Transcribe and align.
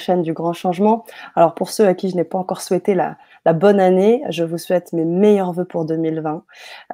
chaînes 0.00 0.22
du 0.22 0.32
grand 0.32 0.52
changement. 0.52 1.04
Alors 1.36 1.54
pour 1.54 1.70
ceux 1.70 1.86
à 1.86 1.94
qui 1.94 2.10
je 2.10 2.16
n'ai 2.16 2.24
pas 2.24 2.38
encore 2.38 2.60
souhaité 2.60 2.94
la, 2.94 3.16
bonne 3.52 3.80
année, 3.80 4.22
je 4.28 4.44
vous 4.44 4.58
souhaite 4.58 4.92
mes 4.92 5.04
meilleurs 5.04 5.52
voeux 5.52 5.64
pour 5.64 5.84
2020. 5.84 6.44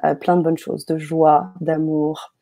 Euh, 0.05 0.15
plein 0.15 0.37
de 0.37 0.41
bonnes 0.41 0.57
choses, 0.57 0.85
de 0.85 0.97
joie, 0.97 1.51
d'amour. 1.61 2.33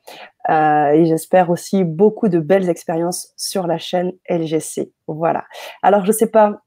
Euh, 0.49 0.89
et 0.89 1.05
j'espère 1.05 1.49
aussi 1.49 1.83
beaucoup 1.83 2.29
de 2.29 2.39
belles 2.39 2.69
expériences 2.69 3.33
sur 3.35 3.67
la 3.67 3.77
chaîne 3.77 4.11
LGC. 4.29 4.91
Voilà. 5.07 5.45
Alors 5.81 6.01
je 6.01 6.11
ne 6.11 6.15
sais 6.15 6.29
pas 6.29 6.61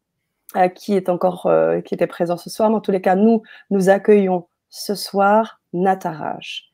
qui 0.75 0.95
est 0.95 1.11
encore 1.11 1.51
qui 1.85 1.95
était 1.95 2.07
présent 2.07 2.39
ce 2.39 2.49
soir, 2.49 2.71
mais 2.71 2.77
en 2.77 2.81
tous 2.81 2.91
les 2.91 3.03
cas, 3.03 3.17
nous, 3.17 3.43
nous 3.71 3.91
accueillons 3.91 4.47
ce 4.71 4.95
soir 4.95 5.61
Nataraj. 5.75 6.71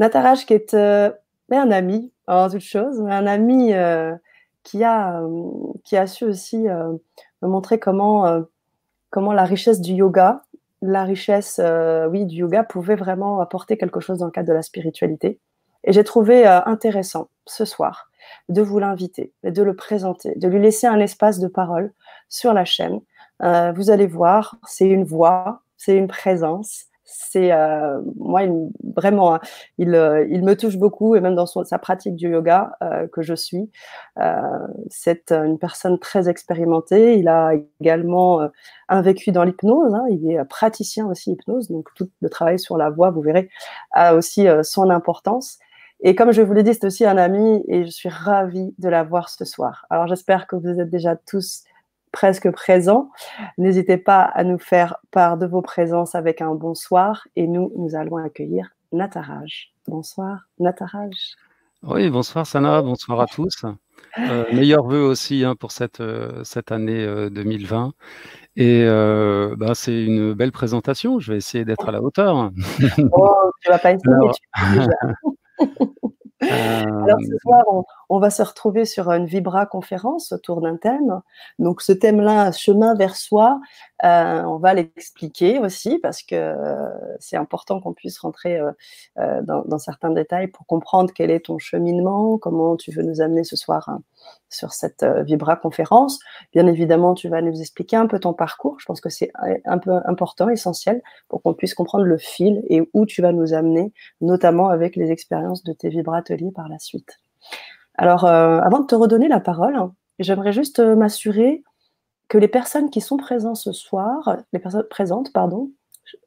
Nataraj 0.00 0.44
qui 0.44 0.54
est 0.54 0.74
un 0.74 1.70
ami, 1.70 2.12
en 2.26 2.48
toute 2.48 2.60
chose, 2.60 3.00
un 3.00 3.26
ami 3.26 3.72
qui 4.70 4.84
a, 4.84 5.20
euh, 5.20 5.50
qui 5.82 5.96
a 5.96 6.06
su 6.06 6.24
aussi 6.24 6.68
euh, 6.68 6.92
me 7.42 7.48
montrer 7.48 7.80
comment, 7.80 8.26
euh, 8.26 8.42
comment 9.10 9.32
la 9.32 9.42
richesse 9.42 9.80
du 9.80 9.94
yoga, 9.94 10.42
la 10.80 11.02
richesse 11.02 11.60
oui, 12.08 12.24
du 12.24 12.36
yoga 12.36 12.62
pouvait 12.62 12.96
vraiment 12.96 13.40
apporter 13.40 13.76
quelque 13.76 14.00
chose 14.00 14.18
dans 14.18 14.26
le 14.26 14.30
cadre 14.30 14.48
de 14.48 14.54
la 14.54 14.62
spiritualité. 14.62 15.38
Et 15.84 15.92
j'ai 15.92 16.04
trouvé 16.04 16.46
intéressant 16.46 17.28
ce 17.44 17.66
soir 17.66 18.10
de 18.48 18.62
vous 18.62 18.78
l'inviter, 18.78 19.34
de 19.44 19.62
le 19.62 19.76
présenter, 19.76 20.34
de 20.36 20.48
lui 20.48 20.58
laisser 20.58 20.86
un 20.86 20.98
espace 20.98 21.38
de 21.38 21.48
parole 21.48 21.92
sur 22.30 22.54
la 22.54 22.64
chaîne. 22.64 23.00
vous 23.40 23.90
allez 23.90 24.06
voir, 24.06 24.56
c'est 24.66 24.88
une 24.88 25.04
voix, 25.04 25.60
c'est 25.76 25.94
une 25.94 26.08
présence, 26.08 26.86
c'est 27.12 27.52
euh, 27.52 28.00
moi 28.16 28.42
vraiment 28.96 29.34
hein, 29.34 29.40
il, 29.78 29.94
euh, 29.94 30.24
il, 30.30 30.44
me 30.44 30.54
touche 30.54 30.76
beaucoup 30.76 31.16
et 31.16 31.20
même 31.20 31.34
dans 31.34 31.46
sa 31.46 31.78
pratique 31.78 32.14
du 32.14 32.30
yoga 32.30 32.72
euh, 32.82 33.08
que 33.08 33.20
je 33.22 33.34
suis 33.34 33.70
c'est 34.88 35.32
une 35.32 35.58
personne 35.58 35.98
très 35.98 36.28
expérimentée. 36.28 37.18
Il 37.18 37.28
a 37.28 37.52
également 37.80 38.48
un 38.88 39.02
vécu 39.02 39.32
dans 39.32 39.44
l'hypnose 39.44 39.94
hein, 39.94 40.04
il 40.10 40.30
est 40.30 40.44
praticien 40.44 41.06
aussi 41.06 41.32
hypnose 41.32 41.68
donc 41.70 41.88
tout 41.94 42.08
le 42.20 42.28
travail 42.28 42.58
sur 42.58 42.76
la 42.76 42.90
voix 42.90 43.10
vous 43.10 43.22
verrez 43.22 43.48
a 43.92 44.14
aussi 44.14 44.46
son 44.62 44.90
importance. 44.90 45.58
Et 46.02 46.14
comme 46.14 46.32
je 46.32 46.42
vous 46.42 46.52
l'ai 46.52 46.62
dit 46.62 46.74
c'est 46.74 46.84
aussi 46.84 47.04
un 47.04 47.18
ami 47.18 47.62
et 47.68 47.84
je 47.84 47.90
suis 47.90 48.08
ravie 48.08 48.74
de 48.78 48.88
la 48.88 49.02
voir 49.02 49.28
ce 49.28 49.44
soir. 49.44 49.86
Alors 49.90 50.06
j'espère 50.06 50.46
que 50.46 50.56
vous 50.56 50.80
êtes 50.80 50.90
déjà 50.90 51.16
tous 51.16 51.64
presque 52.12 52.50
présent. 52.50 53.10
N'hésitez 53.58 53.96
pas 53.96 54.22
à 54.22 54.44
nous 54.44 54.58
faire 54.58 54.96
part 55.10 55.38
de 55.38 55.46
vos 55.46 55.62
présences 55.62 56.14
avec 56.14 56.40
un 56.40 56.54
bonsoir 56.54 57.26
et 57.36 57.46
nous, 57.46 57.72
nous 57.76 57.94
allons 57.94 58.16
accueillir 58.16 58.70
Nataraj. 58.92 59.72
Bonsoir 59.86 60.48
Nataraj. 60.58 61.14
Oui, 61.82 62.10
bonsoir 62.10 62.46
Sana, 62.46 62.82
bonsoir 62.82 63.20
à 63.20 63.26
tous. 63.26 63.64
Euh, 64.18 64.44
meilleurs 64.52 64.86
vœux 64.86 65.04
aussi 65.04 65.44
hein, 65.44 65.54
pour 65.54 65.72
cette, 65.72 66.00
euh, 66.00 66.42
cette 66.44 66.72
année 66.72 67.06
2020. 67.30 67.92
Euh, 68.58 69.52
et 69.52 69.56
bah, 69.56 69.74
c'est 69.74 70.04
une 70.04 70.34
belle 70.34 70.52
présentation. 70.52 71.20
Je 71.20 71.32
vais 71.32 71.38
essayer 71.38 71.64
d'être 71.64 71.88
à 71.88 71.92
la 71.92 72.02
hauteur. 72.02 72.50
Oh, 73.12 73.34
tu 73.62 73.70
vas 73.70 73.78
pas 73.78 73.92
essayer, 73.92 74.30
tu 74.34 74.42
Alors 76.50 77.18
ce 77.20 77.36
soir, 77.42 77.62
on, 77.68 77.84
va 78.18 78.30
se 78.30 78.42
retrouver 78.42 78.84
sur 78.84 79.10
une 79.10 79.26
Vibra 79.26 79.66
conférence 79.66 80.32
autour 80.32 80.60
d'un 80.60 80.76
thème. 80.76 81.20
Donc 81.58 81.80
ce 81.80 81.92
thème-là, 81.92 82.50
chemin 82.50 82.94
vers 82.94 83.14
soi, 83.14 83.60
euh, 84.04 84.42
on 84.42 84.56
va 84.56 84.74
l'expliquer 84.74 85.58
aussi 85.58 85.98
parce 85.98 86.22
que 86.22 86.34
euh, 86.34 86.88
c'est 87.20 87.36
important 87.36 87.80
qu'on 87.80 87.92
puisse 87.92 88.18
rentrer 88.18 88.60
euh, 89.18 89.42
dans, 89.42 89.78
certains 89.78 90.10
détails 90.10 90.48
pour 90.48 90.66
comprendre 90.66 91.12
quel 91.14 91.30
est 91.30 91.46
ton 91.46 91.58
cheminement, 91.58 92.36
comment 92.36 92.76
tu 92.76 92.90
veux 92.90 93.02
nous 93.02 93.20
amener 93.20 93.44
ce 93.44 93.56
soir 93.56 93.88
hein, 93.88 94.02
sur 94.48 94.72
cette 94.72 95.04
Vibra 95.04 95.56
conférence. 95.56 96.18
Bien 96.52 96.66
évidemment, 96.66 97.14
tu 97.14 97.28
vas 97.28 97.42
nous 97.42 97.60
expliquer 97.60 97.96
un 97.96 98.06
peu 98.06 98.18
ton 98.18 98.34
parcours. 98.34 98.76
Je 98.80 98.86
pense 98.86 99.00
que 99.00 99.10
c'est 99.10 99.30
un 99.64 99.78
peu 99.78 99.92
important, 100.04 100.48
essentiel, 100.48 101.00
pour 101.28 101.42
qu'on 101.42 101.54
puisse 101.54 101.74
comprendre 101.74 102.04
le 102.04 102.18
fil 102.18 102.62
et 102.68 102.82
où 102.92 103.06
tu 103.06 103.22
vas 103.22 103.32
nous 103.32 103.54
amener, 103.54 103.92
notamment 104.20 104.68
avec 104.68 104.96
les 104.96 105.10
expériences 105.10 105.62
de 105.62 105.72
tes 105.72 105.88
vibrateliers 105.88 106.50
par 106.50 106.68
la 106.68 106.78
suite. 106.78 107.20
Alors, 108.00 108.24
avant 108.24 108.80
de 108.80 108.86
te 108.86 108.94
redonner 108.94 109.28
la 109.28 109.40
parole, 109.40 109.78
j'aimerais 110.18 110.52
juste 110.52 110.80
m'assurer 110.80 111.62
que 112.28 112.38
les 112.38 112.48
personnes 112.48 112.88
qui 112.88 113.02
sont 113.02 113.18
présentes 113.18 113.56
ce 113.56 113.72
soir, 113.72 114.38
les 114.54 114.58
personnes 114.58 114.86
présentes, 114.88 115.34
pardon, 115.34 115.70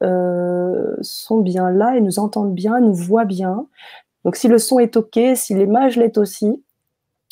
euh, 0.04 0.94
sont 1.00 1.40
bien 1.40 1.70
là 1.70 1.96
et 1.96 2.00
nous 2.00 2.20
entendent 2.20 2.54
bien, 2.54 2.78
nous 2.78 2.94
voient 2.94 3.24
bien. 3.24 3.66
Donc 4.24 4.36
si 4.36 4.46
le 4.46 4.58
son 4.58 4.78
est 4.78 4.96
OK, 4.96 5.18
si 5.34 5.54
l'image 5.54 5.96
l'est 5.96 6.16
aussi, 6.16 6.62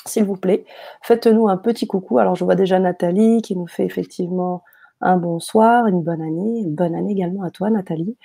s'il 0.06 0.24
vous 0.24 0.36
plaît, 0.36 0.64
faites-nous 1.02 1.48
un 1.48 1.56
petit 1.56 1.86
coucou. 1.86 2.18
Alors 2.18 2.34
je 2.34 2.44
vois 2.44 2.56
déjà 2.56 2.80
Nathalie 2.80 3.42
qui 3.42 3.54
nous 3.54 3.68
fait 3.68 3.84
effectivement 3.84 4.64
un 5.02 5.16
bonsoir, 5.16 5.86
une 5.86 6.02
bonne 6.02 6.22
année, 6.22 6.64
bonne 6.66 6.94
année 6.94 7.12
également 7.12 7.42
à 7.42 7.50
toi 7.50 7.70
Nathalie. 7.70 8.16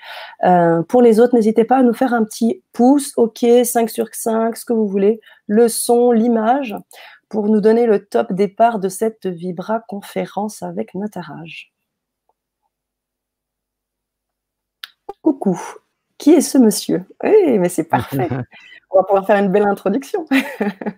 Euh, 0.44 0.84
pour 0.84 1.02
les 1.02 1.20
autres, 1.20 1.36
n'hésitez 1.36 1.66
pas 1.66 1.78
à 1.78 1.84
nous 1.84 1.94
faire 1.94 2.14
un 2.14 2.24
petit 2.24 2.64
pouce, 2.74 3.14
OK, 3.18 3.46
5 3.64 3.90
sur 3.90 4.08
5, 4.14 4.56
ce 4.56 4.66
que 4.66 4.74
vous 4.74 4.88
voulez, 4.88 5.20
le 5.48 5.68
son, 5.68 6.12
l'image 6.12 6.76
pour 7.30 7.50
nous 7.50 7.62
donner 7.62 7.86
le 7.86 8.06
top 8.06 8.34
départ 8.34 8.80
de 8.80 8.90
cette 8.90 9.28
Vibra 9.28 9.82
conférence 9.82 10.64
avec 10.64 10.96
Nataraj. 10.96 11.74
Coucou, 15.22 15.60
qui 16.18 16.32
est 16.34 16.42
ce 16.42 16.58
monsieur? 16.58 17.06
Oui, 17.24 17.60
mais 17.60 17.70
c'est 17.70 17.84
parfait. 17.84 18.30
On 18.92 18.98
va 18.98 19.04
pouvoir 19.04 19.28
faire 19.28 19.38
une 19.38 19.52
belle 19.52 19.68
introduction. 19.68 20.26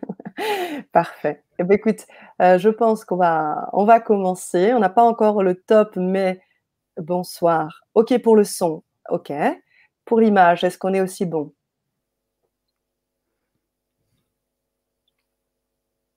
parfait. 0.92 1.44
Eh 1.58 1.64
bien, 1.64 1.76
écoute, 1.76 2.06
euh, 2.42 2.58
je 2.58 2.70
pense 2.70 3.04
qu'on 3.04 3.18
va, 3.18 3.70
on 3.74 3.84
va 3.84 4.00
commencer. 4.00 4.74
On 4.74 4.80
n'a 4.80 4.90
pas 4.90 5.04
encore 5.04 5.44
le 5.44 5.56
top, 5.56 5.96
mais 5.96 6.40
bonsoir. 6.98 7.84
OK 7.96 8.18
pour 8.22 8.36
le 8.36 8.44
son. 8.44 8.84
OK. 9.10 9.34
Pour 10.06 10.20
l'image, 10.20 10.64
est-ce 10.64 10.78
qu'on 10.78 10.94
est 10.94 11.02
aussi 11.02 11.26
bon? 11.26 11.52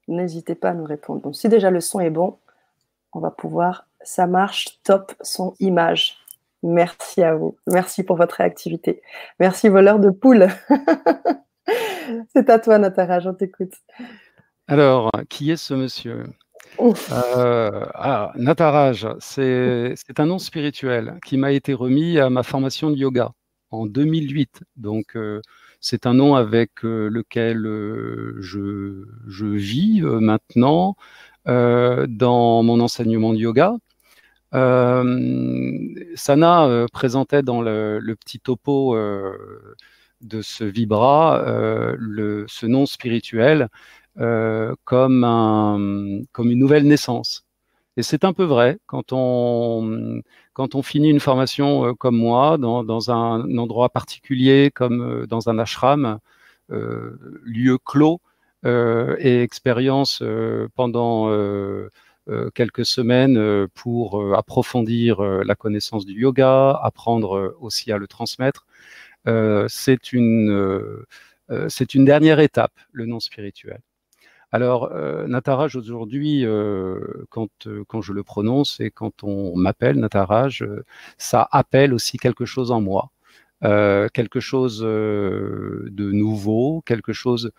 N'hésitez 0.09 0.55
pas 0.55 0.71
à 0.71 0.75
nous 0.75 0.85
répondre. 0.85 1.23
Donc, 1.23 1.37
si 1.37 1.49
déjà 1.49 1.71
le 1.71 1.81
son 1.81 2.01
est 2.01 2.11
bon, 2.11 2.39
on 3.13 3.21
va 3.21 3.31
pouvoir, 3.31 3.87
ça 4.03 4.27
marche, 4.27 4.81
top 4.83 5.15
son 5.23 5.55
image. 5.61 6.22
Merci 6.63 7.23
à 7.23 7.35
vous. 7.35 7.57
Merci 7.67 8.03
pour 8.03 8.17
votre 8.17 8.37
réactivité. 8.37 9.03
Merci 9.41 9.69
voleur 9.69 9.99
de 9.99 10.11
poule. 10.11 10.49
C'est 12.35 12.51
à 12.51 12.59
toi, 12.59 12.79
Nataraj, 12.79 13.27
on 13.27 13.35
t'écoute. 13.35 13.73
Alors, 14.69 15.11
qui 15.29 15.51
est 15.51 15.57
ce 15.57 15.75
monsieur? 15.75 16.25
Euh, 16.81 17.87
ah, 17.95 18.33
Nataraj, 18.37 19.07
c'est 19.21 19.95
un 20.19 20.27
nom 20.27 20.39
spirituel 20.39 21.19
qui 21.25 21.37
m'a 21.37 21.53
été 21.53 21.75
remis 21.75 22.19
à 22.19 22.31
ma 22.31 22.43
formation 22.43 22.91
de 22.91 22.97
yoga 22.97 23.33
en 23.71 23.87
2008. 23.87 24.63
Donc, 24.77 25.17
euh, 25.17 25.41
c'est 25.83 26.07
un 26.07 26.15
nom 26.15 26.37
avec 26.37 26.85
euh, 26.85 27.09
lequel 27.09 27.67
euh, 27.67 28.37
je, 28.39 29.05
je, 29.27 29.47
vis 29.47 30.01
euh, 30.03 30.21
maintenant 30.21 30.97
dans 31.45 32.63
mon 32.63 32.79
enseignement 32.79 33.33
de 33.33 33.39
yoga. 33.39 33.75
Sana 36.15 36.87
présentait 36.93 37.43
dans 37.43 37.63
le, 37.63 38.15
petit 38.21 38.39
topo 38.41 38.97
de 38.97 40.43
ce 40.43 40.65
vibra 40.65 41.43
ce 41.45 42.67
nom 42.67 42.87
spirituel 42.87 43.69
comme, 44.17 45.25
un, 45.25 46.23
comme 46.33 46.51
une 46.51 46.59
nouvelle 46.59 46.87
naissance. 46.87 47.47
Et 47.97 48.03
c'est 48.03 48.25
un 48.25 48.33
peu 48.33 48.45
vrai 48.45 48.79
quand 48.87 49.13
on, 49.13 50.23
quand 50.55 50.75
on 50.75 50.83
finit 50.83 51.11
une 51.11 51.21
formation 51.21 51.87
euh, 51.87 51.95
comme 51.95 52.17
moi, 52.17 52.57
dans, 52.59 52.85
dans, 52.85 53.11
un 53.11 53.59
endroit 53.59 53.91
particulier, 53.91 54.71
comme 54.75 55.03
euh, 55.03 55.27
dans 55.27 55.49
un 55.51 55.59
ashram, 55.59 56.19
euh, 56.71 57.19
lieu 57.45 57.79
clos, 57.79 58.21
et 58.65 59.43
expérience 59.43 60.23
pendant 60.77 61.29
quelques 62.55 62.87
semaines 62.87 63.69
pour 63.75 64.37
approfondir 64.37 65.21
la 65.23 65.55
connaissance 65.55 66.05
du 66.07 66.21
yoga, 66.21 66.71
apprendre 66.83 67.57
aussi 67.61 67.93
à 67.93 67.99
le 67.99 68.07
transmettre, 68.07 68.67
c'est 69.69 70.13
une, 70.13 71.05
c'est 71.69 71.95
une 71.95 72.05
dernière 72.05 72.41
étape, 72.41 72.75
le 72.93 73.07
non 73.07 73.21
spirituel. 73.21 73.81
Alors, 74.53 74.91
euh, 74.93 75.27
Nataraj, 75.27 75.77
aujourd'hui, 75.77 76.45
euh, 76.45 77.01
quand, 77.31 77.49
euh, 77.67 77.85
quand 77.89 78.03
je 78.03 78.13
le 78.13 78.23
prononce 78.23 78.81
et 78.81 78.91
quand 78.91 79.25
on 79.25 79.57
m'appelle 79.57 79.99
Nataraj, 79.99 80.63
ça 81.17 81.49
appelle 81.51 81.95
aussi 81.95 82.19
quelque 82.19 82.45
chose 82.45 82.71
en 82.71 82.83
moi, 82.83 83.11
quelque 84.13 84.41
chose 84.41 84.81
de 84.81 86.11
nouveau, 86.13 86.83
quelque 86.85 87.13
chose 87.13 87.53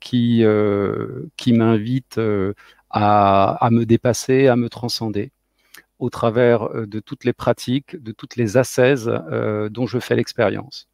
qui, 0.00 0.44
qui 1.36 1.52
m'invite 1.52 2.20
à, 2.94 3.68
me 3.72 3.84
dépasser, 3.84 4.46
à 4.46 4.56
me 4.56 4.68
transcender 4.68 5.32
au 5.98 6.10
travers 6.10 6.70
de 6.86 7.00
toutes 7.00 7.24
les 7.24 7.32
pratiques, 7.32 8.00
de 8.00 8.12
toutes 8.12 8.36
les 8.36 8.56
ascèses 8.56 9.10
dont 9.70 9.86
je 9.86 9.98
fais 9.98 10.16
l'expérience. 10.16 10.88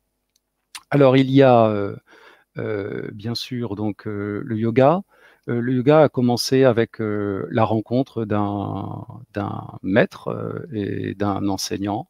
Alors, 0.91 1.17
il 1.17 1.31
y 1.31 1.43
a 1.43 1.94
euh, 2.58 3.08
bien 3.12 3.35
sûr 3.35 3.76
donc 3.76 4.06
euh, 4.08 4.43
le 4.44 4.58
yoga, 4.58 5.02
le 5.47 5.73
yoga 5.73 6.02
a 6.02 6.08
commencé 6.08 6.64
avec 6.64 6.97
la 7.00 7.64
rencontre 7.64 8.25
d'un 8.25 9.79
maître 9.82 10.67
et 10.73 11.14
d'un 11.14 11.49
enseignant 11.49 12.08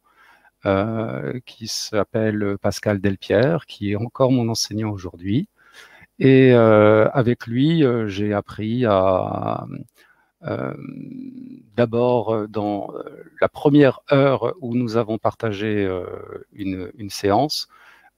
qui 1.45 1.67
s'appelle 1.67 2.57
Pascal 2.61 3.01
Delpierre, 3.01 3.65
qui 3.65 3.93
est 3.93 3.95
encore 3.95 4.31
mon 4.31 4.47
enseignant 4.47 4.91
aujourd'hui. 4.91 5.49
Et 6.23 6.53
avec 6.53 7.47
lui, 7.47 7.83
j'ai 8.05 8.31
appris 8.31 8.85
à 8.85 9.65
d'abord 11.75 12.47
dans 12.47 12.93
la 13.41 13.49
première 13.49 14.01
heure 14.11 14.53
où 14.61 14.75
nous 14.75 14.97
avons 14.97 15.17
partagé 15.17 15.89
une, 16.53 17.09
séance, 17.09 17.67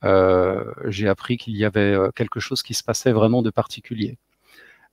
j'ai 0.04 1.08
appris 1.08 1.38
qu'il 1.38 1.56
y 1.56 1.64
avait 1.64 1.96
quelque 2.14 2.42
chose 2.42 2.62
qui 2.62 2.74
se 2.74 2.84
passait 2.84 3.14
vraiment 3.14 3.42
de 3.42 3.50
particulier. 3.50 4.18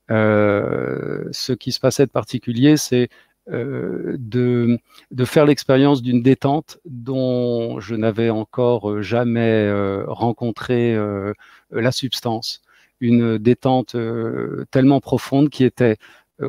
ce 0.08 1.52
qui 1.52 1.72
se 1.72 1.80
passait 1.80 2.06
de 2.06 2.12
particulier, 2.12 2.76
c'est 2.76 3.08
de, 3.48 4.78
faire 5.24 5.46
l'expérience 5.46 6.00
d'une 6.00 6.22
détente 6.22 6.78
dont 6.84 7.80
je 7.80 7.96
n'avais 7.96 8.30
encore 8.30 9.02
jamais 9.02 9.68
rencontré 10.06 10.96
la 11.72 11.90
substance. 11.90 12.62
Une 13.00 13.38
détente 13.38 13.96
tellement 14.70 15.00
profonde 15.00 15.48
qui 15.48 15.64
était 15.64 15.96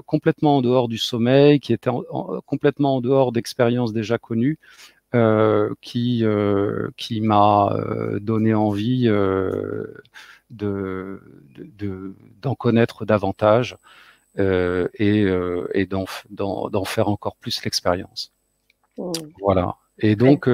complètement 0.06 0.58
en 0.58 0.62
dehors 0.62 0.88
du 0.88 0.98
sommeil, 0.98 1.60
qui 1.60 1.74
était 1.74 1.90
complètement 2.46 2.98
en 2.98 3.02
dehors 3.02 3.32
d'expériences 3.32 3.94
déjà 3.94 4.18
connues, 4.18 4.60
euh, 5.14 5.74
qui, 5.82 6.24
euh, 6.24 6.88
qui 6.96 7.20
m'a 7.20 7.74
euh, 7.74 8.22
donné 8.22 8.54
envie 8.54 9.08
de, 9.08 9.94
d'en 12.42 12.56
connaître 12.56 13.04
davantage 13.04 13.76
et, 14.38 15.26
et 15.74 15.86
d'en, 15.86 16.06
faire 16.86 17.10
encore 17.10 17.36
plus 17.36 17.62
l'expérience. 17.66 18.32
Mmh. 18.98 19.12
Voilà. 19.42 19.76
Et 20.00 20.16
donc, 20.16 20.50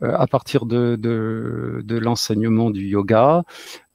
à 0.00 0.26
partir 0.28 0.64
de, 0.64 0.96
de, 0.96 1.98
l'enseignement 1.98 2.70
du 2.70 2.86
yoga, 2.86 3.42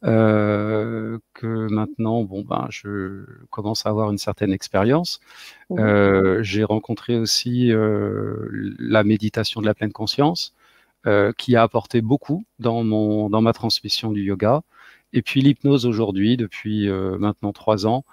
que 0.01 1.67
maintenant, 1.69 2.23
bon 2.23 2.43
ben, 2.43 2.67
je 2.69 3.25
commence 3.49 3.85
à 3.85 3.89
avoir 3.89 4.11
une 4.11 4.17
certaine 4.17 4.53
expérience. 4.53 5.19
Mmh. 5.69 6.41
j'ai 6.41 6.63
rencontré 6.63 7.17
aussi 7.17 7.71
la 7.73 9.03
méditation 9.03 9.61
de 9.61 9.65
la 9.65 9.73
pleine 9.73 9.91
conscience, 9.91 10.53
qui 11.37 11.55
a 11.55 11.63
apporté 11.63 12.01
beaucoup 12.01 12.45
dans 12.59 12.83
mon 12.83 13.29
dans 13.29 13.41
ma 13.41 13.53
transmission 13.53 14.11
du 14.11 14.23
yoga. 14.23 14.61
Et 15.13 15.21
puis 15.21 15.41
l'hypnose 15.41 15.85
aujourd'hui, 15.85 16.37
depuis 16.37 16.87
maintenant 16.89 17.51
trois 17.53 17.85
ans, 17.85 18.05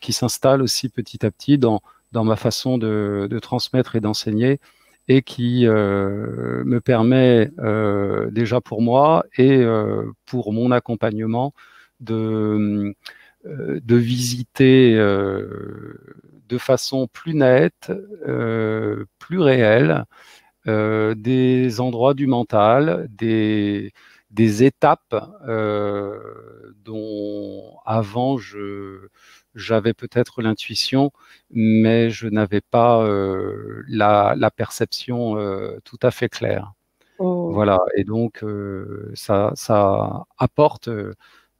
qui 0.00 0.12
s'installe 0.12 0.62
aussi 0.62 0.88
petit 0.88 1.24
à 1.24 1.30
petit 1.30 1.58
dans 1.58 1.80
dans 2.12 2.24
ma 2.24 2.36
façon 2.36 2.78
de, 2.78 3.26
de 3.30 3.38
transmettre 3.38 3.96
et 3.96 4.00
d'enseigner 4.00 4.60
et 5.08 5.22
qui 5.22 5.66
euh, 5.66 6.64
me 6.64 6.80
permet 6.80 7.50
euh, 7.58 8.30
déjà 8.30 8.60
pour 8.60 8.82
moi 8.82 9.24
et 9.38 9.58
euh, 9.58 10.10
pour 10.26 10.52
mon 10.52 10.70
accompagnement 10.72 11.54
de, 12.00 12.94
de 13.44 13.96
visiter 13.96 14.94
de 14.96 16.58
façon 16.58 17.08
plus 17.08 17.34
nette, 17.34 17.90
plus 19.18 19.40
réelle, 19.40 20.04
des 20.66 21.80
endroits 21.80 22.12
du 22.14 22.26
mental, 22.26 23.08
des, 23.10 23.92
des 24.30 24.64
étapes 24.64 25.16
dont 26.84 27.76
avant 27.86 28.36
je 28.36 29.08
j'avais 29.56 29.94
peut-être 29.94 30.42
l'intuition, 30.42 31.10
mais 31.50 32.10
je 32.10 32.28
n'avais 32.28 32.60
pas 32.60 33.02
euh, 33.02 33.82
la, 33.88 34.36
perception 34.54 35.38
euh, 35.38 35.78
tout 35.82 35.98
à 36.02 36.10
fait 36.10 36.28
claire. 36.28 36.72
Oh. 37.18 37.50
Voilà, 37.52 37.78
et 37.96 38.04
donc 38.04 38.44
euh, 38.44 39.10
ça, 39.14 39.54
apporte 40.38 40.90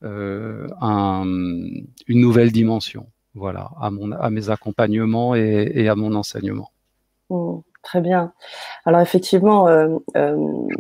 une 0.03 0.71
nouvelle 2.09 2.53
dimension 2.53 3.07
voilà, 3.35 3.71
à, 3.81 3.91
mon, 3.91 4.13
à 4.13 4.31
mes 4.31 4.51
accompagnements 4.51 5.35
et, 5.35 5.89
à 5.89 5.95
mon 5.95 6.15
enseignement. 6.15 6.71
Oh, 7.31 7.65
très 7.83 8.03
bien. 8.03 8.33
Alors 8.85 9.01
effectivement, 9.01 9.67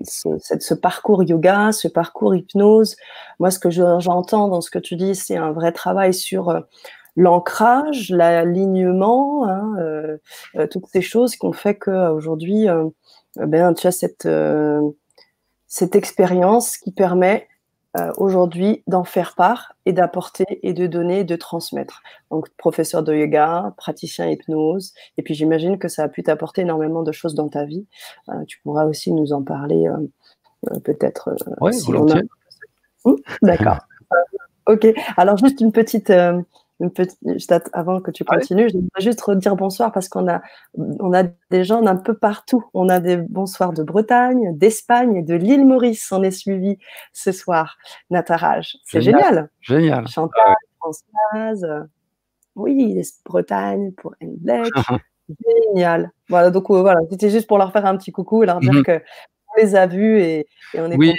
ce, 0.04 0.28
ce, 0.60 0.74
parcours 0.74 1.22
yoga, 1.22 1.72
ce 1.72 1.88
parcours 1.88 2.34
hypnose, 2.34 2.96
moi 3.38 3.50
ce 3.50 3.58
que 3.58 3.70
j'entends 3.70 4.48
dans 4.48 4.60
ce 4.60 4.70
que 4.70 4.78
tu 4.78 4.96
dis, 4.96 5.14
c'est 5.14 5.36
un 5.36 5.52
vrai 5.52 5.72
travail 5.72 6.12
sur 6.12 6.62
l'ancrage, 7.16 8.10
l'alignement, 8.10 9.48
hein, 9.48 9.74
euh, 9.78 10.18
euh, 10.56 10.66
toutes 10.66 10.86
ces 10.86 11.00
choses 11.00 11.34
qui 11.36 11.46
ont 11.46 11.52
fait 11.52 11.74
qu'aujourd'hui, 11.74 12.68
euh, 12.68 12.88
ben, 13.36 13.72
tu 13.74 13.86
as 13.86 13.92
cette, 13.92 14.28
cette 15.66 15.96
expérience 15.96 16.76
qui 16.76 16.92
permet 16.92 17.48
aujourd'hui 18.18 18.82
d'en 18.86 19.04
faire 19.04 19.34
part 19.34 19.72
et 19.86 19.94
d'apporter 19.94 20.44
et 20.62 20.74
de 20.74 20.86
donner 20.86 21.20
et 21.20 21.24
de 21.24 21.34
transmettre. 21.34 22.02
Donc, 22.30 22.50
professeur 22.58 23.02
de 23.02 23.14
yoga, 23.14 23.72
praticien 23.78 24.28
hypnose, 24.28 24.92
et 25.16 25.22
puis 25.22 25.32
j'imagine 25.32 25.78
que 25.78 25.88
ça 25.88 26.02
a 26.02 26.08
pu 26.08 26.22
t'apporter 26.22 26.60
énormément 26.60 27.02
de 27.02 27.12
choses 27.12 27.34
dans 27.34 27.48
ta 27.48 27.64
vie. 27.64 27.86
tu 28.46 28.60
pourras 28.60 28.84
aussi 28.84 29.12
nous 29.12 29.32
en 29.32 29.42
parler 29.42 29.88
peut-être. 30.84 31.34
oui, 31.62 31.72
volontiers. 31.86 32.22
Mmh, 33.06 33.14
d'accord. 33.40 33.78
ok, 34.66 34.92
alors 35.16 35.38
juste 35.38 35.62
une 35.62 35.72
petite 35.72 36.12
avant 37.72 38.00
que 38.00 38.10
tu 38.10 38.24
continues, 38.24 38.68
je 38.68 38.74
voudrais 38.74 39.00
juste 39.00 39.20
redire 39.20 39.56
bonsoir 39.56 39.92
parce 39.92 40.08
qu'on 40.08 40.28
a, 40.28 40.42
on 40.76 41.12
a 41.12 41.24
des 41.50 41.64
gens 41.64 41.82
d'un 41.82 41.96
peu 41.96 42.14
partout. 42.14 42.64
On 42.74 42.88
a 42.88 43.00
des 43.00 43.16
bonsoirs 43.16 43.72
de 43.72 43.82
Bretagne, 43.82 44.56
d'Espagne 44.56 45.16
et 45.16 45.22
de 45.22 45.34
l'île 45.34 45.66
Maurice. 45.66 46.10
On 46.12 46.22
est 46.22 46.30
suivi 46.30 46.78
ce 47.12 47.32
soir. 47.32 47.76
Natarage, 48.10 48.76
c'est 48.84 49.00
génial. 49.00 49.50
Génial. 49.60 50.06
Chantal, 50.08 50.54
Françoise, 50.78 51.66
oui, 52.56 53.02
Bretagne 53.24 53.92
pour 53.92 54.14
Black. 54.20 54.68
génial. 55.74 56.10
Voilà, 56.28 56.50
donc 56.50 56.70
euh, 56.70 56.80
voilà, 56.80 57.00
c'était 57.10 57.30
juste 57.30 57.46
pour 57.46 57.58
leur 57.58 57.72
faire 57.72 57.86
un 57.86 57.96
petit 57.96 58.12
coucou 58.12 58.42
et 58.42 58.46
leur 58.46 58.60
dire 58.60 58.72
mhm. 58.72 58.82
que 58.82 59.02
les 59.56 59.74
a 59.74 59.86
vus 59.86 60.20
et, 60.20 60.46
on 60.74 60.90
est 60.90 60.96
Oui, 60.96 61.14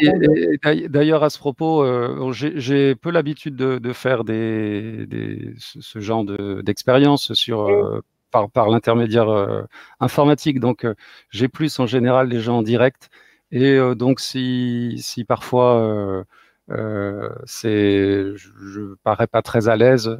d'ailleurs 0.89 1.23
à 1.23 1.29
ce 1.29 1.37
propos, 1.37 1.83
euh, 1.83 2.31
j'ai 2.31 2.95
peu 2.95 3.11
l'habitude 3.11 3.55
de, 3.55 3.93
faire 3.93 4.23
des, 4.23 5.07
ce, 5.57 5.99
genre 5.99 6.25
d'expérience 6.63 7.33
sur 7.33 7.67
euh, 7.67 8.01
par, 8.31 8.49
par 8.49 8.69
l'intermédiaire 8.69 9.29
euh, 9.29 9.63
informatique. 9.99 10.59
Donc 10.59 10.85
j'ai 11.29 11.47
plus 11.47 11.79
en 11.79 11.85
général 11.85 12.29
les 12.29 12.39
gens 12.39 12.59
en 12.59 12.63
direct. 12.63 13.09
Et 13.51 13.79
donc 13.95 14.19
si, 14.19 14.95
si 14.99 15.23
parfois 15.23 16.25
c'est, 17.45 18.35
je, 18.35 18.49
je 18.57 18.95
parais 19.03 19.27
pas 19.27 19.41
très 19.41 19.69
à 19.69 19.77
l'aise, 19.77 20.17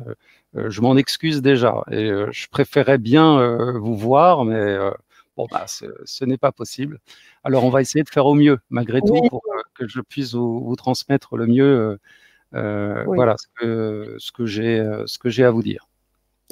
je 0.55 0.81
m'en 0.81 0.95
excuse 0.95 1.41
déjà. 1.41 1.83
Et 1.91 2.09
je 2.31 2.47
préférais 2.49 2.97
bien 2.97 3.75
vous 3.77 3.97
voir, 3.97 4.45
mais 4.45 4.77
Bon, 5.37 5.45
bah, 5.51 5.65
ce, 5.67 6.25
n'est 6.25 6.39
pas 6.39 6.51
possible. 6.51 6.99
Alors, 7.43 7.63
on 7.63 7.69
va 7.69 7.81
essayer 7.81 8.03
de 8.03 8.09
faire 8.09 8.25
au 8.25 8.33
mieux, 8.33 8.57
malgré 8.71 9.01
tout, 9.01 9.21
pour 9.29 9.43
euh, 9.55 9.61
que 9.75 9.87
je 9.87 10.01
puisse 10.01 10.33
vous, 10.33 10.75
transmettre 10.75 11.37
le 11.37 11.45
mieux 11.45 11.63
euh, 11.63 11.97
euh, 12.55 13.03
voilà, 13.05 13.35
ce 13.37 13.47
que, 13.55 14.15
ce 14.17 14.31
que 14.31 15.29
j'ai 15.29 15.43
à 15.43 15.51
vous 15.51 15.61
dire. 15.61 15.87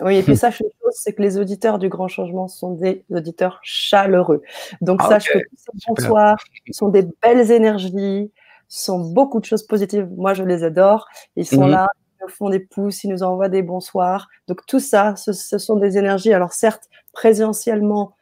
Oui, 0.02 0.18
et 0.18 0.24
puis 0.24 0.38
sache 0.38 0.60
une 0.60 0.70
chose, 0.84 0.94
c'est 0.94 1.14
que 1.14 1.22
les 1.24 1.40
auditeurs 1.40 1.80
du 1.80 1.90
Grand 1.90 2.08
Changement 2.08 2.48
sont 2.48 2.74
des 2.74 3.04
auditeurs 3.10 3.60
chaleureux. 3.64 4.44
Donc, 4.82 5.00
ah, 5.04 5.08
sache 5.08 5.30
que 5.30 5.40
tous 5.40 5.58
ces 5.58 5.72
bonsoirs 5.88 6.38
sont 6.72 6.90
des 6.90 7.08
belles 7.24 7.50
énergies, 7.50 8.32
sont 8.68 9.00
beaucoup 9.00 9.40
de 9.40 9.46
choses 9.46 9.64
positives. 9.66 10.08
Moi, 10.16 10.36
je 10.36 10.44
les 10.44 10.64
adore. 10.64 11.08
Ils 11.38 11.46
sont 11.46 11.66
mmh 11.66 11.72
là, 11.72 11.88
ils 11.98 12.24
nous 12.24 12.30
font 12.30 12.50
des 12.50 12.60
pouces, 12.60 13.04
ils 13.04 13.10
nous 13.10 13.24
envoient 13.24 13.50
des 13.50 13.64
bonsoirs. 13.64 14.28
Donc, 14.48 14.64
tout 14.68 14.82
ça, 14.82 15.16
ce, 15.16 15.34
ce 15.34 15.58
sont 15.58 15.78
des 15.78 15.98
énergies. 15.98 16.34
Alors, 16.34 16.54
certes, 16.54 16.84
présentiellement, 17.14 18.16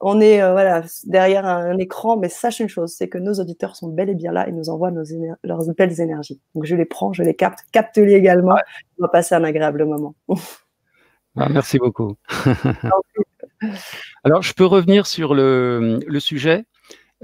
on 0.00 0.20
est 0.20 0.40
euh, 0.42 0.52
voilà, 0.52 0.84
derrière 1.04 1.44
un, 1.46 1.76
écran, 1.78 2.16
mais 2.16 2.28
sache 2.28 2.60
une 2.60 2.68
chose, 2.68 2.92
c'est 2.92 3.08
que 3.08 3.18
nos 3.18 3.34
auditeurs 3.34 3.74
sont 3.74 3.88
bel 3.88 4.08
et 4.08 4.14
bien 4.14 4.32
là 4.32 4.48
et 4.48 4.52
nous 4.52 4.68
envoient 4.68 4.90
nos 4.90 5.02
leurs 5.42 5.74
belles 5.76 6.00
énergies. 6.00 6.40
Donc 6.54 6.64
je 6.64 6.76
les 6.76 6.84
prends, 6.84 7.12
je 7.12 7.22
les 7.22 7.34
capte, 7.34 7.60
capte-les 7.72 8.14
également. 8.14 8.56
On 8.98 9.02
va 9.02 9.08
passer 9.08 9.34
un 9.34 9.44
agréable 9.44 9.84
moment. 9.84 10.14
Ah, 11.36 11.48
merci 11.48 11.78
beaucoup. 11.78 12.16
Alors 14.24 14.42
je 14.42 14.52
peux 14.52 14.66
revenir 14.66 15.06
sur 15.06 15.34
le, 15.34 16.00
sujet 16.20 16.64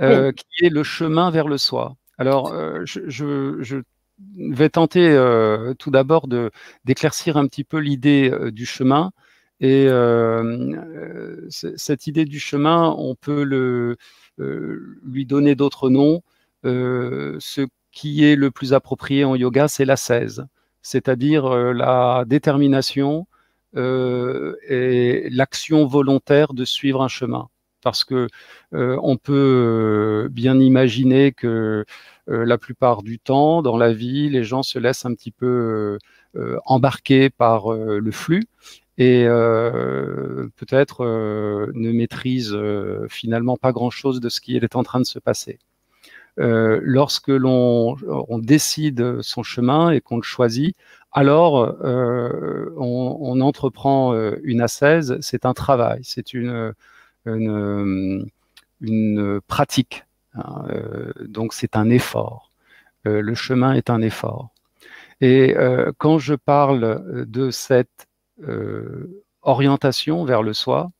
euh, 0.00 0.32
qui 0.32 0.64
est 0.64 0.70
le 0.70 0.82
chemin 0.82 1.30
vers 1.30 1.46
le 1.46 1.58
soi. 1.58 1.96
Alors 2.18 2.52
euh, 2.52 2.82
je, 2.84 3.82
vais 4.36 4.68
tenter 4.68 5.16
tout 5.78 5.90
d'abord 5.90 6.26
d'éclaircir 6.84 7.36
un 7.36 7.46
petit 7.46 7.64
peu 7.64 7.78
l'idée 7.78 8.32
du 8.50 8.66
chemin 8.66 9.12
et 9.60 9.86
euh, 9.88 11.46
cette 11.48 12.06
idée 12.06 12.24
du 12.24 12.40
chemin, 12.40 12.94
on 12.98 13.14
peut 13.14 13.96
euh, 14.40 14.98
lui 15.04 15.26
donner 15.26 15.54
d'autres 15.54 15.90
noms. 15.90 16.22
Euh, 16.64 17.36
ce 17.40 17.62
qui 17.92 18.24
est 18.24 18.36
le 18.36 18.50
plus 18.50 18.72
approprié 18.72 19.24
en 19.24 19.36
yoga, 19.36 19.68
c'est 19.68 19.84
la 19.84 19.96
16, 19.96 20.46
c'est-à-dire 20.82 21.48
la 21.72 22.24
détermination 22.26 23.26
est 23.76 25.28
l'action 25.30 25.86
volontaire 25.86 26.54
de 26.54 26.64
suivre 26.64 27.02
un 27.02 27.08
chemin. 27.08 27.48
Parce 27.82 28.04
que 28.04 28.28
on 28.72 29.16
peut 29.16 30.28
bien 30.32 30.58
imaginer 30.58 31.32
que 31.32 31.84
la 32.26 32.58
plupart 32.58 33.02
du 33.02 33.18
temps, 33.20 33.62
dans 33.62 33.76
la 33.76 33.92
vie, 33.92 34.28
les 34.28 34.42
gens 34.42 34.62
se 34.64 34.78
laissent 34.78 35.04
un 35.04 35.14
petit 35.14 35.30
peu 35.30 35.98
embarquer 36.64 37.30
par 37.30 37.72
le 37.72 38.10
flux 38.10 38.44
et 38.98 39.24
peut-être 40.56 41.04
ne 41.04 41.92
maîtrisent 41.92 42.56
finalement 43.08 43.56
pas 43.56 43.72
grand-chose 43.72 44.20
de 44.20 44.28
ce 44.28 44.40
qui 44.40 44.56
est 44.56 44.76
en 44.76 44.82
train 44.84 45.00
de 45.00 45.06
se 45.06 45.18
passer. 45.18 45.58
lorsque 46.36 47.28
l'on 47.28 47.96
décide 48.38 49.20
son 49.22 49.42
chemin 49.42 49.90
et 49.90 50.00
qu'on 50.00 50.16
le 50.16 50.22
choisit, 50.22 50.76
alors 51.12 51.76
on, 51.82 53.18
on, 53.20 53.40
entreprend 53.40 54.14
une 54.42 54.60
ascèse, 54.60 55.18
c'est 55.20 55.44
un 55.46 55.54
travail, 55.54 56.00
c'est 56.02 56.32
une, 56.32 56.72
une, 57.26 58.26
une 58.80 59.40
pratique. 59.46 60.04
Hein, 60.34 60.66
euh, 60.70 61.12
donc 61.20 61.52
c'est 61.52 61.76
un 61.76 61.90
effort. 61.90 62.50
Euh, 63.06 63.20
le 63.20 63.34
chemin 63.34 63.74
est 63.74 63.90
un 63.90 64.00
effort. 64.02 64.50
Et 65.20 65.56
euh, 65.56 65.92
quand 65.98 66.18
je 66.18 66.34
parle 66.34 67.26
de 67.26 67.50
cette 67.50 68.08
orientation 69.42 70.24
vers 70.24 70.42
le 70.42 70.52
soi, 70.52 70.90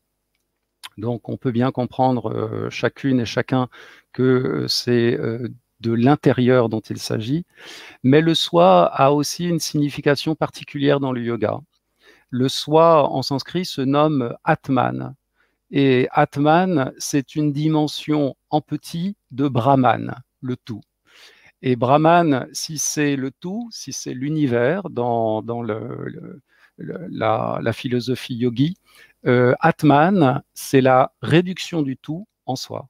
donc 0.98 1.28
on 1.28 1.36
peut 1.36 1.52
bien 1.52 1.72
comprendre 1.72 2.68
chacune 2.70 3.20
et 3.20 3.26
chacun 3.26 3.68
que 4.12 4.66
c'est 4.68 5.18
de 5.80 5.92
l'intérieur 5.92 6.68
dont 6.68 6.80
il 6.80 6.98
s'agit, 6.98 7.44
mais 8.02 8.20
le 8.20 8.34
soi 8.34 8.84
a 8.86 9.12
aussi 9.12 9.48
une 9.48 9.60
signification 9.60 10.34
particulière 10.34 11.00
dans 11.00 11.12
le 11.12 11.22
yoga. 11.22 11.58
Le 12.30 12.48
soi 12.48 13.08
en 13.10 13.22
sanskrit 13.22 13.64
se 13.64 13.80
nomme 13.80 14.34
Atman, 14.44 15.14
et 15.70 16.08
Atman, 16.12 16.92
c'est 16.98 17.34
une 17.34 17.52
dimension 17.52 18.36
en 18.50 18.60
petit 18.60 19.16
de 19.32 19.48
Brahman, 19.48 20.14
le 20.40 20.56
tout. 20.56 20.82
Et 21.62 21.76
Brahman, 21.76 22.46
si 22.52 22.78
c'est 22.78 23.16
le 23.16 23.30
tout, 23.30 23.68
si 23.72 23.92
c'est 23.92 24.14
l'univers 24.14 24.90
dans, 24.90 25.42
la, 26.78 27.72
philosophie 27.72 28.34
yogi, 28.34 28.76
euh, 29.26 29.54
Atman, 29.60 30.42
c'est 30.54 30.80
la 30.80 31.12
réduction 31.22 31.82
du 31.82 31.96
tout 31.96 32.26
en 32.46 32.56
soi. 32.56 32.88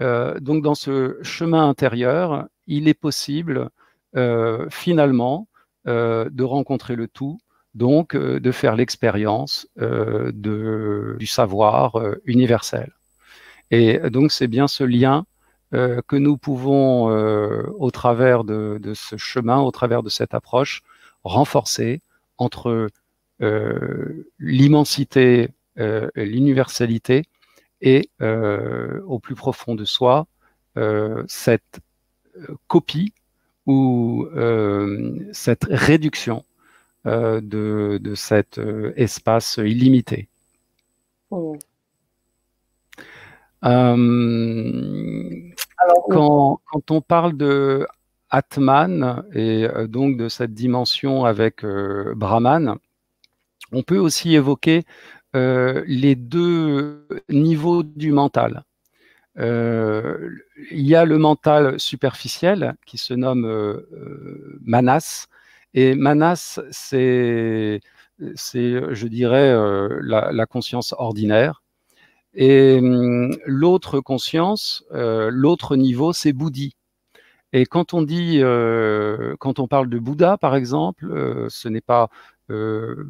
Euh, 0.00 0.38
donc 0.40 0.62
dans 0.62 0.74
ce 0.74 1.18
chemin 1.22 1.68
intérieur, 1.68 2.46
il 2.66 2.88
est 2.88 2.94
possible 2.94 3.70
euh, 4.16 4.66
finalement 4.70 5.48
de 5.86 6.42
rencontrer 6.42 6.96
le 6.96 7.08
tout 7.08 7.38
donc 7.74 8.14
de 8.14 8.52
faire 8.52 8.76
l'expérience 8.76 9.66
du 9.78 11.26
savoir 11.26 11.98
universel. 12.26 12.92
Et 13.70 13.98
donc 14.10 14.30
c'est 14.30 14.48
bien 14.48 14.68
ce 14.68 14.84
lien 14.84 15.24
que 15.72 16.16
nous 16.16 16.36
pouvons, 16.36 17.06
au 17.06 17.90
travers 17.90 18.44
de, 18.44 18.92
ce 18.92 19.16
chemin, 19.16 19.60
au 19.60 19.70
travers 19.70 20.02
de 20.02 20.10
cette 20.10 20.34
approche, 20.34 20.82
renforcer 21.24 22.02
entre 22.38 22.88
l'immensité, 24.38 25.50
l'universalité 25.76 27.24
et 27.80 28.10
au 28.20 29.18
plus 29.18 29.34
profond 29.34 29.74
de 29.74 29.84
soi, 29.84 30.26
cette 31.26 31.80
copie 32.66 33.12
ou 33.66 34.26
cette 35.32 35.66
réduction 35.70 36.44
euh, 37.06 37.40
de, 37.40 38.14
cet 38.16 38.58
euh, 38.58 38.92
espace 38.96 39.58
illimité. 39.58 40.28
Oh. 41.30 41.56
Euh, 43.64 45.50
quand, 46.10 46.60
on 46.90 47.00
parle 47.00 47.36
de 47.36 47.86
Atman 48.30 49.24
et 49.32 49.66
donc 49.88 50.16
de 50.16 50.28
cette 50.28 50.54
dimension 50.54 51.24
avec 51.24 51.64
Brahman, 51.64 52.76
on 53.72 53.82
peut 53.82 53.98
aussi 53.98 54.34
évoquer 54.34 54.84
les 55.34 56.14
deux 56.14 57.06
niveaux 57.28 57.82
du 57.82 58.12
mental. 58.12 58.64
il 59.36 59.42
y 60.70 60.94
a 60.94 61.04
le 61.04 61.18
mental 61.18 61.80
superficiel 61.80 62.76
qui 62.86 62.98
se 62.98 63.14
nomme 63.14 63.82
Manas, 64.62 65.28
et 65.74 65.94
Manas, 65.94 66.60
c'est, 66.70 67.80
je 68.18 69.06
dirais, 69.06 69.50
euh, 69.50 70.00
la, 70.02 70.46
conscience 70.46 70.94
ordinaire. 70.98 71.62
Et 72.34 72.78
hum, 72.80 73.36
l'autre 73.46 74.00
conscience, 74.00 74.84
euh, 74.92 75.30
l'autre 75.32 75.76
niveau, 75.76 76.12
c'est 76.12 76.32
Bouddhi. 76.32 76.74
Et 77.52 77.66
quand 77.66 77.94
on 77.94 78.02
dit, 78.02 78.40
euh, 78.42 79.34
quand 79.38 79.58
on 79.58 79.68
parle 79.68 79.88
de 79.88 79.98
Bouddha, 79.98 80.36
par 80.38 80.54
exemple, 80.54 81.06
ce 81.48 81.68
n'est 81.68 81.80
pas 81.80 82.08
ce 82.48 83.04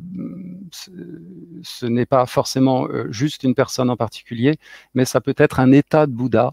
n'est 1.86 2.06
pas 2.06 2.26
forcément 2.26 2.88
juste 3.10 3.44
une 3.44 3.54
personne 3.54 3.90
en 3.90 3.96
particulier, 3.96 4.58
mais 4.94 5.04
ça 5.04 5.20
peut 5.20 5.34
être 5.36 5.60
un 5.60 5.72
état 5.72 6.06
de 6.06 6.12
Bouddha. 6.12 6.52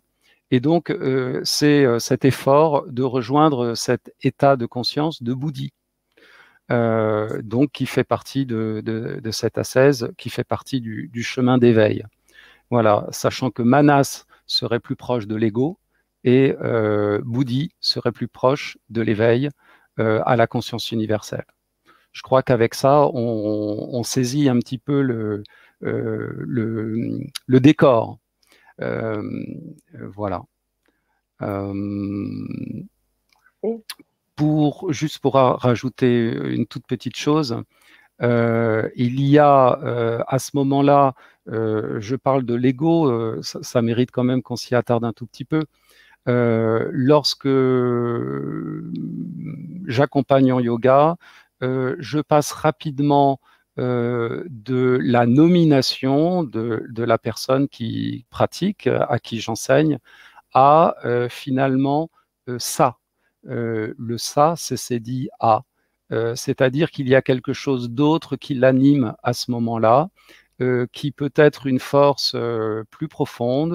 Et 0.52 0.60
donc, 0.60 0.96
c'est 1.44 2.00
cet 2.00 2.26
effort 2.26 2.86
de 2.88 3.04
rejoindre 3.04 3.74
cet 3.76 4.14
état 4.22 4.56
de 4.56 4.66
conscience 4.68 5.24
de 5.24 5.34
Bouddhi. 5.34 5.72
Euh, 6.72 7.44
donc 7.44 7.72
qui 7.72 7.86
fait 7.86 8.04
partie 8.04 8.48
de, 8.48 9.22
cette 9.32 9.58
ascèse, 9.60 10.10
qui 10.18 10.30
fait 10.30 10.44
partie 10.44 10.82
du, 10.82 11.24
chemin 11.24 11.58
d'éveil. 11.60 12.04
Voilà, 12.72 13.08
sachant 13.12 13.52
que 13.52 13.62
Manas 13.62 14.26
serait 14.48 14.80
plus 14.80 14.96
proche 14.96 15.28
de 15.28 15.36
l'ego 15.36 15.78
et 16.26 16.56
euh, 16.62 17.22
Bouddhi 17.24 17.72
serait 17.80 18.12
plus 18.12 18.28
proche 18.28 18.78
de 18.90 19.02
l'éveil 19.02 19.50
euh, 20.00 20.22
à 20.26 20.36
la 20.36 20.48
conscience 20.48 20.92
universelle. 20.92 21.46
Je 22.12 22.22
crois 22.22 22.44
qu'avec 22.44 22.74
ça, 22.76 23.08
on, 23.14 24.04
saisit 24.04 24.50
un 24.50 24.60
petit 24.60 24.78
peu 24.78 25.02
le, 25.02 25.44
le, 25.82 27.60
décor. 27.60 28.20
voilà 28.80 30.44
pour, 34.36 34.92
juste 34.94 35.20
pour 35.20 35.34
rajouter 35.36 36.32
une 36.34 36.66
toute 36.66 36.86
petite 36.88 37.16
chose, 37.16 37.64
euh, 38.22 38.90
il 38.96 39.20
y 39.22 39.38
a 39.40 39.80
euh, 39.84 40.24
à 40.28 40.40
ce 40.40 40.52
moment-là, 40.56 41.14
euh, 41.50 42.00
je 42.00 42.16
parle 42.16 42.44
de 42.46 42.54
l'ego, 42.54 43.42
ça, 43.42 43.82
mérite 43.82 44.12
quand 44.12 44.24
même 44.24 44.42
qu'on 44.42 44.56
s'y 44.56 44.76
attarde 44.76 45.04
un 45.04 45.14
tout 45.14 45.26
petit 45.26 45.46
peu. 45.46 45.64
Lorsque 46.26 47.48
j'accompagne 49.88 50.52
en 50.54 50.60
yoga, 50.60 51.18
je 51.62 52.20
passe 52.22 52.52
rapidement 52.52 53.40
de 53.78 55.00
la 55.02 55.26
nomination 55.26 56.44
de, 56.44 56.84
la 56.98 57.18
personne 57.18 57.68
qui 57.68 58.26
pratique, 58.30 58.88
à 58.88 59.20
qui 59.20 59.40
j'enseigne, 59.40 60.00
à 60.54 60.96
finalement 61.30 62.10
ça, 62.58 62.98
euh, 63.48 63.94
le 63.98 64.18
ça, 64.18 64.56
c'est 64.58 65.00
dit 65.00 65.30
à. 65.40 65.64
Euh, 66.12 66.36
c'est-à-dire 66.36 66.92
qu'il 66.92 67.10
y 67.10 67.16
a 67.16 67.22
quelque 67.22 67.54
chose 67.54 67.90
d'autre 67.90 68.36
qui 68.36 68.54
l'anime 68.54 69.16
à 69.24 69.34
ce 69.34 69.50
moment-là, 69.52 70.10
euh, 70.62 70.88
qui 70.94 71.12
peut 71.12 71.32
être 71.36 71.68
une 71.68 71.80
force 71.80 72.36
plus 72.90 73.08
profonde, 73.08 73.74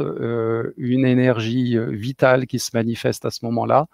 une 0.76 1.04
énergie 1.04 1.78
vitale 1.78 2.46
qui 2.46 2.58
se 2.58 2.70
manifeste 2.74 3.24
à 3.24 3.30
ce 3.30 3.44
moment-là, 3.44 3.86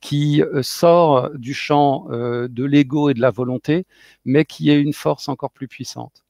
qui 0.00 0.42
sort 0.62 1.30
du 1.34 1.54
champ 1.54 2.06
de 2.10 2.64
l'ego 2.64 3.10
et 3.10 3.14
de 3.14 3.20
la 3.20 3.30
volonté, 3.30 3.86
mais 4.24 4.44
qui 4.44 4.70
est 4.70 4.80
une 4.80 4.92
force 4.92 5.28
encore 5.28 5.52
plus 5.52 5.68
puissante. 5.68 6.24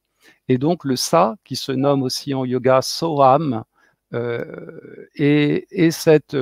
Et 0.47 0.57
donc 0.57 0.85
le 0.85 0.95
ça, 0.95 1.35
qui 1.43 1.55
se 1.55 1.71
nomme 1.71 2.03
aussi 2.03 2.33
en 2.33 2.45
yoga 2.45 2.81
soham, 2.81 3.63
et, 5.15 5.89
cette, 5.91 6.37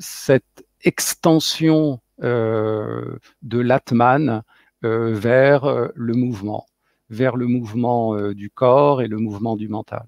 cette 0.00 0.64
extension 0.84 2.00
euh, 2.22 3.18
de 3.42 3.58
l'Atman 3.58 4.42
euh, 4.84 5.12
vers 5.14 5.64
euh, 5.64 5.88
le 5.96 6.14
mouvement, 6.14 6.66
vers 7.14 7.36
le 7.36 7.46
mouvement 7.46 8.32
du 8.32 8.50
corps 8.50 9.02
et 9.02 9.08
le 9.08 9.18
mouvement 9.18 9.56
du 9.56 9.68
mental. 9.68 10.06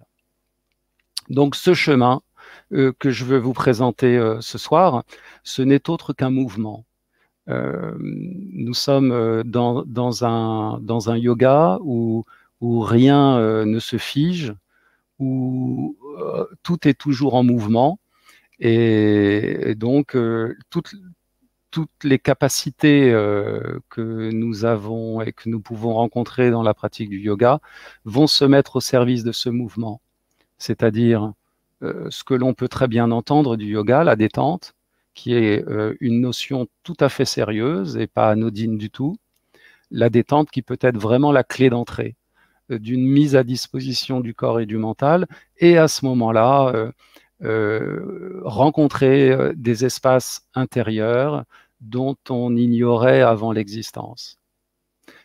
Donc 1.31 1.57
ce 1.57 1.75
chemin 1.75 2.21
que 2.71 3.11
je 3.11 3.25
veux 3.25 3.39
vous 3.39 3.53
présenter 3.53 4.13
ce 4.41 4.59
soir, 4.59 5.05
ce 5.43 5.63
n'est 5.63 5.89
autre 5.89 6.13
qu'un 6.13 6.31
mouvement. 6.31 6.85
nous 7.49 8.75
sommes 8.75 9.43
dans, 9.45 10.25
un, 10.25 11.17
yoga 11.17 11.79
où, 11.83 12.25
rien 12.61 13.65
ne 13.65 13.79
se 13.79 13.97
fige, 13.97 14.55
où 15.19 15.97
tout 16.63 16.89
est 16.89 16.99
toujours 16.99 17.35
en 17.35 17.45
mouvement, 17.45 17.99
et, 18.59 19.75
donc, 19.77 20.17
euh, 20.17 20.57
tout, 20.71 20.83
toutes 21.77 22.05
les 22.05 22.19
capacités 22.19 23.11
que 23.91 24.31
nous 24.33 24.65
avons 24.65 25.21
et 25.21 25.33
que 25.35 25.51
nous 25.51 25.61
pouvons 25.61 25.93
rencontrer 25.93 26.51
dans 26.51 26.63
la 26.63 26.73
pratique 26.73 27.11
du 27.11 27.19
yoga 27.19 27.61
vont 28.07 28.27
se 28.27 28.47
mettre 28.47 28.77
au 28.77 28.81
service 28.81 29.25
de 29.25 29.33
ce 29.33 29.51
mouvement. 29.51 30.01
C'est-à-dire 30.57 31.35
ce 31.83 32.25
que 32.25 32.33
l'on 32.33 32.55
peut 32.55 32.69
très 32.69 32.89
bien 32.89 33.11
entendre 33.11 33.59
du 33.59 33.67
yoga, 33.67 34.05
la 34.05 34.17
détente, 34.17 34.73
qui 35.13 35.35
est 35.35 35.67
une 36.01 36.23
notion 36.23 36.67
tout 36.83 36.97
à 36.99 37.11
fait 37.11 37.27
sérieuse 37.27 37.99
et 37.99 38.07
pas 38.07 38.31
anodine 38.31 38.79
du 38.79 38.89
tout. 38.89 39.19
La 39.91 40.09
détente 40.09 40.51
qui 40.51 40.63
peut 40.63 40.79
être 40.81 40.97
vraiment 40.97 41.31
la 41.31 41.45
clé 41.45 41.69
d'entrée 41.69 42.17
d'une 42.71 43.07
mise 43.07 43.37
à 43.37 43.45
disposition 43.45 44.21
du 44.21 44.35
corps 44.35 44.61
et 44.61 44.67
du 44.67 44.79
mental, 44.79 45.27
et 45.59 45.77
à 45.79 45.89
ce 45.89 46.07
moment-là, 46.07 46.73
euh, 46.75 46.91
euh, 47.43 48.41
rencontrer 48.45 49.31
euh, 49.31 49.53
des 49.55 49.85
espaces 49.85 50.49
intérieurs 50.55 51.45
dont 51.81 52.17
on 52.29 52.57
ignorait 52.57 53.23
avant 53.23 53.53
l'existence. 53.53 54.39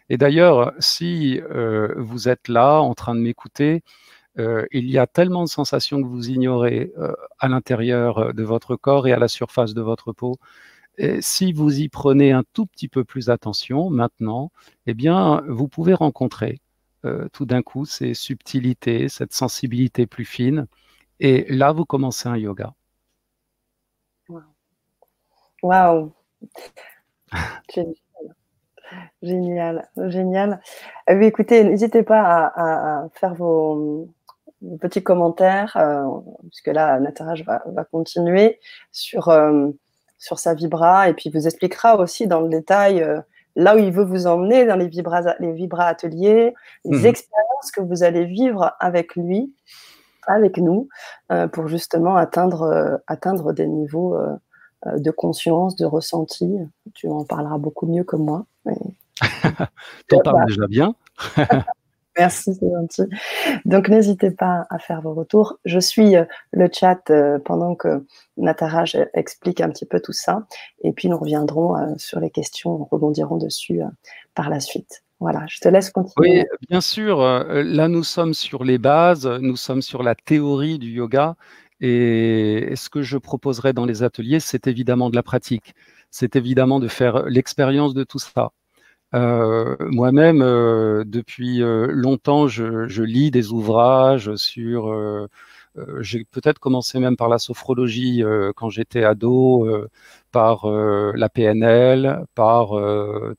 Et 0.09 0.17
d'ailleurs, 0.17 0.73
si 0.79 1.41
vous 1.97 2.27
êtes 2.27 2.47
là 2.47 2.81
en 2.81 2.93
train 2.93 3.15
de 3.15 3.21
m'écouter, 3.21 3.83
il 4.37 4.89
y 4.89 4.97
a 4.97 5.07
tellement 5.07 5.43
de 5.43 5.49
sensations 5.49 6.01
que 6.01 6.07
vous 6.07 6.29
ignorez 6.29 6.91
à 7.39 7.47
l'intérieur 7.47 8.33
de 8.33 8.43
votre 8.43 8.75
corps 8.75 9.07
et 9.07 9.13
à 9.13 9.19
la 9.19 9.29
surface 9.29 9.73
de 9.73 9.81
votre 9.81 10.11
peau. 10.11 10.37
Si 11.21 11.53
vous 11.53 11.79
y 11.79 11.87
prenez 11.87 12.31
un 12.33 12.43
tout 12.53 12.65
petit 12.65 12.89
peu 12.89 13.05
plus 13.05 13.29
attention 13.29 13.89
maintenant, 13.89 14.51
eh 14.85 14.93
bien, 14.93 15.43
vous 15.47 15.69
pouvez 15.69 15.93
rencontrer 15.93 16.59
euh, 17.03 17.27
tout 17.33 17.45
d'un 17.45 17.63
coup 17.63 17.85
ces 17.85 18.13
subtilités, 18.13 19.09
cette 19.09 19.33
sensibilité 19.33 20.05
plus 20.05 20.25
fine. 20.25 20.67
Et 21.19 21.45
là, 21.49 21.71
vous 21.71 21.85
commencez 21.85 22.29
un 22.29 22.37
yoga. 22.37 22.75
Waouh 25.63 26.13
Génial. 29.21 29.87
génial, 29.95 30.61
euh, 31.09 31.21
écoutez, 31.21 31.63
n'hésitez 31.63 32.03
pas 32.03 32.51
à, 32.53 33.07
faire 33.13 33.33
vos, 33.35 34.09
petits 34.81 35.01
commentaires, 35.01 35.77
euh, 35.77 36.05
puisque 36.49 36.67
là, 36.67 36.99
Nataraj 36.99 37.45
va, 37.45 37.63
va 37.67 37.85
continuer 37.85 38.59
sur, 38.91 39.33
sur 40.17 40.39
sa 40.39 40.53
vibra 40.53 41.07
et 41.07 41.13
puis 41.13 41.29
vous 41.29 41.47
expliquera 41.47 41.95
aussi 41.97 42.27
dans 42.27 42.41
le 42.41 42.49
détail 42.49 43.23
là 43.55 43.75
où 43.75 43.79
il 43.79 43.91
veut 43.91 44.03
vous 44.03 44.27
emmener 44.27 44.65
dans 44.65 44.75
les 44.75 44.87
Vibra, 44.87 45.21
les 45.39 45.51
vibra 45.51 45.85
ateliers, 45.85 46.53
les 46.85 46.99
mhm. 46.99 47.05
expériences 47.05 47.71
que 47.73 47.81
vous 47.81 48.03
allez 48.03 48.25
vivre 48.25 48.75
avec 48.79 49.15
lui, 49.15 49.53
avec 50.27 50.57
nous, 50.57 50.87
euh, 51.31 51.47
pour 51.47 51.67
justement 51.67 52.15
atteindre, 52.15 52.63
euh, 52.63 52.97
atteindre 53.07 53.53
des 53.53 53.67
niveaux 53.67 54.15
euh, 54.15 54.35
de 54.85 55.11
conscience, 55.11 55.75
de 55.75 55.85
ressenti. 55.85 56.49
Tu 56.93 57.07
en 57.07 57.23
parleras 57.23 57.57
beaucoup 57.57 57.87
mieux 57.87 58.03
que 58.03 58.15
moi. 58.15 58.45
T'en 60.07 60.19
parles 60.19 60.45
déjà 60.47 60.67
bien. 60.67 60.95
Merci, 62.17 62.53
c'est 62.53 62.69
gentil. 62.69 63.03
Donc, 63.65 63.87
n'hésitez 63.87 64.31
pas 64.31 64.67
à 64.69 64.79
faire 64.79 65.01
vos 65.01 65.13
retours. 65.13 65.57
Je 65.63 65.79
suis 65.79 66.15
euh, 66.15 66.25
le 66.51 66.69
chat 66.71 67.09
euh, 67.09 67.39
pendant 67.39 67.75
que 67.75 68.05
Nataraj 68.37 68.97
explique 69.13 69.61
un 69.61 69.69
petit 69.69 69.85
peu 69.85 69.99
tout 70.01 70.11
ça. 70.11 70.45
Et 70.83 70.91
puis, 70.91 71.07
nous 71.07 71.17
reviendrons 71.17 71.77
euh, 71.77 71.93
sur 71.97 72.19
les 72.19 72.29
questions, 72.29 72.87
rebondirons 72.91 73.37
dessus 73.37 73.81
par 74.35 74.49
la 74.49 74.59
suite. 74.59 75.03
Voilà, 75.19 75.45
je 75.47 75.59
te 75.59 75.69
laisse 75.69 75.91
continuer. 75.91 76.41
Oui, 76.41 76.45
bien 76.69 76.81
sûr. 76.81 77.21
Là, 77.21 77.87
nous 77.87 78.03
sommes 78.03 78.33
sur 78.33 78.63
les 78.63 78.79
bases, 78.79 79.27
nous 79.27 79.55
sommes 79.55 79.83
sur 79.83 80.01
la 80.01 80.15
théorie 80.15 80.79
du 80.79 80.89
yoga. 80.89 81.35
Et 81.81 82.73
ce 82.75 82.89
que 82.89 83.01
je 83.01 83.17
proposerai 83.17 83.73
dans 83.73 83.85
les 83.85 84.03
ateliers, 84.03 84.39
c'est 84.39 84.67
évidemment 84.67 85.09
de 85.09 85.15
la 85.15 85.23
pratique. 85.23 85.73
C'est 86.11 86.35
évidemment 86.35 86.79
de 86.79 86.87
faire 86.87 87.23
l'expérience 87.25 87.93
de 87.93 88.03
tout 88.03 88.19
ça. 88.19 88.51
Euh, 89.13 89.75
moi-même, 89.79 90.41
euh, 90.41 91.03
depuis 91.05 91.61
euh, 91.61 91.87
longtemps, 91.87 92.47
je, 92.47 93.01
lis 93.03 93.31
des 93.31 93.51
ouvrages 93.51 94.35
sur. 94.35 94.93
J'ai 96.01 96.25
peut-être 96.25 96.59
commencé 96.59 96.99
même 96.99 97.15
par 97.15 97.29
la 97.29 97.39
sophrologie 97.39 98.23
quand 98.55 98.69
j'étais 98.69 99.03
ado, 99.05 99.67
par 100.31 100.67
la 100.67 101.29
PNL, 101.29 102.25
par 102.35 102.71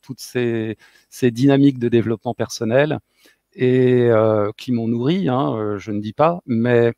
toutes 0.02 0.20
ces, 0.20 0.76
dynamiques 1.22 1.78
de 1.78 1.88
développement 1.88 2.34
personnel 2.34 2.98
et 3.54 4.08
qui 4.56 4.72
m'ont 4.72 4.88
nourri, 4.88 5.28
hein, 5.28 5.76
je 5.78 5.92
ne 5.92 6.00
dis 6.00 6.14
pas, 6.14 6.40
mais 6.46 6.94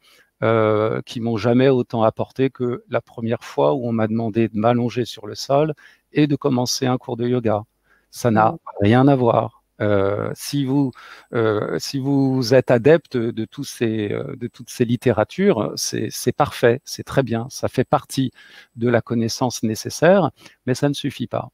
qui 1.07 1.21
m'ont 1.21 1.37
jamais 1.37 1.69
autant 1.69 2.03
apporté 2.03 2.51
que 2.51 2.85
la 2.91 3.01
première 3.01 3.43
fois 3.45 3.75
où 3.75 3.89
on 3.89 3.93
m'a 3.93 4.07
demandé 4.09 4.49
de 4.49 4.59
m'allonger 4.59 5.05
sur 5.05 5.27
le 5.27 5.35
sol 5.35 5.75
et 6.13 6.27
de 6.27 6.37
commencer 6.37 6.87
un 6.87 6.99
cours 6.99 7.17
de 7.17 7.27
yoga. 7.27 7.65
Ça 8.11 8.31
n'a 8.31 8.57
rien 8.81 9.09
à 9.09 9.17
voir. 9.17 9.65
Euh, 9.81 10.31
si, 10.35 10.65
vous, 10.65 10.93
euh, 11.33 11.79
si 11.79 11.99
vous 11.99 12.55
êtes 12.55 12.71
adepte 12.71 13.17
de, 13.17 13.45
tous 13.45 13.65
ces, 13.65 14.13
euh, 14.13 14.37
de 14.37 14.47
toutes 14.47 14.71
ces 14.71 14.85
littératures, 14.85 15.73
c'est 15.77 16.33
parfait, 16.37 16.81
c'est 16.85 17.03
très 17.03 17.23
bien, 17.23 17.49
ça 17.51 17.69
fait 17.69 17.85
partie 17.85 18.31
de 18.77 18.89
la 18.89 19.01
connaissance 19.03 19.63
nécessaire, 19.65 20.31
mais 20.67 20.75
ça 20.75 20.89
ne 20.89 20.95
suffit 20.95 21.27
pas. 21.27 21.51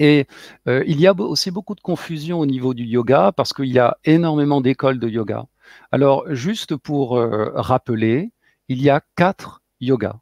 Et 0.00 0.28
il 0.66 1.00
y 1.00 1.08
a 1.08 1.12
aussi 1.12 1.50
beaucoup 1.50 1.74
de 1.74 1.80
confusion 1.80 2.38
au 2.38 2.46
niveau 2.46 2.72
du 2.72 2.84
yoga 2.84 3.32
parce 3.32 3.52
qu'il 3.52 3.66
y 3.66 3.80
a 3.80 3.96
énormément 4.04 4.60
d'écoles 4.60 5.00
de 5.00 5.08
yoga. 5.08 5.46
Alors, 5.92 6.24
juste 6.34 6.76
pour 6.76 7.18
rappeler, 7.54 8.32
il 8.68 8.82
y 8.82 8.90
a 8.90 9.02
quatre 9.16 9.62
yogas. 9.80 10.20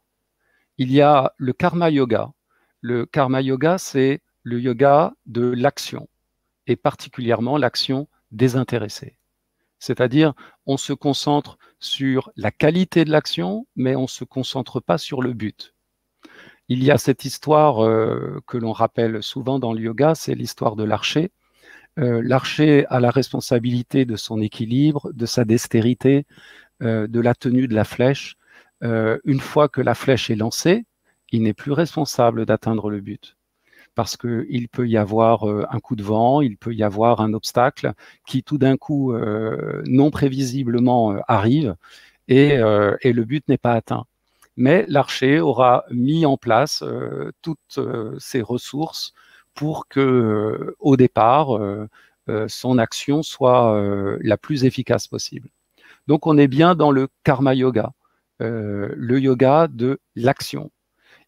Il 0.77 0.91
y 0.91 1.01
a 1.01 1.33
le 1.37 1.53
karma 1.53 1.89
yoga. 1.89 2.31
Le 2.81 3.05
karma 3.05 3.41
yoga, 3.41 3.77
c'est 3.77 4.21
le 4.43 4.61
yoga 4.61 5.13
de 5.25 5.41
l'action, 5.41 6.07
et 6.67 6.75
particulièrement 6.75 7.57
l'action 7.57 8.07
désintéressée. 8.31 9.17
C'est-à-dire, 9.79 10.33
on 10.65 10.77
se 10.77 10.93
concentre 10.93 11.57
sur 11.79 12.31
la 12.35 12.51
qualité 12.51 13.05
de 13.05 13.11
l'action, 13.11 13.67
mais 13.75 13.95
on 13.95 14.03
ne 14.03 14.07
se 14.07 14.23
concentre 14.23 14.79
pas 14.79 14.97
sur 14.97 15.21
le 15.21 15.33
but. 15.33 15.73
Il 16.69 16.83
y 16.83 16.91
a 16.91 16.97
cette 16.97 17.25
histoire 17.25 17.83
euh, 17.83 18.41
que 18.47 18.57
l'on 18.57 18.71
rappelle 18.71 19.23
souvent 19.23 19.59
dans 19.59 19.73
le 19.73 19.81
yoga, 19.81 20.15
c'est 20.15 20.35
l'histoire 20.35 20.75
de 20.75 20.83
l'archer. 20.83 21.31
Euh, 21.97 22.21
l'archer 22.23 22.85
a 22.87 22.99
la 22.99 23.09
responsabilité 23.11 24.05
de 24.05 24.15
son 24.15 24.41
équilibre, 24.41 25.11
de 25.13 25.25
sa 25.25 25.45
dextérité, 25.45 26.25
euh, 26.83 27.07
de 27.07 27.19
la 27.19 27.35
tenue 27.35 27.67
de 27.67 27.75
la 27.75 27.83
flèche. 27.83 28.35
une 28.81 29.39
fois 29.39 29.69
que 29.69 29.81
la 29.81 29.95
flèche 29.95 30.29
est 30.29 30.35
lancée, 30.35 30.85
il 31.31 31.43
n'est 31.43 31.53
plus 31.53 31.71
responsable 31.71 32.45
d'atteindre 32.45 32.89
le 32.91 33.01
but 33.01 33.37
parce 33.97 34.15
qu'il 34.15 34.69
peut 34.69 34.87
y 34.87 34.95
avoir 34.95 35.49
euh, 35.49 35.65
un 35.71 35.79
coup 35.79 35.95
de 35.95 36.03
vent, 36.03 36.41
il 36.41 36.55
peut 36.55 36.73
y 36.75 36.83
avoir 36.83 37.19
un 37.19 37.33
obstacle 37.33 37.93
qui 38.27 38.43
tout 38.43 38.59
d'un 38.59 38.77
coup, 38.77 39.11
euh, 39.11 39.81
non 39.87 40.11
prévisiblement, 40.11 41.13
euh, 41.13 41.19
arrive 41.27 41.75
et, 42.27 42.57
le 42.57 43.23
but 43.23 43.47
n'est 43.49 43.57
pas 43.57 43.73
atteint. 43.73 44.05
Mais 44.55 44.85
l'archer 44.87 45.39
aura 45.39 45.85
mis 45.89 46.25
en 46.27 46.37
place 46.37 46.83
toutes 47.41 47.79
ses 48.19 48.41
ressources 48.41 49.13
pour 49.57 49.89
que, 49.89 50.75
au 50.79 50.95
départ, 50.95 51.59
son 52.47 52.77
action 52.77 53.23
soit 53.23 54.17
la 54.21 54.37
plus 54.37 54.63
efficace 54.63 55.07
possible. 55.07 55.49
Donc, 56.07 56.27
on 56.27 56.37
est 56.37 56.47
bien 56.47 56.75
dans 56.75 56.91
le 56.91 57.09
karma 57.23 57.53
yoga, 57.53 57.91
le 58.39 59.19
yoga 59.19 59.67
de 59.67 59.99
l'action. 60.15 60.71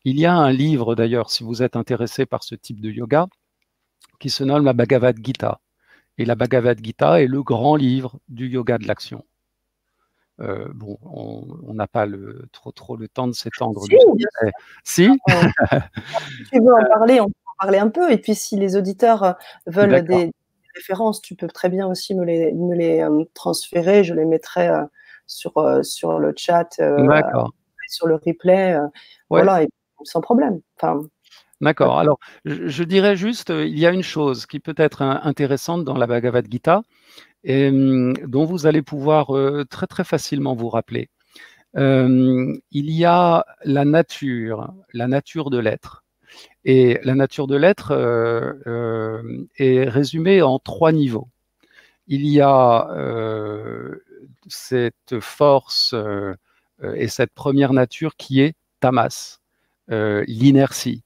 Il 0.06 0.20
y 0.20 0.26
a 0.26 0.34
un 0.34 0.52
livre 0.52 0.96
d'ailleurs, 0.96 1.32
si 1.32 1.44
vous 1.44 1.64
êtes 1.64 1.76
intéressé 1.76 2.26
par 2.26 2.44
ce 2.44 2.56
type 2.56 2.80
de 2.80 2.90
yoga, 2.90 3.28
qui 4.20 4.30
se 4.30 4.44
nomme 4.44 4.64
la 4.64 4.74
Bhagavad 4.74 5.18
Gita. 5.24 5.60
Et 6.18 6.26
la 6.26 6.36
Bhagavad 6.36 6.84
Gita 6.84 7.22
est 7.22 7.28
le 7.28 7.42
grand 7.42 7.76
livre 7.76 8.20
du 8.28 8.48
yoga 8.48 8.78
de 8.78 8.88
l'action. 8.88 9.26
Euh, 10.42 10.70
bon, 10.74 10.98
on 11.02 11.74
n'a 11.74 11.88
pas 11.88 12.06
le, 12.06 12.48
trop, 12.54 12.72
trop 12.72 12.96
le 12.96 13.10
temps 13.10 13.28
de 13.28 13.34
s'étendre. 13.34 13.82
Si, 13.84 13.98
si 14.84 15.10
tu 16.52 16.60
veux 16.62 16.74
en 16.74 16.86
parler, 16.88 17.20
on 17.20 17.28
peut 17.28 17.34
en 17.46 17.49
parler 17.60 17.80
un 17.80 17.90
peu. 17.90 18.12
Et 18.12 18.18
puis, 18.18 18.36
si 18.36 18.56
les 18.56 18.76
auditeurs 18.76 19.24
euh, 19.24 19.34
veulent 19.68 20.04
des 20.04 20.32
références, 20.76 21.22
tu 21.22 21.36
peux 21.36 21.48
très 21.48 21.70
bien 21.70 21.88
aussi 21.88 22.16
me 22.16 22.24
les, 22.26 22.52
me 22.54 22.76
les 22.76 23.02
euh, 23.02 23.24
transférer. 23.34 24.04
Je 24.04 24.14
les 24.14 24.26
mettrai 24.26 24.70
sur, 25.28 25.54
sur 25.84 26.20
le 26.20 26.34
chat, 26.36 26.70
sur 27.88 28.08
le 28.08 28.16
replay. 28.16 28.78
Voilà, 29.30 29.66
sans 30.04 30.22
problème. 30.22 30.62
Enfin, 30.78 31.02
D'accord. 31.62 32.00
Alors, 32.00 32.20
je, 32.46 32.84
dirais 32.84 33.18
juste, 33.18 33.50
euh, 33.50 33.66
il 33.66 33.78
y 33.78 33.86
a 33.86 33.92
une 33.92 34.04
chose 34.04 34.46
qui 34.46 34.60
peut 34.60 34.76
être 34.78 35.02
intéressante 35.02 35.84
dans 35.84 35.98
la 35.98 36.08
Bhagavad 36.08 36.48
Gita, 36.50 36.84
et, 37.44 37.70
dont 37.72 38.46
vous 38.46 38.66
allez 38.66 38.82
pouvoir 38.82 39.36
euh, 39.36 39.66
très 39.70 39.88
très 39.88 40.06
facilement 40.06 40.56
vous 40.56 40.70
rappeler. 40.70 41.10
Il 41.76 42.62
y 42.72 43.06
a 43.06 43.46
la 43.64 43.86
nature, 43.86 44.74
la 44.94 45.08
nature 45.08 45.50
de 45.50 45.60
l'être. 45.60 46.04
Et 46.66 47.00
la 47.04 47.16
nature 47.16 47.48
de 47.48 47.56
l'être 47.56 47.92
euh, 47.92 49.46
est 49.58 49.88
résumée 49.88 50.42
en 50.42 50.60
trois 50.60 50.92
niveaux. 50.92 51.30
Il 52.08 52.26
y 52.28 52.42
a 52.42 52.88
cette 54.48 55.20
force 55.20 55.96
et 56.96 57.08
cette 57.08 57.34
première 57.34 57.72
nature 57.72 58.16
qui 58.16 58.42
est 58.42 58.56
tamas, 58.80 59.40
euh, 59.92 60.24
l'inertie. 60.28 61.04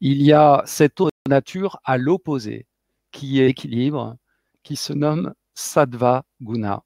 il 0.00 0.22
y 0.22 0.32
a 0.32 0.62
cette 0.66 1.00
autre 1.00 1.16
nature 1.28 1.80
à 1.84 1.98
l'opposé, 1.98 2.66
qui 3.12 3.40
est 3.40 3.48
équilibre, 3.48 4.16
qui 4.62 4.76
se 4.76 4.92
nomme 4.92 5.34
Sattva 5.54 6.24
Guna. 6.40 6.82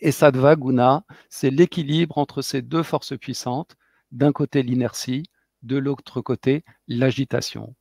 Et 0.00 0.12
Sattva 0.12 0.56
Guna, 0.56 1.04
c'est 1.30 1.50
l'équilibre 1.50 2.18
entre 2.18 2.42
ces 2.42 2.60
deux 2.62 2.82
forces 2.82 3.16
puissantes, 3.16 3.76
d'un 4.12 4.32
côté 4.32 4.62
l'inertie, 4.62 5.24
de 5.66 5.76
l'autre 5.76 6.20
côté 6.20 6.64
l'agitation. 6.88 7.74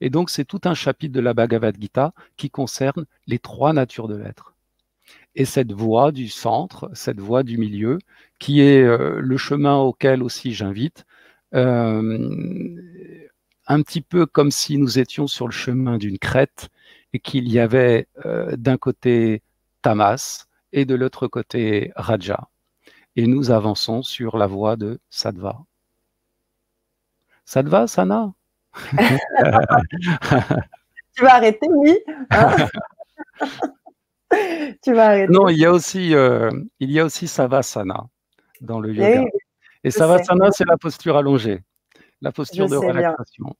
Et 0.00 0.10
donc 0.10 0.30
c'est 0.30 0.44
tout 0.44 0.60
un 0.64 0.74
chapitre 0.74 1.14
de 1.14 1.20
la 1.20 1.34
Bhagavad 1.34 1.76
Gita 1.80 2.12
qui 2.36 2.50
concerne 2.50 3.06
les 3.26 3.38
trois 3.38 3.72
natures 3.72 4.08
de 4.08 4.16
l'être. 4.16 4.54
Et 5.34 5.44
cette 5.44 5.72
voie 5.72 6.12
du 6.12 6.28
centre, 6.28 6.90
cette 6.94 7.20
voie 7.20 7.42
du 7.42 7.58
milieu, 7.58 7.98
qui 8.38 8.60
est 8.60 8.82
euh, 8.82 9.20
le 9.20 9.36
chemin 9.36 9.76
auquel 9.76 10.22
aussi 10.22 10.52
j'invite, 10.52 11.06
euh, 11.54 12.18
un 13.66 13.82
petit 13.82 14.00
peu 14.00 14.26
comme 14.26 14.50
si 14.50 14.78
nous 14.78 14.98
étions 14.98 15.26
sur 15.26 15.46
le 15.46 15.52
chemin 15.52 15.98
d'une 15.98 16.18
crête 16.18 16.68
et 17.12 17.20
qu'il 17.20 17.50
y 17.50 17.58
avait 17.58 18.08
euh, 18.24 18.56
d'un 18.56 18.76
côté 18.78 19.42
Tamas 19.82 20.46
et 20.72 20.84
de 20.84 20.94
l'autre 20.94 21.28
côté 21.28 21.92
Raja. 21.96 22.48
Et 23.16 23.26
nous 23.26 23.50
avançons 23.50 24.02
sur 24.02 24.36
la 24.36 24.46
voie 24.46 24.76
de 24.76 24.98
Sattva. 25.10 25.64
Sattva, 27.46 27.86
Sana? 27.86 28.32
Tu 31.16 31.22
vas 31.22 31.36
arrêter, 31.36 31.66
oui 31.70 31.98
hein? 32.30 32.56
Tu 34.82 34.92
vas 34.92 35.06
arrêter. 35.06 35.32
Non, 35.32 35.48
il 35.48 35.56
y 35.56 35.64
a 35.64 35.72
aussi, 35.72 36.14
euh, 36.14 36.50
il 36.78 36.90
y 36.90 37.00
a 37.00 37.06
aussi 37.06 37.26
Savasana 37.26 38.04
dans 38.60 38.80
le 38.80 38.92
yoga. 38.92 39.24
et 39.82 39.90
Savasana, 39.90 40.50
c'est 40.50 40.66
la 40.66 40.76
posture 40.76 41.16
allongée, 41.16 41.62
la 42.20 42.32
posture 42.32 42.68
de 42.68 42.76
relaxation. 42.76 43.56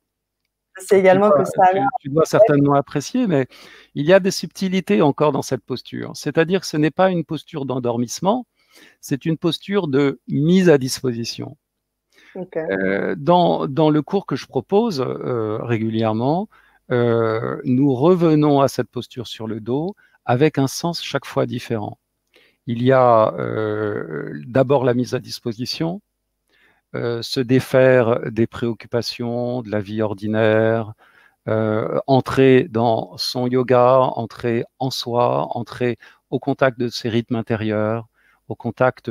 C'est 0.78 0.98
également 0.98 1.30
que 1.30 1.44
ça. 1.44 1.70
Tu, 2.00 2.10
dois 2.10 2.26
certainement 2.26 2.74
apprécier, 2.74 3.26
mais 3.26 3.46
il 3.94 4.04
y 4.04 4.12
a 4.12 4.20
des 4.20 4.30
subtilités 4.30 5.00
encore 5.00 5.32
dans 5.32 5.40
cette 5.40 5.64
posture. 5.64 6.10
C'est-à-dire 6.14 6.60
que 6.60 6.66
ce 6.66 6.76
n'est 6.76 6.90
pas 6.90 7.10
une 7.10 7.24
posture 7.24 7.64
d'endormissement, 7.64 8.46
c'est 9.00 9.24
une 9.24 9.38
posture 9.38 9.88
de 9.88 10.20
mise 10.28 10.68
à 10.68 10.76
disposition. 10.76 11.56
Euh, 12.56 13.14
dans, 13.16 13.90
le 13.90 14.02
cours 14.02 14.26
que 14.26 14.36
je 14.36 14.46
propose 14.46 15.00
euh, 15.00 15.58
régulièrement, 15.62 16.48
euh, 16.90 17.60
nous 17.64 17.94
revenons 17.94 18.60
à 18.60 18.68
cette 18.68 18.88
posture 18.88 19.26
sur 19.26 19.46
le 19.46 19.60
dos 19.60 19.94
avec 20.24 20.58
un 20.58 20.66
sens 20.66 21.02
chaque 21.02 21.24
fois 21.24 21.46
différent. 21.46 21.98
Il 22.66 22.82
y 22.82 22.92
a 22.92 23.32
d'abord 24.46 24.84
la 24.84 24.94
mise 24.94 25.14
à 25.14 25.20
disposition, 25.20 26.00
se 26.94 27.40
défaire 27.40 28.20
des 28.32 28.48
préoccupations 28.48 29.62
de 29.62 29.70
la 29.70 29.80
vie 29.80 30.02
ordinaire, 30.02 30.94
entrer 31.46 32.64
dans 32.68 33.16
son 33.18 33.46
yoga, 33.46 33.98
entrer 33.98 34.64
en 34.80 34.90
soi, 34.90 35.46
entrer 35.56 35.96
au 36.30 36.40
contact 36.40 36.76
de 36.80 36.88
ses 36.88 37.08
rythmes 37.08 37.36
intérieurs, 37.36 38.08
au 38.48 38.56
contact 38.56 39.10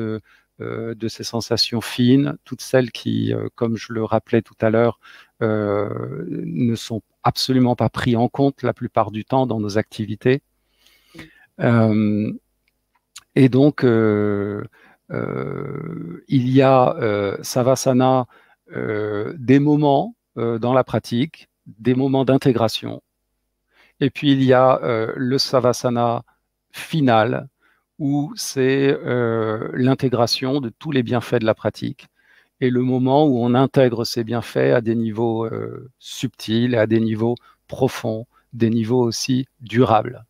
de 0.59 1.07
ses 1.07 1.23
sensations 1.23 1.81
fines, 1.81 2.37
toutes 2.45 2.61
celles 2.61 2.91
qui, 2.91 3.33
comme 3.55 3.75
je 3.75 3.91
le 3.91 4.03
rappelais 4.03 4.41
tout 4.41 4.55
à 4.61 4.69
l'heure, 4.69 4.99
ne 5.41 6.75
sont 6.75 7.01
absolument 7.23 7.75
pas 7.75 7.89
prises 7.89 8.15
en 8.15 8.29
compte 8.29 8.63
la 8.63 8.73
plupart 8.73 9.11
du 9.11 9.25
temps 9.25 9.47
dans 9.47 9.59
nos 9.59 9.77
activités. 9.77 10.41
et 11.59 13.49
donc, 13.49 13.83
euh, 15.11 16.23
il 16.27 16.49
y 16.49 16.61
a 16.61 16.95
euh, 16.95 17.37
Savasana 17.43 18.27
euh, 18.71 19.33
des 19.37 19.59
moments 19.59 20.15
dans 20.37 20.73
la 20.73 20.83
pratique, 20.83 21.47
des 21.65 21.95
moments 21.95 22.25
d'intégration. 22.25 23.01
Et 24.01 24.09
puis 24.09 24.33
il 24.33 24.43
y 24.43 24.51
a 24.51 24.81
le 25.15 25.37
Savasana 25.37 26.23
final, 26.73 27.47
où 27.99 28.33
c'est 28.35 28.97
l'intégration 29.73 30.59
de 30.61 30.69
tous 30.69 30.91
les 30.91 31.03
bienfaits 31.03 31.39
de 31.39 31.45
la 31.45 31.55
pratique 31.55 32.07
et 32.61 32.69
le 32.69 32.81
moment 32.81 33.25
où 33.25 33.37
on 33.39 33.53
intègre 33.53 34.05
ces 34.05 34.23
bienfaits 34.23 34.73
à 34.73 34.81
des 34.81 34.95
niveaux 34.95 35.47
subtils, 35.99 36.75
à 36.75 36.87
des 36.87 36.99
niveaux 36.99 37.35
profonds, 37.67 38.25
des 38.53 38.69
niveaux 38.69 39.01
aussi 39.01 39.45
durables. 39.61 40.25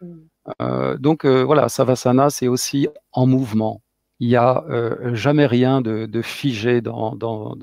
Mm. 0.00 0.96
donc 0.98 1.26
voilà, 1.26 1.68
Savasana, 1.68 2.30
c'est 2.30 2.48
aussi 2.48 2.88
en 3.12 3.26
mouvement 3.26 3.82
il 4.20 4.28
n'y 4.28 4.36
a 4.36 4.64
euh, 4.68 5.14
jamais 5.14 5.46
rien 5.46 5.80
de, 5.80 6.22
figé 6.22 6.80
dans, 6.80 7.14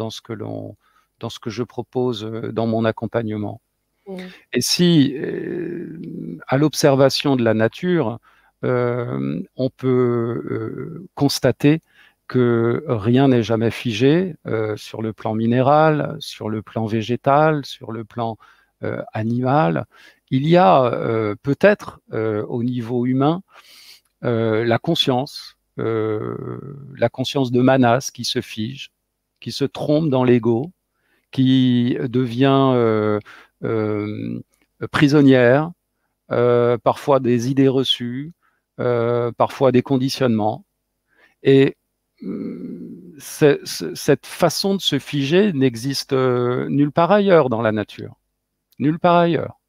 ce 0.09 0.21
que 0.21 0.33
dans 0.33 1.29
ce 1.29 1.39
que 1.39 1.49
je 1.49 1.63
propose 1.63 2.23
euh, 2.23 2.51
dans 2.51 2.67
mon 2.67 2.85
accompagnement. 2.85 3.61
Mmh. 4.07 4.17
Et 4.53 4.61
si, 4.61 5.15
euh, 5.17 5.99
à 6.47 6.57
l'observation 6.57 7.35
de 7.35 7.43
la 7.43 7.53
nature, 7.53 8.19
on 8.63 9.69
peut 9.77 11.07
constater 11.13 11.81
que 12.27 12.83
rien 12.87 13.27
n'est 13.27 13.43
jamais 13.43 13.71
figé 13.71 14.35
sur 14.75 15.01
le 15.01 15.13
plan 15.13 15.35
minéral, 15.35 16.17
sur 16.19 16.49
le 16.49 16.61
plan 16.61 16.85
végétal, 16.85 17.65
sur 17.65 17.91
le 17.91 18.03
plan 18.03 18.37
animal. 19.13 19.85
Il 20.31 20.47
y 20.47 20.57
a 20.57 21.35
peut-être 21.43 21.99
au 22.11 22.63
niveau 22.63 23.05
humain 23.05 23.41
la 24.21 24.79
conscience 24.79 25.55
euh, 25.77 26.57
la 26.97 27.09
conscience 27.09 27.51
de 27.51 27.61
Manas 27.61 28.09
qui 28.13 28.23
se 28.23 28.41
fige, 28.41 28.91
qui 29.39 29.51
se 29.51 29.65
trompe 29.65 30.09
dans 30.09 30.23
l'ego, 30.23 30.71
qui 31.31 31.97
devient 32.01 32.71
euh, 32.75 33.19
euh, 33.63 34.39
prisonnière, 34.91 35.71
parfois 36.29 37.19
des 37.19 37.49
idées 37.51 37.67
reçues, 37.67 38.31
parfois 38.77 39.71
des 39.71 39.81
conditionnements. 39.81 40.65
Et 41.43 41.77
cette 43.17 44.25
façon 44.25 44.75
de 44.75 44.81
se 44.81 44.99
figer 44.99 45.53
n'existe 45.53 46.13
nulle 46.13 46.91
part 46.91 47.11
ailleurs 47.11 47.49
dans 47.49 47.61
la 47.61 47.71
nature. 47.71 48.15
Nulle 48.79 48.99
part 48.99 49.17
ailleurs. 49.17 49.59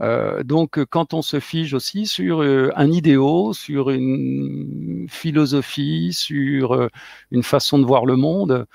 Euh, 0.00 0.42
donc, 0.44 0.84
quand 0.86 1.14
on 1.14 1.22
se 1.22 1.40
fige 1.40 1.74
aussi 1.74 2.06
sur 2.06 2.42
euh, 2.42 2.70
un 2.76 2.90
idéal, 2.90 3.52
sur 3.52 3.90
une 3.90 5.06
philosophie, 5.08 6.12
sur 6.12 6.74
euh, 6.74 6.88
une 7.30 7.42
façon 7.42 7.78
de 7.78 7.84
voir 7.84 8.06
le 8.06 8.16
monde, 8.16 8.66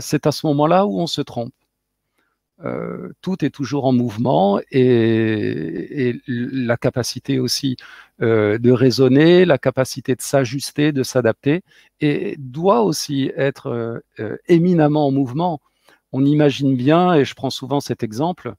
c'est 0.00 0.26
à 0.26 0.32
ce 0.32 0.46
moment-là 0.48 0.86
où 0.86 1.00
on 1.00 1.06
se 1.06 1.22
trompe. 1.22 1.54
Tout 3.20 3.44
est 3.44 3.50
toujours 3.50 3.84
en 3.84 3.92
mouvement 3.92 4.60
et, 4.72 6.20
la 6.26 6.76
capacité 6.76 7.38
aussi 7.38 7.76
de 8.18 8.70
raisonner, 8.70 9.44
la 9.44 9.58
capacité 9.58 10.16
de 10.16 10.22
s'ajuster, 10.22 10.92
de 10.92 11.02
s'adapter, 11.02 11.62
et 12.00 12.34
doit 12.38 12.82
aussi 12.82 13.30
être 13.36 14.02
éminemment 14.48 15.06
en 15.06 15.12
mouvement. 15.12 15.60
On 16.12 16.24
imagine 16.24 16.76
bien, 16.76 17.14
et 17.14 17.24
je 17.24 17.34
prends 17.34 17.50
souvent 17.50 17.80
cet 17.80 18.02
exemple, 18.02 18.54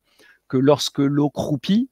que 0.49 0.57
lorsque 0.57 0.99
l'eau 0.99 1.29
croupit 1.29 1.89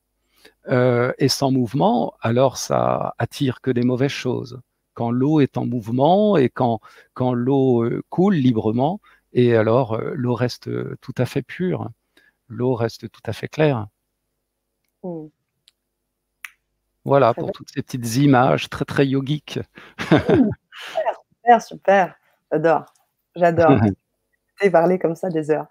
euh, 0.68 1.14
et 1.18 1.30
sans 1.30 1.52
mouvement, 1.52 2.14
alors 2.22 2.58
ça 2.58 3.16
attire 3.18 3.62
que 3.62 3.72
des 3.72 3.84
mauvaises 3.84 4.12
choses. 4.12 4.60
Quand 4.94 5.12
l'eau 5.12 5.40
est 5.40 5.58
en 5.58 5.66
mouvement 5.66 6.38
et 6.38 6.50
quand, 6.50 6.82
l'eau 7.34 7.84
euh, 7.84 8.04
coule 8.10 8.36
librement, 8.36 9.00
et 9.34 9.56
alors 9.56 9.94
euh, 9.94 10.14
l'eau 10.16 10.34
reste 10.34 10.70
tout 11.00 11.14
à 11.18 11.26
fait 11.26 11.42
pure, 11.42 11.90
l'eau 12.48 12.74
reste 12.74 13.10
tout 13.10 13.22
à 13.26 13.34
fait 13.34 13.48
claire. 13.48 13.88
Mm. 15.04 15.28
Voilà 17.06 17.34
pour 17.34 17.52
toutes 17.52 17.70
ces 17.70 17.82
petites 17.82 18.18
images 18.18 18.70
très 18.70 18.84
très 18.84 19.08
yogiques. 19.08 19.60
super, 21.44 21.62
super, 21.62 22.16
j'adore, 22.52 22.86
j'adore. 23.36 23.72
parler 24.72 25.00
comme 25.00 25.16
ça 25.16 25.30
des 25.30 25.52
heures. 25.52 25.68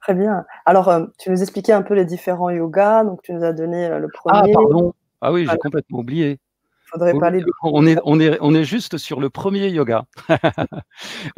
Très 0.00 0.14
bien. 0.14 0.44
Alors, 0.66 0.88
euh, 0.88 1.06
tu 1.18 1.30
nous 1.30 1.42
expliquais 1.42 1.72
un 1.72 1.82
peu 1.82 1.94
les 1.94 2.04
différents 2.04 2.50
yogas. 2.50 3.04
Donc, 3.04 3.22
tu 3.22 3.32
nous 3.32 3.42
as 3.42 3.52
donné 3.52 3.86
euh, 3.86 3.98
le 3.98 4.08
ah, 4.12 4.18
premier. 4.18 4.52
Ah, 4.52 4.54
pardon. 4.54 4.94
Ah 5.20 5.32
oui, 5.32 5.46
j'ai 5.50 5.56
complètement 5.56 6.00
oublié. 6.00 6.38
Faudrait 6.84 7.18
parler 7.18 7.42
on, 7.62 7.86
est, 7.86 7.98
on, 8.04 8.20
est, 8.20 8.38
on 8.40 8.54
est 8.54 8.64
juste 8.64 8.98
sur 8.98 9.20
le 9.20 9.30
premier 9.30 9.68
yoga. 9.68 10.04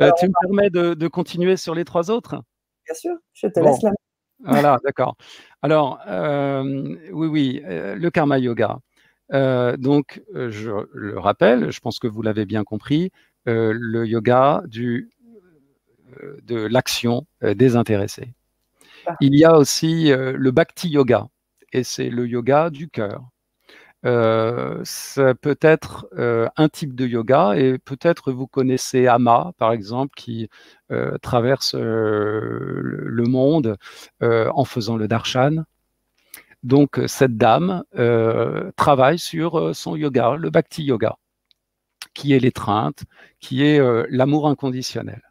Euh, 0.00 0.10
tu 0.18 0.26
me 0.26 0.32
permets 0.42 0.70
de, 0.70 1.08
continuer 1.08 1.56
sur 1.56 1.74
les 1.74 1.84
trois 1.84 2.10
autres? 2.10 2.42
Bien 2.84 2.94
sûr, 2.94 3.14
je 3.32 3.46
te 3.46 3.60
laisse 3.60 3.82
la 3.82 3.90
main. 3.90 3.96
Voilà, 4.44 4.78
d'accord. 4.84 5.16
Alors, 5.62 6.00
oui, 6.06 7.26
oui, 7.26 7.62
le 7.64 8.08
karma 8.10 8.38
yoga. 8.38 8.78
donc, 9.30 10.22
je 10.34 10.86
le 10.92 11.18
rappelle, 11.18 11.70
je 11.70 11.80
pense 11.80 11.98
que 11.98 12.06
vous 12.06 12.20
l'avez 12.20 12.44
bien 12.44 12.64
compris, 12.64 13.10
le 13.46 14.04
yoga 14.04 14.62
du, 14.66 15.10
de 16.42 16.66
l'action 16.66 17.26
désintéressée. 17.40 18.34
Il 19.20 19.36
y 19.36 19.44
a 19.44 19.56
aussi 19.56 20.10
euh, 20.12 20.32
le 20.36 20.50
Bhakti 20.50 20.88
Yoga, 20.88 21.28
et 21.72 21.84
c'est 21.84 22.10
le 22.10 22.26
yoga 22.26 22.70
du 22.70 22.88
cœur. 22.88 23.22
Euh, 24.06 24.80
ça 24.84 25.34
peut 25.34 25.58
être 25.60 26.06
euh, 26.16 26.48
un 26.56 26.68
type 26.68 26.94
de 26.94 27.06
yoga 27.06 27.54
et 27.56 27.78
peut-être 27.78 28.30
vous 28.30 28.46
connaissez 28.46 29.08
Ama, 29.08 29.52
par 29.58 29.72
exemple, 29.72 30.12
qui 30.16 30.48
euh, 30.92 31.18
traverse 31.18 31.74
le 31.74 33.24
monde 33.26 33.76
en 34.20 34.64
faisant 34.64 34.96
le 34.96 35.08
darshan. 35.08 35.64
Donc 36.62 37.00
cette 37.06 37.36
dame 37.36 37.84
travaille 38.76 39.18
sur 39.18 39.74
son 39.74 39.96
yoga, 39.96 40.36
le 40.36 40.50
bhakti 40.50 40.84
yoga, 40.84 41.16
qui 42.14 42.32
est 42.32 42.38
l'étreinte, 42.38 43.04
qui 43.40 43.64
est 43.64 43.80
l'amour 44.10 44.48
inconditionnel. 44.48 45.22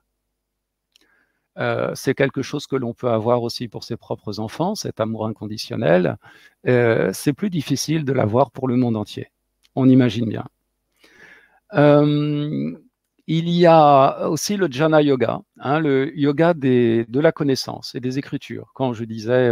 Euh, 1.58 1.92
c'est 1.96 2.16
quelque 2.16 2.42
chose 2.42 2.68
que 2.68 2.76
l'on 2.76 2.94
peut 2.94 3.10
avoir 3.10 3.44
aussi 3.44 3.68
pour 3.68 3.84
ses 3.84 3.98
propres 3.98 4.40
enfants, 4.40 4.76
cet 4.76 5.00
amour 5.00 5.26
inconditionnel. 5.26 6.18
Euh, 6.68 7.12
c'est 7.14 7.34
plus 7.34 7.50
difficile 7.50 8.04
de 8.04 8.14
l'avoir 8.14 8.52
pour 8.52 8.68
le 8.68 8.76
monde 8.76 8.98
entier. 8.98 9.28
On 9.76 9.88
imagine 9.90 10.28
bien. 10.28 10.46
Euh, 11.74 12.72
il 13.28 13.50
y 13.50 13.66
a 13.66 14.30
aussi 14.30 14.56
le 14.56 14.68
jhana 14.70 15.02
yoga, 15.02 15.42
hein, 15.60 15.80
le 15.80 16.16
yoga 16.16 16.54
de 16.54 17.20
la 17.20 17.32
connaissance 17.32 17.96
et 17.96 18.00
des 18.00 18.20
écritures. 18.20 18.70
Quand 18.76 18.94
je 18.94 19.04
disais 19.04 19.52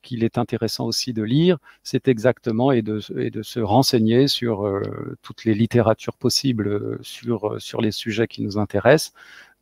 qu'il 0.00 0.24
est 0.24 0.38
intéressant 0.38 0.86
aussi 0.86 1.12
de 1.12 1.22
lire, 1.22 1.58
c'est 1.82 2.08
exactement 2.08 2.72
et 2.72 2.80
de, 2.80 3.00
se 3.00 3.60
renseigner 3.60 4.28
sur 4.28 4.80
toutes 5.20 5.44
les 5.44 5.52
littératures 5.52 6.16
possibles 6.16 6.98
sur, 7.02 7.60
sur 7.60 7.82
les 7.82 7.92
sujets 7.92 8.28
qui 8.28 8.40
nous 8.40 8.56
intéressent 8.56 9.12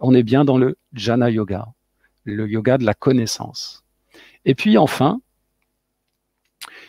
on 0.05 0.15
est 0.15 0.23
bien 0.23 0.45
dans 0.45 0.59
le 0.59 0.77
jhana 0.93 1.31
yoga, 1.31 1.67
le 2.25 2.47
yoga 2.47 2.77
de 2.77 2.85
la 2.85 2.93
connaissance. 2.93 3.85
Et 4.45 4.55
puis 4.55 4.77
enfin, 4.77 5.21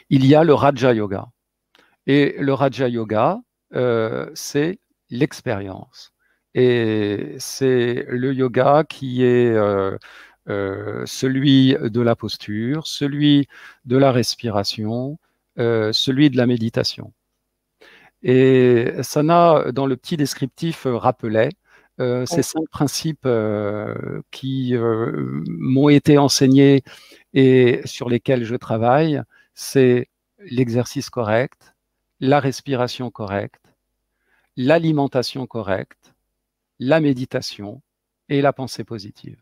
il 0.10 0.26
y 0.26 0.36
a 0.36 0.44
le 0.44 0.54
raja 0.54 0.94
yoga. 0.94 1.28
Et 2.08 2.36
le 2.40 2.54
raja 2.54 2.90
yoga, 2.90 3.40
euh, 3.74 4.30
c'est 4.34 4.80
l'expérience. 5.10 6.12
Et 6.56 7.36
c'est 7.40 8.06
le 8.10 8.34
yoga 8.34 8.84
qui 8.88 9.24
est 9.24 9.52
euh, 9.52 9.98
euh, 10.50 11.04
celui 11.06 11.76
de 11.80 12.02
la 12.02 12.18
posture, 12.18 12.86
celui 12.86 13.48
de 13.86 13.98
la 13.98 14.12
respiration, 14.12 15.18
celui 15.58 16.30
de 16.30 16.38
la 16.38 16.48
méditation. 16.48 17.14
Et 18.24 18.92
Sana, 19.04 19.72
dans 19.72 19.86
le 19.86 19.96
petit 19.96 20.18
descriptif, 20.18 20.86
rappelait 20.86 21.52
euh, 22.02 22.26
ces 22.26 22.44
cinq 22.44 22.68
principes 22.70 23.26
euh, 23.26 24.22
qui 24.30 24.76
euh, 24.76 25.42
m'ont 25.48 25.88
été 25.88 26.18
enseignés 26.18 26.84
et 27.34 27.80
sur 27.86 28.10
lesquels 28.10 28.44
je 28.44 28.56
travaille, 28.56 29.22
c'est 29.54 30.10
l'exercice 30.40 31.10
correct, 31.10 31.74
la 32.20 32.42
respiration 32.42 33.10
correcte, 33.12 33.64
l'alimentation 34.58 35.48
correcte, 35.48 36.14
la 36.80 37.00
méditation 37.00 37.82
et 38.28 38.42
la 38.42 38.52
pensée 38.52 38.84
positive. 38.84 39.42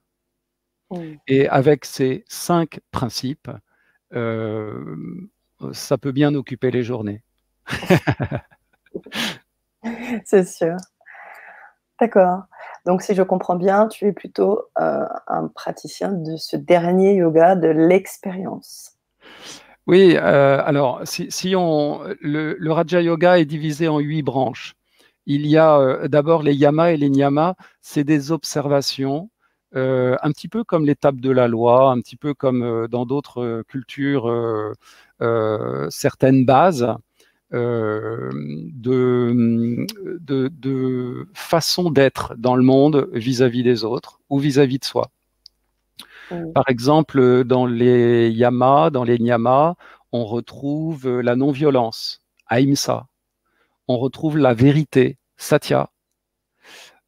Et 1.26 1.48
avec 1.48 1.86
ces 1.86 2.24
cinq 2.28 2.82
principes, 2.92 3.50
ça 4.12 5.98
peut 6.00 6.12
bien 6.12 6.36
occuper 6.36 6.70
les 6.70 6.84
journées. 6.84 7.24
c'est 10.26 10.48
sûr. 10.48 10.78
D'accord. 12.04 12.42
Donc, 12.86 13.02
si 13.02 13.16
je 13.16 13.24
comprends 13.24 13.56
bien, 13.56 13.88
tu 13.88 14.08
es 14.08 14.12
plutôt 14.12 14.64
euh, 14.78 15.06
un 15.28 15.48
praticien 15.48 16.12
de 16.12 16.36
ce 16.36 16.58
dernier 16.58 17.16
yoga, 17.16 17.56
de 17.56 17.70
l'expérience. 17.70 18.98
Oui, 19.88 20.18
euh, 20.18 20.62
alors, 20.66 21.00
si, 21.06 21.56
on, 21.56 22.02
le, 22.20 22.58
Raja 22.74 23.00
Yoga 23.00 23.40
est 23.40 23.46
divisé 23.46 23.88
en 23.88 24.00
huit 24.00 24.22
branches. 24.22 24.74
Il 25.26 25.48
y 25.48 25.58
a 25.58 25.80
euh, 25.80 26.10
d'abord 26.10 26.44
les 26.44 26.54
yamas 26.54 26.92
et 26.92 26.98
les 26.98 27.08
niyamas, 27.08 27.56
c'est 27.82 28.04
des 28.04 28.34
observations, 28.34 29.30
un 29.74 30.32
petit 30.34 30.50
peu 30.50 30.66
comme 30.66 30.86
l'étape 30.86 31.22
de 31.22 31.32
la 31.32 31.48
loi, 31.48 31.90
un 31.90 32.02
petit 32.02 32.18
peu 32.18 32.34
comme 32.34 32.88
dans 32.90 33.06
d'autres 33.06 33.64
cultures, 33.70 34.30
certaines 35.90 36.46
bases. 36.46 36.86
Euh, 37.54 38.32
de, 38.34 39.86
de, 40.22 41.28
façon 41.36 41.92
d'être 41.92 42.34
dans 42.36 42.56
le 42.56 42.64
monde 42.64 43.10
vis-à-vis 43.14 43.62
des 43.62 43.84
autres 43.84 44.20
ou 44.30 44.40
vis-à-vis 44.40 44.80
de 44.80 44.86
soi. 44.86 45.12
Par 46.56 46.68
exemple, 46.68 47.44
dans 47.44 47.68
les 47.68 48.32
yamas, 48.32 48.90
dans 48.90 49.04
les 49.04 49.20
niyamas, 49.20 49.76
on 50.12 50.26
retrouve 50.26 51.20
la 51.20 51.36
non-violence, 51.36 52.22
ahimsa. 52.48 53.06
On 53.88 54.00
retrouve 54.00 54.40
la 54.40 54.56
vérité, 54.56 55.20
satya. 55.38 55.92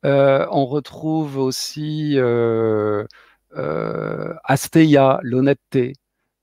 Euh, 0.06 0.46
on 0.52 0.68
retrouve 0.68 1.40
aussi 1.40 2.20
euh, 2.20 3.06
asteya, 4.44 5.20
l'honnêteté, 5.24 5.94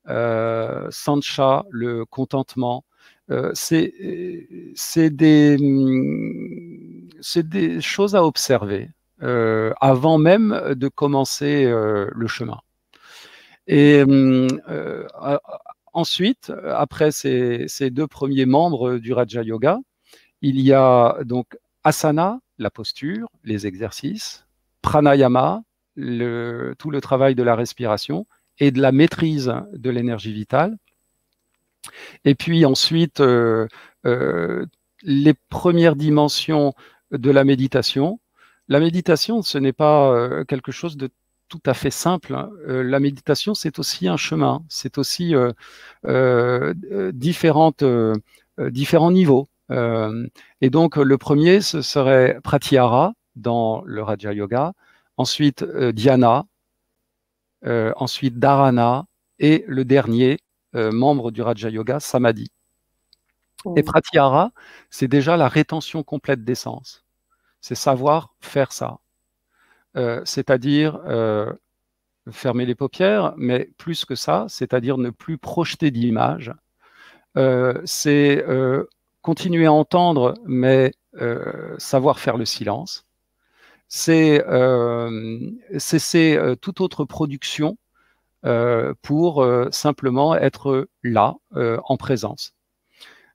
sancha, 0.09 1.65
le 1.71 2.05
contentement, 2.05 2.85
euh, 3.31 3.53
c'est 3.55 5.11
des, 5.11 5.57
hum, 5.61 7.09
des, 7.37 7.81
choses 7.81 8.15
à 8.15 8.25
observer 8.25 8.91
euh, 9.23 9.73
avant 9.81 10.19
même 10.19 10.75
de 10.75 10.89
commencer 10.89 11.65
euh, 11.65 12.09
le 12.13 12.27
chemin. 12.27 12.59
Et 13.69 14.03
hum, 14.03 14.49
ensuite, 15.93 16.53
après 16.67 17.13
ces, 17.13 17.91
deux 17.91 18.07
premiers 18.07 18.47
membres 18.47 18.99
du 18.99 19.13
Raja 19.13 19.43
Yoga, 19.43 19.79
il 20.41 20.61
y 20.61 20.73
a 20.73 21.19
donc 21.25 21.57
asana, 21.85 22.41
la 22.59 22.71
posture, 22.71 23.29
les 23.45 23.67
exercices, 23.67 24.47
pranayama, 24.83 25.63
tout 25.97 26.91
le 26.91 27.01
travail 27.01 27.35
de 27.35 27.43
la 27.43 27.55
respiration 27.55 28.27
et 28.59 28.71
de 28.71 28.81
la 28.81 28.93
maîtrise 28.93 29.55
de 29.73 29.91
l'énergie 29.91 30.33
vitale, 30.33 30.77
et 32.25 32.35
puis 32.35 32.64
ensuite, 32.64 33.21
euh, 33.21 33.66
euh, 34.07 34.66
les 35.03 35.35
premières 35.35 35.97
dimensions 35.97 36.75
de 37.11 37.31
la 37.31 37.45
méditation. 37.45 38.21
La 38.68 38.81
méditation, 38.81 39.42
ce 39.42 39.59
n'est 39.59 39.73
pas 39.73 40.11
euh, 40.12 40.45
quelque 40.45 40.73
chose 40.73 40.97
de 40.97 41.11
tout 41.49 41.61
à 41.66 41.75
fait 41.75 41.90
simple. 41.90 42.35
Hein. 42.35 42.51
la 42.66 42.99
méditation, 42.99 43.55
c'est 43.55 43.79
aussi 43.79 44.09
un 44.09 44.16
chemin, 44.16 44.64
c'est 44.71 44.97
aussi 44.97 45.35
différents 47.12 47.75
niveaux. 49.11 49.49
et 49.68 50.71
donc, 50.71 50.97
le 50.97 51.18
premier, 51.18 51.61
ce 51.61 51.83
serait 51.83 52.38
pratyahara 52.42 53.12
dans 53.37 53.83
le 53.85 54.03
Raja 54.03 54.33
Yoga, 54.33 54.73
ensuite 55.18 55.62
dhyana, 55.62 56.47
ensuite 57.66 58.38
dharana, 58.38 59.05
et 59.38 59.66
le 59.68 59.85
dernier, 59.85 60.38
membre 60.75 61.31
du 61.31 61.43
Raja 61.43 61.69
Yoga, 61.69 62.01
Samadhi. 62.01 62.51
Et 63.77 63.83
Pratyahara, 63.83 64.53
c'est 64.91 65.09
déjà 65.09 65.37
la 65.37 65.49
rétention 65.49 66.03
complète 66.03 66.45
d'essence. 66.45 67.05
C'est 67.61 67.75
savoir 67.75 68.35
faire 68.41 68.73
ça. 68.73 68.99
Euh, 69.97 70.23
c'est-à-dire 70.25 71.01
euh, 71.07 71.53
fermer 72.31 72.67
les 72.67 72.75
paupières, 72.75 73.35
mais 73.37 73.71
plus 73.79 74.05
que 74.05 74.15
ça, 74.15 74.47
c'est-à-dire 74.49 74.99
ne 74.99 75.11
plus 75.11 75.39
projeter 75.39 75.91
d'image. 75.91 76.53
c'est 77.85 78.45
continuer 79.23 79.67
à 79.67 79.73
entendre, 79.73 80.35
mais 80.45 80.93
savoir 81.79 82.19
faire 82.19 82.37
le 82.37 82.45
silence. 82.45 83.07
C'est 83.89 84.45
cesser 85.79 86.55
toute 86.61 86.81
autre 86.81 87.05
production 87.05 87.77
euh, 87.77 87.82
pour 89.03 89.43
euh, 89.43 89.69
simplement 89.71 90.35
être 90.35 90.89
là, 91.03 91.35
euh, 91.57 91.79
en 91.85 91.97
présence. 91.97 92.55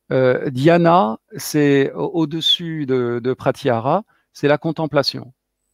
Dhyana, 0.09 1.17
c'est 1.35 1.91
au-dessus 1.93 2.85
de, 2.85 3.19
de, 3.21 3.33
Pratyahara, 3.33 4.03
c'est 4.31 4.47
la 4.47 4.57
contemplation. 4.57 5.33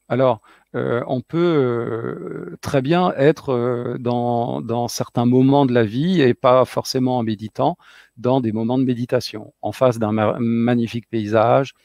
Alors, 0.09 0.41
on 0.73 1.21
peut 1.21 2.57
très 2.61 2.81
bien 2.81 3.13
être 3.15 3.95
dans, 3.99 4.59
dans, 4.61 4.87
certains 4.87 5.25
moments 5.25 5.67
de 5.67 5.73
la 5.73 5.83
vie 5.83 6.19
et 6.21 6.33
pas 6.33 6.65
forcément 6.65 7.19
en 7.19 7.23
méditant, 7.23 7.77
dans 8.17 8.41
des 8.41 8.51
moments 8.51 8.79
de 8.79 8.83
méditation, 8.85 9.53
en 9.61 9.71
face 9.71 9.99
d'un 9.99 10.11
magnifique 10.39 11.07
paysage, 11.09 11.75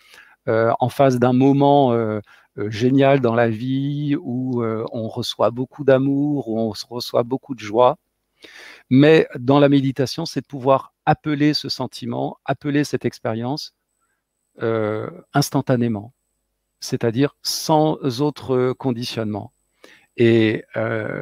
en 0.46 0.88
face 0.88 1.18
d'un 1.18 1.34
moment 1.34 1.92
euh, 1.92 2.20
génial 2.66 3.20
dans 3.20 3.34
la 3.34 3.48
vie, 3.48 4.16
où 4.20 4.62
euh, 4.62 4.84
on 4.92 5.08
reçoit 5.08 5.50
beaucoup 5.50 5.84
d'amour, 5.84 6.48
où 6.48 6.58
on 6.58 6.72
reçoit 6.90 7.22
beaucoup 7.22 7.54
de 7.54 7.60
joie. 7.60 7.96
Mais 8.90 9.28
dans 9.38 9.60
la 9.60 9.68
méditation, 9.68 10.26
c'est 10.26 10.40
de 10.40 10.46
pouvoir 10.46 10.94
appeler 11.06 11.54
ce 11.54 11.68
sentiment, 11.68 12.38
appeler 12.44 12.84
cette 12.84 13.04
expérience 13.04 13.74
euh, 14.62 15.10
instantanément, 15.34 16.12
c'est-à-dire 16.80 17.36
sans 17.42 18.20
autre 18.20 18.72
conditionnement. 18.72 19.52
Et 20.16 20.64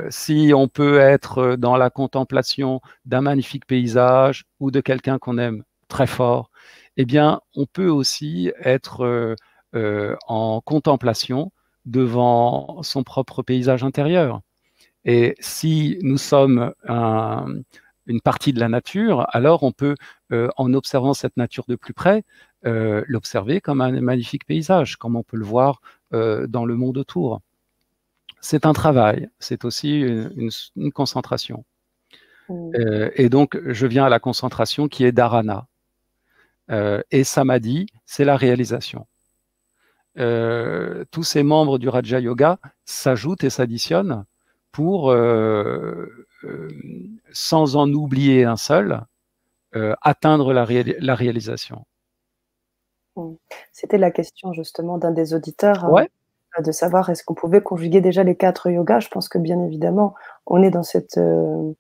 si 0.09 0.53
on 0.55 0.69
peut 0.69 0.99
être 1.01 1.57
dans 1.57 1.77
la 1.77 1.91
contemplation 1.91 2.81
d'un 3.05 3.21
magnifique 3.21 3.67
paysage 3.67 4.45
ou 4.59 4.71
de 4.71 4.81
quelqu'un 4.81 5.19
qu'on 5.19 5.37
aime 5.37 5.65
très 5.89 6.07
fort, 6.07 6.51
eh 6.97 7.05
bien, 7.05 7.43
on 7.55 7.67
peut 7.67 7.89
aussi 7.89 8.53
être 8.59 9.37
en 10.29 10.61
contemplation 10.61 11.53
devant 11.85 12.83
son 12.83 13.03
propre 13.03 13.43
paysage 13.43 13.85
intérieur. 13.85 14.41
Et 15.05 15.37
si 15.39 15.99
nous 16.03 16.19
sommes 16.19 16.73
une 18.07 18.21
partie 18.21 18.53
de 18.53 18.61
la 18.61 18.69
nature, 18.69 19.27
alors 19.31 19.63
on 19.63 19.73
peut, 19.73 19.95
en 20.31 20.75
observant 20.75 21.15
cette 21.15 21.37
nature 21.37 21.65
de 21.69 21.77
plus 21.77 21.95
près, 21.95 22.25
l'observer 22.63 23.61
comme 23.61 23.81
un 23.81 24.01
magnifique 24.01 24.47
paysage, 24.47 24.97
comme 24.97 25.17
on 25.17 25.23
peut 25.23 25.37
le 25.37 25.45
voir 25.45 25.81
dans 26.13 26.65
le 26.65 26.77
monde 26.77 26.99
autour 26.99 27.41
c'est 28.47 28.65
un 28.65 28.73
travail, 28.73 29.29
c'est 29.41 29.65
aussi 29.65 30.01
une, 30.01 30.93
concentration. 30.93 31.65
Mmh. 32.49 32.71
Euh, 32.77 33.11
et 33.15 33.29
donc, 33.29 33.59
je 33.67 33.87
viens 33.87 34.05
à 34.05 34.09
la 34.09 34.21
concentration 34.21 34.87
qui 34.87 35.05
est 35.05 35.13
dharana. 35.13 35.67
Euh, 36.71 37.03
et 37.11 37.25
samadhi, 37.25 37.87
c'est 38.05 38.25
la 38.25 38.37
réalisation. 38.37 39.07
Euh, 40.19 41.05
tous 41.11 41.23
ces 41.23 41.43
membres 41.43 41.79
du 41.79 41.89
Raja 41.89 42.21
Yoga 42.21 42.59
s'ajoutent 42.85 43.45
et 43.45 43.51
s'additionnent 43.51 44.25
pour, 44.73 45.15
sans 47.33 47.77
en 47.77 47.91
oublier 47.93 48.45
un 48.45 48.57
seul, 48.57 49.01
atteindre 50.03 50.53
la, 50.53 50.65
réalisation. 51.15 51.85
Mmh. 53.17 53.33
C'était 53.73 53.99
la 53.99 54.11
question 54.11 54.53
justement 54.53 54.99
d'un 54.99 55.13
des 55.13 55.35
auditeurs. 55.35 55.85
Hein. 55.85 56.07
De 56.63 56.73
savoir 56.73 57.11
est-ce 57.11 57.23
qu'on 57.23 57.35
pouvait 57.35 57.61
conjuguer 57.61 58.01
déjà 58.01 58.23
les 58.23 58.35
quatre 58.35 58.71
yogas. 58.71 59.01
Je 59.01 59.09
pense 59.09 59.29
que 59.29 59.37
bien 59.37 59.63
évidemment, 59.63 60.15
on 60.47 60.63
est 60.63 60.71
dans 60.71 60.83
cette, 60.83 61.19
euh, 61.19 61.73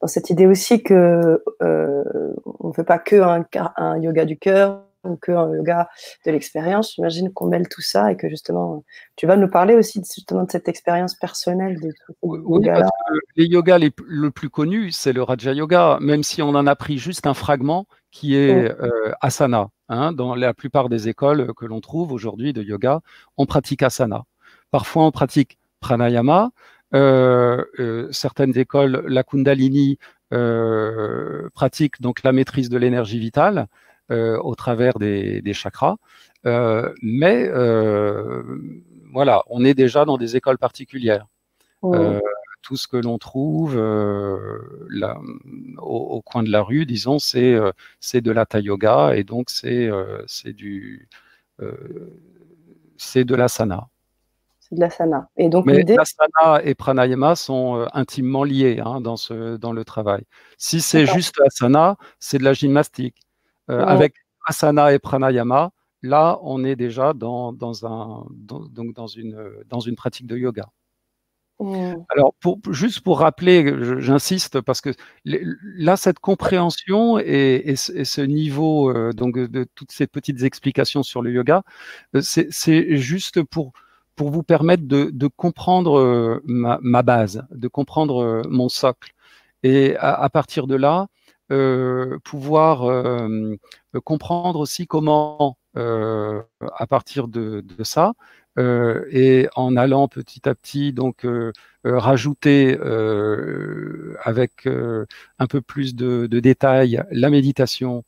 dans 0.00 0.06
cette 0.06 0.30
idée 0.30 0.46
aussi 0.46 0.82
que 0.82 1.42
euh, 1.62 2.34
on 2.58 2.68
ne 2.68 2.72
fait 2.72 2.84
pas 2.84 2.98
que 2.98 3.16
un, 3.16 3.44
un 3.76 3.98
yoga 3.98 4.24
du 4.24 4.38
cœur 4.38 4.82
ou 5.04 5.16
que 5.16 5.32
un 5.32 5.54
yoga 5.54 5.88
de 6.26 6.30
l'expérience. 6.30 6.94
J'imagine 6.94 7.32
qu'on 7.32 7.46
mêle 7.46 7.68
tout 7.68 7.80
ça 7.80 8.12
et 8.12 8.16
que 8.16 8.28
justement, 8.28 8.84
tu 9.16 9.26
vas 9.26 9.36
nous 9.36 9.48
parler 9.48 9.74
aussi 9.74 10.00
justement 10.00 10.44
de 10.44 10.50
cette 10.50 10.68
expérience 10.68 11.14
personnelle 11.14 11.80
de 11.80 11.90
oui, 12.22 12.66
parce 12.66 12.90
que 12.90 13.14
les 13.36 13.46
yogas 13.46 13.78
les, 13.78 13.92
le 14.06 14.30
plus 14.30 14.50
connu, 14.50 14.90
c'est 14.90 15.12
le 15.12 15.22
Raja 15.22 15.52
Yoga, 15.52 15.98
même 16.00 16.22
si 16.22 16.42
on 16.42 16.50
en 16.50 16.66
a 16.66 16.76
pris 16.76 16.98
juste 16.98 17.26
un 17.26 17.34
fragment 17.34 17.86
qui 18.10 18.36
est 18.36 18.70
euh, 18.80 19.12
asana. 19.20 19.68
Hein, 19.90 20.12
dans 20.12 20.34
la 20.34 20.54
plupart 20.54 20.88
des 20.88 21.08
écoles 21.08 21.52
que 21.54 21.66
l'on 21.66 21.82
trouve 21.82 22.10
aujourd'hui 22.10 22.54
de 22.54 22.62
yoga, 22.62 23.00
on 23.36 23.44
pratique 23.44 23.82
asana. 23.82 24.24
Parfois, 24.70 25.04
on 25.04 25.10
pratique 25.10 25.58
pranayama. 25.80 26.50
Euh, 26.94 27.64
euh, 27.78 28.08
certaines 28.10 28.56
écoles, 28.56 29.04
la 29.06 29.24
Kundalini, 29.24 29.98
euh, 30.32 31.48
pratiquent 31.54 32.00
donc 32.00 32.22
la 32.22 32.32
maîtrise 32.32 32.70
de 32.70 32.78
l'énergie 32.78 33.18
vitale 33.18 33.66
au 34.10 34.54
travers 34.54 34.98
des, 34.98 35.52
chakras. 35.52 35.96
mais 36.44 37.48
voilà, 39.12 39.42
on 39.48 39.64
est 39.64 39.74
déjà 39.74 40.04
dans 40.04 40.18
des 40.18 40.36
écoles 40.36 40.58
particulières 40.58 41.26
tout 42.64 42.76
ce 42.76 42.88
que 42.88 42.96
l'on 42.96 43.18
trouve 43.18 43.76
euh, 43.76 44.58
au, 45.78 46.22
coin 46.22 46.42
de 46.42 46.50
la 46.50 46.62
rue, 46.62 46.86
disons, 46.86 47.18
c'est 47.18 47.54
euh, 47.54 47.70
de 48.14 48.30
l'hatha 48.30 48.58
yoga 48.58 49.14
et 49.14 49.22
donc 49.22 49.50
c'est 49.50 49.86
euh, 49.86 50.24
du 50.46 51.08
c'est 52.96 53.24
de 53.24 53.34
l'asana. 53.34 53.88
C'est 54.60 54.74
de 54.74 54.80
l'asana. 54.80 55.28
Et 55.36 55.50
donc 55.50 55.66
Mais 55.66 55.82
l'asana 55.82 56.64
et 56.64 56.74
pranayama 56.74 57.36
sont 57.36 57.86
intimement 57.92 58.44
liés 58.44 58.80
hein, 58.84 59.00
dans 59.02 59.16
ce 59.16 59.56
dans 59.56 59.72
le 59.72 59.84
travail. 59.84 60.24
Si 60.56 60.80
c'est 60.80 61.06
juste 61.06 61.38
asana, 61.40 61.96
c'est 62.18 62.38
de 62.38 62.44
la 62.44 62.54
gymnastique. 62.54 63.16
Avec 63.68 64.14
asana 64.46 64.92
et 64.92 64.98
pranayama, 64.98 65.70
là, 66.02 66.38
on 66.42 66.64
est 66.64 66.76
déjà 66.76 67.12
dans, 67.14 67.52
dans 67.52 67.86
un 67.86 68.26
donc 68.30 68.94
dans 68.94 69.06
une 69.06 69.36
dans 69.68 69.80
une 69.80 69.96
pratique 69.96 70.26
de 70.26 70.36
yoga. 70.36 70.66
Mmh. 71.60 71.94
Alors, 72.10 72.34
pour, 72.40 72.58
juste 72.70 73.00
pour 73.00 73.20
rappeler, 73.20 74.00
j'insiste, 74.00 74.60
parce 74.60 74.80
que 74.80 74.90
là, 75.24 75.96
cette 75.96 76.18
compréhension 76.18 77.18
et, 77.18 77.74
ce 77.76 78.20
niveau 78.20 78.90
euh, 78.90 79.12
donc 79.12 79.38
de 79.38 79.64
toutes 79.74 79.92
ces 79.92 80.08
petites 80.08 80.42
explications 80.42 81.04
sur 81.04 81.22
le 81.22 81.32
yoga, 81.32 81.62
euh, 82.16 82.20
c'est 82.22 82.96
juste 82.96 83.42
pour, 83.44 83.72
pour 84.16 84.30
vous 84.30 84.42
permettre 84.42 84.84
de, 84.86 85.28
comprendre 85.28 85.98
euh, 86.00 86.42
ma, 86.44 87.02
base, 87.02 87.46
de 87.52 87.68
comprendre 87.68 88.42
mon 88.48 88.68
socle. 88.68 89.12
Et 89.62 89.96
à, 89.98 90.28
partir 90.28 90.66
de 90.66 90.74
là, 90.74 91.06
pouvoir 91.48 93.28
comprendre 94.04 94.60
aussi 94.60 94.86
comment, 94.86 95.58
à 95.74 96.86
partir 96.88 97.28
de 97.28 97.62
ça, 97.82 98.12
euh, 98.58 99.04
et 99.10 99.48
en 99.56 99.76
allant 99.76 100.06
petit 100.06 100.48
à 100.48 100.54
petit 100.54 100.92
donc 100.92 101.24
euh, 101.24 101.50
euh, 101.86 101.98
rajouter 101.98 102.78
avec 104.22 104.66
un 104.66 105.46
peu 105.46 105.60
plus 105.60 105.94
de, 105.94 106.26
détails 106.26 107.02
la 107.10 107.30
méditation 107.30 108.04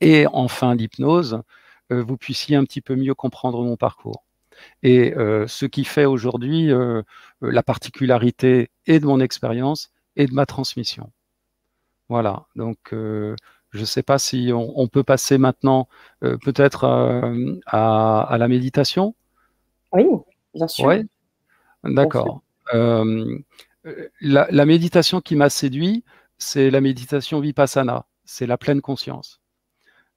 et 0.00 0.26
enfin 0.32 0.74
l'hypnose, 0.74 1.42
vous 1.90 2.16
puissiez 2.16 2.56
un 2.56 2.64
petit 2.64 2.80
peu 2.80 2.96
mieux 2.96 3.14
comprendre 3.14 3.62
mon 3.64 3.76
parcours. 3.76 4.24
Et 4.82 5.14
ce 5.46 5.66
qui 5.66 5.84
fait 5.84 6.04
aujourd'hui 6.04 6.70
la 7.40 7.62
particularité 7.62 8.70
et 8.86 9.00
de 9.00 9.06
mon 9.06 9.20
expérience 9.20 9.90
et 10.16 10.26
de 10.26 10.34
ma 10.34 10.46
transmission. 10.46 11.10
Voilà, 12.08 12.46
donc 12.56 12.78
je 12.90 13.34
ne 13.74 13.84
sais 13.84 14.02
pas 14.02 14.18
si 14.18 14.50
on, 14.54 14.88
peut 14.88 15.04
passer 15.04 15.36
maintenant 15.36 15.88
peut-être 16.20 16.84
à, 17.66 18.36
la 18.38 18.48
méditation. 18.48 19.14
Oui, 19.92 20.06
bien 20.54 20.68
sûr. 20.68 20.86
Oui, 20.86 21.06
d'accord. 21.84 22.42
Euh, 22.74 23.38
la, 24.20 24.66
méditation 24.66 25.20
qui 25.20 25.36
m'a 25.36 25.50
séduit, 25.50 26.04
c'est 26.38 26.70
la 26.70 26.80
méditation 26.80 27.40
vipassana, 27.40 28.06
c'est 28.24 28.46
la 28.46 28.58
pleine 28.58 28.80
conscience. 28.80 29.40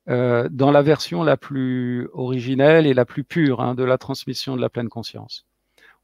Euh, 0.10 0.50
dans 0.50 0.72
la 0.72 0.82
version 0.82 1.24
la 1.24 1.38
plus 1.38 2.10
originelle 2.14 2.88
et 2.88 2.94
la 2.94 3.06
plus 3.06 3.24
pure 3.24 3.62
hein, 3.62 3.76
de 3.76 3.84
la 3.84 3.98
transmission 3.98 4.56
de 4.56 4.62
la 4.62 4.70
pleine 4.70 4.90
conscience. 4.90 5.46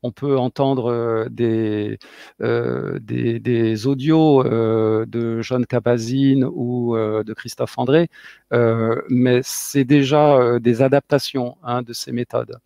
On 0.04 0.12
peut 0.12 0.38
entendre 0.38 0.92
euh, 0.92 1.28
des, 1.30 1.98
des, 3.40 3.88
audios 3.88 4.44
de 4.44 5.42
John 5.42 5.66
Capazine 5.66 6.46
ou 6.46 6.96
de 6.96 7.34
Christophe 7.34 7.78
André, 7.78 8.10
mais 9.10 9.42
c'est 9.44 9.86
déjà 9.86 10.60
des 10.60 10.82
adaptations 10.82 11.58
hein, 11.64 11.82
de 11.82 11.94
ces 11.94 12.12
méthodes. 12.12 12.60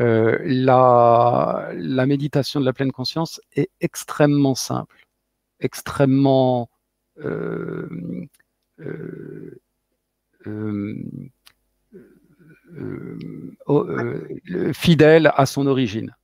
Euh, 0.00 0.38
la, 0.42 1.70
la, 1.74 2.06
méditation 2.06 2.58
de 2.58 2.64
la 2.64 2.72
pleine 2.72 2.90
conscience 2.90 3.40
est 3.54 3.70
extrêmement 3.80 4.56
simple, 4.56 5.06
extrêmement 5.60 6.68
euh, 7.20 7.88
euh, 8.80 9.60
fidèle 14.72 15.32
à 15.36 15.46
son 15.46 15.68
origine. 15.68 16.16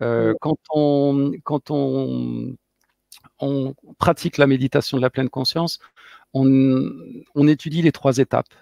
Quand 0.00 0.58
on, 0.70 1.32
quand 1.44 1.70
on, 1.70 2.54
on, 3.40 3.74
pratique 3.98 4.38
la 4.38 4.46
méditation 4.46 4.96
de 4.96 5.02
la 5.02 5.10
pleine 5.10 5.28
conscience, 5.30 5.78
on, 6.34 6.90
on 7.34 7.48
étudie 7.48 7.82
les 7.82 7.92
trois 7.92 8.18
étapes. 8.18 8.52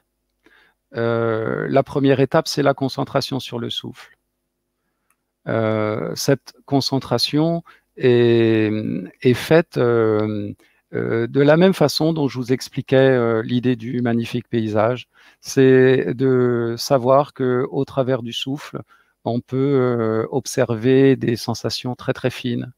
la 0.93 1.83
première 1.85 2.21
étape, 2.21 2.49
c'est 2.49 2.63
la 2.63 2.75
concentration 2.75 3.41
sur 3.41 3.59
le 3.59 3.71
souffle. 3.71 4.17
Euh, 5.47 6.13
cette 6.15 6.55
concentration 6.65 7.63
est, 7.97 8.71
faite 9.35 9.77
euh, 9.77 10.53
euh, 10.95 11.27
de 11.27 11.41
la 11.41 11.57
même 11.57 11.75
façon 11.75 12.13
dont 12.13 12.29
je 12.29 12.39
vous 12.39 12.53
expliquais 12.53 13.43
l'idée 13.43 13.77
du 13.77 14.01
magnifique 14.01 14.49
paysage, 14.49 15.09
c'est 15.41 16.15
de 16.15 16.75
savoir 16.79 17.35
que 17.35 17.67
au 17.71 17.85
travers 17.85 18.23
du 18.23 18.33
souffle, 18.33 18.81
on 19.25 19.41
peut 19.41 20.27
observer 20.31 21.17
des 21.17 21.37
sensations 21.37 21.95
très 21.95 22.13
très 22.13 22.31
fines. 22.31 22.73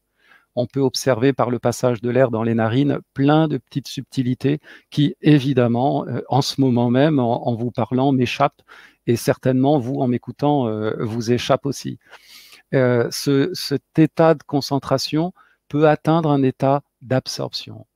On 0.55 0.65
peut 0.65 0.79
observer 0.79 1.33
par 1.33 1.51
le 1.51 1.59
passage 1.59 2.01
de 2.01 2.09
l'air 2.09 2.31
dans 2.31 2.43
les 2.43 2.55
narines 2.55 2.99
plein 3.13 3.47
de 3.47 3.57
petites 3.57 3.87
subtilités 3.87 4.59
qui, 4.89 5.15
évidemment, 5.21 6.05
en 6.29 6.41
ce 6.41 6.59
moment 6.59 6.89
même, 6.89 7.19
en, 7.19 7.53
vous 7.55 7.69
parlant, 7.71 8.11
m'échappent 8.11 8.61
et 9.05 9.15
certainement, 9.15 9.77
vous, 9.77 9.99
en 10.01 10.07
m'écoutant, 10.07 10.67
vous 10.99 11.31
échappent 11.31 11.67
aussi. 11.67 11.99
Euh, 12.73 13.07
ce, 13.11 13.49
cet 13.53 13.97
état 13.97 14.33
de 14.33 14.43
concentration 14.43 15.33
peut 15.69 15.87
atteindre 15.87 16.29
un 16.29 16.43
état 16.43 16.81
d'absorption 17.01 17.87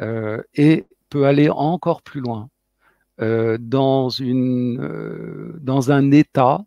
euh, 0.00 0.42
et 0.54 0.86
peut 1.10 1.26
aller 1.26 1.48
encore 1.48 2.02
plus 2.02 2.20
loin 2.20 2.48
euh, 3.20 3.56
dans, 3.60 4.08
une, 4.08 5.58
dans 5.60 5.92
un 5.92 6.10
état 6.10 6.64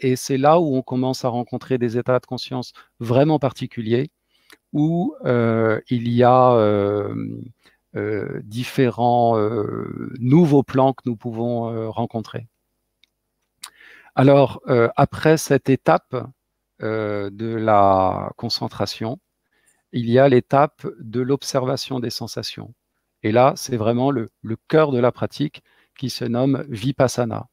et 0.00 0.16
c'est 0.16 0.38
là 0.38 0.60
où 0.60 0.76
on 0.76 0.82
commence 0.82 1.24
à 1.24 1.28
rencontrer 1.28 1.78
des 1.78 1.98
états 1.98 2.18
de 2.18 2.26
conscience 2.26 2.72
vraiment 3.00 3.38
particuliers, 3.38 4.10
où 4.72 5.14
il 5.24 6.08
y 6.08 6.22
a 6.22 7.08
différents 8.42 9.38
nouveaux 10.18 10.62
plans 10.62 10.92
que 10.92 11.02
nous 11.06 11.16
pouvons 11.16 11.90
rencontrer. 11.90 12.46
Alors, 14.14 14.62
après 14.96 15.36
cette 15.36 15.68
étape 15.68 16.16
de 16.80 17.54
la 17.54 18.32
concentration, 18.36 19.20
il 19.92 20.10
y 20.10 20.18
a 20.18 20.28
l'étape 20.28 20.86
de 21.00 21.20
l'observation 21.20 22.00
des 22.00 22.10
sensations. 22.10 22.74
Et 23.22 23.32
là, 23.32 23.54
c'est 23.56 23.76
vraiment 23.76 24.10
le, 24.10 24.30
cœur 24.68 24.92
de 24.92 24.98
la 24.98 25.12
pratique 25.12 25.62
qui 25.98 26.10
se 26.10 26.24
nomme 26.24 26.64
vipassana. 26.68 27.48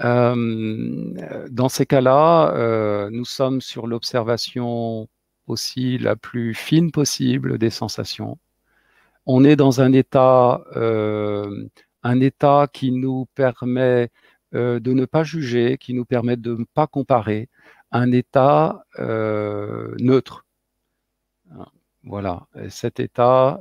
Euh, 0.00 1.46
dans 1.50 1.68
ces 1.68 1.86
cas-là, 1.86 2.52
euh, 2.54 3.10
nous 3.10 3.24
sommes 3.24 3.60
sur 3.60 3.86
l'observation 3.86 5.08
aussi 5.46 5.98
la 5.98 6.16
plus 6.16 6.54
fine 6.54 6.90
possible 6.90 7.58
des 7.58 7.70
sensations. 7.70 8.38
On 9.26 9.44
est 9.44 9.56
dans 9.56 9.80
un 9.80 9.92
état, 9.92 10.64
euh, 10.76 11.68
un 12.02 12.20
état 12.20 12.68
qui 12.72 12.92
nous 12.92 13.26
permet 13.34 14.10
de 14.52 14.92
ne 14.92 15.04
pas 15.04 15.24
juger, 15.24 15.78
qui 15.78 15.94
nous 15.94 16.04
permet 16.04 16.36
de 16.36 16.54
ne 16.54 16.64
pas 16.74 16.86
comparer, 16.86 17.48
un 17.92 18.12
état 18.12 18.84
neutre. 18.98 20.44
Voilà, 22.04 22.46
cet 22.68 23.00
état 23.00 23.58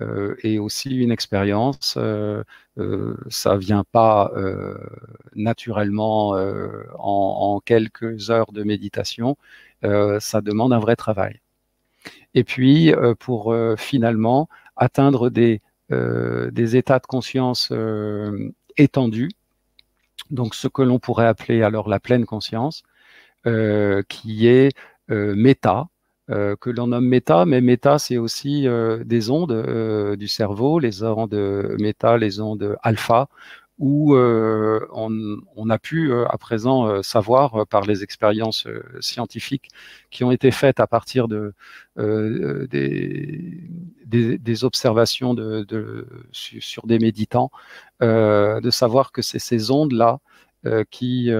euh, 0.00 0.06
euh, 0.10 0.36
est 0.42 0.58
aussi 0.58 0.96
une 0.96 1.12
expérience. 1.12 1.94
Euh, 1.96 2.44
ça 3.28 3.56
vient 3.56 3.84
pas 3.84 4.32
naturellement 5.34 6.30
en, 6.98 7.60
quelques 7.64 8.30
heures 8.30 8.52
de 8.52 8.62
méditation. 8.62 9.36
ça 9.82 10.40
demande 10.40 10.72
un 10.72 10.78
vrai 10.78 10.96
travail. 10.96 11.40
Et 12.34 12.44
puis, 12.44 12.92
pour 13.18 13.54
finalement 13.76 14.48
atteindre 14.76 15.28
des, 15.28 15.60
des 15.90 16.76
états 16.76 17.00
de 17.00 17.06
conscience 17.06 17.70
étendus, 18.78 19.30
donc 20.30 20.54
ce 20.54 20.68
que 20.68 20.82
l'on 20.82 20.98
pourrait 20.98 21.26
appeler 21.26 21.62
alors 21.62 21.88
la 21.88 22.00
pleine 22.00 22.24
conscience, 22.24 22.82
qui 23.44 24.46
est 24.46 24.74
méta, 25.08 25.88
euh, 26.30 26.56
que 26.56 26.70
l'on 26.70 26.86
nomme 26.88 27.06
méta, 27.06 27.44
mais 27.44 27.60
méta, 27.60 27.98
c'est 27.98 28.16
aussi 28.16 28.66
euh, 28.68 29.02
des 29.04 29.30
ondes 29.30 29.52
euh, 29.52 30.16
du 30.16 30.28
cerveau, 30.28 30.78
les 30.78 31.02
ondes 31.02 31.34
méta, 31.80 32.16
les 32.18 32.40
ondes 32.40 32.76
alpha, 32.82 33.28
où 33.78 34.14
on, 34.14 35.70
a 35.70 35.78
pu 35.78 36.12
à 36.12 36.36
présent 36.36 37.02
savoir 37.02 37.66
par 37.66 37.86
les 37.86 38.02
expériences 38.02 38.66
scientifiques 39.00 39.70
qui 40.10 40.22
ont 40.22 40.30
été 40.30 40.50
faites 40.50 40.80
à 40.80 40.86
partir 40.86 41.28
de, 41.28 41.54
des, 41.96 43.64
observations 44.64 45.34
sur, 46.30 46.86
des 46.86 46.98
méditants, 46.98 47.50
de 48.02 48.70
savoir 48.70 49.12
que 49.12 49.22
c'est 49.22 49.38
ces 49.38 49.70
ondes-là 49.70 50.18
qui 50.90 51.30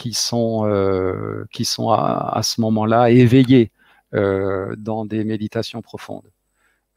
qui 0.00 0.14
sont, 0.14 0.62
euh, 0.64 1.44
qui 1.52 1.66
sont 1.66 1.90
à, 1.90 2.40
ce 2.42 2.62
moment-là 2.62 3.10
éveillés 3.10 3.70
euh, 4.14 4.74
dans 4.78 5.04
des 5.04 5.24
méditations 5.24 5.82
profondes. 5.82 6.32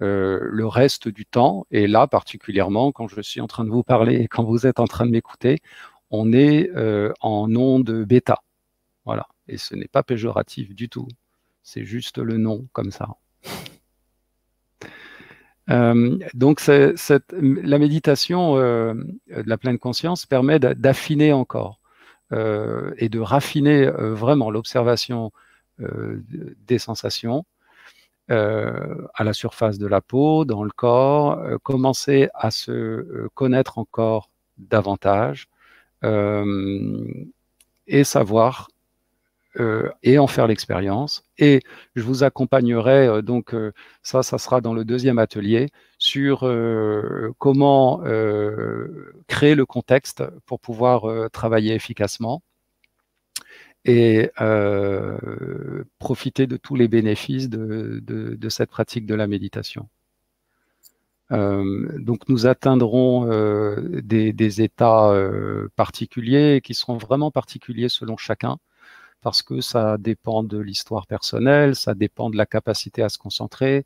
Euh, 0.01 0.39
le 0.41 0.66
reste 0.68 1.10
du 1.10 1.26
temps, 1.26 1.68
et 1.70 1.86
là 1.86 2.08
particulièrement 2.08 2.93
quand 2.93 3.10
je 3.10 3.20
suis 3.20 3.41
en 3.41 3.47
train 3.47 3.66
de 3.66 3.70
vous 3.70 3.84
parler 3.84 4.30
quand 4.30 4.45
vous 4.45 4.66
êtes 4.68 4.80
en 4.80 4.88
train 4.88 5.06
de 5.06 5.12
m'écouter, 5.12 5.60
on 6.12 6.32
est 6.32 6.72
en 7.20 7.54
onde 7.54 7.91
bêta. 8.06 8.38
Voilà. 9.04 9.28
Et 9.49 9.58
ce 9.58 9.76
n'est 9.76 9.89
pas 9.89 10.04
péjoratif 10.04 10.74
du 10.74 10.88
tout. 10.88 11.10
C'est 11.62 11.84
juste 11.84 12.20
le 12.20 12.38
nom 12.38 12.68
comme 12.72 12.91
ça. 12.91 13.10
donc, 15.68 16.62
la 16.68 17.80
méditation 17.80 18.56
de 18.56 19.06
la 19.28 19.58
pleine 19.58 19.78
conscience 19.78 20.26
permet 20.26 20.60
d'affiner 20.60 21.34
encore. 21.34 21.82
Euh, 22.34 22.94
et 22.98 23.10
de 23.10 23.20
raffiner 23.20 23.86
euh, 23.86 24.16
vraiment 24.16 24.50
l'observation 24.50 25.32
euh, 25.82 26.24
des 26.68 26.80
sensations 26.80 27.46
à 28.30 29.24
la 29.24 29.34
surface 29.34 29.78
de 29.78 29.86
la 29.86 30.02
peau, 30.02 30.44
dans 30.44 30.64
le 30.64 30.72
corps, 30.72 31.40
commencer 31.62 32.30
à 32.34 32.50
se 32.50 33.28
connaître 33.36 33.78
encore 33.78 34.32
davantage 34.58 35.50
et 37.86 38.04
savoir 38.04 38.70
euh, 39.60 39.88
et 40.01 40.18
en 40.18 40.26
faire 40.26 40.47
l'expérience. 40.47 41.24
Et 41.38 41.62
je 41.95 42.01
vous 42.01 42.24
accompagnerai, 42.24 43.06
euh, 43.06 43.22
donc 43.22 43.54
euh, 43.54 43.72
ça, 44.01 44.24
ça 44.24 44.39
sera 44.39 44.62
dans 44.62 44.74
le 44.74 44.84
deuxième 44.84 45.20
atelier, 45.20 45.70
sur 45.99 46.39
comment 47.38 48.01
créer 49.28 49.56
le 49.56 49.66
contexte 49.66 50.24
pour 50.47 50.60
pouvoir 50.60 51.30
travailler 51.32 51.74
efficacement 51.76 52.41
et 53.86 54.30
profiter 55.99 56.47
de 56.47 56.58
tous 56.58 56.76
les 56.76 56.88
bénéfices 56.88 57.49
de, 57.49 58.49
cette 58.49 58.70
pratique 58.70 59.06
de 59.06 59.16
la 59.16 59.28
méditation. 59.28 59.88
donc 61.30 62.28
nous 62.28 62.47
atteindrons 62.47 63.28
des, 64.04 64.62
états 64.62 65.14
particuliers 65.78 66.60
qui 66.62 66.74
seront 66.74 66.97
vraiment 66.97 67.32
particuliers 67.32 67.89
selon 67.89 68.18
chacun 68.18 68.58
parce 69.24 69.42
que 69.42 69.62
ça 69.62 69.98
dépend 69.98 70.44
de 70.44 70.60
l'histoire 70.60 71.08
personnelle, 71.08 71.76
ça 71.76 71.96
dépend 71.96 72.30
de 72.30 72.38
la 72.38 72.46
capacité 72.46 73.02
à 73.02 73.10
se 73.10 73.18
concentrer, 73.18 73.86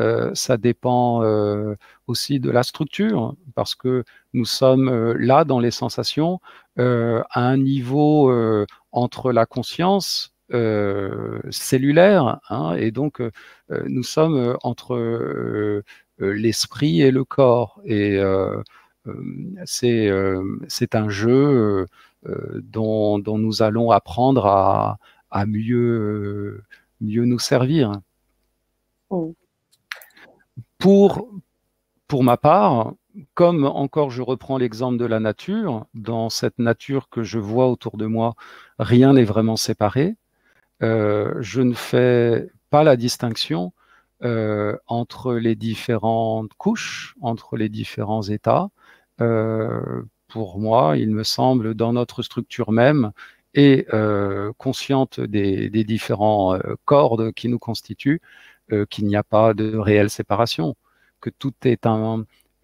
euh, 0.00 0.30
ça 0.34 0.56
dépend 0.56 1.22
euh, 1.22 1.76
aussi 2.06 2.40
de 2.40 2.50
la 2.50 2.62
structure, 2.62 3.34
parce 3.54 3.74
que 3.74 4.04
nous 4.32 4.44
sommes 4.44 4.88
euh, 4.88 5.14
là 5.18 5.44
dans 5.44 5.60
les 5.60 5.70
sensations 5.70 6.40
à 6.76 7.24
un 7.34 7.56
niveau 7.56 8.32
entre 8.90 9.32
la 9.32 9.46
conscience 9.46 10.34
cellulaire, 11.50 12.40
hein, 12.50 12.74
et 12.74 12.90
donc 12.90 13.22
nous 13.70 14.02
sommes 14.02 14.56
entre 14.64 15.84
l'esprit 16.18 17.00
et 17.00 17.12
le 17.12 17.24
corps, 17.24 17.80
et 17.84 18.20
c'est 19.66 20.94
un 20.94 21.08
jeu 21.08 21.86
euh, 22.26 22.60
dont, 22.62 23.18
nous 23.18 23.62
allons 23.62 23.90
apprendre 23.90 24.46
à, 24.46 24.98
mieux, 25.46 26.62
mieux 27.00 27.24
nous 27.24 27.38
servir. 27.38 27.92
Oh. 29.10 29.34
Pour, 30.78 31.28
pour 32.08 32.24
ma 32.24 32.36
part, 32.36 32.94
comme 33.34 33.64
encore 33.64 34.10
je 34.10 34.22
reprends 34.22 34.58
l'exemple 34.58 34.98
de 34.98 35.04
la 35.04 35.20
nature, 35.20 35.86
dans 35.94 36.30
cette 36.30 36.58
nature 36.58 37.08
que 37.08 37.22
je 37.22 37.38
vois 37.38 37.68
autour 37.68 37.96
de 37.96 38.06
moi, 38.06 38.34
rien 38.78 39.12
n'est 39.14 39.24
vraiment 39.24 39.56
séparé. 39.56 40.16
Euh, 40.82 41.34
je 41.40 41.62
ne 41.62 41.74
fais 41.74 42.50
pas 42.70 42.84
la 42.84 42.96
distinction 42.96 43.72
euh, 44.22 44.76
entre 44.86 45.34
les 45.34 45.54
différentes 45.54 46.54
couches, 46.54 47.14
entre 47.20 47.56
les 47.56 47.68
différents 47.68 48.22
états 48.22 48.68
pour 50.34 50.58
moi, 50.58 50.96
il 50.96 51.12
me 51.12 51.22
semble, 51.22 51.74
dans 51.74 51.92
notre 51.92 52.22
structure 52.22 52.72
même 52.72 53.12
et 53.54 53.86
euh, 53.94 54.52
consciente 54.58 55.20
des, 55.20 55.70
différents 55.84 56.56
euh, 56.56 56.74
cordes 56.84 57.30
qui 57.34 57.48
nous 57.48 57.60
constituent, 57.60 58.20
euh, 58.72 58.84
qu'il 58.84 59.06
n'y 59.06 59.14
a 59.14 59.22
pas 59.22 59.54
de 59.54 59.76
réelle 59.76 60.10
séparation, 60.10 60.74
que 61.20 61.30
tout 61.30 61.54
est 61.64 61.86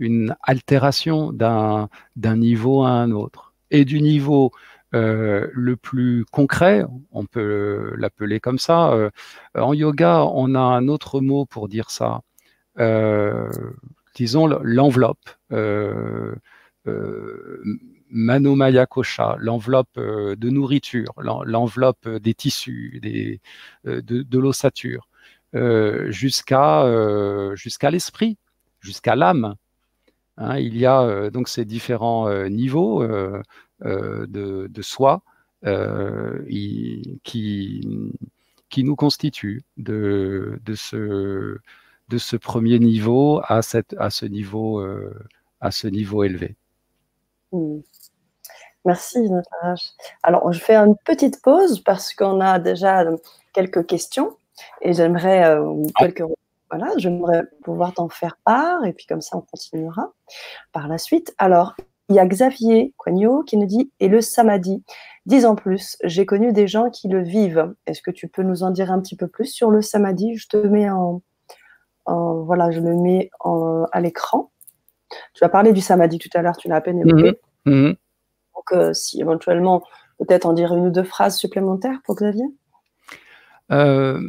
une 0.00 0.34
altération 0.42 1.32
d'un 1.32 1.88
niveau 2.24 2.82
à 2.82 2.90
un 2.90 3.12
autre. 3.12 3.54
Et 3.70 3.84
du 3.84 4.02
niveau 4.02 4.50
le 4.92 5.74
plus 5.76 6.24
concret, 6.32 6.84
on 7.12 7.24
peut 7.24 7.94
l'appeler 7.96 8.40
comme 8.40 8.58
ça, 8.58 9.10
en 9.54 9.72
yoga, 9.74 10.24
on 10.24 10.56
a 10.56 10.60
un 10.60 10.88
autre 10.88 11.20
mot 11.20 11.46
pour 11.46 11.68
dire 11.68 11.88
ça, 11.92 12.22
disons 14.16 14.48
l'enveloppe. 14.48 15.28
Euh, 16.86 17.62
Manomaya 18.12 18.86
Kosha, 18.86 19.36
l'enveloppe 19.38 19.96
euh, 19.96 20.34
de 20.34 20.50
nourriture, 20.50 21.14
l'enveloppe 21.22 22.08
des 22.08 22.34
tissus, 22.34 22.98
des, 23.02 23.40
euh, 23.86 24.02
de, 24.02 24.38
l'ossature, 24.38 25.08
jusqu'à 26.08 26.84
jusqu'à 27.54 27.90
l'esprit, 27.90 28.36
jusqu'à 28.80 29.14
l'âme. 29.16 29.54
Hein, 30.38 30.58
il 30.58 30.76
y 30.76 30.86
a 30.86 31.30
donc 31.30 31.48
ces 31.48 31.64
différents 31.64 32.32
niveaux 32.48 33.06
de, 33.80 34.82
soi 34.82 35.22
qui, 37.24 37.88
qui 38.70 38.84
nous 38.84 38.96
constituent 38.96 39.62
de, 39.76 40.58
de, 40.64 40.74
ce, 40.74 41.58
de 42.08 42.18
ce 42.18 42.36
premier 42.36 42.78
niveau 42.78 43.40
à, 43.44 43.62
cette, 43.62 43.94
à, 43.98 44.10
ce, 44.10 44.26
niveau, 44.26 44.84
à 45.60 45.70
ce 45.70 45.86
niveau 45.88 46.24
élevé. 46.24 46.56
Hmm. 47.52 47.80
Merci, 48.84 49.20
Nataraj. 49.28 49.80
Alors, 50.22 50.52
je 50.52 50.60
fais 50.60 50.76
une 50.76 50.96
petite 51.04 51.42
pause 51.42 51.80
parce 51.80 52.14
qu'on 52.14 52.40
a 52.40 52.58
déjà 52.58 53.04
quelques 53.52 53.86
questions 53.86 54.36
et 54.80 54.92
j'aimerais, 54.94 55.44
euh, 55.44 55.84
quelques 55.98 56.22
voilà, 56.70 56.92
j'aimerais 56.96 57.42
pouvoir 57.64 57.92
t'en 57.92 58.08
faire 58.08 58.38
part 58.44 58.84
et 58.84 58.92
puis 58.92 59.04
comme 59.06 59.20
ça 59.20 59.36
on 59.36 59.40
continuera 59.40 60.12
par 60.72 60.88
la 60.88 60.98
suite. 60.98 61.34
Alors, 61.38 61.74
il 62.08 62.16
y 62.16 62.18
a 62.18 62.26
Xavier 62.26 62.94
Coignot 62.96 63.42
qui 63.42 63.56
nous 63.56 63.66
dit 63.66 63.92
et 64.00 64.08
le 64.08 64.20
samadhi. 64.20 64.82
Dix 65.26 65.46
ans 65.46 65.56
plus, 65.56 65.96
j'ai 66.04 66.26
connu 66.26 66.52
des 66.52 66.66
gens 66.66 66.90
qui 66.90 67.08
le 67.08 67.22
vivent. 67.22 67.74
Est-ce 67.86 68.02
que 68.02 68.10
tu 68.10 68.28
peux 68.28 68.42
nous 68.42 68.62
en 68.62 68.70
dire 68.70 68.90
un 68.90 69.00
petit 69.00 69.16
peu 69.16 69.28
plus 69.28 69.46
sur 69.46 69.70
le 69.70 69.82
samadhi? 69.82 70.36
Je 70.36 70.48
te 70.48 70.56
mets 70.56 70.90
en, 70.90 71.22
voilà, 72.06 72.70
je 72.70 72.80
le 72.80 72.94
mets 72.96 73.30
à 73.92 74.00
l'écran. 74.00 74.50
Tu 75.34 75.44
as 75.44 75.48
parlé 75.48 75.72
du 75.72 75.80
samadhi 75.80 76.18
tout 76.18 76.28
à 76.34 76.42
l'heure, 76.42 76.56
tu 76.56 76.68
l'as 76.68 76.76
à 76.76 76.80
peine 76.80 77.00
évoqué. 77.00 77.38
Mhm. 77.66 77.74
Mhm. 77.74 77.96
Donc, 78.60 78.72
euh, 78.72 78.92
si 78.92 79.20
éventuellement, 79.20 79.82
peut-être 80.18 80.46
en 80.46 80.52
dire 80.52 80.74
une 80.74 80.86
ou 80.86 80.90
deux 80.90 81.04
phrases 81.04 81.36
supplémentaires 81.38 82.00
pour 82.04 82.16
Xavier 82.16 82.44
euh, 83.72 84.20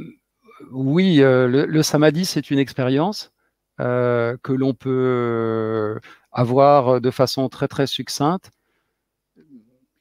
Oui, 0.71 1.21
euh, 1.21 1.47
le, 1.47 1.83
samadhi, 1.83 2.25
c'est 2.25 2.51
une 2.51 2.59
expérience 2.59 3.31
que 3.79 4.53
l'on 4.53 4.75
peut 4.75 5.99
avoir 6.31 7.01
de 7.01 7.09
façon 7.09 7.49
très 7.49 7.67
très 7.67 7.87
succincte. 7.87 8.51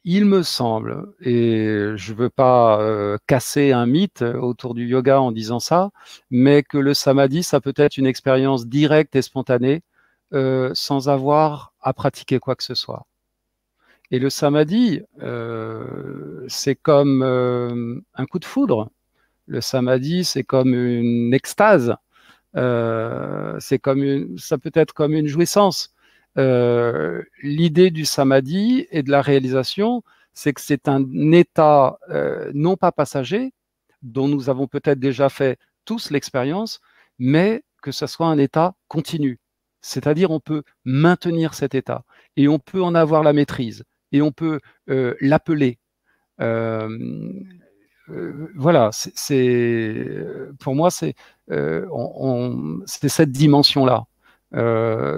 Il 0.03 0.25
me 0.25 0.43
semble, 0.43 1.13
et 1.19 1.93
je 1.95 2.13
ne 2.13 2.17
veux 2.17 2.29
pas 2.29 3.17
casser 3.25 3.71
un 3.71 3.87
mythe 3.87 4.21
autour 4.21 4.75
du 4.75 4.85
yoga 4.85 5.19
en 5.19 5.31
disant 5.31 5.59
ça, 5.59 5.89
mais 6.29 6.61
que 6.61 6.77
le 6.77 6.93
samadhi, 6.93 7.41
ça 7.41 7.59
peut 7.59 7.73
être 7.75 7.97
une 7.97 8.05
expérience 8.05 8.67
directe 8.67 9.15
et 9.15 9.23
spontanée 9.23 9.81
sans 10.31 11.09
avoir 11.09 11.73
à 11.81 11.93
pratiquer 11.93 12.39
quoi 12.39 12.55
que 12.55 12.63
ce 12.63 12.75
soit. 12.75 13.05
Et 14.11 14.19
le 14.19 14.29
samadhi, 14.29 15.01
euh, 15.21 16.45
c'est 16.49 16.75
comme 16.75 17.23
euh, 17.23 18.01
un 18.13 18.25
coup 18.25 18.39
de 18.39 18.45
foudre. 18.45 18.91
Le 19.47 19.61
samadhi, 19.61 20.25
c'est 20.25 20.43
comme 20.43 20.73
une 20.75 21.33
extase. 21.33 21.95
Euh, 22.57 23.55
c'est 23.59 23.79
comme 23.79 24.03
une, 24.03 24.37
ça 24.37 24.57
peut 24.57 24.71
être 24.73 24.93
comme 24.93 25.13
une 25.13 25.27
jouissance. 25.27 25.93
L'idée 26.35 27.91
du 27.91 28.05
samadhi 28.05 28.87
et 28.91 29.03
de 29.03 29.11
la 29.11 29.21
réalisation, 29.21 30.03
c'est 30.33 30.53
que 30.53 30.61
c'est 30.61 30.87
un 30.87 31.03
état 31.31 31.97
non 32.53 32.77
pas 32.77 32.91
passager, 32.91 33.53
dont 34.01 34.27
nous 34.27 34.49
avons 34.49 34.67
peut-être 34.67 34.99
déjà 34.99 35.29
fait 35.29 35.57
tous 35.85 36.09
l'expérience, 36.11 36.79
mais 37.19 37.63
que 37.81 37.91
ce 37.91 38.07
soit 38.07 38.27
un 38.27 38.37
état 38.37 38.75
continu. 38.87 39.40
C'est-à-dire 39.81 40.31
on 40.31 40.39
peut 40.39 40.63
maintenir 40.85 41.53
cet 41.53 41.75
état 41.75 42.03
et 42.37 42.47
on 42.47 42.59
peut 42.59 42.81
en 42.81 42.95
avoir 42.95 43.23
la 43.23 43.33
maîtrise 43.33 43.83
et 44.11 44.21
on 44.21 44.31
peut 44.31 44.59
euh, 44.89 45.15
l'appeler. 45.21 45.79
Euh, 46.39 46.89
euh, 48.09 48.47
voilà, 48.55 48.89
pour 50.59 50.75
moi 50.75 50.89
c'est 50.91 51.15
cette 52.87 53.31
dimension-là. 53.31 54.03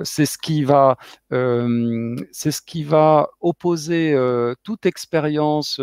c'est 0.04 0.26
ce 0.26 0.38
qui 0.38 0.64
va, 0.64 0.98
c'est 1.30 2.52
ce 2.52 2.62
qui 2.62 2.84
va 2.84 3.30
opposer 3.42 4.16
toute 4.64 4.86
expérience 4.86 5.82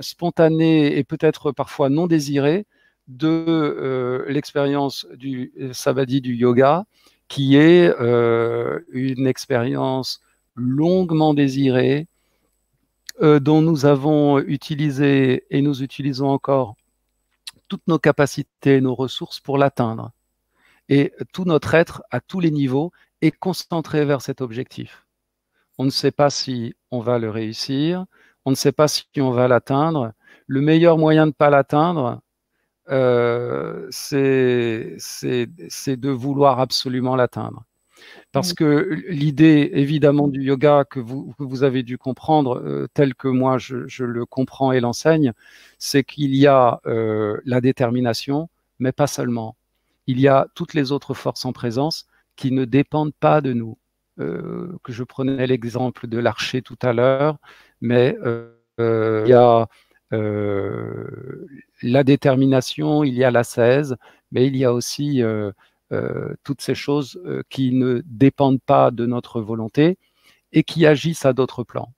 spontanée 0.00 0.96
et 0.96 1.04
peut-être 1.04 1.52
parfois 1.52 1.88
non 1.88 2.06
désirée 2.06 2.66
de 3.08 4.24
l'expérience 4.28 5.06
du 5.14 5.52
samadhi 5.72 6.20
du 6.20 6.34
yoga, 6.34 6.84
qui 7.28 7.56
est 7.56 7.92
une 8.92 9.26
expérience 9.26 10.20
longuement 10.56 11.34
désiré, 11.34 12.08
euh, 13.22 13.40
dont 13.40 13.62
nous 13.62 13.86
avons 13.86 14.38
utilisé 14.40 15.44
et 15.50 15.62
nous 15.62 15.82
utilisons 15.82 16.28
encore 16.28 16.76
toutes 17.68 17.86
nos 17.88 17.98
capacités, 17.98 18.80
nos 18.82 18.94
ressources 18.94 19.40
pour 19.40 19.56
l'atteindre. 19.56 20.12
Et 20.88 21.12
tout 21.32 21.44
notre 21.44 21.74
être, 21.74 22.02
à 22.10 22.20
tous 22.20 22.40
les 22.40 22.50
niveaux, 22.50 22.92
est 23.22 23.30
concentré 23.30 24.04
vers 24.04 24.20
cet 24.20 24.42
objectif. 24.42 25.06
On 25.78 25.84
ne 25.84 25.90
sait 25.90 26.10
pas 26.10 26.28
si 26.28 26.74
on 26.90 27.00
va 27.00 27.18
le 27.18 27.30
réussir, 27.30 28.04
on 28.44 28.50
ne 28.50 28.54
sait 28.54 28.72
pas 28.72 28.86
si 28.86 29.06
on 29.18 29.30
va 29.30 29.48
l'atteindre. 29.48 30.12
Le 30.46 30.60
meilleur 30.60 30.98
moyen 30.98 31.22
de 31.22 31.30
ne 31.30 31.32
pas 31.32 31.50
l'atteindre, 31.50 32.20
euh, 32.90 33.86
c'est 33.90 34.96
de 35.96 36.10
vouloir 36.10 36.60
absolument 36.60 37.16
l'atteindre. 37.16 37.64
Parce 38.32 38.52
que 38.52 39.02
l'idée, 39.08 39.70
évidemment, 39.72 40.28
du 40.28 40.42
yoga 40.42 40.84
que 40.84 41.00
vous, 41.00 41.34
vous 41.38 41.62
avez 41.62 41.82
dû 41.82 41.96
comprendre, 41.96 42.60
euh, 42.62 42.86
tel 42.92 43.14
que 43.14 43.28
moi 43.28 43.56
je, 43.58 44.04
le 44.04 44.26
comprends 44.26 44.72
et 44.72 44.80
l'enseigne, 44.80 45.32
c'est 45.78 46.04
qu'il 46.04 46.34
y 46.34 46.46
a 46.46 46.80
euh, 46.86 47.38
la 47.44 47.60
détermination, 47.60 48.48
mais 48.78 48.92
pas 48.92 49.06
seulement. 49.06 49.56
Il 50.06 50.20
y 50.20 50.28
a 50.28 50.48
toutes 50.54 50.74
les 50.74 50.92
autres 50.92 51.14
forces 51.14 51.44
en 51.46 51.52
présence 51.52 52.06
qui 52.36 52.52
ne 52.52 52.64
dépendent 52.64 53.14
pas 53.14 53.40
de 53.40 53.52
nous. 53.52 53.78
Euh, 54.18 54.78
que 54.82 54.92
je 54.92 55.04
prenais 55.04 55.46
l'exemple 55.46 56.06
de 56.06 56.18
l'archer 56.18 56.62
tout 56.62 56.78
à 56.82 56.92
l'heure, 56.92 57.38
mais 57.80 58.16
il 58.78 59.28
y 59.28 59.32
a 59.32 59.68
la 60.10 62.04
détermination, 62.04 63.04
il 63.04 63.14
y 63.14 63.24
a 63.24 63.30
la 63.30 63.44
16, 63.44 63.96
mais 64.30 64.46
il 64.46 64.56
y 64.56 64.64
a 64.64 64.72
aussi 64.72 65.22
euh, 65.92 66.34
toutes 66.42 66.62
ces 66.62 66.74
choses 66.74 67.20
euh, 67.26 67.44
qui 67.48 67.72
ne 67.72 68.02
dépendent 68.06 68.60
pas 68.60 68.90
de 68.90 69.06
notre 69.06 69.40
volonté 69.40 69.98
et 70.50 70.64
qui 70.64 70.84
agissent 70.84 71.24
à 71.24 71.32
d'autres 71.32 71.62
plans. 71.62 71.92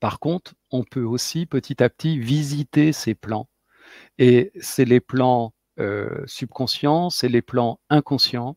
Par 0.00 0.18
contre, 0.18 0.54
on 0.72 0.82
peut 0.82 1.04
aussi 1.04 1.46
petit 1.46 1.84
à 1.84 1.88
petit 1.88 2.18
visiter 2.18 2.92
ces 2.92 3.14
plans. 3.14 3.48
Et 4.18 4.50
c'est 4.60 4.84
les 4.84 4.98
plans 5.00 5.54
euh, 5.78 6.24
subconscients, 6.26 7.10
c'est 7.10 7.28
les 7.28 7.42
plans 7.42 7.78
inconscients, 7.90 8.56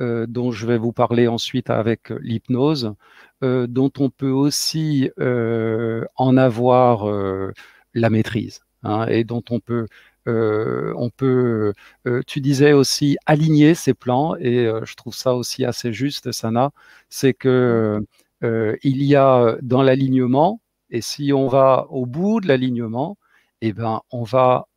dont 0.00 0.50
je 0.50 0.66
vais 0.66 0.78
vous 0.78 0.92
parler 0.92 1.28
ensuite 1.28 1.70
avec 1.70 2.10
l'hypnose, 2.10 2.94
dont 3.42 3.92
on 3.98 4.10
peut 4.10 4.30
aussi 4.30 5.10
en 5.18 6.36
avoir 6.36 7.06
la 7.94 8.10
maîtrise. 8.10 8.60
Hein, 8.82 9.06
et 9.08 9.24
dont 9.24 9.42
on 9.50 9.58
peut 9.58 9.86
euh, 10.28 10.92
on 10.96 11.10
peut, 11.10 11.72
euh, 12.06 12.22
tu 12.26 12.40
disais 12.40 12.72
aussi 12.72 13.16
aligner 13.26 13.74
ces 13.74 13.94
plans, 13.94 14.34
et 14.36 14.66
euh, 14.66 14.84
je 14.84 14.94
trouve 14.96 15.14
ça 15.14 15.34
aussi 15.34 15.64
assez 15.64 15.92
juste, 15.92 16.32
Sana, 16.32 16.72
c'est 17.08 17.34
que 17.34 18.00
il 18.82 19.02
y 19.02 19.16
a 19.16 19.56
dans 19.62 19.82
l'alignement, 19.82 20.60
et 20.90 21.00
si 21.00 21.32
on 21.32 21.48
va 21.48 21.86
au 21.90 22.06
bout 22.06 22.40
de 22.40 22.48
l'alignement, 22.48 23.18
eh 23.60 23.72
ben, 23.72 24.02
on 24.12 24.22
va 24.22 24.68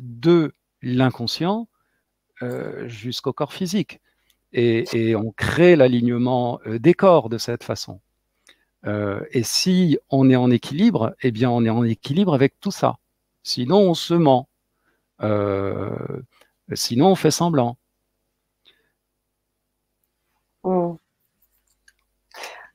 de 0.00 0.52
l'inconscient 0.82 1.68
jusqu'au 2.86 3.32
corps 3.32 3.52
physique. 3.52 4.00
Et, 4.52 5.14
on 5.16 5.32
crée 5.32 5.76
l'alignement 5.76 6.60
des 6.66 6.94
corps 6.94 7.28
de 7.28 7.38
cette 7.38 7.64
façon. 7.64 8.00
et 8.86 9.42
si 9.42 9.98
on 10.10 10.28
est 10.30 10.36
en 10.36 10.50
équilibre, 10.50 11.14
eh 11.22 11.30
bien, 11.30 11.50
on 11.50 11.64
est 11.64 11.70
en 11.70 11.84
équilibre 11.84 12.34
avec 12.34 12.60
tout 12.60 12.70
ça. 12.70 12.96
Sinon, 13.42 13.78
on 13.78 13.94
se 13.94 14.14
ment. 14.14 14.48
Euh, 15.22 15.90
sinon, 16.74 17.08
on 17.08 17.14
fait 17.14 17.30
semblant. 17.30 17.76
Hmm. 20.64 20.94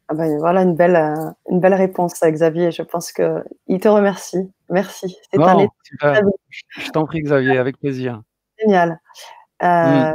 Ah 0.09 0.13
ben, 0.13 0.37
voilà 0.39 0.61
une 0.61 0.75
belle, 0.75 0.95
euh, 0.95 1.31
une 1.49 1.59
belle 1.59 1.73
réponse, 1.73 2.21
à 2.23 2.31
Xavier. 2.31 2.71
Je 2.71 2.81
pense 2.81 3.11
qu'il 3.11 3.79
te 3.79 3.87
remercie. 3.87 4.51
Merci. 4.69 5.17
C'est 5.31 5.41
un 5.41 5.67
Je 6.69 6.91
t'en 6.91 7.05
prie, 7.05 7.21
Xavier, 7.21 7.57
avec 7.57 7.77
plaisir. 7.77 8.21
Génial. 8.59 8.99
Euh, 9.63 10.09
hmm. 10.09 10.13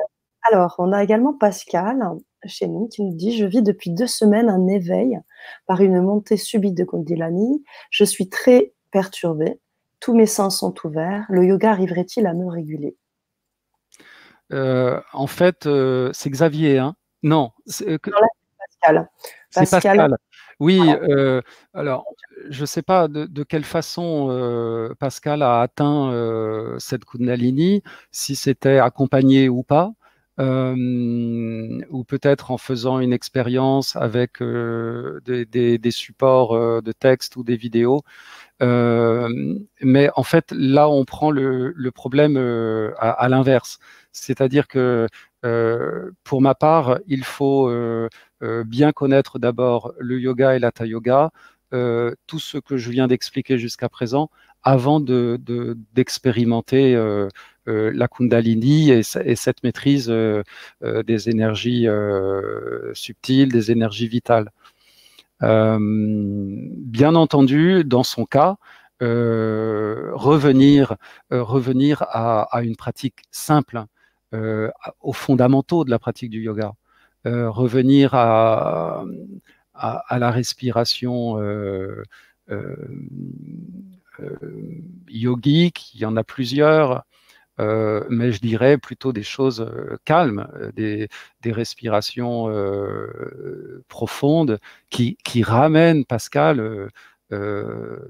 Alors, 0.51 0.74
on 0.78 0.93
a 0.93 1.03
également 1.03 1.34
Pascal 1.34 2.03
chez 2.45 2.66
nous 2.66 2.88
qui 2.88 3.03
nous 3.03 3.14
dit 3.14 3.36
Je 3.36 3.47
vis 3.47 3.62
depuis 3.62 3.90
deux 3.90 4.07
semaines 4.07 4.49
un 4.49 4.66
éveil 4.66 5.20
par 5.66 5.80
une 5.80 6.01
montée 6.01 6.36
subite 6.36 6.74
de 6.74 6.84
Kundalini. 6.84 7.64
Je 7.90 8.05
suis 8.05 8.28
très 8.28 8.72
perturbée 8.90 9.61
tous 10.03 10.14
mes 10.14 10.26
sens 10.26 10.59
sont 10.59 10.74
ouverts, 10.84 11.24
le 11.28 11.47
yoga 11.47 11.70
arriverait-il 11.70 12.26
à 12.26 12.34
me 12.34 12.47
réguler? 12.47 12.97
Euh, 14.53 15.01
En 15.12 15.28
fait, 15.28 15.66
euh, 15.66 16.11
c'est 16.12 16.28
Xavier, 16.28 16.78
hein 16.78 16.97
Non, 17.22 17.53
c'est 17.66 17.99
Pascal. 17.99 19.09
C'est 19.51 19.70
Pascal. 19.70 20.16
Oui, 20.59 20.80
euh, 20.80 21.40
alors 21.72 22.05
je 22.51 22.62
ne 22.62 22.66
sais 22.66 22.82
pas 22.82 23.09
de, 23.09 23.43
quelle 23.45 23.64
façon 23.64 24.93
Pascal 24.99 25.43
a 25.43 25.61
atteint 25.61 26.76
cette 26.78 27.05
Kundalini, 27.05 27.82
si 28.11 28.34
c'était 28.34 28.78
accompagné 28.78 29.49
ou 29.49 29.62
pas. 29.62 29.93
Ou 30.38 32.04
peut-être 32.04 32.50
en 32.50 32.58
faisant 32.58 33.00
une 33.00 33.12
expérience 33.12 33.96
avec 33.96 34.42
des, 34.42 35.90
supports 35.90 36.82
de 36.82 36.92
texte 36.92 37.36
ou 37.36 37.44
des 37.44 37.56
vidéos. 37.56 38.02
Mais 38.60 40.10
en 40.16 40.22
fait, 40.22 40.52
là, 40.52 40.88
on 40.88 41.04
prend 41.04 41.30
le, 41.30 41.90
problème 41.94 42.36
à, 42.98 43.28
l'inverse. 43.28 43.78
C'est-à-dire 44.12 44.68
que 44.68 45.06
pour 46.24 46.40
ma 46.40 46.54
part, 46.54 46.98
il 47.06 47.24
faut 47.24 47.70
bien 48.40 48.92
connaître 48.92 49.38
d'abord 49.38 49.92
le 49.98 50.20
yoga 50.20 50.56
et 50.56 50.58
l'hatha 50.58 50.86
yoga, 50.86 51.30
tout 51.70 52.38
ce 52.38 52.58
que 52.58 52.76
je 52.76 52.90
viens 52.90 53.06
d'expliquer 53.06 53.58
jusqu'à 53.58 53.88
présent, 53.88 54.30
avant 54.62 55.00
d'expérimenter 55.00 56.94
de, 56.94 57.28
la 57.66 58.08
Kundalini 58.08 58.90
et, 58.90 59.02
et 59.24 59.36
cette 59.36 59.62
maîtrise 59.62 60.08
des 60.82 61.28
énergies 61.28 61.86
subtiles, 62.94 63.52
des 63.52 63.70
énergies 63.70 64.08
vitales. 64.08 64.50
bien 65.40 67.14
entendu, 67.14 67.84
dans 67.84 68.02
son 68.04 68.24
cas, 68.24 68.56
revenir, 69.00 70.96
revenir 71.30 72.02
à, 72.02 72.42
à, 72.56 72.62
une 72.62 72.76
pratique 72.76 73.22
simple, 73.30 73.84
aux 75.00 75.12
fondamentaux 75.12 75.84
de 75.84 75.90
la 75.90 75.98
pratique 75.98 76.30
du 76.30 76.40
yoga. 76.42 76.72
revenir 77.24 78.14
à, 78.14 79.04
à, 79.74 80.18
la 80.18 80.30
respiration 80.30 81.36
euh, 84.20 84.24
euh, 84.24 84.36
euh, 84.42 84.82
yogique, 85.08 85.94
il 85.94 86.00
y 86.00 86.04
en 86.04 86.16
a 86.16 86.24
plusieurs, 86.24 87.04
mais 87.58 88.32
je 88.32 88.40
dirais 88.40 88.76
plutôt 88.76 89.12
des 89.12 89.22
choses 89.22 89.64
calmes, 90.04 90.48
des, 90.74 91.08
respirations 91.44 92.52
profondes 93.88 94.58
qui, 94.90 95.42
ramènent 95.42 96.04
Pascal 96.04 96.90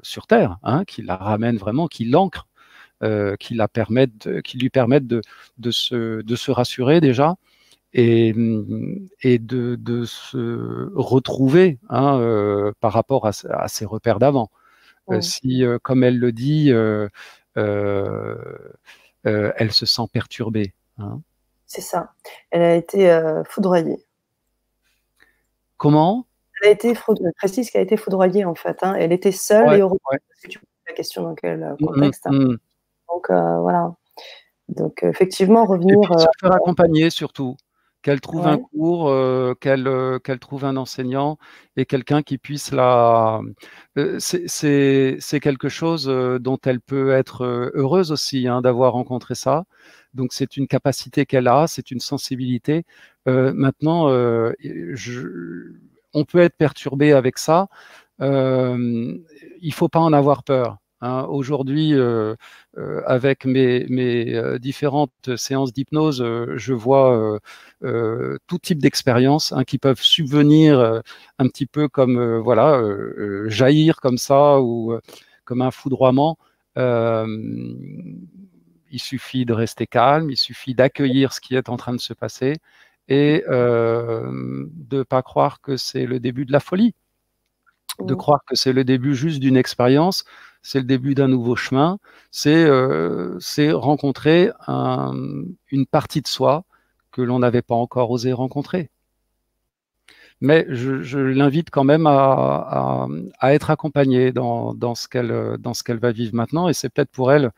sur 0.03 0.27
Terre, 0.27 0.59
hein, 0.63 0.85
qui 0.87 1.03
la 1.03 1.17
ramènent 1.17 1.59
vraiment, 1.59 1.87
qui 1.87 2.07
l'ancrent, 2.07 2.49
qui, 3.41 3.55
la 3.55 3.69
qui 4.43 4.59
lui 4.59 4.71
permettent 4.71 5.07
de, 5.07 5.21
se, 5.71 6.51
rassurer 6.51 7.03
déjà, 7.03 7.37
et, 7.95 8.35
et 9.21 9.39
de, 9.39 10.05
se 10.07 10.91
retrouver 10.95 11.79
hein, 11.89 12.19
euh, 12.19 12.73
par 12.81 12.93
rapport 12.93 13.27
à, 13.27 13.33
à 13.51 13.69
ses 13.69 13.85
repères 13.85 14.19
d'avant. 14.19 14.51
Euh, 15.11 15.21
si, 15.21 15.65
euh, 15.65 15.79
comme 15.83 16.05
elle 16.05 16.19
le 16.19 16.33
dit, 16.33 16.71
euh, 16.73 17.09
elle 19.25 19.73
se 19.73 19.87
sent 19.87 20.03
perturbée. 20.13 20.73
Hein. 20.99 21.21
C'est 21.67 21.81
ça. 21.81 22.13
Elle 22.51 22.63
a 22.63 22.75
été 22.75 23.43
foudroyée. 23.49 24.05
Comment? 25.77 26.27
Elle 26.63 26.69
a 26.69 26.73
été 26.73 26.95
précise 27.37 27.71
qu'elle 27.71 27.81
a 27.81 27.85
été 27.85 27.97
foudroyée 27.97 28.45
en 28.45 28.55
fait. 28.55 28.79
Hein. 28.83 28.95
Elle 28.95 29.13
était 29.13 29.33
seule 29.33 29.75
et 29.75 29.81
heureuse. 29.81 29.99
Ouais. 30.11 30.19
Tu 30.49 30.61
la 30.87 30.95
question 30.95 31.23
dans 31.23 31.35
quel 31.35 31.61
mmh, 31.61 31.85
contexte. 31.85 32.27
Hein. 32.27 32.33
Mmh. 32.33 32.59
Donc 33.09 33.27
voilà. 33.29 33.95
Donc 34.69 35.03
effectivement 35.03 35.65
revenir. 35.65 35.99
Et 35.99 36.19
se 36.19 36.27
faire 36.41 36.53
accompagner 36.53 37.11
surtout 37.11 37.57
qu'elle 38.03 38.21
trouve 38.21 38.47
un 38.47 38.59
cours, 38.59 39.09
euh, 39.09 39.55
euh, 39.67 40.19
qu'elle 40.19 40.39
trouve 40.39 40.65
un 40.65 40.77
enseignant 40.77 41.39
et 41.77 41.87
quelqu'un 41.87 42.23
qui 42.23 42.39
puisse 42.39 42.73
la. 42.73 43.41
Euh, 43.97 44.19
c'est 44.19 45.41
quelque 45.41 45.69
chose 45.69 46.07
dont 46.07 46.59
elle 46.65 46.81
peut 46.81 47.13
être 47.13 47.71
heureuse 47.75 48.13
aussi 48.13 48.49
hein, 48.49 48.61
d'avoir 48.61 48.93
rencontré 48.95 49.35
ça. 49.35 49.65
Donc 50.15 50.33
c'est 50.33 50.57
une 50.57 50.67
capacité 50.67 51.27
qu'elle 51.27 51.49
a, 51.49 51.67
c'est 51.67 51.91
une 51.91 52.01
sensibilité. 52.01 52.85
maintenant, 53.27 54.09
je, 54.59 55.73
on 56.13 56.25
peut 56.25 56.41
être 56.41 56.57
perturbé 56.57 57.13
avec 57.13 57.39
ça. 57.39 57.69
il 58.21 59.73
faut 59.73 59.89
pas 59.89 60.01
en 60.01 60.13
avoir 60.13 60.45
peur. 60.45 60.82
Hein, 61.03 61.27
aujourd'hui, 61.29 61.95
euh, 61.95 62.37
euh, 62.79 63.03
avec 63.07 63.45
mes, 63.45 63.85
euh, 64.37 64.59
différentes 64.61 65.37
séances 65.37 65.73
d'hypnose, 65.73 66.25
je 66.57 66.73
vois 66.75 67.41
tout 68.47 68.59
type 68.59 68.79
d'expériences 68.79 69.53
hein, 69.53 69.65
qui 69.65 69.79
peuvent 69.79 70.01
subvenir 70.01 71.03
un 71.39 71.49
petit 71.49 71.67
peu 71.67 71.89
comme 71.89 72.39
voilà 72.39 72.81
jaillir 73.49 73.97
comme 74.01 74.19
ça 74.19 74.61
ou 74.61 74.97
comme 75.45 75.63
un 75.63 75.73
foudroiement. 75.73 76.39
il 76.77 76.83
suffit 78.99 79.45
de 79.45 79.53
rester 79.53 79.87
calme, 79.89 80.31
il 80.31 80.37
suffit 80.37 80.75
d'accueillir 80.75 81.33
ce 81.33 81.41
qui 81.41 81.57
est 81.57 81.69
en 81.69 81.77
train 81.77 81.95
de 81.95 82.01
se 82.01 82.15
passer 82.15 82.55
et 83.09 83.43
de 83.49 84.99
ne 84.99 85.03
pas 85.03 85.23
croire 85.23 85.61
que 85.61 85.77
c'est 85.77 86.07
le 86.07 86.21
début 86.21 86.45
de 86.45 86.53
la 86.53 86.61
folie, 86.61 86.95
de 88.01 88.15
mmh. 88.15 88.17
croire 88.17 88.41
que 88.47 88.55
c'est 88.55 88.73
le 88.73 88.85
début 88.85 89.15
juste 89.15 89.41
d'une 89.41 89.57
expérience 89.57 90.25
c'est 90.63 90.79
le 90.79 90.85
début 90.85 91.15
d'un 91.15 91.29
nouveau 91.29 91.57
chemin, 91.57 91.99
c'est 92.31 92.65
euh, 92.65 93.39
rencontrer 93.75 94.51
une 94.69 95.87
partie 95.91 96.23
de 96.23 96.29
soi 96.29 96.65
que 97.11 97.21
l'on 97.23 97.41
n'avait 97.41 97.63
pas 97.63 97.75
encore 97.75 98.11
osé 98.11 98.33
rencontrer. 98.33 98.91
Mais 100.41 100.67
je, 100.69 101.19
l'invite 101.19 101.71
quand 101.71 101.85
même 101.85 102.07
à, 102.07 103.07
être 103.43 103.71
accompagnée 103.71 104.33
dans, 104.33 104.95
ce 104.95 105.09
qu'elle 105.09 105.99
va 105.99 106.13
vivre 106.13 106.35
maintenant, 106.35 106.69
et 106.69 106.73
c'est 106.73 106.89
peut-être 106.89 107.11
pour 107.11 107.33
elle 107.33 107.51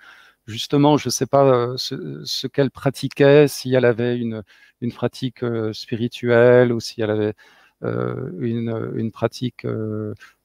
justement, 0.47 0.99
je 0.99 1.09
ne 1.09 1.11
sais 1.11 1.26
pas 1.26 1.45
euh, 1.45 1.76
ce, 1.78 2.47
qu'elle 2.47 2.70
pratiquait, 2.70 3.49
si 3.49 3.72
elle 3.74 3.87
avait 3.87 4.18
une, 4.18 4.43
pratique 4.95 5.43
euh, 5.43 5.72
spirituelle 5.72 6.70
ou 6.70 6.80
si 6.80 7.01
elle 7.01 7.11
avait 7.11 7.35
une, 7.83 9.11
pratique 9.12 9.66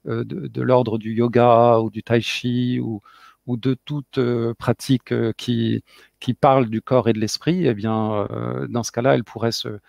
euh, 0.08 0.24
de, 0.24 0.62
l'ordre 0.62 0.98
du 0.98 1.14
yoga 1.14 1.80
ou 1.80 1.90
du 1.90 2.04
tai 2.04 2.22
chi 2.22 2.80
ou, 2.80 3.02
de 3.48 3.74
toute 3.74 4.20
euh, 4.20 4.54
pratique 4.54 5.12
euh, 5.12 5.34
qui, 5.36 5.84
qui 6.20 6.34
parle 6.34 6.68
du 6.68 6.82
corps 6.82 7.10
et 7.10 7.14
de 7.14 7.20
l'esprit, 7.20 7.66
eh 7.66 7.74
bien, 7.74 8.28
dans 8.70 8.84
ce 8.84 8.92
cas-là, 8.92 9.16
elle 9.16 9.24
pourrait 9.24 9.52
se, 9.52 9.80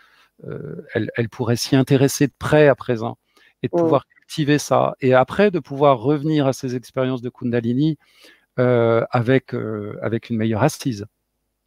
elle, 0.95 1.29
pourrait 1.31 1.57
s'y 1.57 1.77
intéresser 1.77 2.27
de 2.27 2.33
près 2.39 2.69
à 2.69 2.75
présent 2.75 3.19
et 3.63 3.69
de 3.69 3.73
pouvoir 3.73 4.07
cultiver 4.07 4.59
ça. 4.59 4.95
Et 5.01 5.15
après, 5.15 5.51
de 5.51 5.59
pouvoir 5.59 5.99
revenir 6.01 6.47
à 6.47 6.53
ces 6.53 6.75
expériences 6.75 7.23
de 7.23 7.29
Kundalini 7.29 7.99
avec, 8.57 9.55
avec 10.03 10.31
une 10.31 10.39
meilleure 10.39 10.63
assise. 10.63 11.07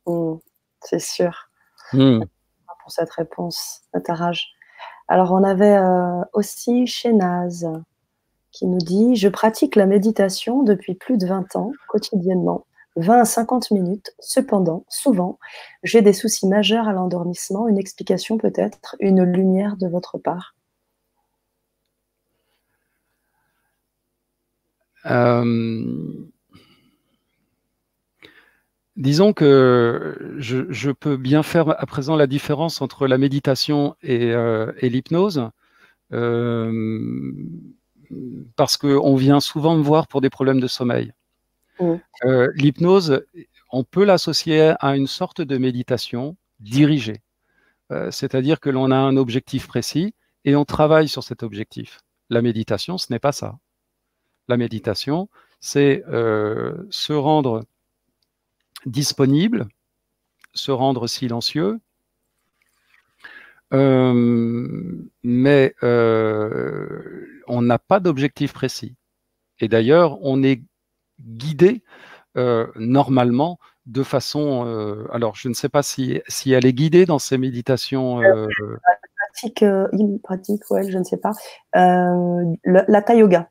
Mmh, 0.05 0.35
c'est 0.81 1.01
sûr. 1.01 1.49
Mmh. 1.93 2.23
Pour 2.81 2.91
cette 2.91 3.11
réponse, 3.11 3.81
Nataraj. 3.93 4.52
Alors, 5.07 5.31
on 5.31 5.43
avait 5.43 5.77
aussi 6.33 6.87
chez 6.87 7.13
Naz 7.13 7.67
qui 8.51 8.67
nous 8.67 8.77
dit 8.77 9.15
Je 9.15 9.27
pratique 9.27 9.75
la 9.75 9.85
méditation 9.85 10.63
depuis 10.63 10.95
plus 10.95 11.17
de 11.17 11.25
20 11.27 11.55
ans, 11.55 11.71
quotidiennement, 11.87 12.65
20 12.95 13.19
à 13.19 13.25
50 13.25 13.71
minutes. 13.71 14.13
Cependant, 14.19 14.85
souvent, 14.89 15.39
j'ai 15.83 16.01
des 16.01 16.13
soucis 16.13 16.47
majeurs 16.47 16.87
à 16.87 16.93
l'endormissement. 16.93 17.67
Une 17.67 17.77
explication 17.77 18.37
peut-être, 18.37 18.95
une 18.99 19.23
lumière 19.23 19.77
de 19.77 19.87
votre 19.87 20.17
part 20.17 20.55
euh, 25.05 26.32
Disons 28.95 29.33
que 29.33 30.35
je, 30.37 30.91
peux 30.91 31.17
bien 31.17 31.41
faire 31.41 31.69
à 31.69 31.85
présent 31.87 32.15
la 32.15 32.27
différence 32.27 32.79
entre 32.81 33.07
la 33.07 33.17
méditation 33.17 33.95
et, 34.03 34.31
euh, 34.31 34.71
l'hypnose. 34.81 35.49
Euh, 36.11 37.33
parce 38.55 38.77
qu'on 38.77 39.15
vient 39.15 39.39
souvent 39.39 39.75
me 39.75 39.81
voir 39.81 40.07
pour 40.07 40.21
des 40.21 40.29
problèmes 40.29 40.59
de 40.59 40.67
sommeil. 40.67 41.11
Mm. 41.79 41.95
Euh, 42.25 42.51
l'hypnose, 42.53 43.25
on 43.71 43.83
peut 43.83 44.03
l'associer 44.03 44.73
à 44.79 44.95
une 44.95 45.07
sorte 45.07 45.41
de 45.41 45.57
méditation 45.57 46.35
dirigée. 46.59 47.21
C'est-à-dire 48.09 48.59
que 48.59 48.71
l'on 48.71 48.89
a 48.89 48.95
un 48.95 49.17
objectif 49.17 49.67
précis 49.67 50.15
et 50.45 50.55
on 50.55 50.65
travaille 50.65 51.07
sur 51.07 51.23
cet 51.23 51.43
objectif. 51.43 51.99
La 52.31 52.41
méditation, 52.41 52.97
ce 52.97 53.13
n'est 53.13 53.19
pas 53.19 53.31
ça. 53.31 53.59
La 54.47 54.57
méditation, 54.57 55.29
c'est 55.59 56.03
se 56.07 57.13
rendre 57.13 57.65
disponible, 58.85 59.67
se 60.53 60.71
rendre 60.71 61.07
silencieux, 61.07 61.79
mais 63.71 65.73
on 65.81 67.61
n'a 67.61 67.79
pas 67.79 67.99
d'objectif 67.99 68.53
précis. 68.53 68.95
Et 69.59 69.67
d'ailleurs, 69.67 70.17
on 70.21 70.43
est 70.43 70.61
guidé 71.21 71.83
euh, 72.37 72.67
normalement 72.75 73.59
de 73.85 74.03
façon. 74.03 74.65
Euh, 74.65 75.05
alors, 75.11 75.35
je 75.35 75.49
ne 75.49 75.53
sais 75.53 75.69
pas 75.69 75.83
si, 75.83 76.21
si, 76.27 76.51
elle 76.51 76.65
est 76.65 76.73
guidée 76.73 77.05
dans 77.05 77.19
ses 77.19 77.37
méditations. 77.37 78.21
Euh, 78.21 78.47
pratique, 79.17 79.61
il 79.61 80.19
pratique, 80.23 80.69
ouais, 80.71 80.89
je 80.89 80.97
ne 80.97 81.03
sais 81.03 81.17
pas. 81.17 81.31
L'Hatha 81.73 83.15
Yoga. 83.15 83.49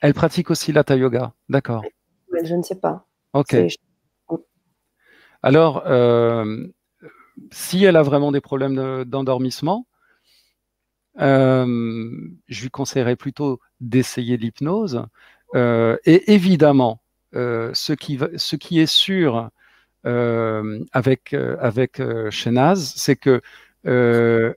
Elle 0.00 0.14
pratique 0.14 0.50
aussi 0.50 0.72
l'Hatha 0.72 0.96
Yoga, 0.96 1.32
d'accord. 1.48 1.84
je 2.42 2.54
ne 2.54 2.62
sais 2.62 2.78
pas. 2.78 3.06
Ok. 3.32 3.56
Alors, 5.42 5.84
si 7.50 7.84
elle 7.84 7.96
a 7.96 8.02
vraiment 8.02 8.32
des 8.32 8.40
problèmes 8.40 9.04
d'endormissement, 9.04 9.86
euh, 11.20 12.10
je 12.48 12.62
lui 12.62 12.70
conseillerais 12.70 13.16
plutôt 13.16 13.60
d'essayer 13.80 14.36
l'hypnose. 14.36 15.04
Euh, 15.54 15.96
et 16.04 16.32
évidemment, 16.32 17.02
euh, 17.34 17.70
ce, 17.74 17.92
qui 17.92 18.18
ce 18.36 18.56
qui 18.56 18.80
est 18.80 18.86
sûr 18.86 19.50
avec, 20.04 21.34
avec 21.34 22.02
Shenaz, 22.30 22.94
c'est 22.96 23.16
que 23.16 23.42
elle, 23.84 24.56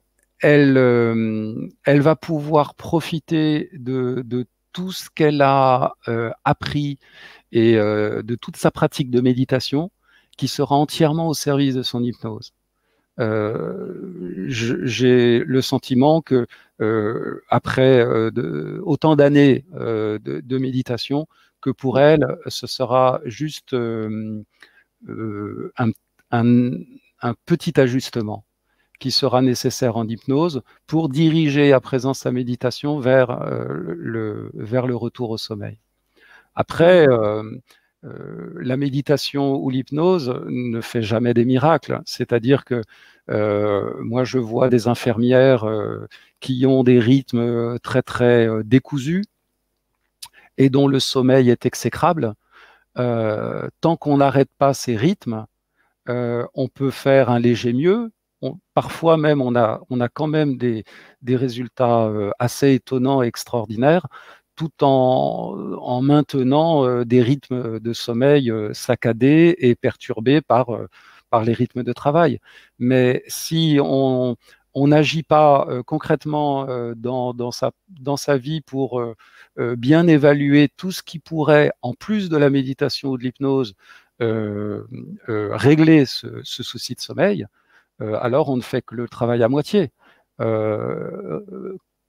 elle 1.86 2.01
va 2.01 2.15
pouvoir 2.15 2.76
profiter 2.76 3.69
de, 3.74 4.45
tout 4.71 4.91
ce 4.91 5.09
qu'elle 5.09 5.41
a 5.41 5.93
appris 6.43 6.97
et 7.54 7.76
de 7.76 8.36
toute 8.36 8.58
sa 8.58 8.72
pratique 8.72 9.10
de 9.12 9.22
méditation 9.22 9.91
qui 10.38 10.47
sera 10.47 10.76
entièrement 10.76 11.28
au 11.30 11.34
service 11.34 11.76
de 11.76 11.84
son 11.84 12.04
hypnose. 12.04 12.54
J'ai 14.47 15.39
le 15.45 15.62
sentiment 15.62 16.22
que 16.22 16.47
après 17.49 18.04
autant 18.82 19.16
d'années 19.16 19.66
de, 19.72 20.58
méditation, 20.58 21.28
que 21.62 21.70
pour 21.70 21.99
elle, 21.99 22.26
ce 22.47 22.68
sera 22.68 23.22
juste 23.26 23.76
un, 23.76 24.43
petit 27.45 27.80
ajustement 27.80 28.45
qui 28.99 29.12
sera 29.12 29.41
nécessaire 29.41 29.97
en 29.97 30.08
hypnose 30.08 30.62
pour 30.88 31.10
diriger 31.10 31.74
à 31.74 31.82
présent 31.82 32.14
sa 32.14 32.32
méditation 32.32 32.99
vers, 32.99 33.32
euh, 33.32 33.66
le, 33.97 34.49
vers 34.54 34.88
le 34.88 34.95
retour 34.95 35.30
au 35.30 35.38
sommeil. 35.38 35.78
Après, 36.56 37.08
euh, 37.08 37.43
euh, 38.06 38.54
la 38.62 38.78
méditation 38.78 39.56
ou 39.56 39.70
l'hypnose 39.70 40.41
ne 40.45 40.82
fait 40.82 41.01
jamais 41.01 41.34
des 41.34 41.45
miracles. 41.45 42.01
C'est-à-dire 42.06 42.66
que 42.66 42.82
moi, 43.30 44.24
je 44.26 44.38
vois 44.38 44.70
des 44.70 44.88
infirmières 44.88 45.66
qui 46.41 46.66
ont 46.66 46.84
des 46.84 46.99
rythmes 46.99 47.80
très, 47.80 48.01
très 48.01 48.49
décousus 48.66 49.24
et 50.58 50.70
dont 50.70 50.88
le 50.88 50.99
sommeil 50.99 51.49
est 51.49 51.66
exécrable. 51.66 52.34
tant 52.95 53.97
qu'on 53.97 54.18
n'arrête 54.18 54.49
pas 54.58 54.74
ces 54.74 54.97
rythmes, 54.97 55.45
on 56.08 56.68
peut 56.68 56.91
faire 56.91 57.30
un 57.30 57.39
léger 57.39 57.74
mieux, 57.74 58.12
parfois 58.74 59.18
même, 59.18 59.41
on 59.41 59.56
a, 59.56 59.82
on 59.89 59.99
a 60.01 60.10
quand 60.10 60.28
même 60.28 60.58
des, 60.58 60.84
résultats 61.28 62.06
euh, 62.06 62.32
assez 62.39 62.74
étonnants 62.74 63.24
et 63.24 63.28
extraordinaires, 63.28 64.08
tout 64.56 64.72
en, 64.82 66.01
maintenant 66.01 66.86
euh, 66.86 67.06
des 67.06 67.22
rythmes 67.22 67.80
de 67.80 67.93
sommeil 67.93 68.51
euh, 68.51 68.74
saccadés 68.74 69.56
et 69.60 69.76
perturbés 69.76 70.41
par, 70.41 70.68
par 71.30 71.43
les 71.43 71.54
rythmes 71.54 71.84
de 71.84 71.93
travail. 71.93 72.39
Mais 72.80 73.24
si 73.28 73.80
on 73.82 74.38
n'agit 74.76 75.24
pas 75.24 75.68
concrètement 75.86 76.68
dans, 76.95 77.51
sa, 77.51 77.72
dans 77.89 78.18
sa 78.18 78.38
vie 78.38 78.62
pour 78.62 79.04
bien 79.58 80.08
évaluer 80.08 80.70
tout 80.78 80.91
ce 80.91 81.04
qui 81.04 81.20
pourrait, 81.20 81.72
en 81.82 81.93
plus 81.93 82.30
de 82.30 82.38
la 82.38 82.49
méditation 82.49 83.10
ou 83.10 83.18
de 83.18 83.24
l'hypnose, 83.24 83.76
régler 85.30 86.06
ce, 86.06 86.41
souci 86.43 86.95
de 86.95 87.01
sommeil, 87.01 87.47
euh, 88.01 88.18
alors 88.22 88.49
on 88.49 88.58
ne 88.58 88.62
fait 88.62 88.82
que 88.82 88.95
le 88.95 89.08
travail 89.08 89.43
à 89.43 89.49
moitié. 89.49 89.91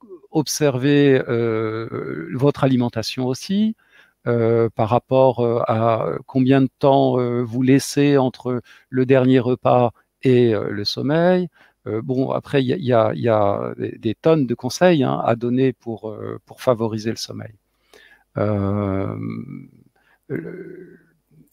Euh, 0.04 0.18
observez 0.30 1.22
euh, 1.28 2.28
votre 2.34 2.64
alimentation 2.64 3.26
aussi, 3.26 3.76
par 4.24 4.88
rapport 4.88 5.44
à 5.68 6.06
combien 6.26 6.62
de 6.62 6.70
temps 6.78 7.18
vous 7.42 7.62
laissez 7.62 8.16
entre 8.16 8.62
le 8.88 9.04
dernier 9.04 9.38
repas 9.38 9.92
et 10.22 10.54
le 10.54 10.84
sommeil. 10.86 11.48
bon, 11.84 12.30
après, 12.30 12.64
il 12.64 12.68
y, 12.82 12.92
a, 12.94 13.74
des, 13.76 14.14
tonnes 14.14 14.46
de 14.46 14.54
conseils 14.54 15.04
hein, 15.04 15.20
à 15.22 15.36
donner 15.36 15.74
pour 15.74 16.16
favoriser 16.56 17.10
le 17.10 17.16
sommeil 17.16 17.52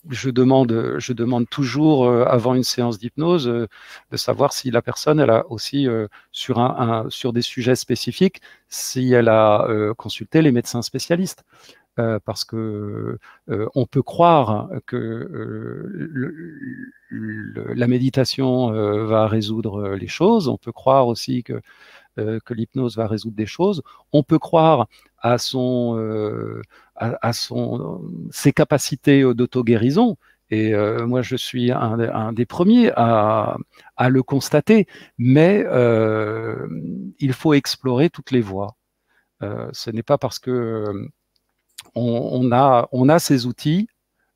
je 0.10 0.30
demande, 0.30 0.95
je 0.97 1.14
demande 1.14 1.47
toujours 1.49 2.06
euh, 2.06 2.26
avant 2.26 2.56
une 2.56 2.64
séance 2.64 2.97
d'hypnose 2.97 3.47
euh, 3.47 3.68
de 4.12 4.18
savoir 4.18 4.54
si 4.54 4.72
la 4.72 4.82
personne, 4.82 5.20
elle 5.20 5.30
a 5.30 5.45
aussi 5.52 5.88
euh, 5.88 6.08
sur, 6.32 6.60
un, 6.60 7.06
sur 7.10 7.34
des 7.34 7.41
sujets 7.41 7.76
spécifiques, 7.76 8.41
si 8.68 9.14
elle 9.14 9.30
a 9.30 9.68
consulté 9.97 10.41
les 10.41 10.52
médecins 10.52 10.82
spécialistes. 10.82 11.43
parce 12.26 12.45
que 12.45 13.20
on 13.76 13.86
peut 13.86 14.02
croire 14.02 14.70
que 14.88 16.10
la 17.76 17.88
méditation 17.88 18.72
va 19.06 19.28
résoudre 19.28 19.95
les 19.95 20.08
choses. 20.08 20.47
On 20.47 20.58
peut 20.58 20.72
croire 20.72 21.08
aussi 21.08 21.43
que 21.43 21.62
que 22.16 22.54
l'hypnose 22.54 22.95
va 22.97 23.08
résoudre 23.08 23.36
des 23.36 23.45
choses. 23.45 23.84
On 24.14 24.24
peut 24.24 24.39
croire 24.39 24.88
à 25.20 25.38
son, 25.38 25.97
à, 27.02 27.34
son, 27.34 28.02
ses 28.32 28.54
capacités 28.54 29.24
d'auto-guérison. 29.34 30.18
Et 30.52 30.74
euh, 30.76 31.08
moi, 31.08 31.22
je 31.22 31.36
suis 31.36 31.72
un, 31.72 32.34
des 32.34 32.45
premiers 32.45 32.91
à, 32.95 33.58
à, 33.97 34.10
le 34.10 34.22
constater, 34.22 34.86
mais 35.18 35.64
euh, 35.66 36.68
il 37.20 37.34
faut 37.34 37.54
explorer 37.54 38.10
toutes 38.10 38.32
les 38.32 38.41
voies. 38.41 38.76
Euh, 39.43 39.70
ce 39.74 39.89
n'est 39.91 40.04
pas 40.04 40.18
parce 40.18 40.39
que 40.39 40.86
on, 41.95 42.52
a, 42.52 42.88
on 42.91 43.10
a 43.10 43.20
ces 43.20 43.45
outils 43.45 43.88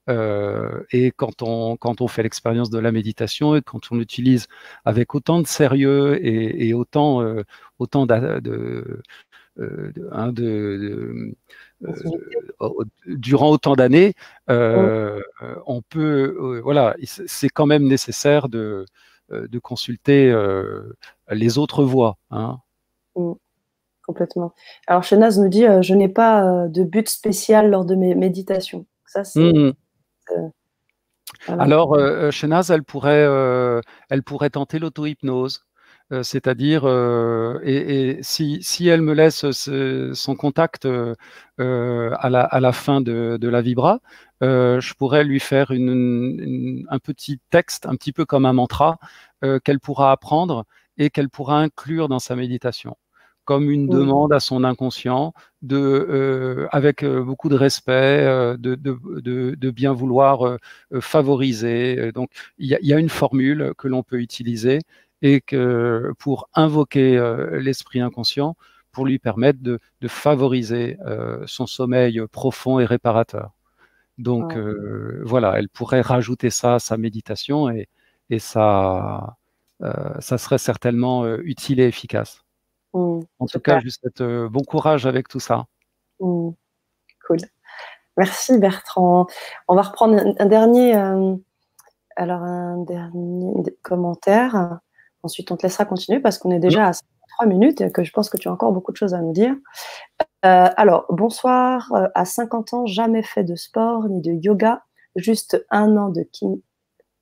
et 0.07 1.11
quand 1.17 1.41
on, 1.41 1.77
quand 1.77 2.01
on 2.01 2.07
fait 2.07 2.23
l'expérience 2.23 2.69
de 2.69 2.79
la 2.79 2.91
méditation 2.91 3.55
et 3.55 3.61
quand 3.61 3.91
on 3.91 3.95
l'utilise 3.97 4.47
avec 4.85 5.15
autant 5.15 5.41
de 5.41 5.47
sérieux 5.47 6.23
et, 6.23 6.67
et 6.67 6.73
autant, 6.73 7.23
autant 7.79 8.05
de, 8.05 9.01
hein, 10.11 10.33
euh, 10.39 11.33
durant 13.07 13.51
autant 13.51 13.75
d'années, 13.75 14.13
euh, 14.49 15.21
on 15.65 15.81
peut, 15.81 16.37
euh, 16.39 16.61
voilà, 16.61 16.95
c'est 17.03 17.49
quand 17.49 17.65
même 17.65 17.83
nécessaire 17.83 18.49
de, 18.49 18.85
de 19.29 19.59
consulter 19.59 20.33
les 21.29 21.57
autres 21.57 21.83
voies. 21.83 22.17
Hein. 22.31 22.59
Mmh. 23.15 23.33
Complètement. 24.05 24.53
Alors, 24.85 25.03
Chenaz 25.03 25.39
nous 25.39 25.49
dit 25.49 25.65
Je 25.81 25.93
n'ai 25.95 26.09
pas 26.09 26.67
de 26.67 26.83
but 26.83 27.09
spécial 27.09 27.71
lors 27.71 27.85
de 27.85 27.95
mes 27.95 28.13
méditations. 28.13 28.85
Ça, 29.07 29.23
c'est. 29.23 29.39
Mmh. 29.39 29.73
Alors, 31.47 31.97
Chenaz, 32.31 32.71
elle 32.71 32.83
pourrait, 32.83 33.27
elle 34.09 34.23
pourrait 34.23 34.51
tenter 34.51 34.79
l'auto-hypnose. 34.79 35.65
Euh, 36.11 36.21
c'est-à-dire, 36.21 36.83
euh, 36.85 37.59
et, 37.63 38.19
si, 38.21 38.87
elle 38.87 39.01
me 39.01 39.13
laisse 39.13 39.45
son 40.13 40.35
contact 40.35 40.85
euh, 40.85 41.15
à, 41.57 42.29
la, 42.29 42.71
fin 42.71 43.01
de, 43.01 43.47
la 43.47 43.61
vibra, 43.61 43.99
je 44.41 44.93
pourrais 44.93 45.23
lui 45.23 45.39
faire 45.39 45.71
un 45.71 46.99
petit 46.99 47.39
texte, 47.49 47.85
un 47.87 47.95
petit 47.95 48.11
peu 48.11 48.25
comme 48.25 48.45
un 48.45 48.53
mantra, 48.53 48.99
qu'elle 49.63 49.79
pourra 49.79 50.11
apprendre 50.11 50.65
et 50.97 51.09
qu'elle 51.09 51.29
pourra 51.29 51.59
inclure 51.59 52.07
dans 52.07 52.19
sa 52.19 52.35
méditation 52.35 52.97
comme 53.45 53.69
une 53.69 53.87
demande 53.87 54.33
à 54.33 54.39
son 54.39 54.63
inconscient 54.63 55.33
de, 55.61 56.67
avec 56.71 57.05
beaucoup 57.05 57.47
de 57.47 57.55
respect, 57.55 58.25
de, 58.57 59.69
bien 59.69 59.93
vouloir 59.93 60.57
favoriser. 60.99 62.11
Donc, 62.11 62.31
il 62.57 62.67
y, 62.81 62.93
a 62.93 62.99
une 62.99 63.09
formule 63.09 63.73
que 63.77 63.87
l'on 63.87 64.01
peut 64.01 64.19
utiliser 64.19 64.79
et 65.25 65.41
que 65.41 66.13
pour 66.19 66.49
invoquer 66.53 67.17
euh, 67.17 67.59
l'esprit 67.59 67.99
inconscient, 67.99 68.55
pour 68.91 69.07
lui 69.07 69.17
permettre 69.17 69.59
de, 69.59 69.79
favoriser 70.07 70.99
euh, 71.03 71.43
son 71.47 71.65
sommeil 71.65 72.21
profond 72.31 72.79
et 72.79 72.85
réparateur. 72.85 73.51
Donc 74.19 74.55
euh, 74.55 75.23
voilà, 75.25 75.57
elle 75.57 75.67
pourrait 75.67 76.01
rajouter 76.01 76.51
ça 76.51 76.75
à 76.75 76.79
sa 76.79 76.95
méditation 76.95 77.69
et, 77.71 77.89
ça, 78.39 79.37
ça 80.19 80.37
serait 80.37 80.57
certainement 80.57 81.27
utile 81.37 81.79
et 81.79 81.87
efficace. 81.87 82.43
Mmh, 82.93 83.19
en 83.39 83.45
tout 83.45 83.59
cas, 83.59 83.79
je 83.79 83.85
vous 83.85 83.91
souhaite 83.91 84.23
bon 84.51 84.63
courage 84.63 85.05
avec 85.05 85.27
tout 85.27 85.39
ça. 85.39 85.65
Mmh, 86.19 86.51
cool. 87.27 87.37
Merci 88.17 88.57
Bertrand. 88.57 89.27
On 89.67 89.75
va 89.75 89.81
reprendre 89.83 90.21
un, 90.39 90.45
dernier, 90.45 90.93
alors 92.15 92.41
un 92.41 92.77
dernier 92.83 93.75
commentaire. 93.83 94.79
Ensuite, 95.25 95.51
on 95.51 95.57
te 95.57 95.63
laissera 95.63 95.85
continuer 95.85 96.19
parce 96.19 96.37
qu'on 96.37 96.51
est 96.51 96.59
déjà 96.59 96.89
à 96.89 96.91
trois 96.91 97.47
minutes 97.47 97.81
et 97.81 97.91
que 97.91 98.03
je 98.03 98.11
pense 98.11 98.29
que 98.29 98.37
tu 98.37 98.47
as 98.47 98.51
encore 98.51 98.71
beaucoup 98.71 98.91
de 98.91 98.97
choses 98.97 99.15
à 99.15 99.21
nous 99.21 99.33
dire. 99.33 99.55
Euh, 100.45 100.69
alors, 100.77 101.07
bonsoir. 101.09 101.91
Euh, 101.93 102.07
à 102.13 102.25
50 102.25 102.75
ans, 102.75 102.85
jamais 102.85 103.23
fait 103.23 103.43
de 103.43 103.55
sport 103.55 104.07
ni 104.07 104.21
de 104.21 104.33
yoga, 104.33 104.83
juste 105.15 105.65
un 105.71 105.97
an 105.97 106.09
de 106.09 106.21
King 106.31 106.61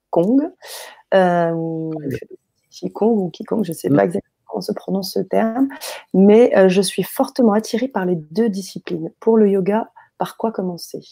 Kong. 0.10 0.52
Euh, 1.14 1.52
ou 1.52 1.94
Kong, 2.94 3.32
je 3.64 3.72
ne 3.72 3.74
sais 3.74 3.90
pas 3.90 4.04
exactement 4.04 4.34
comment 4.48 4.62
se 4.62 4.74
prononce 4.74 5.14
ce 5.14 5.20
terme, 5.20 5.70
mais 6.14 6.54
euh, 6.58 6.68
je 6.68 6.82
suis 6.82 7.04
fortement 7.04 7.54
attirée 7.54 7.88
par 7.88 8.06
les 8.06 8.18
deux 8.18 8.50
disciplines. 8.50 9.14
Pour 9.22 9.38
le 9.38 9.50
yoga, 9.50 9.90
par 10.18 10.36
quoi 10.36 10.52
commencer? 10.52 11.06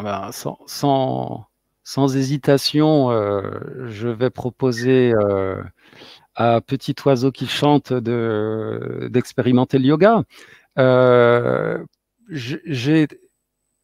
Ah 0.00 0.02
ben, 0.04 0.30
sans, 0.30 0.58
sans 0.66 1.47
hésitation, 2.08 3.10
euh, 3.10 3.88
je 3.88 4.08
vais 4.08 4.28
proposer 4.28 5.14
euh, 5.14 5.62
à 6.34 6.60
Petit 6.60 6.94
Oiseau 7.06 7.32
qui 7.32 7.46
chante 7.46 7.94
d'expérimenter 7.94 9.78
le 9.78 9.86
yoga. 9.86 10.22
Euh, 10.78 11.82
j'ai 12.28 13.08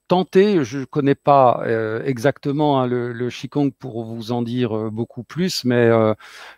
tenté, 0.07 0.65
je 0.65 0.81
ne 0.81 0.85
connais 0.85 1.15
pas 1.15 1.65
exactement 2.05 2.83
hein, 2.83 2.87
le, 2.87 3.15
le, 3.15 3.31
pour 3.71 4.05
vous 4.05 4.33
en 4.33 4.43
dire 4.43 4.91
beaucoup 4.91 5.25
plus, 5.25 5.65
mais 5.65 5.89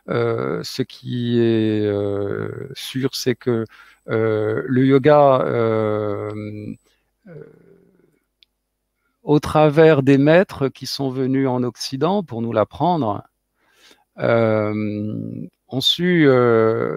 ce 0.09 0.83
qui 0.83 1.39
est 1.39 1.89
sûr, 2.75 3.11
c'est 3.13 3.37
que 3.37 3.65
le 4.09 4.85
yoga, 4.85 5.45
au 9.27 9.41
travers 9.41 10.03
des 10.03 10.19
maîtres 10.19 10.69
qui 10.69 10.87
sont 10.87 11.11
venus 11.11 11.49
en 11.49 11.63
Occident 11.63 12.23
pour 12.23 12.43
nous 12.43 12.53
l'apprendre, 12.53 13.23
ont 14.19 15.81
su 15.81 16.29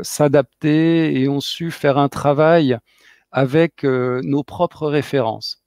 s'adapter 0.03 1.19
et 1.19 1.27
ont 1.27 1.41
su 1.41 1.71
faire 1.71 1.97
un 1.97 2.09
travail 2.09 2.77
avec 3.31 3.83
nos 3.83 4.43
propres 4.43 4.87
références. 4.87 5.61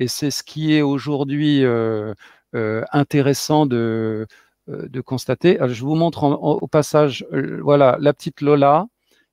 Et 0.00 0.08
c'est 0.08 0.30
ce 0.30 0.42
qui 0.42 0.74
est 0.74 0.82
aujourd'hui 0.82 1.64
euh, 1.64 2.14
euh, 2.54 2.82
intéressant 2.92 3.66
de, 3.66 4.26
euh, 4.68 4.88
de 4.88 5.00
constater. 5.00 5.58
je 5.60 5.84
vous 5.84 5.94
montre 5.94 6.24
au 6.24 6.66
passage, 6.66 7.26
voilà, 7.62 7.96
la 8.00 8.12
petite 8.12 8.40
Lola. 8.40 8.86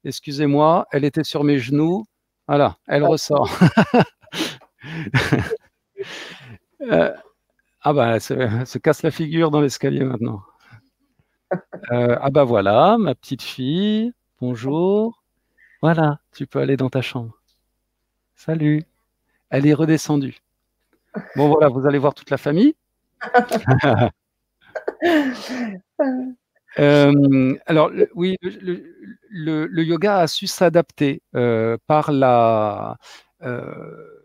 Excusez-moi, 0.04 0.88
elle 0.92 1.06
était 1.06 1.24
sur 1.24 1.44
mes 1.44 1.58
genoux. 1.58 2.06
Voilà, 2.48 2.78
elle 2.88 3.04
ressort. 3.04 3.50
ah 6.90 7.94
bah, 7.94 8.16
elle 8.16 8.22
se, 8.66 8.78
casse 8.78 9.04
la 9.04 9.12
figure 9.12 9.52
dans 9.52 9.62
l'escalier 9.62 10.04
maintenant. 10.04 10.42
ah 11.90 12.30
bah 12.30 12.44
voilà, 12.44 12.98
ma 12.98 13.16
petite 13.16 13.42
fille. 13.42 14.14
Bonjour. 14.40 15.22
Voilà, 15.82 16.20
tu 16.34 16.48
peux 16.48 16.60
aller 16.60 16.78
dans 16.78 16.90
ta 16.90 17.02
chambre. 17.02 17.34
Salut. 18.36 18.84
Elle 19.50 19.68
est 19.68 19.74
redescendue. 19.74 20.38
Bon, 21.36 21.50
voilà, 21.50 21.68
vous 21.68 21.86
allez 21.86 21.98
voir 21.98 22.14
toute 22.14 22.30
la 22.30 22.38
famille. 22.38 22.76
Euh, 26.80 27.54
alors, 27.66 27.92
oui, 28.16 28.38
le, 28.42 29.84
yoga 29.84 30.20
a 30.20 30.28
su 30.28 30.48
s'adapter 30.48 31.22
euh, 31.36 31.78
par, 31.86 32.14
la, 32.14 32.98
euh, 33.44 34.21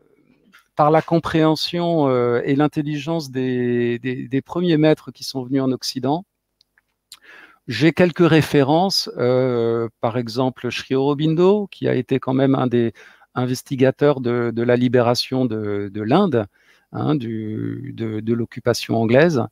par 0.76 0.90
la 0.90 1.02
compréhension 1.02 2.10
et 2.40 2.54
l'intelligence 2.56 3.30
des, 3.30 4.42
premiers 4.44 4.76
maîtres 4.76 5.10
qui 5.10 5.24
sont 5.24 5.42
venus 5.44 5.62
en 5.62 5.72
Occident. 5.72 6.24
J'ai 7.66 7.92
quelques 7.92 8.28
références, 8.28 9.10
par 10.00 10.18
exemple 10.18 10.70
Sri 10.70 10.94
Aurobindo, 10.94 11.66
qui 11.68 11.88
a 11.88 11.94
été 11.94 12.20
quand 12.20 12.34
même 12.34 12.54
un 12.54 12.66
des 12.66 12.92
investigateurs 13.34 14.20
de, 14.20 14.62
la 14.62 14.76
libération 14.76 15.44
de, 15.44 15.90
de 15.92 16.02
l'Inde, 16.02 16.46
Hein, 16.92 17.16
de, 17.16 18.32
l'occupation 18.32 18.96
anglaise. 18.96 19.42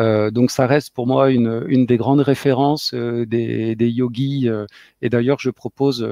Euh, 0.00 0.30
donc 0.30 0.50
ça 0.50 0.66
reste 0.66 0.92
pour 0.92 1.06
moi 1.06 1.30
une, 1.30 1.86
des 1.86 1.96
grandes 1.96 2.20
références 2.20 2.92
euh, 2.94 3.24
des, 3.26 3.74
yogis. 3.78 4.48
Euh, 4.48 4.66
et 5.00 5.08
d'ailleurs, 5.08 5.38
je 5.40 5.50
propose 5.50 6.06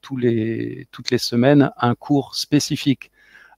toutes 0.00 0.22
les 0.22 1.18
semaines 1.18 1.70
un 1.76 1.94
cours 1.94 2.36
spécifique 2.36 3.10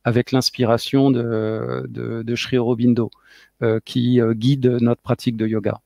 avec 0.06 0.32
l'inspiration 0.32 1.10
de, 1.10 2.34
Sri 2.34 2.56
Aurobindo 2.56 3.10
qui 3.84 4.20
guide 4.32 4.78
notre 4.80 5.02
pratique 5.02 5.36
de 5.36 5.46
yoga. 5.46 5.80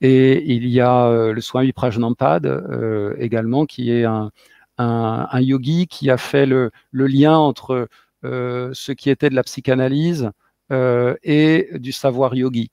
Et 0.00 0.42
il 0.52 0.68
y 0.68 0.80
a 0.80 1.30
le 1.32 1.40
Swami 1.40 1.72
Prajnampad 1.72 3.14
également, 3.18 3.64
qui 3.64 3.90
est 3.92 4.04
un, 4.04 5.40
yogi 5.40 5.86
qui 5.86 6.10
a 6.10 6.16
fait 6.16 6.44
le, 6.44 6.70
lien 6.92 7.36
entre 7.36 7.88
euh, 8.24 8.70
ce 8.72 8.92
qui 8.92 9.10
était 9.10 9.30
de 9.30 9.34
la 9.34 9.42
psychanalyse 9.42 10.30
euh, 10.70 11.16
et 11.24 11.70
du 11.74 11.92
savoir 11.92 12.34
yogi. 12.34 12.70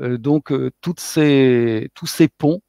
Euh, 0.00 0.16
donc, 0.16 0.52
tous 0.80 0.94
ces 0.98 1.90
ponts 2.38 2.60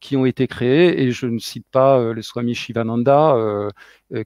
qui 0.00 0.16
ont 0.16 0.26
été 0.26 0.46
créés, 0.46 1.02
et 1.02 1.12
je 1.12 1.26
ne 1.26 1.38
cite 1.38 1.66
pas 1.70 2.12
le 2.12 2.22
Swami 2.22 2.54
Shivananda, 2.54 3.36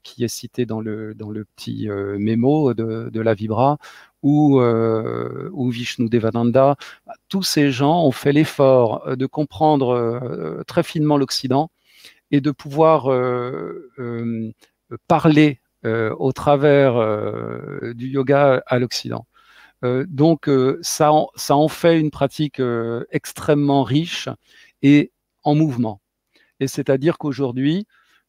qui 0.03 0.23
est 0.23 0.27
cité 0.27 0.65
dans 0.65 0.81
le, 0.81 1.15
dans 1.15 1.31
le 1.31 1.45
petit 1.45 1.87
mémo 2.19 2.73
de, 2.73 3.09
de, 3.09 3.21
la 3.21 3.33
Vibra, 3.33 3.77
ou, 4.21 4.59
ou 4.61 5.69
Vishnu 5.69 6.09
Devananda. 6.09 6.75
Tous 7.29 7.43
ces 7.43 7.71
gens 7.71 8.03
ont 8.03 8.11
fait 8.11 8.33
l'effort 8.33 9.15
de 9.15 9.25
comprendre 9.25 10.63
très 10.67 10.83
finement 10.83 11.17
l'Occident 11.17 11.71
et 12.31 12.41
de 12.41 12.51
pouvoir 12.51 13.09
parler 15.07 15.59
euh, 15.85 16.15
au 16.17 16.31
travers 16.31 16.95
euh, 16.95 17.93
du 17.93 18.07
yoga 18.07 18.63
à 18.65 18.79
l'Occident. 18.79 19.27
Euh, 19.83 20.03
donc 20.07 20.49
ça 20.81 21.11
ça 21.35 21.55
en 21.55 21.67
fait 21.67 21.99
une 21.99 22.09
pratique 22.09 22.61
extrêmement 23.11 23.83
riche 23.83 24.29
et 24.85 25.11
en 25.43 25.55
mouvement. 25.55 26.01
Et 26.59 26.67
c'est-à-dire 26.67 27.17
qu'aujourd'hui, 27.17 27.87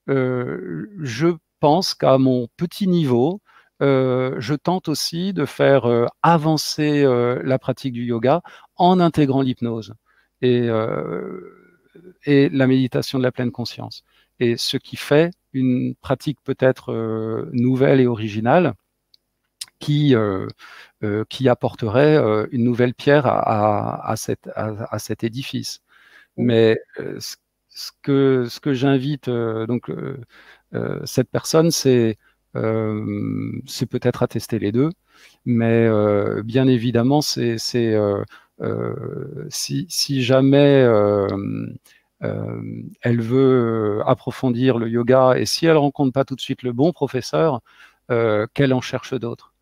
je 0.08 1.36
pense 1.60 1.94
qu'à 1.94 2.18
mon 2.18 2.48
petit 2.56 2.86
niveau, 2.88 3.40
je 3.80 4.54
tente 4.54 4.88
aussi 4.88 5.32
de 5.32 5.44
faire 5.44 6.08
avancer 6.22 7.04
la 7.44 7.58
pratique 7.58 7.92
du 7.92 8.04
yoga 8.04 8.42
en 8.76 9.00
intégrant 9.00 9.42
l'hypnose 9.42 9.94
et, 10.42 10.68
la 12.26 12.66
méditation 12.66 13.18
de 13.18 13.24
la 13.24 13.32
pleine 13.32 13.52
conscience. 13.52 14.02
Et 14.40 14.56
ce 14.56 14.76
qui 14.76 14.96
fait 14.96 15.30
une 15.52 15.94
pratique 15.94 16.38
peut-être 16.44 16.92
euh, 16.92 17.48
nouvelle 17.52 18.00
et 18.00 18.06
originale 18.06 18.74
qui, 19.78 20.14
euh, 20.14 20.46
euh, 21.02 21.24
qui 21.28 21.48
apporterait 21.48 22.16
une 22.50 22.64
nouvelle 22.64 22.94
pierre 22.94 23.26
à, 23.26 24.12
à, 24.12 24.14
à, 24.14 24.98
cet 24.98 25.24
édifice. 25.24 25.80
Mais 26.36 26.78
ce, 27.18 27.36
que, 28.02 28.46
ce 28.48 28.60
que 28.60 28.74
j'invite 28.74 29.28
donc 29.30 29.90
cette 31.04 31.30
personne, 31.30 31.70
c'est 31.70 32.18
c'est 32.54 33.86
peut-être 33.86 34.22
à 34.22 34.28
tester 34.28 34.58
les 34.58 34.72
deux, 34.72 34.90
mais 35.44 35.88
bien 36.42 36.66
évidemment, 36.68 37.20
c'est 37.22 37.56
si, 39.50 40.22
jamais 40.22 40.86
euh, 42.22 42.82
elle 43.02 43.20
veut 43.20 44.00
euh, 44.00 44.04
approfondir 44.06 44.78
le 44.78 44.88
yoga 44.88 45.34
et 45.36 45.44
si 45.46 45.66
elle 45.66 45.76
rencontre 45.76 46.12
pas 46.12 46.24
tout 46.24 46.34
de 46.34 46.40
suite 46.40 46.62
le 46.62 46.72
bon 46.72 46.92
professeur, 46.92 47.60
euh, 48.10 48.46
qu'elle 48.54 48.72
en 48.72 48.80
cherche 48.80 49.14
d'autres. 49.14 49.52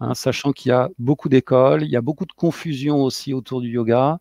Hein, 0.00 0.14
sachant 0.14 0.52
qu'il 0.52 0.70
y 0.70 0.72
a 0.72 0.90
beaucoup 0.98 1.28
d'écoles, 1.28 1.82
il 1.84 1.90
y 1.90 1.96
a 1.96 2.00
beaucoup 2.02 2.26
de 2.26 2.32
confusion 2.32 3.04
aussi 3.04 3.34
autour 3.34 3.60
du 3.60 3.68
yoga. 3.70 4.20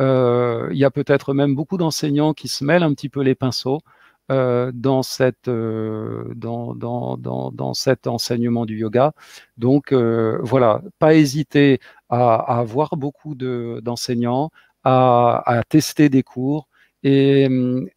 Il 0.00 0.76
y 0.76 0.84
a 0.84 0.90
peut-être 0.90 1.34
même 1.34 1.54
beaucoup 1.54 1.76
d'enseignants 1.76 2.34
qui 2.34 2.48
se 2.48 2.64
mêlent 2.64 2.82
un 2.82 2.94
petit 2.94 3.08
peu 3.08 3.20
les 3.22 3.34
pinceaux 3.34 3.80
dans, 4.28 5.02
cette, 5.02 5.50
dans, 5.50 6.74
dans, 6.74 7.16
dans, 7.16 7.50
dans, 7.50 7.74
cet 7.74 8.06
enseignement 8.06 8.64
du 8.64 8.78
yoga. 8.78 9.12
Donc 9.58 9.92
voilà, 9.92 10.82
pas 10.98 11.14
hésiter 11.14 11.80
à, 12.08 12.36
avoir 12.58 12.96
beaucoup 12.96 13.34
d'enseignants, 13.34 14.50
à, 14.84 15.62
tester 15.68 16.08
des 16.08 16.22
cours, 16.22 16.68
et, 17.02 17.48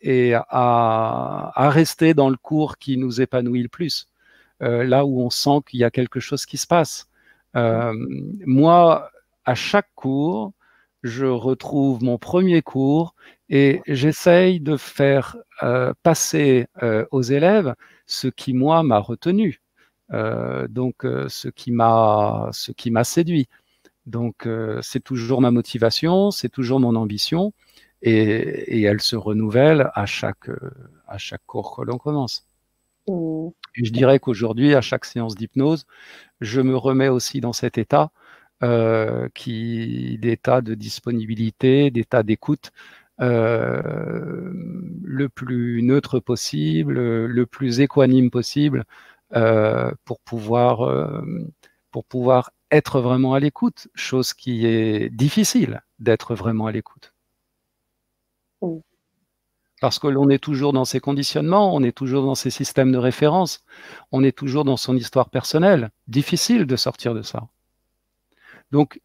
et 0.02 0.34
à, 0.36 1.70
rester 1.70 2.14
dans 2.14 2.30
le 2.30 2.38
cours 2.38 2.78
qui 2.78 2.98
nous 2.98 3.22
épanouit 3.22 3.64
le 3.64 3.70
plus, 3.70 4.08
euh, 4.62 4.84
là 4.84 5.06
où 5.06 5.22
on 5.22 5.30
sent 5.30 5.60
qu'il 5.68 5.80
y 5.80 5.84
a 5.84 5.92
quelque 5.92 6.20
chose 6.20 6.46
qui 6.46 6.58
se 6.58 6.68
passe. 6.68 7.08
Euh, 7.56 7.94
moi, 8.46 9.10
à 9.46 9.56
chaque 9.56 9.90
cours, 9.96 10.54
je 11.04 11.26
retrouve 11.26 12.02
mon 12.04 12.18
premier 12.18 12.62
cours 12.62 13.14
et 13.50 13.82
j'essaye 13.88 14.60
de 14.60 14.78
faire 14.78 15.38
euh, 15.62 15.94
passer 16.02 16.68
euh, 16.82 17.06
aux 17.12 17.22
élèves 17.22 17.76
ce 18.06 18.28
qui 18.28 18.54
moi 18.54 18.84
m'a 18.84 19.00
retenu, 19.00 19.62
euh, 20.14 20.68
donc 20.70 21.06
ce 21.28 21.50
qui 21.50 21.72
m'a 21.72 22.50
ce 22.52 22.72
qui 22.72 22.90
m'a 22.90 23.04
séduit. 23.04 23.48
Donc 24.06 24.48
c'est 24.82 25.04
toujours 25.04 25.42
ma 25.42 25.52
motivation, 25.52 26.32
c'est 26.32 26.50
toujours 26.50 26.80
mon 26.80 26.96
ambition 26.96 27.54
et, 28.02 28.82
elle 28.84 29.02
se 29.02 29.16
renouvelle 29.16 29.90
à 29.94 30.06
chaque, 30.06 30.50
à 31.08 31.18
chaque 31.18 31.46
cours 31.46 31.76
que 31.76 31.84
l'on 31.84 31.98
commence. 31.98 32.46
Mmh. 33.08 33.50
Et 33.78 33.86
je 33.86 33.92
dirais 33.92 34.20
qu'aujourd'hui, 34.20 34.76
à 34.76 34.82
chaque 34.82 35.06
séance 35.06 35.36
d'hypnose, 35.36 35.86
je 36.42 36.62
me 36.62 36.76
remets 36.76 37.08
aussi 37.08 37.40
dans 37.42 37.54
cet 37.54 37.78
état 37.78 38.12
euh, 38.64 39.28
qui 39.34 40.18
d'état 40.20 40.62
de 40.62 40.74
disponibilité, 40.76 41.92
d'état 41.92 42.24
d'écoute 42.24 42.72
euh, 43.22 44.52
le 45.04 45.30
plus 45.30 45.82
neutre 45.84 46.20
possible, 46.20 46.94
le 47.26 47.46
plus 47.46 47.82
équanime 47.82 48.32
possible 48.32 48.86
euh, 49.36 49.92
pour 50.06 50.20
pouvoir 50.22 51.24
pour 51.92 52.06
pouvoir 52.06 52.52
être 52.72 53.02
vraiment 53.02 53.34
à 53.34 53.40
l'écoute, 53.40 53.88
chose 53.96 54.34
qui 54.34 54.66
est 54.66 55.10
difficile 55.10 55.82
d'être 56.00 56.36
vraiment 56.36 56.68
à 56.68 56.72
l'écoute. 56.72 57.14
Parce 59.82 60.00
que 60.00 60.08
l'on 60.08 60.30
est 60.30 60.40
toujours 60.42 60.74
dans 60.74 60.86
ses 60.86 61.00
conditionnements, 61.00 61.76
on 61.76 61.84
est 61.84 61.92
toujours 61.92 62.26
dans 62.26 62.36
ses 62.36 62.50
systèmes 62.50 62.92
de 62.92 62.98
référence, 62.98 63.64
on 64.12 64.24
est 64.24 64.32
toujours 64.36 64.64
dans 64.64 64.78
son 64.78 64.96
histoire 64.96 65.30
personnelle. 65.30 65.92
Difficile 66.08 66.66
de 66.66 66.76
sortir 66.78 67.14
de 67.14 67.22
ça. 67.22 67.48
Donc 68.74 69.00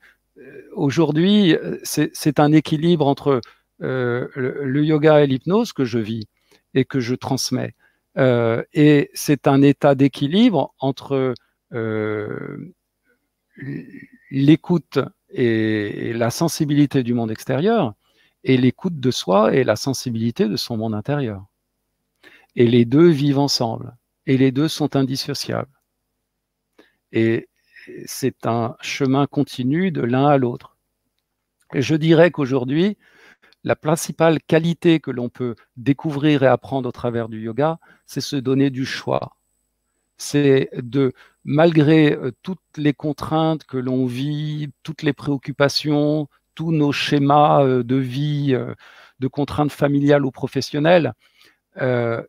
aujourd'hui, 0.73 1.57
c'est 1.85 2.41
un 2.41 2.53
équilibre 2.53 3.07
entre 3.07 3.43
le, 3.79 4.83
yoga 4.83 5.21
et 5.23 5.27
l'hypnose 5.27 5.75
que 5.75 5.85
je 5.85 5.99
vis 5.99 6.27
et 6.73 6.87
que 6.87 7.01
je 7.01 7.15
transmets. 7.15 7.75
et 8.17 9.11
c'est 9.13 9.47
un 9.47 9.61
état 9.61 9.95
d'équilibre 9.95 10.75
entre 10.79 11.35
l'écoute 14.31 14.99
et, 15.31 16.13
la 16.15 16.31
sensibilité 16.31 17.03
du 17.03 17.13
monde 17.13 17.31
extérieur 17.31 17.95
et 18.45 18.57
l'écoute 18.57 18.99
de 18.99 19.11
soi 19.11 19.55
et 19.55 19.65
la 19.65 19.77
sensibilité 19.77 20.49
de 20.49 20.57
son 20.57 20.79
monde 20.79 20.95
intérieur. 20.95 21.45
Et 22.57 22.67
les 22.67 22.87
deux 22.87 23.11
vivent 23.11 23.39
ensemble 23.39 23.95
et 24.25 24.39
les 24.39 24.51
deux 24.51 24.69
sont 24.69 24.97
indissociables. 24.97 25.77
Et 27.13 27.49
c'est 28.07 28.47
un 28.47 28.77
chemin 28.81 29.27
continu 29.27 29.91
de 29.91 30.03
l'un 30.03 30.27
à 30.27 30.39
l'autre. 30.39 30.77
Je 31.75 31.95
dirais 31.95 32.31
qu'aujourd'hui, 32.31 32.97
la 33.65 33.77
principale 33.77 34.41
qualité 34.41 35.01
que 35.01 35.11
l'on 35.11 35.29
peut 35.29 35.55
découvrir 35.77 36.43
et 36.43 36.47
apprendre 36.47 36.89
au 36.89 36.93
travers 36.93 37.29
du 37.29 37.41
yoga, 37.43 37.79
c'est 38.07 38.21
se 38.21 38.37
donner 38.37 38.71
du 38.71 38.87
choix. 38.87 39.37
C'est 40.17 40.71
de 40.75 41.13
malgré 41.45 42.13
euh, 42.13 42.33
toutes 42.43 42.61
les 42.77 42.93
contraintes 42.93 43.65
que 43.65 43.79
l'on 43.79 44.07
vit, 44.07 44.71
toutes 44.83 45.03
les 45.03 45.13
préoccupations, 45.13 46.29
tous 46.55 46.73
nos 46.73 46.93
schémas 46.93 47.65
euh, 47.65 47.83
de 47.83 47.97
vie, 47.97 48.55
euh, 48.55 48.75
de 49.21 49.29
contraintes 49.29 49.73
familiales 49.73 50.25
ou 50.25 50.31
professionnelles, 50.31 51.13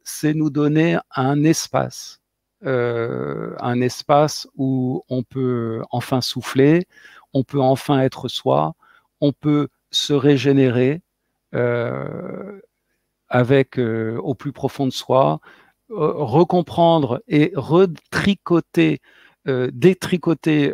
c'est 0.04 0.36
nous 0.36 0.52
donner 0.52 1.00
un 1.16 1.44
espace, 1.44 2.19
un 2.64 3.82
espace 3.82 4.48
où 4.56 5.04
on 5.10 5.24
peut 5.24 5.82
enfin 5.92 6.22
souffler, 6.22 6.88
on 7.34 7.44
peut 7.44 7.62
enfin 7.62 8.00
être 8.02 8.28
soi, 8.28 8.76
on 9.22 9.32
peut 9.32 9.70
se 9.92 10.14
régénérer 10.14 11.02
avec 13.30 13.80
au 13.80 14.36
plus 14.36 14.52
profond 14.52 14.86
de 14.86 14.92
soi, 14.92 15.40
euh, 15.92 16.14
recomprendre 16.14 17.20
et 17.28 17.52
retricoter, 17.56 19.02
euh, 19.48 19.72
détricoter 19.74 20.72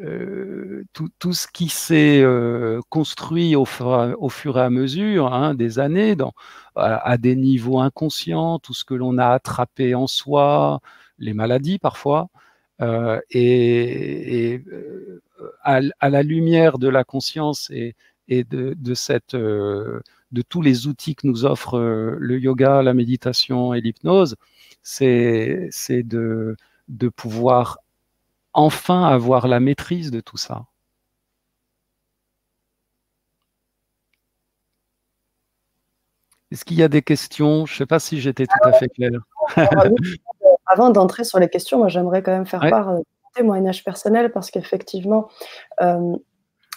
euh, 0.00 0.84
les, 0.92 1.08
tout, 1.18 1.32
ce 1.32 1.46
qui 1.46 1.68
s'est 1.68 2.24
construit 2.88 3.56
au 3.56 3.64
fur, 3.64 4.16
au 4.18 4.28
fur, 4.28 4.58
et 4.58 4.62
à 4.62 4.70
mesure 4.70 5.32
hein, 5.32 5.54
des 5.54 5.78
années, 5.78 6.16
à, 6.76 7.18
des 7.18 7.36
niveaux 7.36 7.80
inconscients, 7.80 8.58
tout 8.58 8.74
ce 8.74 8.84
que 8.84 8.94
l'on 8.94 9.18
a 9.18 9.28
attrapé 9.28 9.94
en 9.94 10.06
soi, 10.06 10.80
les 11.18 11.34
maladies 11.34 11.78
parfois, 11.78 12.28
et, 13.30 14.62
à, 15.62 15.80
la 16.10 16.22
lumière 16.22 16.78
de 16.78 16.88
la 16.88 17.04
conscience 17.04 17.70
et, 17.70 17.94
de, 18.28 18.74
de, 18.78 18.94
cette 18.94 19.36
de 20.32 20.42
tous 20.42 20.62
les 20.62 20.86
outils 20.86 21.14
que 21.14 21.26
nous 21.26 21.44
offre 21.44 21.78
euh, 21.78 22.16
le 22.18 22.38
yoga, 22.38 22.82
la 22.82 22.94
méditation 22.94 23.74
et 23.74 23.80
l'hypnose, 23.80 24.36
c'est 24.82 25.70
de, 25.90 26.56
de 26.88 27.08
pouvoir 27.08 27.78
enfin 28.52 29.04
avoir 29.04 29.48
la 29.48 29.60
maîtrise 29.60 30.10
de 30.10 30.20
tout 30.20 30.36
ça. 30.36 30.66
Est-ce 36.50 36.64
qu'il 36.64 36.78
y 36.78 36.82
a 36.82 36.88
des 36.88 37.02
questions? 37.02 37.64
Je 37.66 37.74
ne 37.74 37.78
sais 37.78 37.86
pas 37.86 38.00
si 38.00 38.20
j'étais 38.20 38.44
tout 38.44 38.68
à 38.68 38.72
fait 38.72 38.88
clair. 38.88 39.12
Avant 40.66 40.90
d'entrer 40.90 41.24
sur 41.24 41.38
les 41.38 41.48
questions, 41.48 41.86
j'aimerais 41.88 42.22
quand 42.22 42.32
même 42.32 42.46
faire 42.46 42.68
part 42.68 42.96
de 42.96 43.04
témoignage 43.34 43.84
personnel 43.84 44.32
parce 44.32 44.50
qu'effectivement, 44.50 45.28
euh, 45.80 46.16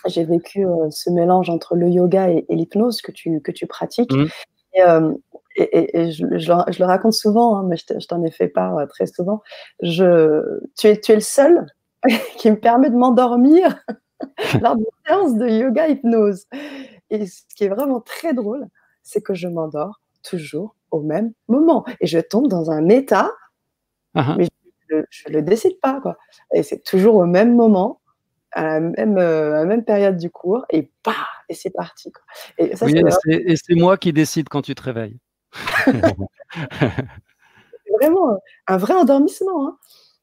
j'ai 0.06 0.24
vécu 0.26 0.66
euh, 0.66 0.90
ce 0.92 1.10
mélange 1.10 1.50
entre 1.50 1.76
le 1.76 1.90
yoga 1.90 2.30
et, 2.30 2.46
l'hypnose 2.50 3.02
que 3.02 3.12
tu, 3.12 3.42
que 3.42 3.52
tu 3.52 3.66
pratiques. 3.66 4.14
Mmh. 4.14 4.28
Euh, 4.80 5.14
et, 5.56 6.00
et, 6.00 6.12
je, 6.12 6.26
je, 6.38 6.80
le, 6.80 6.86
raconte 6.86 7.14
souvent, 7.14 7.58
hein, 7.58 7.66
mais 7.68 7.78
je 7.78 8.08
t'en 8.08 8.24
ai 8.24 8.32
fait 8.32 8.48
part 8.48 8.78
euh, 8.78 8.86
très 8.86 9.06
souvent. 9.06 9.42
Je, 9.82 10.42
tu, 10.78 10.88
es, 10.88 11.00
tu 11.00 11.12
es 11.12 11.16
le 11.16 11.22
seul 11.22 11.66
qui 12.38 12.50
me 12.50 12.60
permet 12.60 12.90
de 12.90 12.96
m'endormir 12.96 13.84
lors 14.62 14.76
d'une 14.76 14.86
séance 15.06 15.36
de 15.36 15.48
yoga 15.48 15.88
hypnose. 15.88 16.46
Et 17.10 17.28
ce 17.28 17.42
qui 17.56 17.66
est 17.66 17.70
vraiment 17.70 18.02
très 18.02 18.34
drôle, 18.34 18.68
c'est 19.04 19.22
que 19.22 19.34
je 19.34 19.48
m'endors 19.48 20.02
toujours 20.24 20.76
au 20.92 21.02
même 21.02 21.34
moment. 21.48 21.86
Et 22.00 22.08
je 22.08 22.20
tombe 22.20 22.48
dans 22.48 22.72
un 22.72 22.90
état, 22.90 23.32
uh-huh. 24.16 24.36
mais 24.38 24.48
je 24.90 25.30
ne 25.30 25.34
le 25.34 25.42
décide 25.42 25.80
pas. 25.80 26.00
Quoi. 26.02 26.18
Et 26.54 26.64
c'est 26.64 26.84
toujours 26.84 27.16
au 27.16 27.26
même 27.26 27.56
moment 27.56 28.00
à 28.56 28.64
la 28.64 28.80
même, 28.80 29.18
euh, 29.18 29.66
même 29.66 29.84
période 29.84 30.18
du 30.18 30.30
cours 30.30 30.66
et 30.70 30.92
bah, 31.04 31.14
et 31.50 31.54
c'est 31.54 31.72
parti. 31.72 32.12
Et, 32.58 32.76
c'est 32.76 33.76
moi 33.76 33.98
qui 33.98 34.14
décide 34.14 34.48
quand 34.50 34.62
tu 34.62 34.76
te 34.76 34.82
réveilles. 34.84 35.18
Vraiment 38.00 38.40
un 38.68 38.78
vrai 38.78 38.94
endormissement. 38.94 39.68
Hein. 39.68 39.78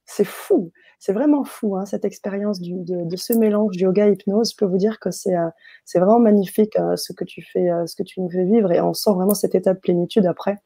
C'est 0.06 0.24
fou. 0.24 0.72
C'est 0.98 1.12
vraiment 1.12 1.44
fou, 1.44 1.76
hein, 1.76 1.86
cette 1.86 2.04
expérience 2.04 2.60
de, 2.60 3.16
ce 3.16 3.32
mélange 3.32 3.74
yoga-hypnose. 3.76 4.50
Je 4.52 4.56
peux 4.56 4.66
vous 4.66 4.76
dire 4.76 4.98
que 5.00 5.10
c'est 5.10 5.34
euh, 5.34 5.48
vraiment 5.94 6.18
magnifique 6.18 6.76
euh, 6.78 6.96
ce, 6.96 7.14
que 7.14 7.24
tu 7.24 7.42
fais, 7.42 7.70
ce 7.86 7.96
que 7.96 8.02
tu 8.02 8.20
nous 8.20 8.28
fais 8.28 8.44
vivre 8.44 8.70
et 8.70 8.80
on 8.82 8.92
sent 8.92 9.12
vraiment 9.12 9.34
cette 9.34 9.54
état 9.54 9.72
de 9.72 9.78
plénitude 9.78 10.26
après. 10.26 10.58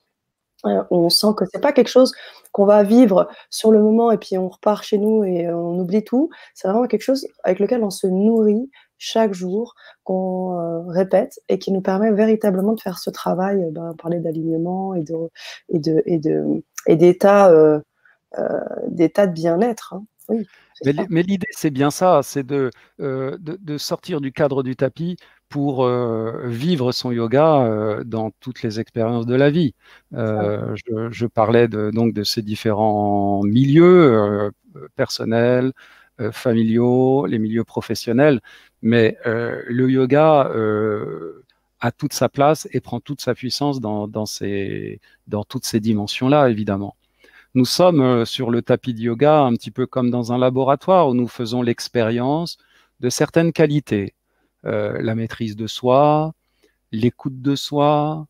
Euh, 0.67 0.83
on 0.91 1.09
sent 1.11 1.29
que 1.37 1.45
c'est 1.53 1.61
pas 1.61 1.73
quelque 1.73 1.89
chose 1.89 2.13
qu'on 2.53 2.65
va 2.65 2.83
vivre 2.83 3.29
sur 3.51 3.71
le 3.71 3.83
moment 3.83 4.11
et 4.11 4.19
puis 4.19 4.39
on 4.39 4.49
repart 4.49 4.83
chez 4.83 4.99
nous 4.99 5.25
et 5.25 5.49
on 5.49 5.79
oublie 5.79 6.05
tout. 6.05 6.31
C'est 6.55 6.69
vraiment 6.69 6.87
quelque 6.87 7.03
chose 7.03 7.27
avec 7.45 7.59
lequel 7.59 7.85
on 7.85 7.91
se 7.91 8.07
nourrit 8.07 8.71
chaque 9.05 9.35
jour, 9.35 9.75
qu'on 10.03 10.59
euh, 10.59 10.81
répète 10.89 11.41
et 11.49 11.59
qui 11.59 11.73
nous 11.73 11.81
permet 11.81 12.13
véritablement 12.13 12.73
de 12.73 12.81
faire 12.81 12.99
ce 12.99 13.11
travail, 13.11 13.63
euh, 13.63 13.71
ben, 13.71 13.95
parler 14.01 14.21
d'alignement 14.21 14.95
et 14.95 15.03
de 15.03 15.31
et 15.69 15.79
de 15.79 16.03
et 16.07 16.19
de 16.19 16.63
et 16.87 16.97
d'état 16.97 17.53
d'état 18.89 19.27
de 19.27 19.33
bien-être. 19.33 19.95
Hein. 19.95 20.05
Oui, 20.31 20.47
mais 21.11 21.23
l'idée, 21.23 21.47
c'est 21.51 21.71
bien 21.71 21.91
ça, 21.91 22.21
c'est 22.23 22.45
de, 22.45 22.71
de, 22.99 23.79
sortir 23.79 24.23
du 24.23 24.33
cadre 24.33 24.63
du 24.63 24.75
tapis 24.75 25.17
pour 25.55 25.85
euh, 25.85 26.49
vivre 26.49 26.91
son 26.91 27.13
yoga 27.13 27.63
euh, 27.63 28.03
dans 28.03 28.33
toutes 28.41 28.63
les 28.63 28.81
expériences 28.81 29.25
de 29.25 29.37
la 29.37 29.51
vie. 29.51 29.73
Euh, 30.13 30.75
je, 31.11 31.27
parlais 31.27 31.69
de, 31.69 31.93
donc 31.93 32.13
de 32.13 32.25
ces 32.25 32.43
différents 32.43 33.41
milieux 33.45 34.51
personnels, 34.97 35.73
familiaux, 36.33 37.27
les 37.27 37.39
milieux 37.39 37.63
professionnels, 37.63 38.41
mais 38.85 39.19
le 39.25 39.91
yoga 39.91 40.49
a 41.81 41.91
toute 41.91 42.13
sa 42.13 42.29
place 42.29 42.69
et 42.73 42.81
prend 42.81 43.01
toute 43.01 43.21
sa 43.21 43.35
puissance 43.35 43.81
dans, 43.81 44.07
dans, 44.07 44.27
ces, 44.27 45.01
dans 45.27 45.43
toutes 45.43 45.65
ces 45.65 45.81
dimensions-là, 45.81 46.49
évidemment. 46.49 46.95
Nous 47.55 47.65
sommes 47.65 48.25
sur 48.25 48.51
le 48.51 48.63
tapis 48.63 48.95
de 48.95 49.01
yoga 49.01 49.41
un 49.41 49.55
petit 49.55 49.73
peu 49.73 49.87
comme 49.87 50.11
dans 50.11 50.33
un 50.33 50.39
laboratoire 50.39 51.09
où 51.09 51.15
nous 51.15 51.29
faisons 51.29 51.63
l'expérience 51.63 52.59
de 53.01 53.11
certaines 53.11 53.53
qualités, 53.53 54.15
euh, 54.65 55.01
la 55.03 55.15
maîtrise 55.15 55.57
de 55.57 55.67
soi, 55.67 56.33
l'écoute 56.91 57.43
de 57.43 57.55
soi, 57.55 58.27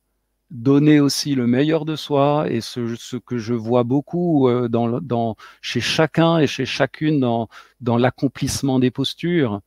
donner 0.51 1.01
aussi 1.01 1.35
le 1.35 1.47
meilleur 1.47 1.85
de 1.85 1.97
soi 1.97 2.47
et 2.51 2.61
ce, 2.61 3.17
que 3.17 3.39
je 3.39 3.55
vois 3.55 3.85
beaucoup 3.85 4.49
euh, 4.49 4.69
dans, 4.69 5.37
chez 5.63 5.81
chacun 5.81 6.39
et 6.39 6.47
chez 6.47 6.67
chacune 6.67 7.21
dans, 7.21 7.49
dans 7.81 7.97
l'accomplissement 7.97 8.79
des 8.79 8.91
postures, 8.91 9.61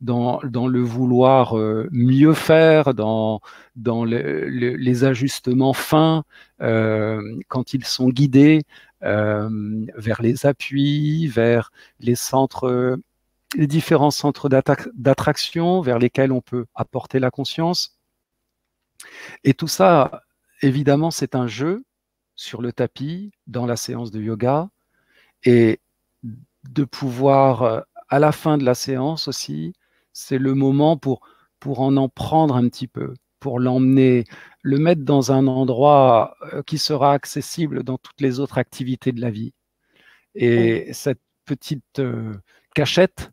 dans, 0.00 0.40
le 0.42 0.80
vouloir 0.80 1.56
euh, 1.56 1.88
mieux 1.90 2.34
faire, 2.34 2.94
dans, 2.94 3.40
dans 3.76 4.04
les 4.04 5.04
ajustements 5.04 5.72
fins 5.72 6.24
quand 6.58 7.74
ils 7.74 7.84
sont 7.84 8.08
guidés 8.08 8.62
vers 9.02 10.22
les 10.22 10.46
appuis, 10.46 11.26
vers 11.26 11.70
les 12.00 12.14
centres 12.14 12.98
les 13.56 13.66
différents 13.66 14.10
centres 14.10 14.48
d'attraction 14.48 15.80
vers 15.80 15.98
lesquels 15.98 16.32
on 16.32 16.40
peut 16.40 16.66
apporter 16.74 17.18
la 17.18 17.30
conscience. 17.30 17.96
Et 19.44 19.54
tout 19.54 19.68
ça, 19.68 20.22
évidemment, 20.62 21.10
c'est 21.10 21.34
un 21.34 21.46
jeu 21.46 21.84
sur 22.36 22.62
le 22.62 22.72
tapis, 22.72 23.32
dans 23.46 23.66
la 23.66 23.76
séance 23.76 24.10
de 24.10 24.20
yoga, 24.20 24.68
et 25.44 25.80
de 26.64 26.84
pouvoir, 26.84 27.84
à 28.08 28.18
la 28.18 28.32
fin 28.32 28.58
de 28.58 28.64
la 28.64 28.74
séance 28.74 29.28
aussi, 29.28 29.74
c'est 30.14 30.38
le 30.38 30.54
moment 30.54 30.96
pour, 30.96 31.20
pour 31.60 31.80
en 31.80 31.96
en 31.98 32.08
prendre 32.08 32.56
un 32.56 32.68
petit 32.68 32.88
peu, 32.88 33.14
pour 33.40 33.60
l'emmener, 33.60 34.24
le 34.62 34.78
mettre 34.78 35.02
dans 35.02 35.32
un 35.32 35.46
endroit 35.46 36.36
euh, 36.54 36.62
qui 36.62 36.78
sera 36.78 37.12
accessible 37.12 37.82
dans 37.84 37.98
toutes 37.98 38.20
les 38.22 38.40
autres 38.40 38.56
activités 38.58 39.12
de 39.12 39.20
la 39.20 39.30
vie. 39.30 39.52
Et 40.34 40.92
cette 40.94 41.20
petite 41.44 41.98
euh, 41.98 42.34
cachette, 42.74 43.32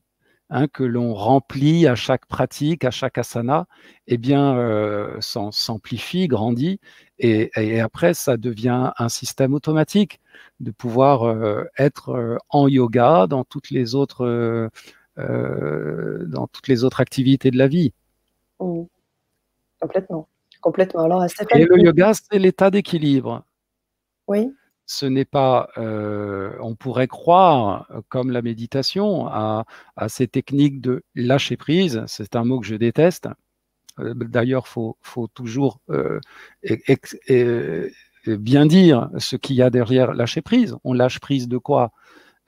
Hein, 0.54 0.68
que 0.68 0.84
l'on 0.84 1.14
remplit 1.14 1.88
à 1.88 1.96
chaque 1.96 2.26
pratique, 2.26 2.84
à 2.84 2.92
chaque 2.92 3.18
asana, 3.18 3.68
eh 4.08 4.18
bien, 4.18 4.58
euh, 4.58 5.18
s'amplifie, 5.22 6.28
grandit, 6.28 6.82
et, 7.20 7.80
après, 7.80 8.14
ça 8.14 8.36
devient 8.36 8.92
un 8.98 9.08
système 9.08 9.54
automatique 9.54 10.20
de 10.60 10.72
pouvoir 10.72 11.24
euh, 11.24 11.64
être 11.78 12.38
en 12.50 12.68
yoga, 12.68 13.28
dans 13.28 13.46
toutes 13.46 13.70
les 13.70 13.96
autres 13.96 14.70
dans 15.18 16.48
toutes 16.48 16.68
les 16.68 16.84
autres 16.84 17.02
activités 17.02 17.52
de 17.52 17.58
la 17.58 17.68
vie. 17.68 17.94
Mmh. 18.60 18.84
Complètement. 19.80 20.28
Complètement. 20.62 21.04
Alors, 21.04 21.24
Et 21.24 21.66
le 21.66 21.80
yoga, 21.80 22.14
c'est 22.14 22.38
l'état 22.38 22.70
d'équilibre. 22.70 23.44
Oui. 24.28 24.52
Ce 24.86 25.06
n'est 25.06 25.26
pas, 25.26 25.70
on 25.78 26.76
pourrait 26.76 27.08
croire, 27.08 27.88
comme 28.10 28.32
la 28.32 28.42
méditation, 28.42 29.28
à, 29.28 29.66
à, 29.96 30.10
ces 30.10 30.28
techniques 30.28 30.82
de 30.82 31.04
lâcher 31.16 31.58
prise. 31.58 32.04
C'est 32.08 32.36
un 32.36 32.44
mot 32.44 32.60
que 32.60 32.68
je 32.68 32.76
déteste. 32.76 33.28
D'ailleurs, 33.98 34.64
il 34.68 34.70
faut, 34.70 34.98
faut, 35.02 35.28
toujours 35.28 35.80
bien 38.26 38.66
dire 38.66 39.10
ce 39.18 39.36
qu'il 39.36 39.56
y 39.56 39.62
a 39.62 39.70
derrière 39.70 40.14
lâcher 40.14 40.42
prise. 40.42 40.76
On 40.84 40.94
lâche 40.94 41.20
prise 41.20 41.48
de 41.48 41.58
quoi? 41.58 41.92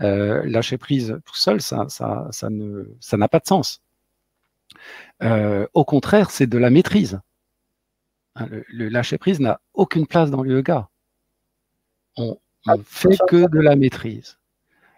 Euh, 0.01 0.43
Lâcher 0.45 0.77
prise 0.77 1.19
tout 1.25 1.35
seul, 1.35 1.61
ça, 1.61 1.85
ça, 1.89 2.27
ça 2.31 2.49
ne, 2.49 2.85
ça 2.99 3.17
n'a 3.17 3.27
pas 3.27 3.39
de 3.39 3.47
sens. 3.47 3.81
Euh, 5.21 5.67
au 5.73 5.85
contraire, 5.85 6.31
c'est 6.31 6.47
de 6.47 6.57
la 6.57 6.69
maîtrise. 6.69 7.19
Hein, 8.35 8.47
le, 8.67 8.89
lâcher 8.89 9.17
prise 9.17 9.39
n'a 9.39 9.61
aucune 9.73 10.07
place 10.07 10.31
dans 10.31 10.41
le 10.41 10.51
yoga. 10.51 10.89
On, 12.17 12.37
ne 12.67 12.81
fait 12.83 13.17
que 13.27 13.49
de 13.49 13.59
la 13.59 13.75
maîtrise. 13.75 14.37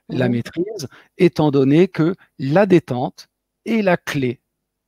La 0.07 0.29
maîtrise, 0.29 0.87
étant 1.17 1.49
donné 1.49 1.87
que 1.87 2.15
la 2.37 2.65
détente 2.65 3.27
est 3.65 3.81
la 3.81 3.97
clé 3.97 4.39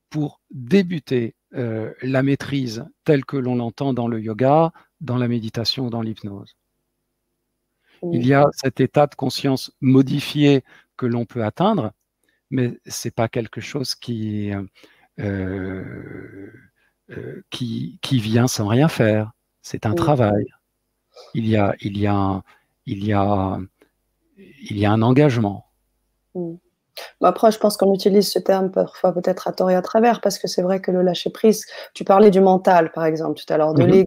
pour 0.09 0.41
débuter 0.51 1.35
euh, 1.55 1.91
la 2.03 2.21
maîtrise 2.21 2.85
telle 3.03 3.25
que 3.25 3.37
l'on 3.37 3.55
l'entend 3.55 3.93
dans 3.93 4.07
le 4.07 4.21
yoga, 4.21 4.71
dans 5.01 5.17
la 5.17 5.27
méditation, 5.27 5.89
dans 5.89 6.01
l'hypnose. 6.01 6.55
Il 8.03 8.25
y 8.25 8.33
a 8.33 8.45
cet 8.51 8.79
état 8.79 9.07
de 9.07 9.15
conscience 9.15 9.71
modifié 9.81 10.63
que 10.97 11.05
l'on 11.05 11.25
peut 11.25 11.43
atteindre, 11.43 11.91
mais 12.49 12.79
ce 12.87 13.07
n'est 13.07 13.11
pas 13.11 13.27
quelque 13.27 13.61
chose 13.61 13.95
qui, 13.95 14.51
euh, 15.19 16.51
euh, 17.09 17.41
qui, 17.49 17.99
qui, 18.01 18.19
vient 18.19 18.47
sans 18.47 18.67
rien 18.67 18.87
faire. 18.87 19.31
C'est 19.61 19.85
un 19.85 19.93
travail. 19.93 20.45
Il 21.33 21.47
y, 21.47 21.57
a, 21.57 21.75
il, 21.81 21.97
y 21.97 22.07
a, 22.07 22.43
il, 22.85 23.03
y 23.03 23.13
a, 23.13 23.59
il 24.37 24.77
y 24.77 24.85
a 24.85 24.91
un 24.91 25.01
engagement. 25.01 25.65
après, 27.21 27.51
je 27.51 27.57
pense 27.57 27.75
qu'on 27.77 27.93
utilise 27.93 28.31
ce 28.31 28.39
terme 28.39 28.71
parfois 28.71 29.13
peut-être 29.13 29.47
à 29.47 29.53
tort 29.53 29.71
et 29.71 29.75
à 29.75 29.81
travers, 29.81 30.21
parce 30.21 30.37
que 30.37 30.47
c'est 30.47 30.61
vrai 30.61 30.79
que 30.79 30.91
le 30.91 31.01
lâcher 31.01 31.31
prise, 31.31 31.65
tu 31.93 32.03
parlais 32.03 32.29
du 32.29 32.41
mental, 32.41 32.91
par 32.91 33.05
exemple, 33.05 33.39
tout 33.39 33.51
à 33.51 33.57
l'heure, 33.57 33.73
de 33.73 33.83
mmh 33.83 33.91
euh, 33.91 34.03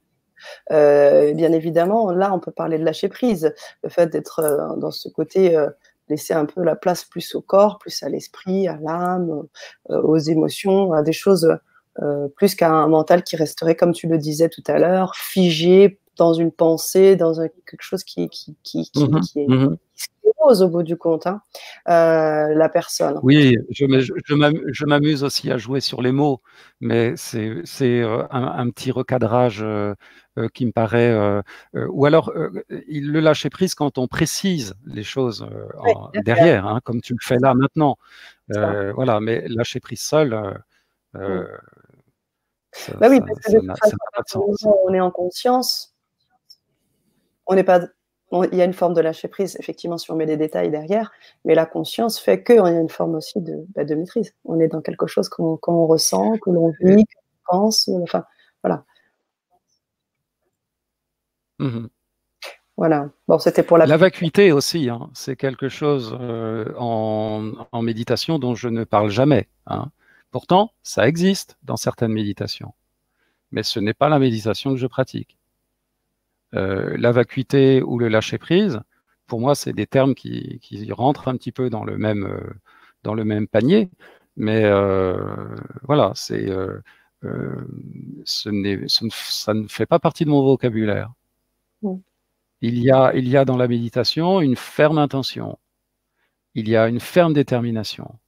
bien 0.70 1.52
évidemment, 1.52 2.10
là, 2.10 2.32
on 2.32 2.40
peut 2.40 2.52
parler 2.52 2.78
de 2.78 2.84
lâcher 2.84 3.08
prise, 3.08 3.54
le 3.82 3.88
fait 3.88 4.06
d'être 4.08 4.40
euh, 4.40 4.76
dans 4.76 4.90
ce 4.90 5.08
côté, 5.08 5.56
euh, 5.56 5.68
laisser 6.08 6.34
un 6.34 6.44
peu 6.44 6.62
la 6.62 6.76
place 6.76 7.04
plus 7.04 7.34
au 7.34 7.40
corps, 7.40 7.78
plus 7.78 8.02
à 8.02 8.08
l'esprit, 8.08 8.66
à 8.66 8.78
l'âme, 8.82 9.44
aux 9.88 10.18
émotions, 10.18 10.92
à 10.92 11.02
des 11.02 11.12
choses 11.12 11.56
plus 12.34 12.56
qu'à 12.56 12.70
un 12.70 12.88
mental 12.88 13.22
qui 13.22 13.36
resterait, 13.36 13.76
comme 13.76 13.92
tu 13.92 14.08
le 14.08 14.18
disais 14.18 14.48
tout 14.48 14.62
à 14.66 14.78
l'heure, 14.78 15.14
figé 15.14 16.00
dans 16.16 16.32
une 16.32 16.50
pensée, 16.50 17.14
dans 17.14 17.34
quelque 17.34 17.82
chose 17.82 18.02
qui, 18.02 18.28
qui, 18.28 18.56
qui, 18.62 18.90
qui, 18.90 19.06
mmh 19.06 19.76
est, 20.19 20.19
mmh 20.38 20.62
au 20.62 20.68
bout 20.68 20.82
du 20.82 20.96
compte, 20.96 21.26
hein, 21.26 21.42
la 21.86 22.68
personne. 22.68 23.18
Oui, 23.22 23.56
je, 23.70 24.84
m'amuse 24.84 25.22
aussi 25.22 25.50
à 25.50 25.58
jouer 25.58 25.80
sur 25.80 26.02
les 26.02 26.12
mots, 26.12 26.40
mais 26.80 27.14
c'est 27.16 28.02
un, 28.02 28.26
un, 28.30 28.70
petit 28.70 28.90
recadrage 28.90 29.64
euh, 30.38 30.48
qui 30.48 30.64
me 30.64 30.70
paraît. 30.70 31.10
Euh, 31.10 31.42
euh, 31.74 31.88
ou 31.90 32.06
alors, 32.06 32.32
il 32.88 33.10
le 33.10 33.18
lâcher 33.18 33.50
prise 33.50 33.74
quand 33.74 33.98
on 33.98 34.06
précise 34.06 34.74
les 34.86 35.02
choses 35.02 35.44
derrière, 36.24 36.66
hein, 36.66 36.80
comme 36.84 37.00
tu 37.00 37.14
le 37.14 37.18
fais 37.20 37.38
là 37.38 37.52
maintenant. 37.54 37.96
voilà, 38.48 39.20
mais 39.20 39.44
lâcher 39.48 39.80
prise 39.80 40.00
seul. 40.00 40.62
Mmh. 41.14 41.42
bah 43.00 43.08
oui, 43.10 43.20
parce 43.20 43.40
que 43.40 43.52
de 43.56 44.24
toute 44.28 44.66
on 44.86 44.94
est 44.94 45.00
en 45.00 45.10
conscience, 45.10 45.94
on 47.46 47.54
n'est 47.54 47.64
pas. 47.64 47.80
Il 48.32 48.54
y 48.56 48.62
a 48.62 48.64
une 48.64 48.72
forme 48.72 48.94
de 48.94 49.00
lâcher 49.00 49.28
prise, 49.28 49.56
effectivement, 49.58 49.98
si 49.98 50.10
on 50.10 50.16
met 50.16 50.26
des 50.26 50.36
détails 50.36 50.70
derrière, 50.70 51.10
mais 51.44 51.54
la 51.54 51.66
conscience 51.66 52.18
fait 52.18 52.44
qu'il 52.44 52.56
y 52.56 52.58
a 52.58 52.70
une 52.70 52.88
forme 52.88 53.16
aussi 53.16 53.40
de, 53.40 53.64
bah, 53.74 53.84
de 53.84 53.94
maîtrise. 53.94 54.34
On 54.44 54.60
est 54.60 54.68
dans 54.68 54.80
quelque 54.80 55.06
chose 55.06 55.28
qu'on 55.28 55.86
ressent, 55.86 56.38
que 56.38 56.50
l'on 56.50 56.72
vit, 56.80 57.04
qu'on 57.04 57.58
pense, 57.58 57.88
enfin, 58.02 58.24
voilà. 58.62 58.84
Mmh 61.58 61.86
voilà. 62.76 63.10
Bon, 63.28 63.38
c'était 63.38 63.62
pour 63.62 63.76
la. 63.76 63.84
La 63.84 63.98
vacuité 63.98 64.52
aussi, 64.52 64.88
hein. 64.88 65.10
c'est 65.12 65.36
quelque 65.36 65.68
chose 65.68 66.16
euh, 66.18 66.64
en, 66.78 67.82
méditation 67.82 68.38
dont 68.38 68.54
je 68.54 68.68
ne 68.68 68.84
parle 68.84 69.10
jamais. 69.10 69.48
Hein. 69.66 69.90
Pourtant, 70.30 70.72
ça 70.82 71.06
existe 71.06 71.58
dans 71.62 71.76
certaines 71.76 72.12
méditations, 72.12 72.72
mais 73.50 73.64
ce 73.64 73.80
n'est 73.80 73.92
pas 73.92 74.08
la 74.08 74.18
méditation 74.18 74.70
que 74.70 74.78
je 74.78 74.86
pratique. 74.86 75.36
Euh, 76.54 76.96
la 76.98 77.12
vacuité 77.12 77.82
ou 77.82 77.98
le 77.98 78.08
lâcher 78.08 78.38
prise, 78.38 78.80
pour 79.26 79.40
moi, 79.40 79.54
c'est 79.54 79.72
des 79.72 79.86
termes 79.86 80.14
qui, 80.14 80.60
rentrent 80.92 81.28
un 81.28 81.36
petit 81.36 81.52
peu 81.52 81.70
dans 81.70 81.84
le 81.84 81.96
même, 81.98 82.24
euh, 82.24 82.40
dans 83.04 83.14
le 83.14 83.24
même 83.24 83.46
panier, 83.46 83.90
mais 84.36 84.68
voilà, 85.82 86.12
c'est, 86.14 86.48
ce 88.24 89.08
ça 89.28 89.54
ne 89.54 89.68
fait 89.68 89.86
pas 89.86 89.98
partie 89.98 90.24
de 90.24 90.30
mon 90.30 90.42
vocabulaire. 90.42 91.12
Il 92.62 92.78
y, 92.78 92.90
a, 92.90 93.14
il 93.14 93.28
y 93.28 93.36
a 93.36 93.44
dans 93.44 93.56
la 93.56 93.68
méditation 93.68 94.40
une 94.40 94.56
ferme 94.56 94.98
intention. 94.98 95.58
Il 96.54 96.68
y 96.68 96.76
a 96.76 96.88
une 96.88 97.00
ferme 97.00 97.32
détermination. 97.32 98.18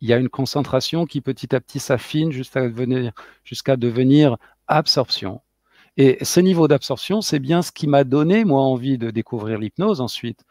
Il 0.00 0.08
y 0.08 0.12
a 0.12 0.16
une 0.16 0.28
concentration 0.28 1.06
qui 1.06 1.20
petit 1.20 1.54
à 1.54 1.60
petit 1.60 1.78
s'affine 1.78 2.32
jusqu'à 2.32 2.62
devenir, 2.62 3.12
jusqu'à 3.44 3.76
devenir 3.76 4.36
absorption. 4.66 5.42
Et 5.96 6.24
ce 6.24 6.40
niveau 6.40 6.68
d'absorption, 6.68 7.20
c'est 7.20 7.38
bien 7.38 7.62
ce 7.62 7.72
qui 7.72 7.86
m'a 7.86 8.04
donné, 8.04 8.44
moi, 8.44 8.62
envie 8.62 8.98
de 8.98 9.10
découvrir 9.10 9.58
l'hypnose 9.58 10.00
ensuite, 10.00 10.44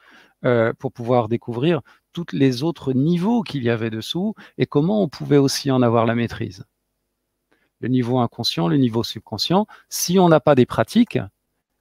euh, 0.46 0.74
pour 0.78 0.92
pouvoir 0.92 1.28
découvrir 1.30 1.82
tous 2.14 2.28
les 2.32 2.64
autres 2.64 2.94
niveaux 2.94 3.42
qu'il 3.42 3.64
y 3.64 3.70
avait 3.70 3.90
dessous 3.90 4.36
et 4.58 4.66
comment 4.66 5.02
on 5.02 5.08
pouvait 5.08 5.38
aussi 5.38 5.72
en 5.72 5.82
avoir 5.82 6.06
la 6.06 6.16
maîtrise. 6.16 6.66
Le 7.80 7.88
niveau 7.88 8.20
inconscient, 8.20 8.68
le 8.68 8.78
niveau 8.78 9.04
subconscient. 9.04 9.66
Si 9.90 10.20
on 10.20 10.30
n'a 10.30 10.40
pas 10.40 10.56
des 10.56 10.68
pratiques, 10.68 11.20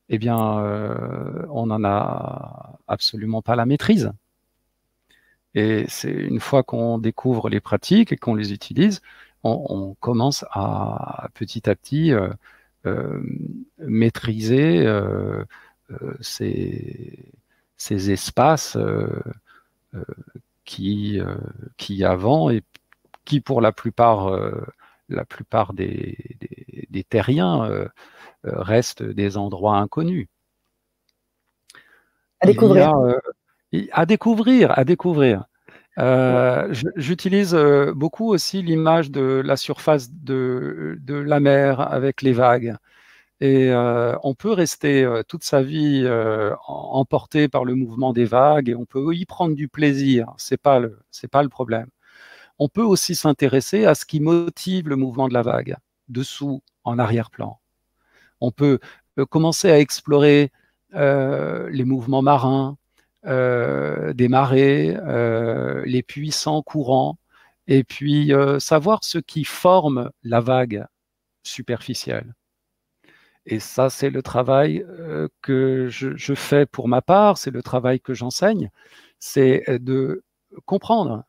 eh 0.09 0.19
bien, 0.19 0.59
euh, 0.61 1.47
on 1.51 1.67
n'en 1.67 1.85
a 1.85 2.79
absolument 2.89 3.43
pas 3.43 3.57
la 3.57 3.67
maîtrise. 3.67 4.13
Et 5.55 5.85
c'est 5.89 6.13
une 6.13 6.41
fois 6.41 6.63
qu'on 6.63 6.99
découvre 6.99 7.49
les 7.49 7.61
pratiques 7.61 8.13
et 8.13 8.17
qu'on 8.17 8.35
les 8.35 8.53
utilise, 8.53 9.03
on, 9.43 9.97
commence 10.01 10.45
à 10.51 11.29
petit 11.35 11.69
à 11.69 11.75
petit 11.75 12.13
euh, 12.13 12.29
maîtriser 13.78 14.87
ces, 16.20 18.11
espaces 18.11 18.76
qui, 20.64 21.20
qui 21.76 22.05
avant 22.05 22.51
et 22.51 22.62
qui 23.24 23.41
pour 23.41 23.61
la 23.61 23.72
plupart, 23.72 24.31
la 25.09 25.24
plupart 25.24 25.72
des, 25.72 26.16
des 26.91 27.05
terriens 27.05 27.89
euh, 28.47 28.59
restent 28.62 29.02
des 29.02 29.36
endroits 29.36 29.77
inconnus. 29.77 30.27
À 32.40 32.47
découvrir. 32.47 32.97
Euh, 32.97 33.19
à 33.93 34.07
découvrir, 34.07 34.78
à 34.78 34.85
découvrir. 34.85 35.44
Euh, 35.99 36.73
j'utilise 36.97 37.55
beaucoup 37.95 38.29
aussi 38.29 38.62
l'image 38.62 39.11
de 39.11 39.43
la 39.45 39.57
surface 39.57 40.11
de, 40.12 40.99
de, 41.01 41.15
la 41.15 41.41
mer 41.41 41.81
avec 41.81 42.23
les 42.23 42.33
vagues. 42.33 42.77
Et 43.41 43.73
on 44.23 44.35
peut 44.35 44.53
rester 44.53 45.09
toute 45.29 45.45
sa 45.45 45.62
vie 45.62 46.09
emporté 46.67 47.49
par 47.49 47.65
le 47.65 47.75
mouvement 47.75 48.12
des 48.12 48.25
vagues 48.27 48.69
et 48.69 48.75
on 48.75 48.85
peut 48.87 49.15
y 49.15 49.27
prendre 49.27 49.55
du 49.55 49.69
plaisir. 49.69 50.33
C'est 50.37 50.61
pas 50.61 50.79
le, 50.79 51.01
pas 51.31 51.43
le 51.43 51.49
problème. 51.49 51.89
On 52.59 52.69
peut 52.69 52.83
aussi 52.83 53.15
s'intéresser 53.15 53.87
à 53.87 53.95
ce 53.95 54.05
qui 54.05 54.21
motive 54.21 54.89
le 54.89 54.97
mouvement 54.97 55.29
de 55.29 55.35
la 55.35 55.43
vague, 55.43 55.77
dessous, 56.09 56.62
en 56.85 56.99
arrière-plan 56.99 57.61
on 58.41 58.51
peut 58.51 58.79
euh, 59.19 59.27
commencer 59.27 59.71
à 59.71 59.79
explorer 59.79 60.53
euh, 60.95 61.69
les 61.71 61.85
mouvements 61.85 62.23
marins, 62.23 62.77
euh, 62.77 62.80
des 63.24 64.28
marées, 64.28 64.97
les 65.84 66.02
puissants 66.02 66.62
courants, 66.62 67.18
et 67.66 67.84
puis 67.84 68.32
savoir 68.59 69.05
ce 69.05 69.18
qui 69.18 69.44
forme 69.44 70.10
la 70.22 70.40
vague 70.40 70.86
superficielle. 71.42 72.34
Et 73.47 73.59
ça, 73.59 73.90
c'est 73.90 74.10
le 74.10 74.22
travail 74.22 74.84
que 75.42 75.88
je, 75.88 76.34
fais 76.34 76.66
pour 76.66 76.88
ma 76.88 77.02
part, 77.02 77.38
c'est 77.38 77.51
le 77.51 77.62
travail 77.62 78.01
que 78.01 78.14
j'enseigne, 78.14 78.70
c'est 79.18 79.64
de 79.68 80.24
comprendre. 80.66 81.24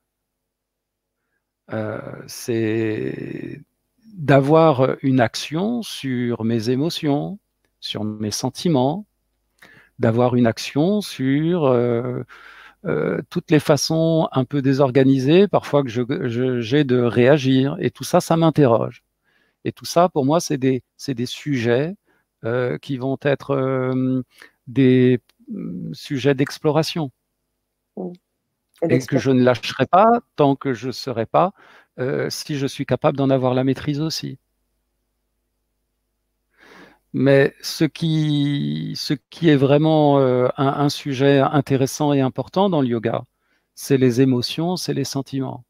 c'est 2.27 3.61
d'avoir 4.13 4.81
euh, 4.81 4.95
une 5.01 5.19
action 5.19 5.81
sur 5.81 6.43
mes 6.43 6.69
émotions, 6.69 7.39
sur 7.79 8.03
mes 8.03 8.31
sentiments, 8.31 9.05
d'avoir 10.01 10.35
une 10.35 10.47
action 10.47 10.99
sur 11.01 11.65
euh, 11.65 12.23
toutes 13.29 13.51
les 13.51 13.59
façons 13.59 14.27
un 14.31 14.43
peu 14.43 14.61
désorganisées, 14.61 15.47
parfois 15.47 15.83
que 15.83 15.89
j'ai 15.89 16.83
de 16.83 16.99
réagir. 16.99 17.77
Et 17.79 17.91
tout 17.91 18.03
ça, 18.03 18.19
ça 18.19 18.35
m'interroge. 18.35 19.03
Et 19.63 19.71
tout 19.71 19.85
ça, 19.85 20.09
pour 20.09 20.25
moi, 20.25 20.39
c'est 20.39 20.57
des, 20.57 20.83
des, 21.07 21.25
sujets 21.27 21.95
qui 22.81 22.97
vont 22.97 23.17
être 23.21 23.93
des 24.67 25.19
mm, 25.49 25.93
sujets 25.93 26.33
d'exploration. 26.33 27.11
Et, 28.89 28.97
que 28.97 29.19
je 29.19 29.29
ne 29.29 29.43
lâcherai 29.43 29.85
pas 29.85 30.07
tant 30.35 30.55
que 30.55 30.73
je 30.73 30.87
ne 30.87 30.91
serai 30.91 31.27
pas, 31.27 31.53
si 32.29 32.57
je 32.57 32.65
suis 32.65 32.87
capable 32.87 33.17
d'en 33.17 33.29
avoir 33.29 33.53
la 33.53 33.63
maîtrise 33.63 34.01
aussi. 34.01 34.39
Mais 37.13 37.53
ce 37.61 37.83
qui, 37.83 38.93
ce 38.95 39.13
qui 39.29 39.49
est 39.49 39.55
vraiment 39.57 40.19
euh, 40.19 40.47
un, 40.57 40.89
sujet 40.89 41.39
intéressant 41.39 42.13
et 42.13 42.21
important 42.21 42.69
dans 42.69 42.81
le 42.81 42.87
yoga, 42.87 43.25
c'est 43.75 43.97
les 43.97 44.21
émotions, 44.21 44.77
c'est 44.77 44.93
les 44.93 45.03
sentiments. 45.03 45.65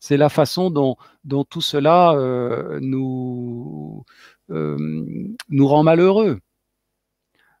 C'est 0.00 0.16
la 0.16 0.28
façon 0.28 0.70
dont, 0.70 0.96
dont 1.24 1.44
tout 1.44 1.60
cela 1.60 2.12
euh, 2.12 2.78
nous, 2.82 4.04
euh, 4.50 4.78
nous 5.48 5.68
rend 5.68 5.82
malheureux, 5.82 6.40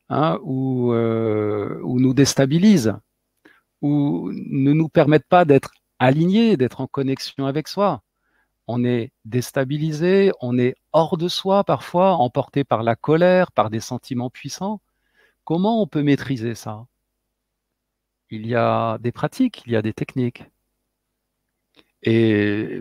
hein, 0.08 0.38
ou, 0.42 0.92
ou 0.92 2.00
nous 2.00 2.14
déstabilise, 2.14 2.94
ou 3.82 4.30
ne 4.32 4.72
nous 4.72 4.88
permettent 4.88 5.28
pas 5.28 5.44
d'être 5.44 5.72
alignés, 5.98 6.56
d'être 6.56 6.80
en 6.80 6.86
connexion 6.86 7.46
avec 7.46 7.68
soi 7.68 8.02
on 8.72 8.84
est 8.84 9.10
déstabilisé, 9.24 10.30
on 10.40 10.56
est 10.56 10.76
hors 10.92 11.16
de 11.16 11.26
soi 11.28 11.64
parfois, 11.64 12.12
emporté 12.14 12.62
par 12.62 12.84
la 12.84 12.94
colère, 12.94 13.50
par 13.50 13.68
des 13.68 13.80
sentiments 13.80 14.30
puissants. 14.30 14.80
Comment 15.44 15.82
on 15.82 15.88
peut 15.88 16.04
maîtriser 16.04 16.54
ça? 16.54 16.86
Il 18.30 18.46
y 18.46 18.54
a 18.54 18.98
des 18.98 19.10
pratiques, 19.10 19.64
il 19.66 19.72
y 19.72 19.76
a 19.76 19.82
des 19.82 19.92
techniques. 19.92 20.44
Et 22.04 22.80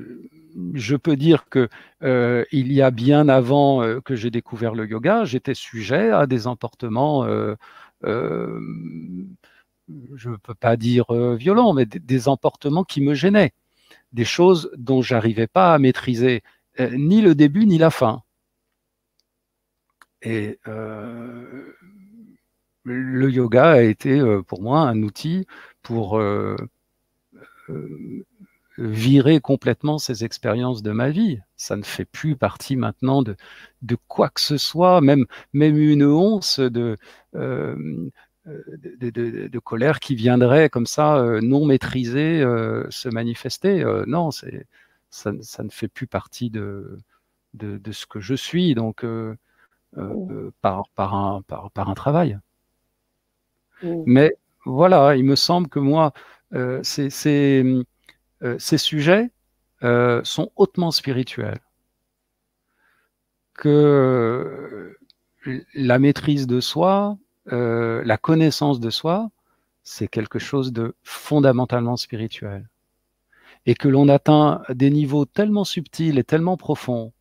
je 0.76 0.96
peux 0.96 1.16
dire 1.16 1.50
que 1.50 1.70
euh, 2.04 2.46
y 2.52 2.84
a 2.84 2.92
bien 2.92 3.28
avant 3.28 3.82
euh, 3.82 4.00
que 4.00 4.16
j'ai 4.16 4.30
découvert 4.30 4.76
le 4.76 4.88
yoga, 4.88 5.26
j'étais 5.26 5.56
sujet 5.56 6.12
à 6.12 6.28
des 6.28 6.46
emportements, 6.46 7.26
euh, 7.26 7.56
je 8.04 9.26
ne 10.30 10.36
peux 10.36 10.54
pas 10.54 10.78
dire 10.78 11.06
violents, 11.36 11.74
mais 11.74 11.88
des 11.88 12.28
emportements 12.28 12.84
qui 12.84 13.02
me 13.02 13.16
gênaient 13.16 13.54
des 14.12 14.26
choses 14.26 14.72
dont 14.78 15.02
j'arrivais 15.02 15.48
pas 15.48 15.74
à 15.74 15.80
maîtriser 15.80 16.44
euh, 16.80 16.90
ni 16.96 17.22
le 17.22 17.36
début 17.36 17.66
ni 17.66 17.78
la 17.78 17.90
fin. 17.90 18.24
Et 20.22 20.60
euh, 20.68 21.74
le 22.84 23.30
yoga 23.30 23.72
a 23.72 23.82
été 23.82 24.20
euh, 24.20 24.42
pour 24.42 24.62
moi 24.62 24.82
un 24.82 25.04
outil 25.04 25.46
pour 25.82 26.22
virer 28.78 29.40
complètement 29.42 30.00
ces 30.00 30.24
expériences 30.24 30.82
de 30.82 30.92
ma 30.92 31.10
vie. 31.10 31.40
Ça 31.56 31.76
ne 31.76 31.84
fait 31.84 32.06
plus 32.06 32.36
partie 32.36 32.76
maintenant 32.76 33.22
de, 33.22 33.36
de 33.82 33.98
quoi 34.08 34.30
que 34.30 34.42
ce 34.42 34.58
soit, 34.58 35.02
même, 35.02 35.26
même 35.54 35.78
une 35.78 36.04
once 36.04 36.60
de, 36.60 36.98
de, 38.46 39.60
colère 39.60 40.00
qui 40.00 40.16
viendrait 40.16 40.70
comme 40.70 40.86
ça, 40.86 41.18
euh, 41.18 41.42
non 41.42 41.66
maîtrisée, 41.66 42.42
euh, 42.42 42.86
se 42.90 43.10
manifester. 43.10 43.84
Euh, 43.84 44.04
non, 44.08 44.32
c'est, 44.32 44.68
ça, 45.10 45.32
ne 45.32 45.70
fait 45.70 45.88
plus 45.88 46.08
partie 46.08 46.50
de, 46.50 46.98
de, 47.54 47.92
ce 47.92 48.06
que 48.06 48.20
je 48.20 48.36
suis, 48.36 48.76
donc 48.76 49.06
par, 50.62 50.90
par, 50.96 51.16
un, 51.16 51.42
par, 51.42 51.90
un 51.90 51.94
travail. 51.94 52.40
Mais 53.84 54.36
voilà, 54.66 55.16
il 55.16 55.24
me 55.24 55.36
semble 55.36 55.70
que 55.70 55.80
moi, 55.80 56.14
ces, 56.84 57.10
ces, 57.10 57.84
ces, 58.58 58.78
sujets 58.78 59.32
sont 59.82 60.52
hautement 60.56 60.92
spirituels. 60.92 61.60
Que 63.54 64.96
la 65.74 66.00
maîtrise 66.00 66.48
de 66.48 66.62
soi, 66.62 67.18
euh, 67.52 68.02
la 68.06 68.18
connaissance 68.18 68.80
de 68.80 68.90
soi, 68.90 69.32
c'est 69.84 70.08
quelque 70.08 70.40
chose 70.40 70.72
de 70.74 70.96
fondamentalement 71.04 71.98
spirituel. 71.98 72.70
Et 73.66 73.76
que 73.76 73.88
l'on 73.88 74.08
atteint 74.08 74.62
des 74.70 74.90
niveaux 74.90 75.26
tellement 75.26 75.64
subtils 75.64 76.18
et 76.20 76.24
tellement 76.24 76.58
profonds, 76.58 77.14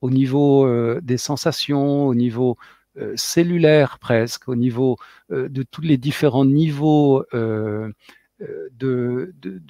au 0.00 0.10
niveau 0.10 0.66
euh, 0.66 1.00
des 1.02 1.16
sensations, 1.16 2.06
au 2.06 2.14
niveau 2.14 2.56
euh, 2.98 3.12
cellulaire 3.16 3.98
presque, 3.98 4.48
au 4.48 4.56
niveau 4.56 4.96
de 5.30 5.62
tous 5.62 5.82
les 5.82 5.96
différents 5.98 6.44
niveaux 6.44 7.24
de, 7.32 7.92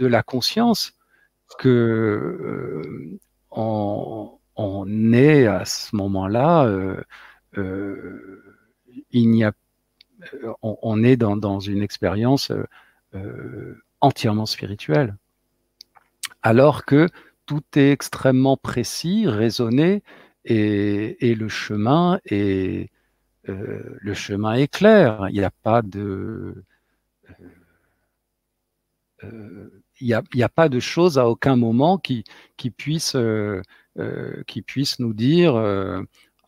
la 0.01 0.23
conscience, 0.23 0.95
que 1.59 3.19
on, 3.51 4.39
on, 4.57 5.13
est 5.13 5.47
à 5.47 5.65
ce 5.65 5.97
moment-là, 5.97 6.69
il 9.13 9.31
n'y 9.31 9.45
a 9.45 9.53
euh, 10.35 10.53
on, 10.63 11.03
est 11.03 11.17
dans, 11.17 11.61
une 11.61 11.83
expérience 11.83 12.51
euh, 12.51 12.65
euh, 13.15 13.83
entièrement 14.01 14.47
spirituelle. 14.47 15.17
Alors 16.43 16.85
que 16.85 17.09
tout 17.47 17.63
est 17.77 17.91
extrêmement 17.91 18.57
précis, 18.57 19.27
raisonné, 19.27 20.03
et, 20.45 21.35
le 21.35 21.49
chemin 21.49 22.21
est 22.27 22.91
le 23.49 24.15
chemin 24.15 24.55
est 24.55 24.67
clair. 24.67 25.29
Il 25.31 25.35
n'y 25.35 25.45
a 25.45 25.51
pas 25.51 25.83
de 25.83 26.65
choses 30.81 31.19
à 31.19 31.29
aucun 31.29 31.57
moment 31.57 31.99
qui, 31.99 32.25
qui 32.57 32.71
puisse 32.71 33.15
nous 33.15 35.15
dire 35.15 35.55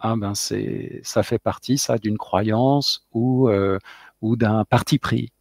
ah 0.00 0.14
ben 0.16 0.34
c'est, 0.34 1.00
ça 1.02 1.22
fait 1.22 1.38
partie 1.38 1.78
ça 1.78 1.98
d'une 1.98 2.18
croyance 2.18 3.06
ou, 3.12 3.48
euh, 3.48 3.78
ou 4.22 4.36
d'un 4.36 4.64
parti 4.64 4.98
pris. 4.98 5.32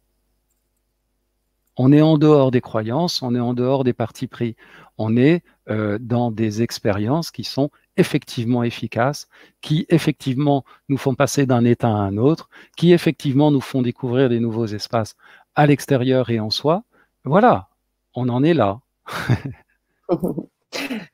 On 1.76 1.92
est 1.92 2.02
en 2.02 2.18
dehors 2.18 2.50
des 2.50 2.60
croyances, 2.60 3.22
on 3.22 3.34
est 3.36 3.40
en 3.40 3.54
dehors 3.54 3.84
des 3.84 3.92
partis 3.92 4.26
pris. 4.26 4.56
On 4.98 5.16
est 5.16 5.44
euh, 5.70 5.98
dans 6.00 6.32
des 6.32 6.60
expériences 6.62 7.30
qui 7.30 7.44
sont 7.44 7.70
effectivement 7.96 8.64
efficaces, 8.64 9.28
qui 9.60 9.86
effectivement 9.88 10.64
nous 10.88 10.96
font 10.96 11.14
passer 11.14 11.46
d'un 11.46 11.64
état 11.64 11.88
à 11.88 11.92
un 11.92 12.16
autre, 12.16 12.48
qui 12.76 12.92
effectivement 12.92 13.52
nous 13.52 13.60
font 13.60 13.82
découvrir 13.82 14.28
des 14.28 14.40
nouveaux 14.40 14.66
espaces 14.66 15.14
à 15.54 15.66
l'extérieur 15.66 16.30
et 16.30 16.40
en 16.40 16.50
soi. 16.50 16.82
Voilà, 17.24 17.68
on 18.14 18.28
en 18.28 18.42
est 18.42 18.54
là. 18.54 18.80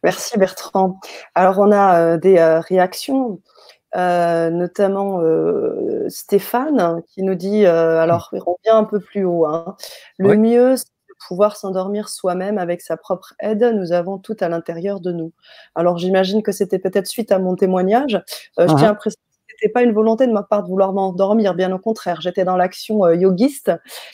Merci 0.03 0.39
Bertrand. 0.39 0.99
Alors 1.35 1.59
on 1.59 1.71
a 1.73 2.01
euh, 2.01 2.17
des 2.19 2.39
euh, 2.39 2.61
réactions, 2.61 3.41
euh, 3.97 4.51
notamment 4.51 5.21
Stéphane 6.09 7.03
qui 7.07 7.23
nous 7.23 7.35
dit, 7.35 7.67
alors 7.67 8.31
il 8.33 8.41
revient 8.41 8.77
un 8.77 8.85
peu 8.85 9.01
plus 9.01 9.25
haut, 9.25 9.47
hein. 9.47 9.77
le 10.19 10.37
mieux 10.37 10.77
c'est 10.77 10.85
de 10.87 11.27
pouvoir 11.29 11.57
s'endormir 11.57 12.09
soi-même 12.09 12.59
avec 12.59 12.81
sa 12.81 12.97
propre 12.97 13.35
aide, 13.39 13.63
nous 13.75 13.93
avons 13.93 14.19
tout 14.19 14.37
à 14.41 14.49
l'intérieur 14.49 15.01
de 15.01 15.13
nous. 15.13 15.33
Alors 15.75 15.99
j'imagine 15.99 16.43
que 16.43 16.53
c'était 16.53 16.81
peut-être 16.81 17.07
suite 17.07 17.31
à 17.31 17.39
mon 17.39 17.55
témoignage. 17.55 18.21
Je 18.59 18.65
ah 18.65 18.75
tiens 18.77 18.91
à 18.91 18.95
préciser 18.95 19.21
c'était 19.65 19.73
pas 19.73 19.83
une 19.83 19.93
volonté 19.93 20.27
de 20.27 20.33
ma 20.33 20.43
part 20.43 20.63
de 20.63 20.69
vouloir 20.69 20.93
m'endormir, 20.93 21.55
bien 21.55 21.73
au 21.73 21.79
contraire. 21.79 22.21
J'étais 22.21 22.45
dans 22.45 22.57
l'action 22.57 23.07
euh, 23.07 23.15
yogiste 23.15 23.73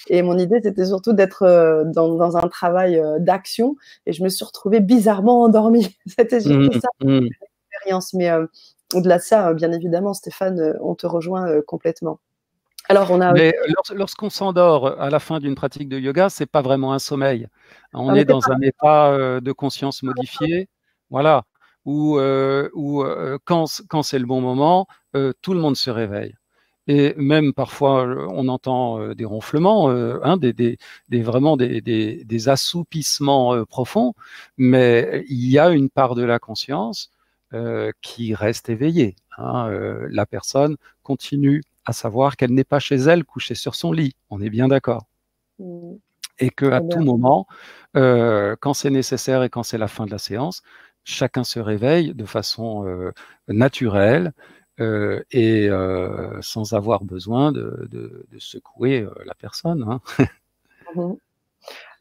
et 0.08 0.22
mon 0.22 0.38
idée 0.38 0.60
c'était 0.62 0.84
surtout 0.84 1.12
d'être 1.12 1.42
euh, 1.42 1.82
dans, 1.86 2.36
un 2.36 2.48
travail 2.48 2.96
euh, 2.96 3.18
d'action 3.18 3.74
et 4.06 4.12
je 4.12 4.22
me 4.22 4.28
suis 4.28 4.44
retrouvée 4.44 4.78
bizarrement 4.78 5.42
endormie. 5.42 5.96
c'était 6.06 6.40
surtout 6.40 6.76
mmh, 6.76 6.80
ça 6.80 6.88
mmh. 7.00 7.18
l'expérience. 7.18 8.14
Mais 8.14 8.30
au-delà 8.94 9.18
de 9.18 9.22
ça, 9.22 9.52
bien 9.54 9.72
évidemment, 9.72 10.14
Stéphane, 10.14 10.76
on 10.80 10.94
te 10.94 11.08
rejoint 11.08 11.60
complètement. 11.62 12.20
Alors, 12.88 13.10
on 13.10 13.20
a. 13.20 13.32
Mais 13.32 13.52
lorsqu'on 13.92 14.30
s'endort 14.30 15.00
à 15.00 15.10
la 15.10 15.18
fin 15.18 15.40
d'une 15.40 15.54
pratique 15.56 15.88
de 15.88 15.98
yoga, 15.98 16.28
c'est 16.28 16.46
pas 16.46 16.62
vraiment 16.62 16.92
un 16.92 16.98
sommeil. 16.98 17.48
On 17.92 18.10
ah, 18.10 18.18
est 18.18 18.24
dans 18.24 18.50
un 18.50 18.60
état 18.60 19.40
de 19.40 19.52
conscience 19.52 20.02
modifié. 20.02 20.68
Voilà 21.10 21.44
où, 21.90 22.18
euh, 22.18 22.68
euh, 22.76 23.38
quand, 23.44 23.66
quand 23.88 24.02
c'est 24.04 24.20
le 24.20 24.26
bon 24.26 24.40
moment, 24.40 24.86
euh, 25.16 25.32
tout 25.42 25.54
le 25.54 25.60
monde 25.60 25.76
se 25.76 25.90
réveille. 25.90 26.36
Et 26.86 27.14
même 27.16 27.52
parfois, 27.52 28.04
on 28.30 28.48
entend 28.48 29.14
des 29.14 29.24
ronflements, 29.24 29.90
hein, 29.90 30.36
des, 30.36 30.52
des, 30.52 30.76
des, 31.08 31.22
vraiment 31.22 31.56
des, 31.56 31.80
des 31.80 32.48
assoupissements 32.48 33.64
profonds, 33.66 34.14
mais 34.56 35.24
il 35.28 35.48
y 35.48 35.58
a 35.58 35.70
une 35.70 35.88
part 35.88 36.16
de 36.16 36.24
la 36.24 36.40
conscience 36.40 37.12
qui 38.02 38.34
reste 38.34 38.70
éveillée. 38.70 39.14
Hein, 39.38 39.70
la 40.10 40.26
personne 40.26 40.76
continue 41.04 41.62
à 41.84 41.92
savoir 41.92 42.36
qu'elle 42.36 42.54
n'est 42.54 42.64
pas 42.64 42.80
chez 42.80 42.96
elle, 42.96 43.24
couchée 43.24 43.54
sur 43.54 43.76
son 43.76 43.92
lit. 43.92 44.16
On 44.28 44.40
est 44.40 44.50
bien 44.50 44.66
d'accord. 44.66 45.04
Mmh. 45.60 45.92
Et 46.40 46.50
qu'à 46.50 46.80
tout 46.80 47.04
moment, 47.04 47.46
quand 47.94 48.74
c'est 48.74 48.90
nécessaire 48.90 49.44
et 49.44 49.50
quand 49.50 49.62
c'est 49.62 49.78
la 49.78 49.88
fin 49.88 50.06
de 50.06 50.10
la 50.10 50.18
séance, 50.18 50.62
chacun 51.04 51.44
se 51.44 51.60
réveille 51.60 52.14
de 52.14 52.24
façon 52.24 52.86
euh, 52.86 53.12
naturelle 53.48 54.32
euh, 54.80 55.22
et 55.30 55.68
euh, 55.68 56.40
sans 56.40 56.72
avoir 56.72 57.04
besoin 57.04 57.52
de, 57.52 58.26
secouer 58.38 59.06
la 59.24 59.34
personne. 59.34 59.84
Hein. 59.88 60.00
Mmh 60.94 61.12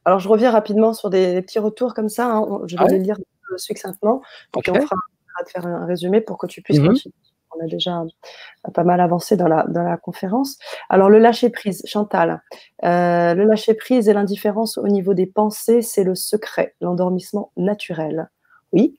Alors, 0.06 0.20
je 0.20 0.28
reviens 0.28 0.50
rapidement 0.50 0.94
sur 0.94 1.12
des, 1.12 1.42
petits 1.44 1.60
retours 1.60 1.94
comme 1.94 2.10
ça. 2.10 2.32
Hein. 2.32 2.62
Je 2.66 2.76
vais 2.76 2.88
les 2.88 3.00
lire 3.00 3.18
succinctement. 3.58 4.22
puis 4.62 4.72
on 4.72 4.82
fera 4.82 4.96
de 5.46 5.50
faire 5.50 5.66
un 5.68 5.86
résumé 5.86 6.22
pour 6.22 6.40
que 6.40 6.48
tu 6.48 6.64
puisses 6.64 6.80
mmh 6.80 6.88
continuer. 6.88 7.14
On 7.56 7.64
a 7.64 7.68
déjà 7.68 8.04
pas 8.74 8.84
mal 8.84 9.00
avancé 9.00 9.36
dans 9.36 9.48
la, 9.48 9.66
dans 9.68 9.84
la 9.84 9.98
conférence. 9.98 10.58
Alors, 10.90 11.10
le 11.10 11.20
lâcher-prise, 11.20 11.84
Chantal. 11.86 12.42
Le 12.82 13.44
lâcher-prise 13.44 14.08
et 14.08 14.14
l'indifférence 14.14 14.80
au 14.80 14.88
niveau 14.88 15.14
des 15.14 15.28
pensées, 15.28 15.82
c'est 15.82 16.04
le 16.04 16.16
secret, 16.16 16.76
l'endormissement 16.82 17.52
naturel. 17.58 18.30
Oui, 18.74 18.98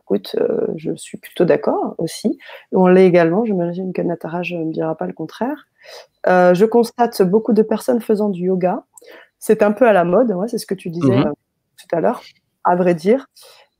écoute, 0.00 0.36
euh, 0.40 0.66
je 0.76 0.94
suis 0.96 1.18
plutôt 1.18 1.44
d'accord 1.44 1.94
aussi. 1.98 2.38
On 2.72 2.86
l'est 2.86 3.06
également, 3.06 3.44
j'imagine 3.44 3.92
que 3.92 4.02
Natara 4.02 4.40
ne 4.40 4.64
me 4.64 4.72
dira 4.72 4.94
pas 4.96 5.06
le 5.06 5.12
contraire. 5.12 5.66
Euh, 6.26 6.54
je 6.54 6.64
constate 6.64 7.22
beaucoup 7.22 7.52
de 7.52 7.62
personnes 7.62 8.00
faisant 8.00 8.28
du 8.28 8.44
yoga. 8.44 8.84
C'est 9.38 9.62
un 9.62 9.72
peu 9.72 9.86
à 9.86 9.92
la 9.92 10.04
mode, 10.04 10.34
c'est 10.48 10.58
ce 10.58 10.66
que 10.66 10.74
tu 10.74 10.90
disais 10.90 11.16
mmh 11.16 11.34
tout 11.78 11.96
à 11.96 12.02
l'heure, 12.02 12.20
à 12.62 12.76
vrai 12.76 12.94
dire 12.94 13.26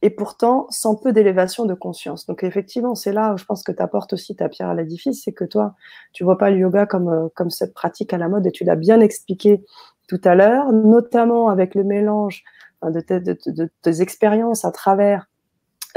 et 0.03 0.11
pourtant 0.11 0.67
sans 0.71 0.97
peu 0.97 1.13
d'élévation 1.13 1.67
de 1.67 1.75
conscience. 1.75 2.27
Donc 2.27 2.43
effectivement, 2.43 2.95
c'est 2.95 3.13
là 3.13 3.35
où 3.35 3.37
je 3.37 3.45
pense 3.45 3.63
que 3.63 3.73
tu 3.73 3.83
apportes 3.83 4.13
aussi 4.13 4.35
ta 4.35 4.49
pierre 4.49 4.71
à 4.71 4.75
l'édifice, 4.75 5.23
c'est 5.25 5.33
que 5.33 5.45
toi, 5.45 5.75
tu 6.13 6.25
vois 6.25 6.39
pas 6.39 6.51
le 6.51 6.59
yoga 6.59 6.87
comme, 6.87 7.09
euh, 7.09 7.29
comme 7.35 7.51
cette 7.51 7.75
pratique 7.75 8.13
à 8.13 8.19
la 8.19 8.29
mode 8.29 8.47
et 8.47 8.53
tu 8.53 8.65
l'as 8.65 8.77
bien 8.77 9.01
expliqué 9.01 9.63
tout 10.09 10.21
à 10.25 10.35
l'heure, 10.35 10.73
notamment 10.73 11.49
avec 11.49 11.75
le 11.75 11.85
mélange 11.85 12.43
de 12.83 13.01
tes, 13.01 13.21
de, 13.21 13.71
tes 13.83 14.01
expériences 14.01 14.65
à 14.65 14.73
travers 14.73 15.29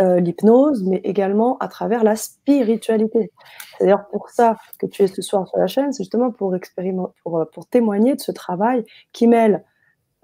euh, 0.01 0.19
l'hypnose, 0.19 0.83
mais 0.83 0.97
également 1.03 1.57
à 1.59 1.67
travers 1.67 2.03
la 2.03 2.15
spiritualité. 2.15 3.31
C'est 3.77 3.85
d'ailleurs 3.85 4.07
pour 4.07 4.29
ça 4.29 4.57
que 4.79 4.85
tu 4.85 5.03
es 5.03 5.07
ce 5.07 5.21
soir 5.21 5.47
sur 5.47 5.57
la 5.57 5.67
chaîne, 5.67 5.93
c'est 5.93 6.03
justement 6.03 6.31
pour, 6.31 6.55
pour, 7.23 7.39
euh, 7.39 7.45
pour 7.45 7.67
témoigner 7.67 8.15
de 8.15 8.21
ce 8.21 8.31
travail 8.31 8.85
qui 9.11 9.27
mêle 9.27 9.63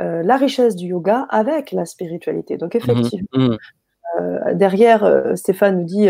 euh, 0.02 0.24
la 0.24 0.38
richesse 0.38 0.78
du 0.78 0.88
yoga 0.88 1.28
avec 1.30 1.74
la 1.74 1.86
spiritualité. 1.86 2.58
Donc 2.58 2.74
mmh 2.74 2.78
effectivement, 2.78 3.28
mmh. 3.34 3.58
Euh, 4.20 4.54
derrière, 4.56 5.04
euh, 5.04 5.36
Stéphane 5.36 5.80
nous 5.80 5.86
dit 5.86 6.10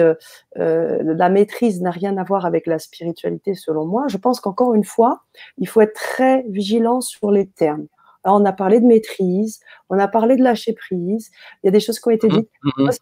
la 0.55 1.29
maîtrise 1.29 1.81
n'a 1.81 1.91
rien 1.91 2.17
à 2.17 2.23
voir 2.23 2.45
avec 2.45 2.65
la 2.65 2.79
spiritualité, 2.79 3.55
selon 3.55 3.85
moi. 3.85 4.05
Je 4.07 4.17
pense 4.17 4.39
qu'encore 4.39 4.73
une 4.73 4.85
fois, 4.85 5.23
il 5.57 5.67
faut 5.67 5.81
être 5.81 5.93
très 5.93 6.43
vigilant 6.49 7.01
sur 7.01 7.31
les 7.31 7.47
termes. 7.47 7.87
on 8.23 8.45
a 8.45 8.53
parlé 8.53 8.79
de 8.79 8.85
maîtrise, 8.85 9.59
on 9.89 9.99
a 9.99 10.07
parlé 10.07 10.37
de 10.37 10.43
lâcher 10.43 10.73
prise. 10.73 11.29
Il 11.63 11.67
y 11.67 11.69
a 11.69 11.71
des 11.71 11.79
choses 11.79 11.99
qui 11.99 12.07
ont 12.07 12.11
été 12.11 12.27
mmh 12.27 12.37
dites. 12.37 12.49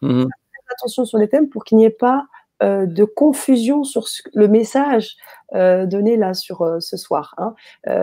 Mmh 0.02 0.24
attention 0.78 1.04
sur 1.04 1.18
les 1.18 1.28
thèmes 1.28 1.48
pour 1.48 1.64
qu'il 1.64 1.78
n'y 1.78 1.84
ait 1.84 1.90
pas 1.90 2.26
euh, 2.60 2.86
de 2.86 3.04
confusion 3.04 3.84
sur 3.84 4.06
le 4.34 4.48
message 4.48 5.16
euh, 5.54 5.86
donné 5.86 6.16
là 6.16 6.34
sur 6.34 6.62
euh, 6.62 6.80
ce 6.80 6.96
soir. 6.96 7.36
Hein. 7.38 7.54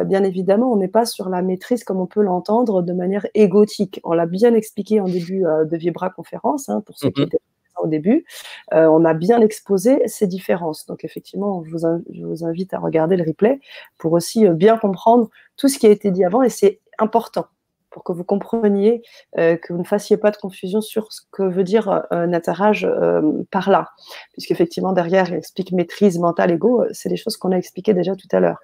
bien 0.05 0.23
évidemment, 0.23 0.71
on 0.71 0.77
n'est 0.77 0.87
pas 0.87 1.05
sur 1.05 1.27
la 1.27 1.41
maîtrise 1.41 1.83
comme 1.83 1.99
on 1.99 2.05
peut 2.05 2.21
l'entendre 2.21 2.81
de 2.81 2.93
manière 2.93 3.27
égotique. 3.33 3.99
On 4.05 4.13
l'a 4.13 4.25
bien 4.25 4.53
expliqué 4.53 5.01
en 5.01 5.05
début 5.05 5.41
de 5.41 5.77
Vibra 5.77 6.09
conférence 6.09 6.69
hein, 6.69 6.81
pour 6.85 6.97
ceux 6.97 7.09
qui 7.09 7.21
mm-hmm. 7.21 7.25
étaient 7.25 7.39
au 7.83 7.87
début. 7.87 8.25
on 8.71 9.03
a 9.03 9.13
bien 9.13 9.41
exposé 9.41 10.01
ces 10.07 10.27
différences. 10.27 10.85
Donc 10.85 11.03
effectivement, 11.03 11.63
je 11.65 11.71
vous, 11.71 11.85
je 12.13 12.23
vous 12.23 12.45
invite 12.45 12.73
à 12.73 12.79
regarder 12.79 13.17
le 13.17 13.25
replay 13.25 13.59
pour 13.97 14.13
aussi 14.13 14.47
bien 14.49 14.77
comprendre 14.77 15.29
tout 15.57 15.67
ce 15.67 15.77
qui 15.77 15.87
a 15.87 15.89
été 15.89 16.11
dit 16.11 16.23
avant 16.23 16.41
et 16.41 16.49
c'est 16.49 16.79
important 16.97 17.47
pour 17.95 18.03
que 18.03 18.11
vous 18.11 18.25
compreniez, 18.25 19.03
euh, 19.37 19.55
que 19.55 19.71
vous 19.71 19.79
ne 19.79 19.85
fassiez 19.85 20.17
pas 20.17 20.29
de 20.29 20.35
confusion 20.35 20.81
sur 20.81 21.13
ce 21.13 21.21
que 21.31 21.43
veut 21.43 21.63
dire 21.63 22.03
euh, 22.11 22.27
Nataraj 22.27 22.83
euh, 22.83 23.21
par 23.51 23.69
là. 23.69 23.87
Puisqu'effectivement, 24.33 24.91
derrière, 24.91 25.29
il 25.29 25.35
explique 25.35 25.71
maîtrise 25.71 26.19
mentale, 26.19 26.51
ego, 26.51 26.83
c'est 26.91 27.07
des 27.07 27.15
choses 27.15 27.37
qu'on 27.37 27.53
a 27.53 27.55
expliquées 27.55 27.93
déjà 27.93 28.13
tout 28.13 28.27
à 28.33 28.41
l'heure. 28.41 28.59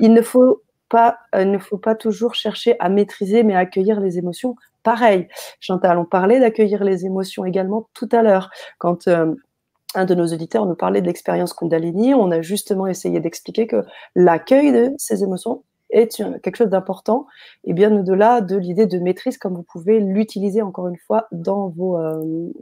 il 0.00 0.12
ne 0.12 0.20
faut 0.20 0.62
pas, 0.88 1.18
il 1.32 1.52
ne 1.52 1.58
faut 1.58 1.78
pas 1.78 1.94
toujours 1.94 2.34
chercher 2.34 2.74
à 2.80 2.88
maîtriser, 2.88 3.44
mais 3.44 3.54
à 3.54 3.60
accueillir 3.60 4.00
les 4.00 4.18
émotions. 4.18 4.56
Pareil, 4.82 5.28
Chantal, 5.60 5.96
on 5.96 6.04
parlait 6.04 6.40
d'accueillir 6.40 6.82
les 6.82 7.06
émotions 7.06 7.44
également 7.44 7.88
tout 7.94 8.08
à 8.10 8.22
l'heure. 8.22 8.50
Quand 8.78 9.06
un 9.06 10.04
de 10.04 10.14
nos 10.16 10.26
auditeurs 10.26 10.66
nous 10.66 10.74
parlait 10.74 11.02
de 11.02 11.06
l'expérience 11.06 11.52
Kundalini, 11.52 12.14
on 12.14 12.32
a 12.32 12.42
justement 12.42 12.88
essayé 12.88 13.20
d'expliquer 13.20 13.68
que 13.68 13.84
l'accueil 14.16 14.72
de 14.72 14.92
ces 14.98 15.22
émotions 15.22 15.62
est 15.90 16.22
quelque 16.42 16.56
chose 16.56 16.68
d'important 16.68 17.26
et 17.64 17.72
bien 17.72 17.94
au-delà 17.96 18.40
de 18.40 18.56
l'idée 18.56 18.86
de 18.86 18.98
maîtrise 18.98 19.38
comme 19.38 19.54
vous 19.54 19.62
pouvez 19.62 20.00
l'utiliser 20.00 20.62
encore 20.62 20.88
une 20.88 20.98
fois 21.06 21.26
dans 21.32 21.68
vos, 21.68 21.98
euh, 21.98 22.52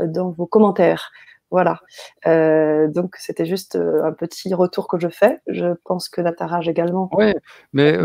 dans 0.00 0.30
vos 0.30 0.46
commentaires. 0.46 1.10
Voilà. 1.50 1.78
Euh, 2.26 2.88
donc 2.88 3.14
c'était 3.16 3.46
juste 3.46 3.76
euh, 3.76 4.02
un 4.02 4.12
petit 4.12 4.52
retour 4.54 4.88
que 4.88 4.98
je 4.98 5.08
fais. 5.08 5.40
Je 5.46 5.74
pense 5.84 6.08
que 6.08 6.20
Nataraj 6.20 6.68
également. 6.68 7.08
Oui, 7.12 7.32
mais 7.72 7.96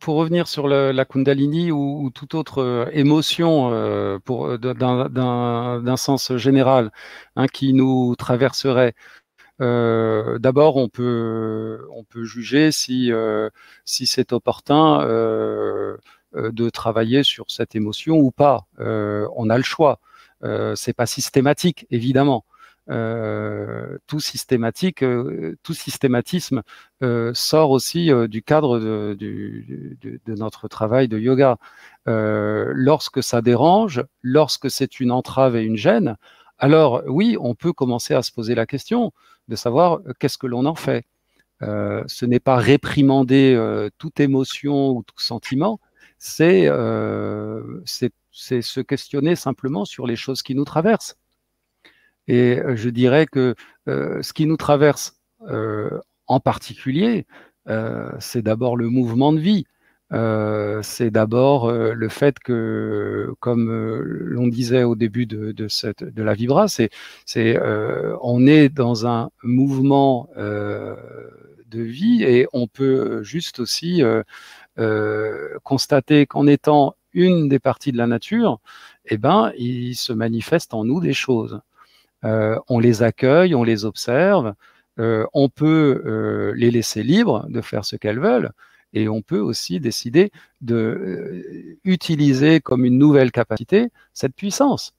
pour 0.00 0.16
revenir 0.16 0.46
sur 0.46 0.68
la 0.68 1.04
Kundalini 1.04 1.72
ou, 1.72 2.10
toute 2.14 2.34
autre 2.34 2.90
émotion 2.92 3.70
d'un 4.28 5.96
sens 5.96 6.36
général 6.36 6.90
hein, 7.36 7.46
qui 7.46 7.72
nous 7.72 8.14
traverserait, 8.16 8.94
euh, 9.62 10.38
d'abord, 10.38 10.76
on 10.76 10.88
peut, 10.88 11.78
juger 12.24 12.72
si, 12.72 13.12
euh, 13.12 13.48
c'est 13.84 14.32
opportun 14.32 15.02
euh, 15.02 15.96
de 16.34 16.70
travailler 16.70 17.22
sur 17.22 17.50
cette 17.50 17.74
émotion 17.74 18.16
ou 18.16 18.30
pas. 18.30 18.66
on 18.78 19.50
a 19.50 19.56
le 19.56 19.62
choix. 19.62 20.00
c'est 20.74 20.94
pas 20.94 21.06
systématique, 21.06 21.86
évidemment. 21.90 22.44
tout 24.06 24.20
systématisme 24.20 26.62
sort 27.34 27.70
aussi 27.70 28.10
du 28.28 28.42
cadre 28.42 28.78
de, 28.80 29.16
notre 30.26 30.68
travail 30.68 31.08
de 31.08 31.18
yoga. 31.18 31.58
lorsque 32.06 33.22
ça 33.22 33.42
dérange, 33.42 34.02
lorsque 34.22 34.70
c'est 34.70 35.00
une 35.00 35.12
entrave 35.12 35.56
et 35.56 35.62
une 35.62 35.76
gêne, 35.76 36.16
alors 36.58 37.02
oui, 37.06 37.36
on 37.40 37.54
peut 37.54 37.72
commencer 37.72 38.14
à 38.14 38.22
se 38.22 38.32
poser 38.32 38.54
la 38.54 38.66
question 38.66 39.12
de 39.48 39.56
savoir 39.56 40.00
euh, 40.06 40.12
qu'est-ce 40.18 40.38
que 40.38 40.46
l'on 40.46 40.66
en 40.66 40.74
fait. 40.74 41.04
Euh, 41.62 42.02
ce 42.06 42.26
n'est 42.26 42.40
pas 42.40 42.56
réprimander 42.56 43.54
euh, 43.54 43.88
toute 43.98 44.18
émotion 44.20 44.90
ou 44.90 45.02
tout 45.04 45.20
sentiment, 45.20 45.80
c'est 46.18 46.66
se 48.32 48.80
questionner 48.80 49.36
simplement 49.36 49.84
sur 49.84 50.06
les 50.06 50.16
choses 50.16 50.42
qui 50.42 50.54
nous 50.54 50.64
traversent. 50.64 51.16
Et 52.28 52.60
je 52.74 52.88
dirais 52.88 53.26
que 53.26 53.56
ce 53.86 54.32
qui 54.32 54.46
nous 54.46 54.56
traverse 54.56 55.20
en 56.28 56.38
particulier, 56.38 57.26
c'est 58.20 58.42
d'abord 58.42 58.76
le 58.76 58.88
mouvement 58.88 59.32
de 59.32 59.40
vie. 59.40 59.66
Euh, 60.12 60.80
c'est 60.82 61.10
d'abord 61.10 61.68
euh, 61.68 61.94
le 61.94 62.08
fait 62.08 62.38
que, 62.38 63.32
comme 63.40 63.70
euh, 63.70 64.02
l'on 64.04 64.46
disait 64.46 64.82
au 64.82 64.94
début 64.94 65.26
de, 65.26 65.68
cette, 65.68 66.04
de 66.04 66.22
la 66.22 66.34
Vibra, 66.34 66.68
c'est, 66.68 66.90
c'est 67.24 67.58
on 68.20 68.46
est 68.46 68.68
dans 68.68 69.06
un 69.06 69.30
mouvement 69.42 70.28
de 70.36 71.80
vie 71.80 72.22
et 72.22 72.46
on 72.52 72.66
peut 72.66 73.22
juste 73.22 73.60
aussi 73.60 74.02
constater 75.62 76.26
qu'en 76.26 76.46
étant 76.46 76.94
une 77.14 77.48
des 77.48 77.58
parties 77.58 77.92
de 77.92 77.98
la 77.98 78.06
nature, 78.06 78.60
eh 79.06 79.18
ben, 79.18 79.52
il 79.58 79.94
se 79.94 80.12
manifeste 80.12 80.74
en 80.74 80.84
nous 80.84 81.00
des 81.00 81.12
choses. 81.12 81.60
on 82.22 82.78
les 82.78 83.02
accueille, 83.02 83.54
on 83.54 83.64
les 83.64 83.84
observe, 83.84 84.54
on 84.98 85.48
peut 85.48 86.52
les 86.56 86.70
laisser 86.70 87.02
libres 87.02 87.46
de 87.48 87.60
faire 87.60 87.84
ce 87.84 87.96
qu'elles 87.96 88.20
veulent, 88.20 88.52
et 88.92 89.08
on 89.08 89.22
peut 89.22 89.38
aussi 89.38 89.80
décider 89.80 90.30
de 90.60 90.74
euh, 90.74 91.78
utiliser 91.84 92.60
comme 92.60 92.84
une 92.84 92.98
nouvelle 92.98 93.32
capacité 93.32 93.90
cette 94.12 94.34
puissance. 94.34 94.92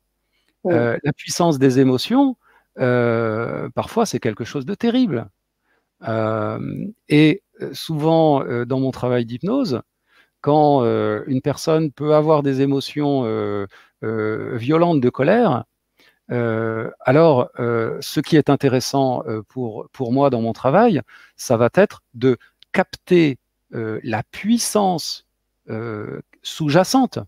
Euh, 0.65 0.97
la 1.03 1.13
puissance 1.13 1.59
des 1.59 1.79
émotions, 1.79 2.37
euh, 2.79 3.69
parfois, 3.75 4.05
c'est 4.05 4.19
quelque 4.19 4.45
chose 4.45 4.65
de 4.65 4.75
terrible. 4.75 5.29
et 7.09 7.43
souvent, 7.71 8.43
dans 8.65 8.79
mon 8.79 8.91
travail 8.91 9.25
d'hypnose, 9.25 9.81
quand 10.41 10.83
une 11.27 11.41
personne 11.41 11.91
peut 11.91 12.13
avoir 12.15 12.43
des 12.43 12.61
émotions 12.61 13.23
violentes 14.01 15.01
de 15.01 15.09
colère, 15.09 15.63
alors, 16.29 17.49
ce 17.57 18.19
qui 18.19 18.35
est 18.35 18.49
intéressant 18.49 19.23
pour, 19.47 19.87
pour 19.93 20.11
moi 20.11 20.29
dans 20.29 20.41
mon 20.41 20.53
travail, 20.53 21.01
ça 21.37 21.55
va 21.57 21.69
être 21.73 22.01
de 22.13 22.37
capter 22.73 23.37
la 23.73 24.23
puissance 24.23 25.25
euh, 25.69 26.19
sous-jacente 26.41 27.19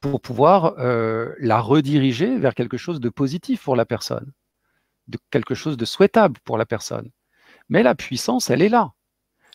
pour 0.00 0.22
pouvoir 0.22 0.78
euh, 0.78 1.34
la 1.38 1.60
rediriger 1.60 2.38
vers 2.38 2.54
quelque 2.54 2.78
chose 2.78 3.00
de 3.00 3.10
positif 3.10 3.64
pour 3.64 3.76
la 3.76 3.84
personne, 3.84 4.32
quelque 5.30 5.54
chose 5.54 5.76
de 5.76 5.84
souhaitable 5.84 6.38
pour 6.42 6.56
la 6.56 6.64
personne. 6.64 7.10
Mais 7.68 7.82
la 7.82 7.94
puissance, 7.94 8.48
elle 8.48 8.62
est 8.62 8.70
là. 8.70 8.94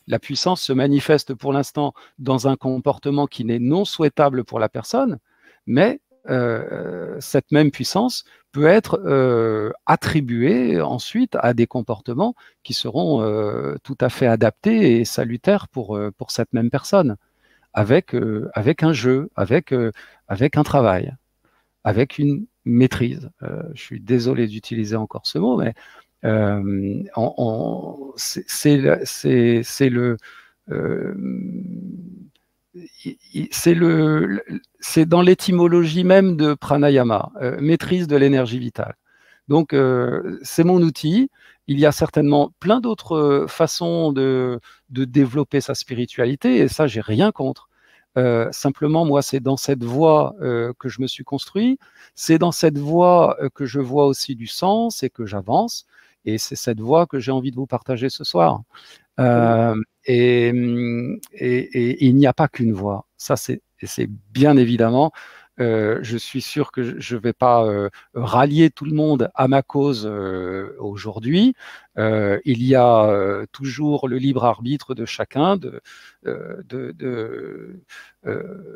La 0.06 0.20
puissance 0.20 0.62
se 0.62 0.72
manifeste 0.72 1.34
pour 1.34 1.52
l'instant 1.52 1.96
dans 2.20 2.48
un 2.48 2.58
comportement 2.58 3.26
qui 3.26 3.44
n'est 3.44 3.58
non 3.58 3.86
souhaitable 3.86 4.44
pour 4.44 4.60
la 4.60 4.70
personne, 4.70 5.18
mais 5.66 6.00
euh, 6.30 7.16
cette 7.20 7.52
même 7.52 7.72
puissance 7.72 8.26
peut 8.52 8.66
être 8.66 9.02
euh, 9.06 9.72
attribuée 9.86 10.82
ensuite 10.82 11.36
à 11.40 11.54
des 11.54 11.68
comportements 11.68 12.36
qui 12.64 12.74
seront 12.74 13.22
euh, 13.22 13.76
tout 13.84 13.98
à 14.02 14.10
fait 14.10 14.28
adaptés 14.28 15.00
et 15.00 15.06
salutaires 15.06 15.68
pour, 15.68 16.00
pour 16.18 16.32
cette 16.32 16.54
même 16.54 16.70
personne. 16.70 17.16
avec, 17.74 18.16
avec 18.54 18.84
un 18.84 18.94
jeu, 18.94 19.30
avec, 19.36 19.74
avec 20.28 20.58
un 20.58 20.64
travail, 20.64 21.14
avec 21.84 22.18
une 22.20 22.46
maîtrise. 22.66 23.30
je 23.74 23.82
suis 23.82 24.00
désolé 24.00 24.48
d'utiliser 24.48 24.96
encore 24.96 25.28
ce 25.28 25.40
mot, 25.40 25.58
mais 25.58 25.74
c'est 28.18 29.90
le 29.90 30.18
c'est 33.52 35.06
dans 35.06 35.22
l'étymologie 35.22 36.04
même 36.04 36.38
de 36.38 36.54
pranayama, 36.54 37.32
euh, 37.42 37.58
maîtrise 37.60 38.08
de 38.08 38.16
l'énergie 38.16 38.60
vitale. 38.60 38.96
Donc 39.48 39.74
euh, 39.74 40.40
c'est 40.44 40.64
mon 40.64 40.82
outil. 40.82 41.30
Il 41.68 41.80
y 41.80 41.86
a 41.86 41.92
certainement 41.92 42.52
plein 42.60 42.82
d'autres 42.82 43.16
euh, 43.16 43.48
façons 43.48 44.12
de, 44.12 44.60
développer 44.90 45.62
sa 45.62 45.76
spiritualité 45.76 46.58
et 46.58 46.68
ça 46.68 46.88
j'ai 46.88 47.02
rien 47.02 47.32
contre. 47.32 47.70
simplement, 48.52 49.06
moi, 49.06 49.22
c'est 49.22 49.42
dans 49.42 49.58
cette 49.58 49.84
voie 49.84 50.36
que 50.80 50.90
je 50.90 51.02
me 51.02 51.08
suis 51.08 51.26
construit. 51.26 51.80
C'est 52.16 52.38
dans 52.38 52.54
cette 52.54 52.78
voie 52.78 53.38
que 53.56 53.66
je 53.66 53.82
vois 53.82 54.06
aussi 54.08 54.36
du 54.36 54.48
sens 54.48 55.04
et 55.04 55.10
que 55.10 55.26
j'avance. 55.26 55.86
Et 56.26 56.38
c'est 56.38 56.56
cette 56.56 56.80
voie 56.80 57.08
que 57.08 57.20
j'ai 57.20 57.32
envie 57.32 57.52
de 57.52 57.58
vous 57.58 57.68
partager 57.68 58.10
ce 58.10 58.24
soir. 58.24 58.62
Euh, 59.20 59.76
et, 60.06 60.48
et, 61.34 62.06
il 62.06 62.16
n'y 62.16 62.28
a 62.28 62.34
pas 62.34 62.48
qu'une 62.48 62.74
voix. 62.74 63.08
Ça, 63.18 63.36
c'est 63.36 63.62
bien 64.32 64.58
évidemment. 64.58 65.12
Euh, 65.62 66.00
je 66.02 66.18
suis 66.18 66.42
sûr 66.42 66.74
que 66.74 67.00
je 67.00 67.16
ne 67.16 67.22
vais 67.22 67.32
pas 67.32 67.66
euh, 67.66 67.90
rallier 68.14 68.70
tout 68.70 68.84
le 68.84 68.94
monde 68.94 69.32
à 69.36 69.48
ma 69.48 69.62
cause 69.62 70.06
aujourd'hui. 70.80 71.54
Il 71.98 72.64
y 72.64 72.76
a 72.76 73.46
toujours 73.52 74.08
le 74.08 74.18
libre 74.18 74.46
arbitre 74.46 74.96
de 74.96 75.06
chacun 75.06 75.58
de 75.58 75.82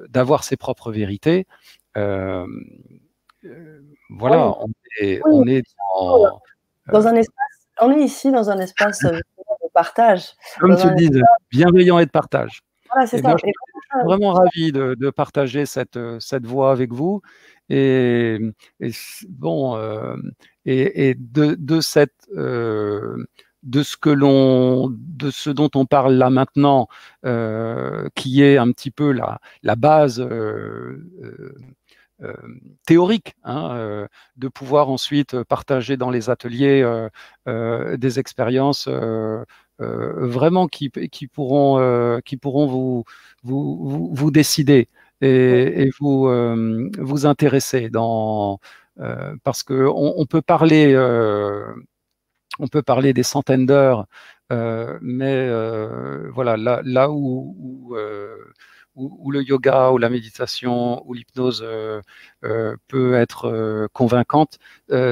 d'avoir 0.09 0.43
ses 0.43 0.57
propres 0.57 0.91
vérités. 0.91 1.47
voilà, 1.95 2.45
on 4.59 4.69
est, 5.01 5.21
on 5.25 5.47
est 5.47 5.63
dans, 5.95 6.39
dans 6.91 7.07
un 7.07 7.15
espace. 7.15 7.35
On 7.81 7.91
est 7.91 8.03
ici 8.03 8.31
dans 8.31 8.49
un 8.49 8.59
espace 8.59 9.05
partage. 9.73 10.33
Comme 10.59 10.75
tu 10.77 10.87
dis, 10.95 11.09
bienveillant 11.51 11.99
et 11.99 12.05
de 12.05 12.11
partage. 12.11 12.61
Voilà, 12.91 13.07
c'est 13.07 13.21
ça. 13.21 13.35
je, 13.37 13.45
suis 13.45 13.53
vraiment 14.05 14.33
ravi 14.33 14.71
de, 14.71 15.09
partager 15.09 15.65
cette, 15.65 15.99
cette 16.19 16.45
voix 16.45 16.71
avec 16.71 16.91
vous. 16.91 17.21
Et, 17.69 18.39
bon, 19.27 19.77
euh, 19.77 20.15
et, 20.65 21.15
de, 21.15 21.55
de, 21.55 21.81
cette, 21.81 22.27
euh, 22.35 23.25
de 23.63 23.83
ce 23.83 23.95
que 23.97 24.09
l'on, 24.09 24.89
de 24.91 25.29
ce 25.29 25.49
dont 25.49 25.69
on 25.75 25.85
parle 25.85 26.15
là 26.15 26.29
maintenant, 26.29 26.87
euh, 27.25 28.09
qui 28.15 28.43
est 28.43 28.57
un 28.57 28.71
petit 28.71 28.91
peu 28.91 29.11
la, 29.11 29.39
la 29.63 29.75
base 29.75 30.19
euh, 30.19 31.05
théorique, 32.85 33.35
hein, 33.43 33.71
euh, 33.75 34.07
de 34.37 34.47
pouvoir 34.47 34.89
ensuite 34.89 35.43
partager 35.43 35.97
dans 35.97 36.09
les 36.09 36.29
ateliers 36.29 36.81
euh, 37.47 37.97
des 37.97 38.19
expériences 38.19 38.89
vraiment 39.79 40.67
qui, 40.67 40.89
qui, 40.89 41.27
pourront, 41.27 42.19
qui 42.25 42.37
pourront 42.37 42.67
vous, 42.67 43.05
vous, 43.43 44.09
vous, 44.13 44.31
décider 44.31 44.89
et, 45.21 45.83
et 45.83 45.89
vous, 45.99 46.29
vous 46.97 47.25
intéresser 47.25 47.89
dans, 47.89 48.59
parce 49.43 49.63
qu'on 49.63 50.13
on 50.17 50.25
peut 50.25 50.41
parler 50.41 50.95
on 52.61 52.67
peut 52.67 52.81
parler 52.81 53.13
des 53.13 53.23
centaines 53.23 53.65
d'heures, 53.65 54.05
mais 54.49 55.49
voilà, 56.33 56.57
là, 56.57 56.81
là 56.83 57.09
où, 57.09 57.55
où, 57.57 57.95
où, 58.99 59.31
le 59.31 59.41
yoga 59.41 59.91
ou 59.91 59.97
la 59.97 60.09
méditation 60.09 61.03
ou 61.07 61.13
l'hypnose 61.13 61.63
euh, 61.65 62.01
euh, 62.43 62.76
peut 62.88 63.15
être 63.15 63.45
euh, 63.45 63.88
convaincante, 63.93 64.59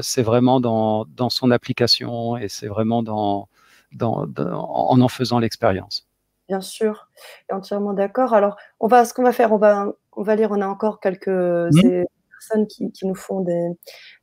c'est 0.02 0.24
vraiment 0.24 0.60
dans, 0.60 1.06
dans, 1.06 1.30
son 1.30 1.52
application 1.52 2.38
et 2.38 2.50
c'est 2.50 2.68
vraiment 2.68 3.04
dans, 3.04 3.48
dans, 3.94 4.28
en 4.36 5.00
en 5.00 5.08
faisant 5.08 5.40
l'expérience. 5.40 6.08
Bien 6.48 6.62
sûr, 6.62 7.10
entièrement 7.52 7.94
d'accord. 7.94 8.34
Alors, 8.34 8.58
on 8.80 8.88
va, 8.88 9.06
ce 9.06 9.14
qu'on 9.14 9.24
va 9.24 9.34
faire, 9.34 9.52
on 9.52 9.58
va, 9.58 9.94
on 10.14 10.24
va 10.24 10.36
lire, 10.36 10.52
on 10.52 10.62
a 10.62 10.68
encore 10.68 11.00
quelques 11.00 11.28
mmh. 11.28 12.04
personnes 12.32 12.68
qui, 12.68 12.92
qui, 12.92 13.06
nous 13.06 13.16
font 13.16 13.42
des, 13.42 13.68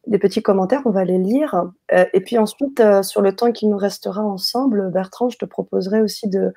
des, 0.07 0.19
petits 0.19 0.43
commentaires, 0.43 0.83
on 0.87 0.91
va 0.91 1.05
les 1.05 1.19
lire. 1.19 1.71
et 1.91 2.21
puis 2.21 2.39
ensuite, 2.39 2.83
sur 3.03 3.21
le 3.21 3.37
temps 3.37 3.53
qui 3.53 3.67
nous 3.67 3.77
restera 3.77 4.23
ensemble, 4.23 4.91
Bertrand, 4.91 5.29
je 5.29 5.39
te 5.39 5.45
proposerai 5.45 6.01
aussi 6.01 6.29
de, 6.29 6.53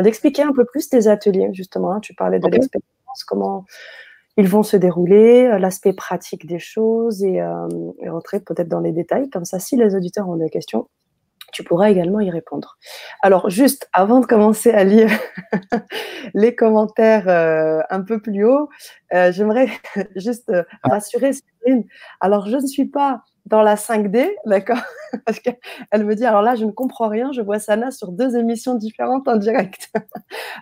d'expliquer 0.00 0.42
un 0.42 0.52
peu 0.52 0.64
plus 0.64 0.88
tes 0.88 1.06
ateliers, 1.08 1.50
justement. 1.52 1.92
Hein. 1.92 2.00
Tu 2.00 2.14
parlais 2.14 2.38
de 2.38 2.48
l'expérience, 2.48 3.24
comment 3.26 3.66
ils 4.38 4.48
vont 4.48 4.62
se 4.62 4.76
dérouler, 4.76 5.46
euh, 5.46 5.58
l'aspect 5.58 5.92
pratique 5.92 6.46
des 6.46 6.58
choses 6.58 7.22
euh, 7.22 7.92
et, 8.00 8.08
rentrer 8.08 8.40
peut-être 8.40 8.68
dans 8.68 8.80
les 8.80 8.92
détails. 8.92 9.28
Comme 9.28 9.44
ça, 9.44 9.58
si 9.58 9.76
les 9.76 9.94
auditeurs 9.94 10.28
ont 10.28 10.36
des 10.36 10.48
questions, 10.48 10.88
tu 11.52 11.62
pourras 11.64 11.90
également 11.90 12.20
y 12.20 12.30
répondre. 12.30 12.78
Alors, 13.22 13.50
juste 13.50 13.88
avant 13.92 14.20
de 14.20 14.26
commencer 14.26 14.70
à 14.70 14.84
lire 14.84 15.10
les 16.34 16.54
commentaires 16.54 17.28
euh, 17.28 17.80
un 17.90 18.00
peu 18.00 18.20
plus 18.20 18.44
haut, 18.44 18.68
j'aimerais 19.12 19.68
juste 20.16 20.52
rassurer 20.82 21.32
Céline. 21.32 21.84
Alors, 22.20 22.48
je 22.48 22.56
ne 22.56 22.66
suis 22.66 22.86
pas 22.86 23.22
dans 23.46 23.62
la 23.62 23.74
5D, 23.74 24.30
d'accord? 24.46 24.82
Parce 25.26 25.40
qu'elle 25.40 26.04
me 26.04 26.14
dit, 26.14 26.24
alors 26.24 26.42
là, 26.42 26.54
je 26.54 26.64
ne 26.64 26.70
comprends 26.70 27.08
rien, 27.08 27.32
je 27.32 27.40
vois 27.40 27.58
Sana 27.58 27.90
sur 27.90 28.12
deux 28.12 28.36
émissions 28.36 28.74
différentes 28.74 29.28
en 29.28 29.36
direct. 29.36 29.90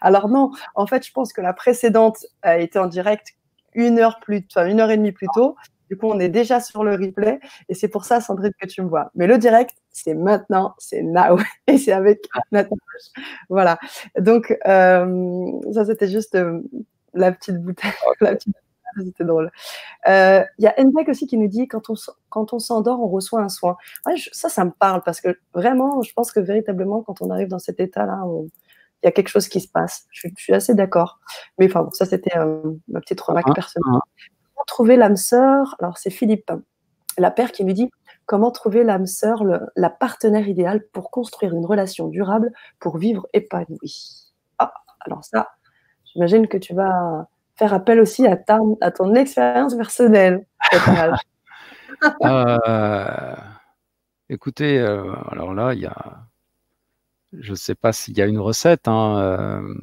alors 0.00 0.28
non, 0.28 0.50
en 0.74 0.86
fait, 0.86 1.06
je 1.06 1.12
pense 1.12 1.32
que 1.32 1.40
la 1.40 1.52
précédente 1.52 2.18
a 2.42 2.58
été 2.58 2.78
en 2.78 2.86
direct 2.86 3.34
une 3.74 3.98
heure 3.98 4.18
plus, 4.20 4.44
enfin 4.50 4.66
une 4.66 4.80
heure 4.80 4.90
et 4.90 4.96
demie 4.96 5.12
plus 5.12 5.28
tôt. 5.34 5.56
Du 5.90 5.96
coup, 5.96 6.06
on 6.06 6.20
est 6.20 6.28
déjà 6.28 6.60
sur 6.60 6.84
le 6.84 6.92
replay 6.92 7.40
et 7.68 7.74
c'est 7.74 7.88
pour 7.88 8.04
ça, 8.04 8.20
Sandrine, 8.20 8.52
que 8.60 8.66
tu 8.66 8.82
me 8.82 8.88
vois. 8.88 9.10
Mais 9.14 9.26
le 9.26 9.38
direct, 9.38 9.74
c'est 9.90 10.14
maintenant, 10.14 10.74
c'est 10.78 11.02
now 11.02 11.36
et 11.66 11.78
c'est 11.78 11.92
avec 11.92 12.26
Nathan. 12.52 12.76
Voilà. 13.48 13.78
Donc, 14.18 14.56
euh, 14.66 15.50
ça, 15.72 15.84
c'était 15.84 16.08
juste 16.08 16.36
euh, 16.36 16.60
la 17.12 17.32
petite 17.32 17.56
bouteille, 17.56 17.92
la 18.20 18.36
petite 18.36 18.54
c'était 19.04 19.24
drôle. 19.24 19.50
Euh, 20.08 20.44
il 20.58 20.64
y 20.64 20.66
a 20.66 20.74
Nbeck 20.82 21.08
aussi 21.08 21.26
qui 21.26 21.38
nous 21.38 21.46
dit 21.46 21.68
quand 21.68 21.90
on, 21.90 21.94
quand 22.28 22.52
on 22.52 22.58
s'endort, 22.58 23.00
on 23.00 23.08
reçoit 23.08 23.40
un 23.40 23.48
soin. 23.48 23.76
ça, 24.32 24.48
ça 24.48 24.64
me 24.64 24.72
parle 24.72 25.02
parce 25.04 25.20
que 25.20 25.38
vraiment, 25.54 26.02
je 26.02 26.12
pense 26.12 26.32
que 26.32 26.40
véritablement, 26.40 27.02
quand 27.02 27.22
on 27.22 27.30
arrive 27.30 27.48
dans 27.48 27.58
cet 27.58 27.78
état-là, 27.78 28.24
il 29.02 29.06
y 29.06 29.08
a 29.08 29.12
quelque 29.12 29.28
chose 29.28 29.48
qui 29.48 29.60
se 29.60 29.68
passe. 29.68 30.06
Je, 30.10 30.28
suis 30.36 30.52
assez 30.52 30.74
d'accord. 30.74 31.20
Mais 31.58 31.66
enfin, 31.66 31.82
bon, 31.82 31.90
ça, 31.92 32.04
c'était 32.04 32.36
euh, 32.36 32.62
ma 32.88 33.00
petite 33.00 33.20
remarque 33.20 33.48
ah, 33.50 33.54
personnelle. 33.54 34.00
Trouver 34.70 34.94
l'âme 34.96 35.16
sœur 35.16 35.74
Alors, 35.80 35.98
c'est 35.98 36.10
Philippe, 36.10 36.52
la 37.18 37.32
père, 37.32 37.50
qui 37.50 37.64
nous 37.64 37.72
dit 37.72 37.90
comment 38.24 38.52
trouver 38.52 38.84
l'âme 38.84 39.04
sœur, 39.04 39.42
la 39.74 39.90
partenaire 39.90 40.46
idéale 40.46 40.86
pour 40.92 41.10
construire 41.10 41.54
une 41.56 41.66
relation 41.66 42.06
durable, 42.06 42.52
pour 42.78 42.96
vivre 42.96 43.26
épanoui. 43.32 44.30
Ah, 44.60 44.72
alors 45.00 45.24
ça, 45.24 45.48
j'imagine 46.04 46.46
que 46.46 46.56
tu 46.56 46.72
vas 46.72 47.26
faire 47.56 47.74
appel 47.74 47.98
aussi 47.98 48.28
à, 48.28 48.36
ta, 48.36 48.60
à 48.80 48.92
ton 48.92 49.12
expérience 49.16 49.74
personnelle. 49.74 50.46
euh, 52.22 53.34
écoutez, 54.28 54.78
euh, 54.78 55.12
alors 55.32 55.52
là, 55.52 55.74
il 55.74 55.80
y 55.80 55.86
a, 55.86 56.28
je 57.32 57.50
ne 57.50 57.56
sais 57.56 57.74
pas 57.74 57.92
s'il 57.92 58.16
y 58.16 58.22
a 58.22 58.26
une 58.26 58.38
recette. 58.38 58.86
Hein, 58.86 59.18
euh, 59.18 59.74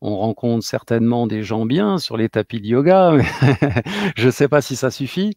on 0.00 0.16
rencontre 0.16 0.64
certainement 0.64 1.26
des 1.26 1.42
gens 1.42 1.66
bien 1.66 1.98
sur 1.98 2.16
les 2.16 2.28
tapis 2.28 2.60
de 2.60 2.66
yoga, 2.66 3.12
mais 3.12 3.24
je 4.16 4.26
ne 4.26 4.30
sais 4.30 4.48
pas 4.48 4.62
si 4.62 4.76
ça 4.76 4.90
suffit. 4.90 5.36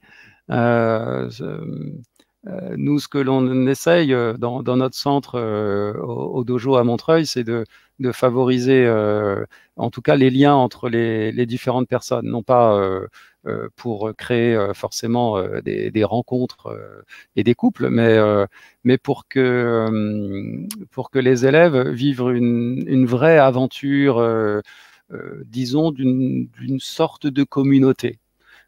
Euh, 0.51 1.29
nous, 2.75 2.99
ce 2.99 3.07
que 3.07 3.17
l'on 3.17 3.67
essaye 3.67 4.13
dans, 4.37 4.63
notre 4.63 4.95
centre 4.95 5.39
au, 5.99 6.43
dojo 6.43 6.75
à 6.75 6.83
Montreuil, 6.83 7.25
c'est 7.25 7.43
de, 7.43 7.65
de 7.99 8.11
favoriser 8.11 8.85
euh, 8.85 9.45
en 9.77 9.89
tout 9.89 10.01
cas 10.01 10.15
les 10.15 10.29
liens 10.29 10.55
entre 10.55 10.89
les, 10.89 11.45
différentes 11.45 11.87
personnes, 11.87 12.27
non 12.27 12.43
pas 12.43 12.75
euh, 12.75 13.01
euh, 13.01 13.07
pour 13.75 14.13
créer 14.17 14.71
forcément 14.73 15.41
des, 15.61 16.03
rencontres 16.03 16.75
et 17.35 17.43
des 17.43 17.55
couples, 17.55 17.89
mais, 17.89 18.17
mais 18.83 18.97
pour, 18.97 19.27
que, 19.27 20.67
pour 20.91 21.11
que 21.11 21.19
les 21.19 21.45
élèves 21.45 21.89
vivent 21.89 22.31
une, 22.33 22.83
une 22.87 23.05
vraie 23.05 23.37
aventure, 23.37 24.23
disons, 25.45 25.91
d'une 25.91 26.79
sorte 26.79 27.27
de 27.27 27.43
communauté 27.43 28.19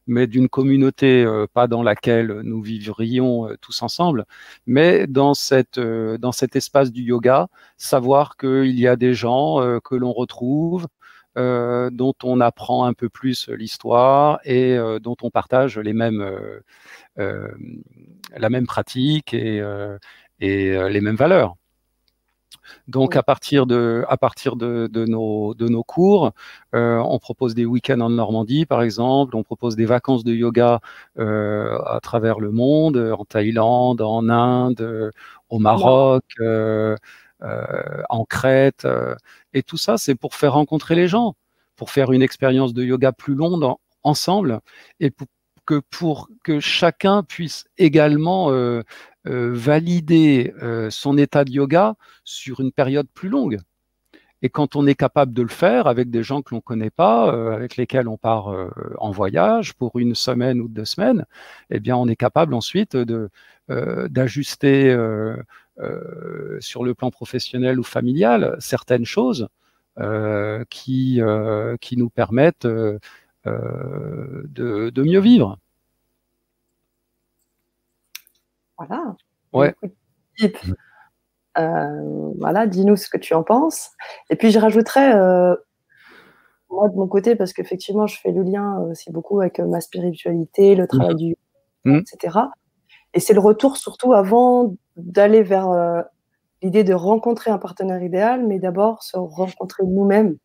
mais 0.08 0.28
d'une 0.28 0.50
communauté 0.50 1.24
euh, 1.24 1.48
pas 1.52 1.68
dans 1.68 1.84
laquelle 1.84 2.42
nous 2.44 2.62
vivrions 2.62 3.48
euh, 3.50 3.56
tous 3.62 3.82
ensemble, 3.82 4.26
mais 4.66 5.08
dans, 5.08 5.34
cette, 5.34 5.78
euh, 5.78 6.18
dans 6.18 6.32
cet 6.32 6.56
espace 6.56 6.92
du 6.92 7.04
yoga, 7.04 7.48
savoir 7.78 8.38
qu'il 8.38 8.80
y 8.80 8.88
a 8.88 8.96
des 8.96 9.14
gens 9.14 9.80
que 9.84 9.96
l'on 9.96 10.14
retrouve, 10.14 10.88
dont 11.36 12.14
on 12.24 12.40
apprend 12.42 12.86
un 12.86 12.94
peu 12.94 13.10
plus 13.10 13.50
l'histoire 13.50 14.40
et 14.46 14.78
dont 15.02 15.18
on 15.22 15.30
partage 15.30 15.78
les 15.78 15.94
mêmes, 15.94 16.24
la 17.18 18.50
même 18.50 18.68
pratique 18.68 19.34
et, 19.34 19.58
et 20.40 20.90
les 20.90 21.02
mêmes 21.02 21.16
valeurs. 21.16 21.56
Donc 22.88 23.16
à 23.16 23.24
partir 23.24 23.66
de 23.66 24.04
à 24.10 24.18
partir 24.18 24.56
de, 24.56 24.88
de 24.92 25.06
nos 25.06 25.54
de 25.56 25.68
nos 25.68 25.84
cours, 25.84 26.32
euh, 26.74 26.98
on 26.98 27.20
propose 27.20 27.56
des 27.56 27.66
week-ends 27.66 28.00
en 28.02 28.10
Normandie 28.10 28.66
par 28.66 28.82
exemple, 28.82 29.36
on 29.36 29.44
propose 29.44 29.76
des 29.76 29.86
vacances 29.86 30.24
de 30.24 30.34
yoga 30.34 30.80
euh, 31.20 31.78
à 31.86 32.00
travers 32.02 32.40
le 32.40 32.52
monde, 32.52 32.98
en 32.98 33.26
Thaïlande, 33.26 34.02
en 34.02 34.30
Inde, 34.30 35.12
au 35.50 35.60
Maroc, 35.60 36.24
euh, 36.40 36.46
euh 36.46 36.96
en 37.42 38.26
Crète, 38.26 38.86
euh, 38.86 39.16
et 39.54 39.64
tout 39.64 39.78
ça 39.78 39.98
c'est 39.98 40.16
pour 40.16 40.36
faire 40.36 40.54
rencontrer 40.54 40.96
les 40.96 41.08
gens, 41.08 41.36
pour 41.76 41.92
faire 41.92 42.12
une 42.12 42.22
expérience 42.22 42.74
de 42.74 42.84
yoga 42.84 43.12
plus 43.12 43.36
longue 43.36 43.76
ensemble 44.04 44.62
et 45.00 45.12
pour 45.12 45.28
que 45.66 45.82
pour 45.90 46.30
que 46.44 46.60
chacun 46.60 47.24
puisse 47.24 47.66
également 47.78 48.52
euh, 48.52 48.84
euh, 49.28 49.52
valider 49.54 50.54
euh, 50.62 50.90
son 50.90 51.18
état 51.18 51.44
de 51.44 51.52
yoga 51.52 51.96
sur 52.24 52.60
une 52.60 52.72
période 52.72 53.08
plus 53.14 53.30
longue. 53.30 53.60
Et 54.46 54.50
quand 54.50 54.76
on 54.76 54.86
est 54.86 54.94
capable 54.94 55.34
de 55.34 55.42
le 55.42 55.48
faire 55.48 55.88
avec 55.88 56.12
des 56.12 56.22
gens 56.22 56.44
que 56.44 56.52
l'on 56.52 56.58
ne 56.58 56.62
connaît 56.62 56.92
pas, 56.92 57.32
avec 57.56 57.78
lesquels 57.78 58.08
on 58.08 58.16
part 58.16 58.54
en 59.00 59.10
voyage 59.10 59.74
pour 59.74 59.98
une 59.98 60.14
semaine 60.14 60.62
ou 60.62 60.68
deux 60.68 60.86
semaines, 60.86 61.26
eh 61.72 61.80
bien, 61.80 61.98
on 61.98 62.08
est 62.08 62.16
capable 62.16 62.54
ensuite 62.54 62.96
de 62.96 63.32
d'ajuster 63.68 64.96
sur 66.60 66.84
le 66.84 66.94
plan 66.94 67.10
professionnel 67.10 67.80
ou 67.80 67.84
familial 67.84 68.56
certaines 68.60 69.06
choses 69.06 69.48
qui 70.70 71.22
qui 71.82 71.98
nous 71.98 72.10
permettent 72.12 72.68
euh, 73.48 74.42
de, 74.46 75.02
mieux 75.04 75.20
vivre. 75.20 75.58
Voilà. 78.78 79.16
Ouais. 79.54 79.76
Euh, 81.58 82.32
voilà, 82.40 82.68
dis-nous 82.68 82.96
ce 82.96 83.10
que 83.10 83.18
tu 83.18 83.34
en 83.34 83.44
penses. 83.44 83.92
Et 84.30 84.36
puis 84.36 84.52
je 84.52 84.60
rajouterais, 84.60 85.16
euh, 85.16 85.56
moi 86.70 86.90
de 86.90 86.96
mon 86.96 87.08
côté, 87.08 87.36
parce 87.36 87.54
qu'effectivement, 87.54 88.08
je 88.08 88.20
fais 88.20 88.32
le 88.32 88.44
lien 88.44 88.80
aussi 88.80 89.12
beaucoup 89.12 89.40
avec 89.40 89.60
ma 89.60 89.82
spiritualité, 89.82 90.76
le 90.76 90.88
travail 90.88 91.14
mmh. 91.14 91.18
du 91.18 91.36
mmh. 91.86 91.96
etc. 91.98 92.40
Et 93.14 93.20
c'est 93.20 93.34
le 93.34 93.40
retour 93.40 93.78
surtout 93.78 94.14
avant 94.14 94.76
d'aller 94.98 95.44
vers 95.44 95.70
l'idée 96.62 96.84
de 96.84 96.94
rencontrer 96.94 97.52
un 97.52 97.58
partenaire 97.58 98.04
idéal, 98.04 98.46
mais 98.46 98.60
d'abord 98.60 99.04
se 99.04 99.18
rencontrer 99.18 99.84
nous-mêmes, 99.86 100.36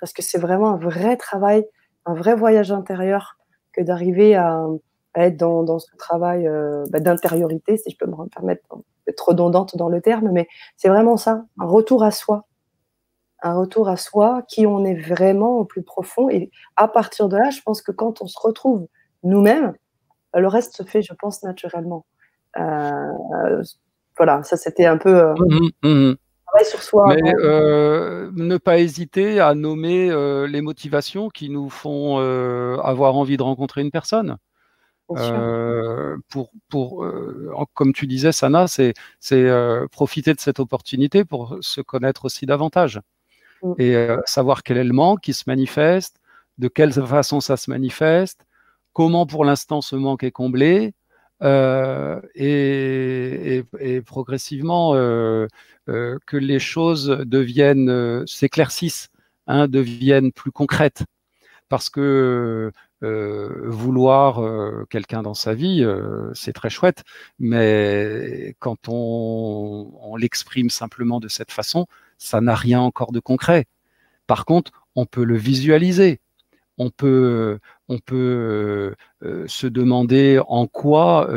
parce 0.00 0.12
que 0.12 0.22
c'est 0.22 0.38
vraiment 0.38 0.70
un 0.70 0.76
vrai 0.76 1.16
travail 1.16 1.64
un 2.08 2.14
vrai 2.14 2.34
voyage 2.34 2.72
intérieur 2.72 3.36
que 3.72 3.82
d'arriver 3.82 4.34
à, 4.34 4.66
être 5.14 5.36
dans, 5.36 5.78
ce 5.78 5.94
travail 5.96 6.46
euh, 6.46 6.84
bah, 6.90 7.00
d'intériorité, 7.00 7.76
si 7.76 7.90
je 7.90 7.96
peux 7.96 8.06
me 8.06 8.28
permettre 8.28 8.62
d'être 9.08 9.28
redondante 9.28 9.76
dans 9.76 9.88
le 9.88 10.00
terme, 10.00 10.30
mais 10.30 10.46
c'est 10.76 10.88
vraiment 10.88 11.16
ça, 11.16 11.44
un 11.58 11.66
retour 11.66 12.04
à 12.04 12.10
soi. 12.10 12.44
Un 13.42 13.54
retour 13.54 13.88
à 13.88 13.96
soi, 13.96 14.42
qui 14.48 14.66
on 14.66 14.84
est 14.84 15.00
vraiment 15.00 15.58
au 15.58 15.64
plus 15.64 15.82
profond. 15.82 16.28
Et 16.28 16.50
à 16.76 16.88
partir 16.88 17.28
de 17.28 17.36
là, 17.36 17.50
je 17.50 17.60
pense 17.62 17.82
que 17.82 17.92
quand 17.92 18.20
on 18.20 18.26
se 18.26 18.38
retrouve 18.38 18.86
nous-mêmes, 19.22 19.74
bah, 20.32 20.40
le 20.40 20.48
reste 20.48 20.76
se 20.76 20.82
fait, 20.82 21.02
je 21.02 21.14
pense, 21.14 21.42
naturellement. 21.42 22.04
Euh, 22.58 23.62
voilà, 24.16 24.42
ça 24.42 24.56
c'était 24.56 24.86
un 24.86 24.98
peu. 24.98 25.14
Euh, 25.14 25.34
mmh 25.34 25.88
mmh 25.88 26.14
sur 26.64 26.82
soi. 26.82 27.14
Mais 27.14 27.32
euh, 27.38 28.30
ne 28.34 28.56
pas 28.56 28.78
hésiter 28.78 29.40
à 29.40 29.54
nommer 29.54 30.10
euh, 30.10 30.46
les 30.46 30.60
motivations 30.60 31.28
qui 31.28 31.50
nous 31.50 31.68
font 31.68 32.18
euh, 32.18 32.76
avoir 32.78 33.16
envie 33.16 33.36
de 33.36 33.42
rencontrer 33.42 33.82
une 33.82 33.90
personne. 33.90 34.36
Pour, 36.28 36.50
pour 36.68 37.06
comme 37.74 37.92
tu 37.92 38.06
disais, 38.06 38.32
Sana, 38.32 38.66
c'est 38.68 38.94
profiter 39.90 40.34
de 40.34 40.40
cette 40.40 40.60
opportunité 40.60 41.24
pour 41.24 41.58
se 41.60 41.80
connaître 41.80 42.24
aussi 42.26 42.46
davantage 42.46 43.00
mm. 43.62 43.72
et 43.78 44.08
savoir 44.26 44.62
quel 44.62 44.76
est 44.76 44.84
le 44.84 44.92
manque 44.92 45.20
qui 45.20 45.32
se 45.32 45.44
manifeste, 45.46 46.20
de 46.58 46.68
quelle 46.68 46.92
façon 46.92 47.40
ça 47.40 47.56
se 47.56 47.70
manifeste, 47.70 48.44
comment 48.92 49.26
pour 49.26 49.44
l'instant 49.44 49.80
ce 49.80 49.96
manque 49.96 50.24
est 50.24 50.32
comblé, 50.32 50.94
euh, 51.42 52.20
et, 52.34 53.62
progressivement 54.04 54.94
euh, 54.94 55.46
euh, 55.88 56.18
que 56.26 56.36
les 56.36 56.58
choses 56.58 57.06
deviennent, 57.24 58.26
s'éclaircissent, 58.26 59.08
hein, 59.46 59.68
deviennent 59.68 60.32
plus 60.32 60.50
concrètes. 60.50 61.04
Parce 61.68 61.90
que 61.90 62.72
vouloir 63.00 64.42
quelqu'un 64.88 65.22
dans 65.22 65.34
sa 65.34 65.54
vie, 65.54 65.86
c'est 66.34 66.52
très 66.52 66.70
chouette, 66.70 67.04
mais 67.38 68.56
quand 68.58 68.88
on, 68.88 69.92
on 70.00 70.16
l'exprime 70.16 70.70
simplement 70.70 71.20
de 71.20 71.28
cette 71.28 71.52
façon, 71.52 71.86
ça 72.18 72.40
n'a 72.40 72.54
rien 72.54 72.80
encore 72.80 73.12
de 73.12 73.20
concret. 73.20 73.66
Par 74.26 74.44
contre, 74.44 74.72
on 74.96 75.06
peut 75.06 75.24
le 75.24 75.36
visualiser, 75.36 76.20
on 76.78 76.90
peut, 76.90 77.58
on 77.88 77.98
peut 77.98 78.94
se 79.46 79.66
demander 79.66 80.40
en 80.48 80.66
quoi 80.66 81.28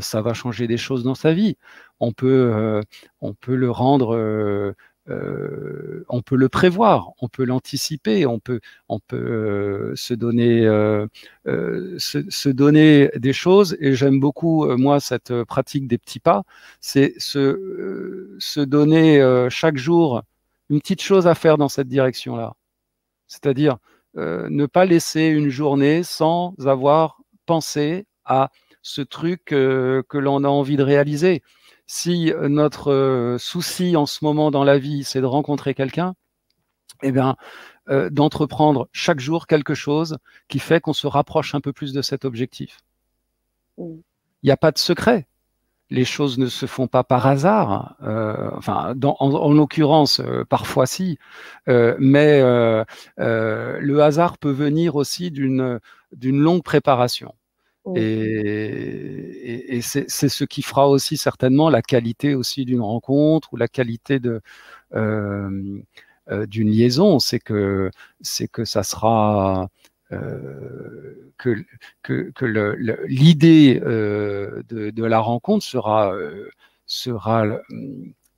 ça 0.00 0.22
va 0.22 0.34
changer 0.34 0.66
des 0.66 0.78
choses 0.78 1.04
dans 1.04 1.14
sa 1.14 1.32
vie. 1.32 1.56
On 2.00 2.12
peut, 2.12 2.82
on 3.20 3.34
peut 3.34 3.56
le 3.56 3.70
rendre, 3.70 4.74
on 5.08 6.22
peut 6.22 6.36
le 6.36 6.48
prévoir, 6.48 7.10
on 7.20 7.28
peut 7.28 7.44
l'anticiper, 7.44 8.26
on 8.26 8.38
peut, 8.38 8.60
on 8.88 9.00
peut 9.00 9.92
se 9.96 10.14
donner, 10.14 10.68
des 13.16 13.32
choses. 13.32 13.76
Et 13.80 13.94
j'aime 13.94 14.20
beaucoup 14.20 14.66
moi 14.76 15.00
cette 15.00 15.42
pratique 15.44 15.88
des 15.88 15.98
petits 15.98 16.20
pas. 16.20 16.44
C'est 16.80 17.14
se, 17.18 18.64
donner 18.64 19.48
chaque 19.50 19.76
jour 19.76 20.22
une 20.70 20.80
petite 20.80 21.02
chose 21.02 21.26
à 21.26 21.34
faire 21.34 21.58
dans 21.58 21.68
cette 21.68 21.88
direction-là. 21.88 22.54
C'est-à-dire 23.26 23.78
euh, 24.16 24.48
ne 24.50 24.66
pas 24.66 24.84
laisser 24.84 25.26
une 25.26 25.50
journée 25.50 26.02
sans 26.02 26.54
avoir 26.66 27.18
pensé 27.46 28.06
à 28.24 28.50
ce 28.82 29.02
truc 29.02 29.52
euh, 29.52 30.02
que 30.08 30.18
l'on 30.18 30.42
a 30.44 30.48
envie 30.48 30.76
de 30.76 30.82
réaliser. 30.82 31.42
Si 31.92 32.32
notre 32.48 32.92
euh, 32.92 33.38
souci 33.38 33.96
en 33.96 34.06
ce 34.06 34.24
moment 34.24 34.50
dans 34.50 34.62
la 34.62 34.78
vie, 34.78 35.02
c'est 35.02 35.20
de 35.20 35.26
rencontrer 35.26 35.74
quelqu'un, 35.74 36.14
eh 37.02 37.12
bien, 37.12 37.36
d'entreprendre 38.10 38.88
chaque 38.92 39.18
jour 39.18 39.48
quelque 39.48 39.74
chose 39.74 40.18
qui 40.48 40.60
fait 40.60 40.80
qu'on 40.80 40.92
se 40.92 41.08
rapproche 41.08 41.56
un 41.56 41.60
peu 41.60 41.72
plus 41.72 41.92
de 41.92 42.02
cet 42.02 42.24
objectif. 42.24 42.78
Mmh. 43.78 43.96
Il 44.42 44.46
n'y 44.46 44.50
a 44.52 44.56
pas 44.56 44.70
de 44.70 44.78
secret 44.78 45.26
les 45.90 46.04
choses 46.04 46.38
ne 46.38 46.46
se 46.46 46.66
font 46.66 46.86
pas 46.86 47.04
par 47.04 47.26
hasard. 47.26 47.96
Euh, 48.02 48.50
enfin, 48.56 48.94
en, 49.02 49.52
l'occurrence, 49.52 50.20
euh, 50.20 50.44
parfois 50.48 50.86
si, 50.86 51.18
euh, 51.68 51.96
mais 51.98 52.40
le 53.18 54.00
hasard 54.00 54.38
peut 54.38 54.50
venir 54.50 54.96
aussi 54.96 55.30
d'une 55.30 55.80
d'une 56.12 56.40
longue 56.40 56.62
préparation. 56.62 57.34
Et, 57.96 59.76
et, 59.76 59.80
c'est 59.82 60.08
ce 60.08 60.44
qui 60.44 60.62
fera 60.62 60.88
aussi 60.88 61.16
certainement 61.16 61.70
la 61.70 61.82
qualité 61.82 62.34
aussi 62.34 62.64
d'une 62.64 62.82
rencontre 62.82 63.52
ou 63.52 63.56
la 63.56 63.68
qualité 63.68 64.20
de 64.20 64.40
d'une 66.46 66.70
liaison. 66.70 67.18
C'est 67.18 67.40
que 67.40 67.90
c'est 68.20 68.48
que 68.48 68.64
ça 68.64 68.82
sera 68.82 69.68
euh, 70.12 71.32
que, 71.38 71.64
que, 72.02 72.32
que 72.34 72.44
l'idée 73.06 73.80
euh, 73.84 74.62
de, 74.68 74.90
de, 74.90 75.04
la 75.04 75.20
rencontre 75.20 75.64
sera, 75.64 76.12
euh, 76.12 76.50
sera, 76.86 77.44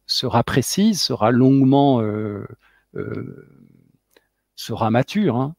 sera 0.06 0.42
précise, 0.44 1.00
sera 1.00 1.30
longuement, 1.30 2.02
sera 4.54 4.90
mature, 4.90 5.36
hein, 5.36 5.54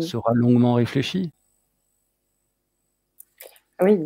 sera 0.00 0.32
longuement 0.34 0.74
réfléchie. 0.74 1.32
Oui, 3.80 3.98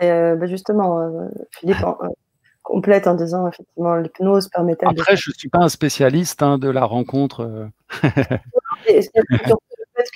bah, 0.00 0.46
justement, 0.46 1.28
Philippe 1.50 1.84
complète 2.62 3.06
en 3.06 3.14
disant 3.14 3.48
effectivement 3.48 3.96
l'hypnose 3.96 4.48
permet-elle. 4.48 4.90
Après, 4.90 5.16
je 5.16 5.30
ne 5.30 5.34
suis 5.34 5.48
pas 5.48 5.60
un 5.60 5.68
spécialiste 5.68 6.42
hein, 6.42 6.58
de 6.58 6.68
la 6.68 6.84
rencontre. 6.84 7.70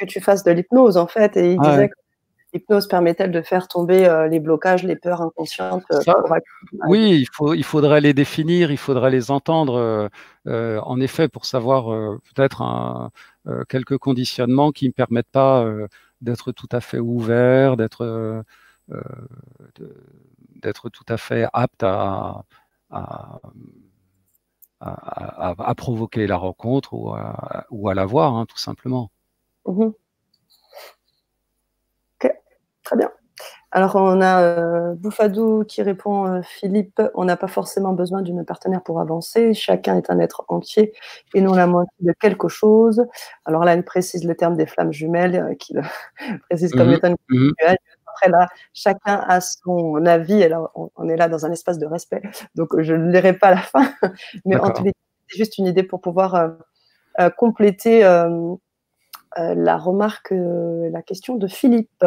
que 0.03 0.05
tu 0.05 0.21
fasses 0.21 0.45
de 0.45 0.51
l'hypnose, 0.51 0.97
en 0.97 1.07
fait. 1.07 1.37
Et 1.37 1.53
il 1.53 1.61
disait 1.61 1.89
que 1.89 1.95
l'hypnose 2.53 2.87
permet-elle 2.89 3.31
de 3.31 3.43
faire 3.43 3.69
tomber 3.69 4.07
euh, 4.07 4.29
les 4.29 4.41
blocages, 4.41 4.85
les 4.85 4.97
peurs 4.97 5.23
inconscientes 5.23 5.85
euh, 5.93 6.01
Oui, 6.87 7.21
il, 7.21 7.29
faut, 7.33 7.55
il 7.55 7.65
faudrait 7.65 8.01
les 8.01 8.15
définir, 8.15 8.71
il 8.71 8.79
faudrait 8.79 9.11
les 9.11 9.31
entendre, 9.31 10.11
euh, 10.47 10.81
en 10.81 11.01
effet, 11.01 11.29
pour 11.29 11.47
savoir 11.47 12.19
peut-être 12.35 13.11
quelques 13.69 13.99
conditionnements 13.99 14.73
qui 14.73 14.87
ne 14.87 14.93
permettent 14.93 15.31
pas 15.33 15.67
d'être 16.21 16.53
tout 16.53 16.69
à 16.73 16.81
fait 16.81 16.99
ouvert, 16.99 17.77
d'être 17.77 18.45
d'être 20.63 20.89
tout 20.89 21.05
à 21.09 21.17
fait 21.17 21.47
apte 21.53 21.83
à, 21.83 22.45
à, 22.91 23.41
à, 24.81 25.75
provoquer 25.75 26.27
la 26.27 26.37
rencontre 26.37 26.95
ou 26.95 27.11
à, 27.13 27.67
ou 27.71 27.89
à 27.89 27.95
la 27.95 28.05
voir, 28.05 28.35
hein, 28.35 28.47
tout 28.47 28.59
simplement. 28.59 29.11
Mhm. 29.67 29.93
Ok, 32.21 32.33
très 32.85 32.97
bien. 32.97 33.11
Alors, 33.75 33.97
on 33.97 34.21
a 34.21 34.43
euh, 34.43 34.95
Boufadou 34.97 35.65
qui 35.67 35.81
répond 35.83 36.27
euh, 36.27 36.43
Philippe, 36.43 37.01
on 37.15 37.25
n'a 37.25 37.39
pas 37.39 37.47
forcément 37.47 37.95
besoin 37.95 38.21
d'une 38.21 38.45
partenaire 38.45 38.83
pour 38.83 39.01
avancer. 39.01 39.55
Chacun 39.55 39.97
est 39.97 40.11
un 40.11 40.19
être 40.19 40.45
entier 40.49 40.93
et 41.33 41.41
non 41.41 41.55
la 41.55 41.67
moitié 41.67 41.91
de 42.01 42.13
quelque 42.21 42.49
chose. 42.49 43.03
Alors 43.47 43.65
là, 43.65 43.73
elle 43.73 43.85
précise 43.85 44.25
le 44.25 44.35
terme 44.35 44.57
des 44.59 44.67
flammes 44.67 44.93
jumelles, 44.93 45.37
euh, 45.37 45.55
qui 45.55 45.75
précise 46.51 46.73
comme 46.73 46.89
mhm. 46.89 46.95
étant 46.95 47.09
une 47.31 47.39
mhm. 47.39 47.53
Après, 48.23 48.31
là, 48.31 48.49
chacun 48.73 49.25
a 49.27 49.41
son 49.41 50.05
avis. 50.07 50.43
Et 50.43 50.49
là, 50.49 50.71
on, 50.75 51.09
est 51.09 51.17
là 51.17 51.29
dans 51.29 51.47
un 51.47 51.53
espace 51.53 51.79
de 51.79 51.87
respect. 51.87 52.23
Donc, 52.55 52.81
je 52.81 52.95
ne 52.95 53.11
lirai 53.11 53.33
pas 53.33 53.51
la 53.51 53.59
fin. 53.59 53.93
Mais 54.45 54.57
en 54.57 54.71
tout 54.71 54.85
cas, 54.85 54.91
c'est 55.29 55.39
juste 55.39 55.59
une 55.59 55.67
idée 55.67 55.83
pour 55.83 56.01
pouvoir 56.01 56.53
compléter 57.37 58.05
euh, 59.39 59.55
la 59.55 59.79
remarque, 59.79 60.33
euh, 60.33 60.91
la 60.91 61.03
question 61.03 61.37
de 61.37 61.47
Philippe. 61.47 62.05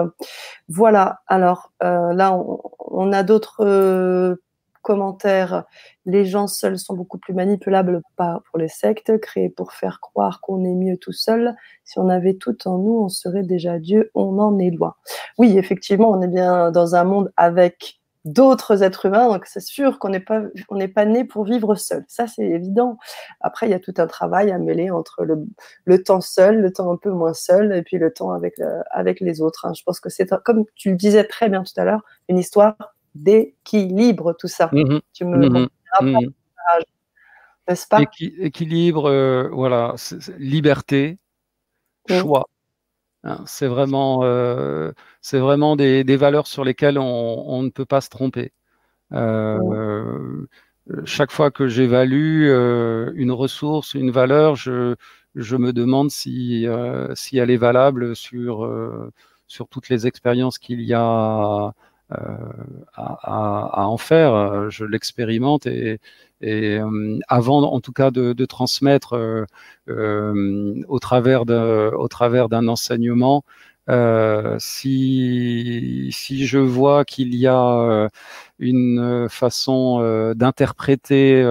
Voilà, 0.67 1.21
alors 1.27 1.71
euh, 1.83 2.13
là, 2.13 2.37
on, 2.79 3.11
a 3.11 3.23
d'autres 3.23 4.37
commentaires. 4.85 5.63
Les 6.05 6.25
gens 6.25 6.45
seuls 6.45 6.77
sont 6.77 6.93
beaucoup 6.93 7.17
plus 7.17 7.33
manipulables 7.33 8.01
pour 8.15 8.59
les 8.59 8.67
sectes, 8.67 9.17
créés 9.19 9.49
pour 9.49 9.73
faire 9.73 9.99
croire 9.99 10.41
qu'on 10.41 10.63
est 10.63 10.75
mieux 10.75 10.97
tout 10.97 11.11
seul. 11.11 11.55
Si 11.83 11.97
on 11.97 12.07
avait 12.07 12.35
tout 12.35 12.67
en 12.67 12.77
nous, 12.77 12.99
on 13.03 13.09
serait 13.09 13.43
déjà 13.43 13.79
Dieu, 13.79 14.11
on 14.13 14.37
en 14.37 14.59
est 14.59 14.69
loin. 14.69 14.93
Oui, 15.39 15.57
effectivement, 15.57 16.11
on 16.11 16.21
est 16.21 16.27
bien 16.27 16.69
dans 16.69 16.93
un 16.93 17.03
monde 17.03 17.33
avec 17.35 17.99
d'autres 18.25 18.83
êtres 18.83 19.07
humains. 19.07 19.27
Donc, 19.27 19.47
c'est 19.47 19.59
sûr 19.59 19.97
qu'on 19.97 20.09
n'est 20.09 20.19
pas, 20.19 20.43
on 20.69 20.87
pas 20.87 21.05
né 21.05 21.23
pour 21.23 21.45
vivre 21.45 21.73
seul. 21.73 22.05
Ça, 22.07 22.27
c'est 22.27 22.45
évident. 22.45 22.97
Après, 23.41 23.67
il 23.67 23.71
y 23.71 23.75
a 23.75 23.79
tout 23.79 23.93
un 23.97 24.07
travail 24.07 24.51
à 24.51 24.59
mêler 24.59 24.91
entre 24.91 25.25
le, 25.25 26.03
temps 26.03 26.21
seul, 26.21 26.61
le 26.61 26.71
temps 26.71 26.91
un 26.91 26.97
peu 26.97 27.09
moins 27.09 27.33
seul, 27.33 27.75
et 27.75 27.81
puis 27.81 27.97
le 27.97 28.13
temps 28.13 28.31
avec, 28.31 28.55
avec 28.91 29.19
les 29.19 29.41
autres. 29.41 29.65
Hein. 29.65 29.73
Je 29.75 29.81
pense 29.83 29.99
que 29.99 30.09
c'est, 30.09 30.29
comme 30.43 30.65
tu 30.75 30.91
le 30.91 30.95
disais 30.95 31.23
très 31.23 31.49
bien 31.49 31.63
tout 31.63 31.79
à 31.79 31.85
l'heure, 31.85 32.01
une 32.29 32.37
histoire 32.37 32.94
d'équilibre, 33.15 34.35
tout 34.37 34.47
ça. 34.47 34.69
Mmh 34.71 34.99
tu 35.13 35.25
me 35.25 35.49
mmh 35.49 35.67
mmh 36.01 36.29
n'est-ce 37.67 37.87
pas? 37.87 38.01
Équilibre, 38.19 39.09
euh, 39.09 39.49
voilà, 39.51 39.95
liberté, 40.37 41.17
choix. 42.09 42.47
Hein, 43.23 43.43
c'est 43.47 43.67
vraiment, 43.67 44.19
euh, 44.23 44.91
c'est 45.21 45.39
vraiment 45.39 45.75
des, 45.75 46.03
valeurs 46.15 46.45
sur 46.47 46.63
lesquelles 46.63 46.99
on, 46.99 47.63
ne 47.63 47.69
peut 47.69 47.85
pas 47.85 48.01
se 48.01 48.09
tromper. 48.09 48.53
Euh, 49.13 50.45
chaque 51.05 51.31
fois 51.31 51.49
que 51.49 51.67
j'évalue 51.67 52.43
une 53.15 53.31
ressource, 53.31 53.95
une 53.95 54.11
valeur, 54.11 54.55
je, 54.55 54.95
me 55.35 55.71
demande 55.71 56.11
si, 56.11 56.67
si 57.15 57.37
elle 57.39 57.49
est 57.49 57.57
valable 57.57 58.15
sur, 58.15 58.69
sur 59.47 59.67
toutes 59.69 59.89
les 59.89 60.05
expériences 60.05 60.59
qu'il 60.59 60.81
y 60.81 60.93
a 60.93 61.73
à, 62.09 63.87
en 63.87 63.97
faire. 63.97 64.69
Je 64.69 64.85
l'expérimente 64.85 65.65
et, 65.67 65.99
et 66.41 66.77
euh, 66.77 67.19
avant, 67.27 67.61
en 67.63 67.79
tout 67.81 67.91
cas, 67.93 68.11
de, 68.11 68.45
transmettre 68.45 69.13
euh, 69.13 69.45
euh, 69.89 70.81
au 70.87 70.99
travers 70.99 71.45
d'un 71.45 72.67
enseignement, 72.67 73.43
si, 74.59 76.09
si 76.11 76.45
je 76.45 76.57
vois 76.57 77.05
qu'il 77.05 77.35
y 77.35 77.47
a 77.47 78.09
une 78.59 79.27
façon 79.29 80.33
d'interpréter 80.35 81.43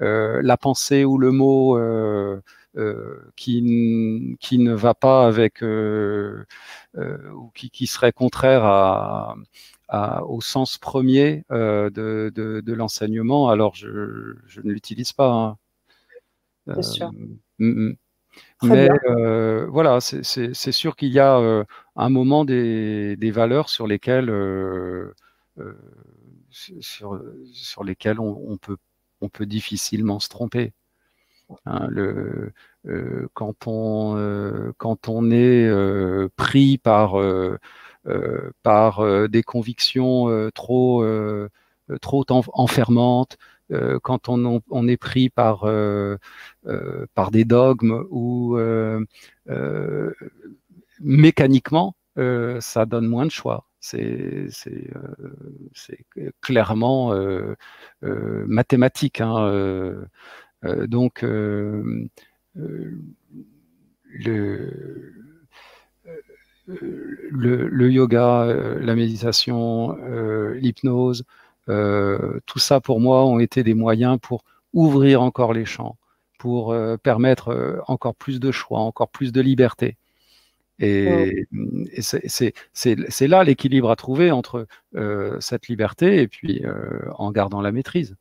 la 0.00 0.56
pensée 0.56 1.04
ou 1.04 1.18
le 1.18 1.30
mot 1.30 1.78
qui, 3.36 4.36
qui 4.40 4.58
ne 4.58 4.74
va 4.74 4.94
pas 4.94 5.26
avec 5.26 5.62
ou 5.62 7.50
qui, 7.54 7.70
qui 7.70 7.86
serait 7.86 8.12
contraire 8.12 8.64
à, 8.64 9.36
au 10.24 10.40
sens 10.40 10.78
premier 10.78 11.44
euh, 11.50 11.90
de, 11.90 12.32
de, 12.34 12.72
l'enseignement, 12.72 13.48
alors 13.48 13.74
je, 13.74 14.34
je 14.46 14.60
ne 14.60 14.72
l'utilise 14.72 15.12
pas. 15.12 15.32
Hein. 15.32 15.58
Euh, 16.68 16.82
sûr. 16.82 17.10
Mm, 17.58 17.88
mm. 17.90 17.96
Mais 18.64 18.88
euh, 19.08 19.66
voilà, 19.66 20.00
c'est 20.00 20.72
sûr 20.72 20.96
qu'il 20.96 21.10
y 21.10 21.20
a 21.20 21.64
un 21.96 22.08
moment 22.08 22.44
des, 22.44 23.16
des, 23.16 23.30
valeurs 23.30 23.70
sur 23.70 23.86
lesquelles, 23.86 24.32
sur, 26.50 27.22
sur, 27.52 27.84
lesquelles 27.84 28.20
on, 28.20 28.56
peut, 28.58 28.76
on 29.20 29.28
peut 29.28 29.46
difficilement 29.46 30.20
se 30.20 30.28
tromper. 30.28 30.72
Quand, 33.34 33.66
on, 33.66 35.30
est 35.30 36.28
pris 36.36 36.78
par 36.78 37.16
euh, 38.08 38.50
euh, 39.00 39.26
des 39.28 39.42
convictions 39.42 40.28
euh, 40.28 40.50
trop, 40.52 41.04
trop 42.00 42.24
enfermantes, 42.30 43.36
quand 44.02 44.28
on, 44.28 44.88
est 44.88 44.96
pris 44.96 45.28
par, 45.28 45.66
par 47.14 47.30
des 47.32 47.44
dogmes 47.44 48.06
ou 48.10 48.56
mécaniquement, 51.00 51.96
ça 52.60 52.86
donne 52.86 53.06
moins 53.06 53.26
de 53.26 53.30
choix. 53.30 53.66
C'est 53.80 54.48
clairement 56.40 57.12
mathématique. 58.02 59.20
Hein, 59.20 60.06
donc, 60.86 61.22
le, 64.18 64.88
le, 66.66 67.90
yoga, 67.90 68.42
euh, 68.42 68.78
la 68.80 68.94
méditation, 68.94 69.96
euh, 70.02 70.54
l'hypnose, 70.54 71.24
euh, 71.68 72.40
tout 72.46 72.58
ça 72.58 72.80
pour 72.80 73.00
moi 73.00 73.24
ont 73.24 73.38
été 73.38 73.62
des 73.62 73.74
moyens 73.74 74.18
pour 74.20 74.44
ouvrir 74.72 75.22
encore 75.22 75.52
les 75.52 75.64
champs, 75.64 75.96
pour 76.38 76.76
permettre 77.02 77.82
encore 77.88 78.14
plus 78.14 78.40
de 78.40 78.52
choix, 78.52 78.80
encore 78.80 79.08
plus 79.08 79.32
de 79.32 79.40
liberté. 79.40 79.96
Et, 80.78 81.46
c'est 81.98 83.28
là 83.28 83.42
l'équilibre 83.42 83.90
à 83.90 83.96
trouver 83.96 84.30
entre 84.30 84.66
cette 85.40 85.68
liberté 85.68 86.20
et 86.20 86.28
puis 86.28 86.62
en 87.16 87.32
gardant 87.32 87.62
la 87.62 87.72
maîtrise. 87.72 88.16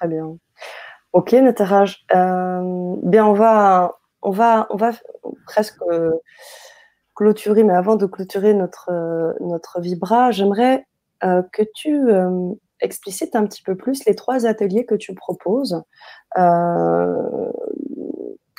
Très 0.00 0.08
bien. 0.08 0.38
Ok, 1.12 1.32
Nataraj. 1.32 2.06
bien, 2.08 3.26
on 3.26 3.34
va, 3.34 3.98
on 4.22 4.30
va, 4.30 4.66
on 4.70 4.76
va 4.76 4.92
presque 5.44 5.76
euh, 5.90 6.12
clôturer, 7.14 7.64
mais 7.64 7.74
avant 7.74 7.96
de 7.96 8.06
clôturer 8.06 8.54
notre, 8.54 8.88
euh, 8.90 9.34
notre 9.40 9.82
Vibra, 9.82 10.30
j'aimerais 10.30 10.86
euh, 11.22 11.42
que 11.52 11.62
tu 11.74 12.08
explicites 12.80 13.36
un 13.36 13.44
petit 13.44 13.62
peu 13.62 13.76
plus 13.76 14.06
les 14.06 14.14
trois 14.14 14.46
ateliers 14.46 14.86
que 14.86 14.94
tu 14.94 15.14
proposes, 15.14 15.82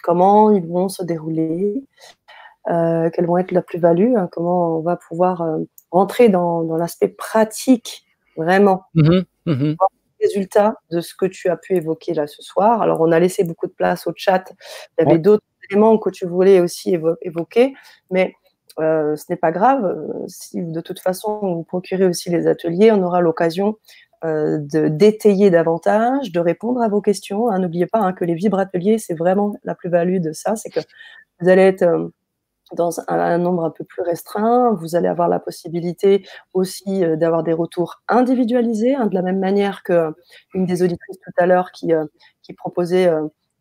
comment 0.03 0.51
ils 0.51 0.67
vont 0.67 0.89
se 0.89 1.01
dérouler, 1.01 1.83
quelles 2.67 3.25
vont 3.25 3.39
être 3.39 3.51
la 3.51 3.63
plus-value, 3.63 4.15
hein, 4.15 4.29
comment 4.31 4.77
on 4.77 4.81
va 4.81 4.95
pouvoir 4.95 5.43
rentrer 5.89 6.29
dans, 6.29 6.61
l'aspect 6.77 7.07
pratique 7.07 8.05
vraiment. 8.37 8.83
Mmh 8.93 9.21
mmh 9.47 9.73
résultats 10.21 10.75
de 10.91 11.01
ce 11.01 11.13
que 11.15 11.25
tu 11.25 11.49
as 11.49 11.57
pu 11.57 11.75
évoquer 11.75 12.13
là 12.13 12.27
ce 12.27 12.41
soir. 12.41 12.81
Alors, 12.81 13.01
on 13.01 13.11
a 13.11 13.19
laissé 13.19 13.43
beaucoup 13.43 13.67
de 13.67 13.73
place 13.73 14.07
au 14.07 14.13
chat. 14.15 14.51
Il 14.97 15.05
y 15.05 15.09
avait 15.09 15.19
d'autres 15.19 15.43
que 16.01 16.09
tu 16.09 16.25
voulais 16.25 16.59
aussi 16.59 16.97
évoquer, 17.21 17.73
mais 18.09 18.33
euh, 18.79 19.15
ce 19.15 19.25
n'est 19.29 19.37
pas 19.37 19.51
grave. 19.51 19.95
Si 20.27 20.61
de 20.61 20.81
toute 20.81 20.99
façon 20.99 21.39
vous 21.41 21.63
procurez 21.63 22.05
aussi 22.05 22.29
les 22.29 22.47
ateliers, 22.47 22.91
on 22.91 23.01
aura 23.03 23.21
l'occasion 23.21 23.77
euh, 24.23 24.57
d'étayer 24.61 25.49
davantage, 25.49 26.31
de 26.31 26.39
répondre 26.39 26.81
à 26.81 26.87
vos 26.87 27.01
questions. 27.01 27.49
Hein, 27.49 27.59
n'oubliez 27.59 27.87
pas 27.87 27.99
hein, 27.99 28.13
que 28.13 28.25
les 28.25 28.35
vibrateliers, 28.35 28.97
c'est 28.97 29.15
vraiment 29.15 29.55
la 29.63 29.75
plus-value 29.75 30.19
de 30.19 30.31
ça, 30.31 30.55
c'est 30.55 30.69
que 30.69 30.81
vous 31.39 31.49
allez 31.49 31.63
être 31.63 31.83
euh, 31.83 32.09
dans 32.75 32.99
un, 33.07 33.37
nombre 33.37 33.65
un 33.65 33.69
peu 33.69 33.83
plus 33.83 34.01
restreint. 34.01 34.73
Vous 34.73 34.95
allez 34.95 35.07
avoir 35.07 35.27
la 35.29 35.39
possibilité 35.39 36.25
aussi 36.53 37.01
d'avoir 37.17 37.43
des 37.43 37.53
retours 37.53 38.01
individualisés, 38.07 38.95
hein, 38.95 39.07
de 39.07 39.15
la 39.15 39.21
même 39.21 39.39
manière 39.39 39.83
que 39.83 40.13
une 40.53 40.65
des 40.65 40.83
auditrices 40.83 41.19
tout 41.19 41.31
à 41.37 41.45
l'heure 41.45 41.71
qui, 41.71 41.91
qui 42.41 42.53
proposait 42.53 43.11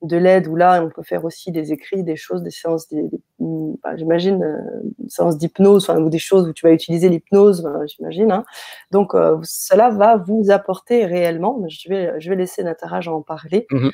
de 0.02 0.16
l'aide 0.16 0.46
où 0.46 0.56
là 0.56 0.82
on 0.82 0.88
peut 0.88 1.02
faire 1.02 1.24
aussi 1.24 1.52
des 1.52 1.72
écrits, 1.72 2.02
des 2.02 2.16
choses, 2.16 2.42
des 2.42 2.50
séances, 2.50 2.88
des, 2.88 3.10
bah, 3.38 3.96
j'imagine, 3.96 4.42
euh, 4.42 5.06
séances 5.08 5.36
d'hypnose, 5.36 5.90
ou 5.90 6.08
des 6.08 6.18
choses 6.18 6.48
où 6.48 6.52
tu 6.52 6.66
vas 6.66 6.72
utiliser 6.72 7.08
l'hypnose, 7.08 7.62
bah, 7.62 7.84
j'imagine. 7.86 8.32
Hein. 8.32 8.44
Donc 8.90 9.14
euh, 9.14 9.38
cela 9.42 9.90
va 9.90 10.16
vous 10.16 10.50
apporter 10.50 11.04
réellement. 11.04 11.62
Je 11.68 11.88
vais, 11.88 12.20
je 12.20 12.30
vais 12.30 12.36
laisser 12.36 12.62
Nataraj 12.62 13.08
en 13.08 13.22
parler. 13.22 13.66
Mmh 13.70 13.90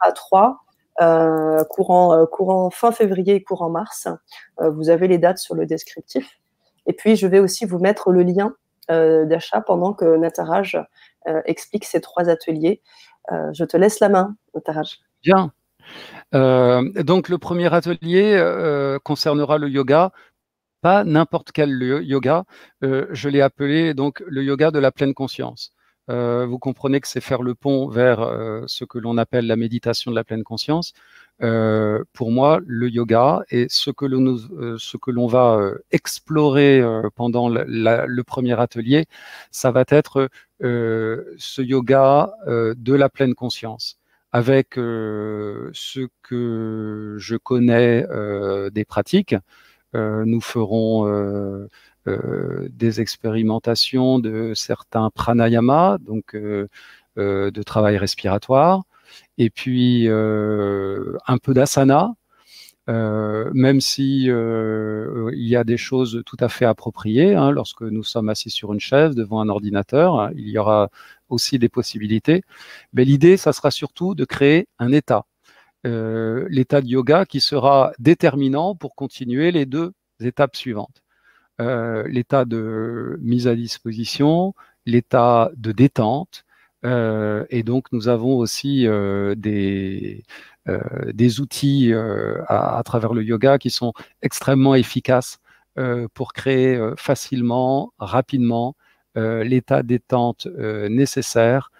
à 0.00 0.12
trois. 0.12 0.60
Euh, 1.00 1.64
courant, 1.64 2.26
courant 2.26 2.68
fin 2.70 2.92
février 2.92 3.36
et 3.36 3.42
courant 3.42 3.70
mars. 3.70 4.08
vous 4.58 4.90
avez 4.90 5.08
les 5.08 5.18
dates 5.18 5.38
sur 5.38 5.54
le 5.54 5.64
descriptif. 5.64 6.38
Et 6.86 6.92
puis, 6.92 7.16
je 7.16 7.26
vais 7.26 7.38
aussi 7.38 7.64
vous 7.64 7.78
mettre 7.78 8.10
le 8.10 8.22
lien 8.22 8.54
d'achat 8.88 9.60
pendant 9.60 9.94
que 9.94 10.16
Nataraj 10.16 10.76
explique 11.46 11.84
ces 11.84 12.00
trois 12.00 12.28
ateliers. 12.28 12.82
je 13.30 13.64
te 13.64 13.76
laisse 13.76 14.00
la 14.00 14.08
main, 14.08 14.36
Nataraj. 14.54 14.98
Bien. 15.22 15.52
Euh, 16.34 16.88
donc 17.02 17.28
le 17.28 17.38
premier 17.38 17.72
atelier 17.72 18.34
euh, 18.36 18.98
concernera 19.02 19.58
le 19.58 19.68
yoga 19.68 20.12
pas 20.82 21.04
n'importe 21.04 21.52
quel 21.52 21.70
yoga. 22.02 22.44
je 22.80 23.28
l'ai 23.28 23.42
appelé 23.42 23.92
donc 23.92 24.22
le 24.26 24.42
yoga 24.42 24.70
de 24.70 24.78
la 24.78 24.90
pleine 24.90 25.12
conscience. 25.12 25.72
Euh, 26.10 26.44
vous 26.46 26.58
comprenez 26.58 27.00
que 27.00 27.06
c'est 27.08 27.20
faire 27.20 27.42
le 27.42 27.54
pont 27.54 27.88
vers 27.88 28.20
euh, 28.20 28.64
ce 28.66 28.84
que 28.84 28.98
l'on 28.98 29.16
appelle 29.16 29.46
la 29.46 29.56
méditation 29.56 30.10
de 30.10 30.16
la 30.16 30.24
pleine 30.24 30.42
conscience. 30.42 30.92
Euh, 31.42 32.02
pour 32.12 32.32
moi, 32.32 32.60
le 32.66 32.88
yoga 32.88 33.42
et 33.50 33.66
ce 33.68 33.90
que 33.90 34.06
l'on, 34.06 34.36
ce 34.78 34.96
que 34.96 35.10
l'on 35.10 35.26
va 35.26 35.70
explorer 35.92 36.82
pendant 37.14 37.48
le 37.48 38.22
premier 38.22 38.58
atelier, 38.60 39.06
ça 39.50 39.70
va 39.70 39.84
être 39.88 40.28
ce 40.60 41.62
yoga 41.62 42.32
de 42.46 42.94
la 42.94 43.08
pleine 43.08 43.34
conscience 43.34 43.98
avec 44.32 44.74
ce 44.74 46.06
que 46.22 47.16
je 47.18 47.36
connais 47.36 48.06
des 48.70 48.84
pratiques. 48.84 49.36
nous 49.94 50.40
ferons 50.42 51.68
des 52.06 53.00
expérimentations 53.00 54.18
de 54.18 54.52
certains 54.54 55.10
pranayamas, 55.10 55.98
donc 55.98 56.34
euh, 56.34 56.68
euh, 57.18 57.50
de 57.50 57.62
travail 57.62 57.98
respiratoire, 57.98 58.82
et 59.38 59.50
puis 59.50 60.08
un 60.08 61.38
peu 61.42 61.54
d'asana, 61.54 62.14
même 62.86 63.80
si 63.80 64.24
il 64.26 65.48
y 65.48 65.56
a 65.56 65.64
des 65.64 65.76
choses 65.76 66.22
tout 66.26 66.36
à 66.40 66.48
fait 66.48 66.64
appropriées. 66.64 67.34
Hein, 67.34 67.50
lorsque 67.50 67.82
nous 67.82 68.04
sommes 68.04 68.28
assis 68.28 68.50
sur 68.50 68.72
une 68.72 68.80
chaise 68.80 69.14
devant 69.14 69.40
un 69.40 69.48
ordinateur, 69.48 70.30
il 70.36 70.48
y 70.48 70.58
aura 70.58 70.90
aussi 71.28 71.58
des 71.58 71.68
possibilités. 71.68 72.42
Mais 72.92 73.04
l'idée, 73.04 73.36
ça 73.36 73.52
sera 73.52 73.70
surtout 73.70 74.14
de 74.14 74.24
créer 74.24 74.68
un 74.78 74.92
état, 74.92 75.24
l'état 75.84 76.80
de 76.80 76.86
yoga 76.86 77.26
qui 77.26 77.40
sera 77.40 77.92
déterminant 77.98 78.74
pour 78.76 78.94
continuer 78.94 79.50
les 79.52 79.66
deux 79.66 79.92
étapes 80.20 80.56
suivantes. 80.56 81.02
Euh, 81.60 82.04
l'état 82.08 82.46
de 82.46 83.18
mise 83.20 83.46
à 83.46 83.54
disposition, 83.54 84.54
l'état 84.86 85.50
de 85.56 85.72
détente. 85.72 86.44
Euh, 86.86 87.44
et 87.50 87.62
donc, 87.62 87.92
nous 87.92 88.08
avons 88.08 88.38
aussi 88.38 88.86
euh, 88.86 89.34
des, 89.34 90.24
des 91.12 91.40
outils 91.40 91.92
à, 92.48 92.80
travers 92.84 93.12
le 93.12 93.22
yoga 93.24 93.58
qui 93.58 93.70
sont 93.70 93.92
extrêmement 94.22 94.74
efficaces 94.74 95.40
pour 96.14 96.32
créer 96.32 96.78
facilement, 96.96 97.92
rapidement, 97.98 98.76
l'état 99.16 99.82
détente 99.82 100.46
nécessaire 100.88 101.72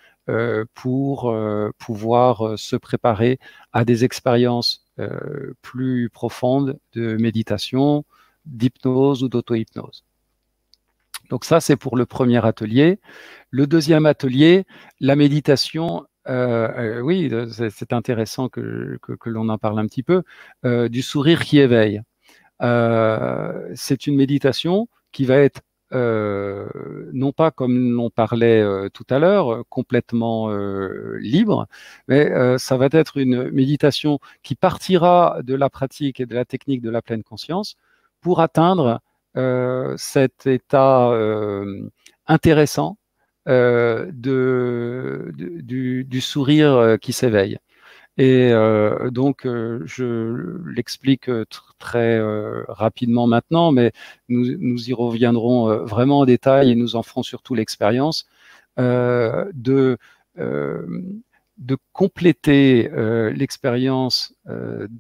pour 0.75 1.33
pouvoir 1.79 2.59
se 2.59 2.77
préparer 2.77 3.39
à 3.73 3.85
des 3.85 4.05
expériences 4.05 4.85
plus 5.63 6.11
profondes 6.11 6.79
de 6.95 7.17
méditation, 7.17 8.05
d'hypnose 8.51 9.23
ou 9.23 9.29
d'auto-hypnose. 9.29 10.05
Donc 11.31 11.45
ça, 11.45 11.61
c'est 11.61 11.77
pour 11.77 11.97
le 11.97 12.07
premier 12.07 12.45
atelier. 12.45 12.99
Le 13.51 13.67
deuxième 13.67 14.05
atelier, 14.07 14.65
la 15.01 15.17
méditation, 15.17 16.05
euh, 16.29 16.99
euh, 16.99 17.01
oui, 17.01 17.31
c'est 17.71 17.93
intéressant 17.93 18.49
que, 18.49 18.99
l'on 19.27 19.49
en 19.49 19.59
parle 19.59 19.79
un 19.79 19.87
petit 19.87 20.03
peu, 20.03 20.23
euh, 20.65 20.89
du 20.89 21.03
sourire 21.03 21.45
qui 21.45 21.59
éveille. 21.59 22.03
c'est 23.75 24.07
une 24.07 24.17
méditation 24.17 24.89
qui 25.13 25.25
va 25.25 25.37
être 25.37 25.63
non 25.93 27.33
pas 27.33 27.51
comme 27.51 27.93
l'on 27.93 28.11
parlait 28.11 28.63
tout 28.93 29.07
à 29.11 29.19
l'heure, 29.19 29.65
complètement 29.69 30.51
libre, 31.19 31.67
mais 32.09 32.59
ça 32.59 32.77
va 32.77 32.89
être 32.93 33.17
une 33.19 33.51
méditation 33.51 34.21
qui 34.43 34.55
partira 34.55 35.41
de 35.43 35.55
la 35.55 35.71
pratique 35.71 36.21
et 36.21 36.27
de 36.27 36.35
la 36.35 36.45
technique 36.45 36.83
de 36.83 36.91
la 36.91 37.03
pleine 37.03 37.23
conscience 37.25 37.77
pour 38.21 38.41
atteindre 38.41 39.01
euh, 39.37 39.95
cet 39.97 40.49
état 40.49 41.09
euh, 41.11 41.89
intéressant 42.27 42.99
euh, 43.49 44.11
du, 44.13 46.21
sourire 46.21 46.97
qui 47.01 47.13
s'éveille. 47.13 47.59
Et 48.19 48.53
donc, 49.13 49.43
je 49.45 50.59
l'explique 50.69 51.31
très 51.79 52.21
rapidement 52.69 53.27
maintenant, 53.27 53.73
mais 53.73 53.93
nous, 54.29 54.91
y 54.91 54.93
reviendrons 54.93 55.87
vraiment 55.87 56.21
en 56.21 56.25
détail 56.27 56.73
et 56.73 56.75
nous 56.75 56.97
en 56.97 57.03
ferons 57.03 57.23
surtout 57.23 57.55
l'expérience 57.55 58.27
de, 58.77 59.97
compléter 61.93 62.91
l'expérience 63.33 64.35
de, 64.47 64.91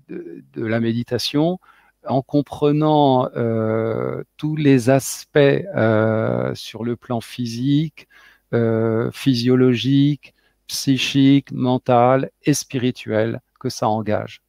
la 0.56 0.80
méditation 0.80 1.58
en 2.06 2.22
comprenant 2.22 3.28
euh, 3.36 4.22
tous 4.36 4.56
les 4.56 4.90
aspects 4.90 5.38
euh, 5.38 6.54
sur 6.54 6.84
le 6.84 6.96
plan 6.96 7.20
physique, 7.20 8.08
euh, 8.54 9.10
physiologique, 9.12 10.34
psychique, 10.66 11.52
mental 11.52 12.30
et 12.44 12.54
spirituel 12.54 13.40
que 13.58 13.68
ça 13.68 13.88
engage. 13.88 14.42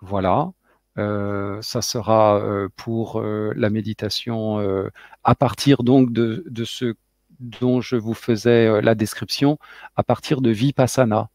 voilà. 0.00 0.52
ça 0.96 1.82
sera 1.82 2.40
pour 2.76 3.22
la 3.22 3.70
méditation 3.70 4.58
à 5.24 5.34
partir 5.34 5.82
donc 5.84 6.12
de, 6.12 6.44
de, 6.48 6.64
ce 6.64 6.94
dont 7.40 7.80
je 7.80 7.96
vous 7.96 8.14
faisais 8.14 8.82
la 8.82 8.94
description, 8.94 9.58
à 9.96 10.02
partir 10.02 10.40
de 10.40 10.50
Vipassana. 10.50 11.30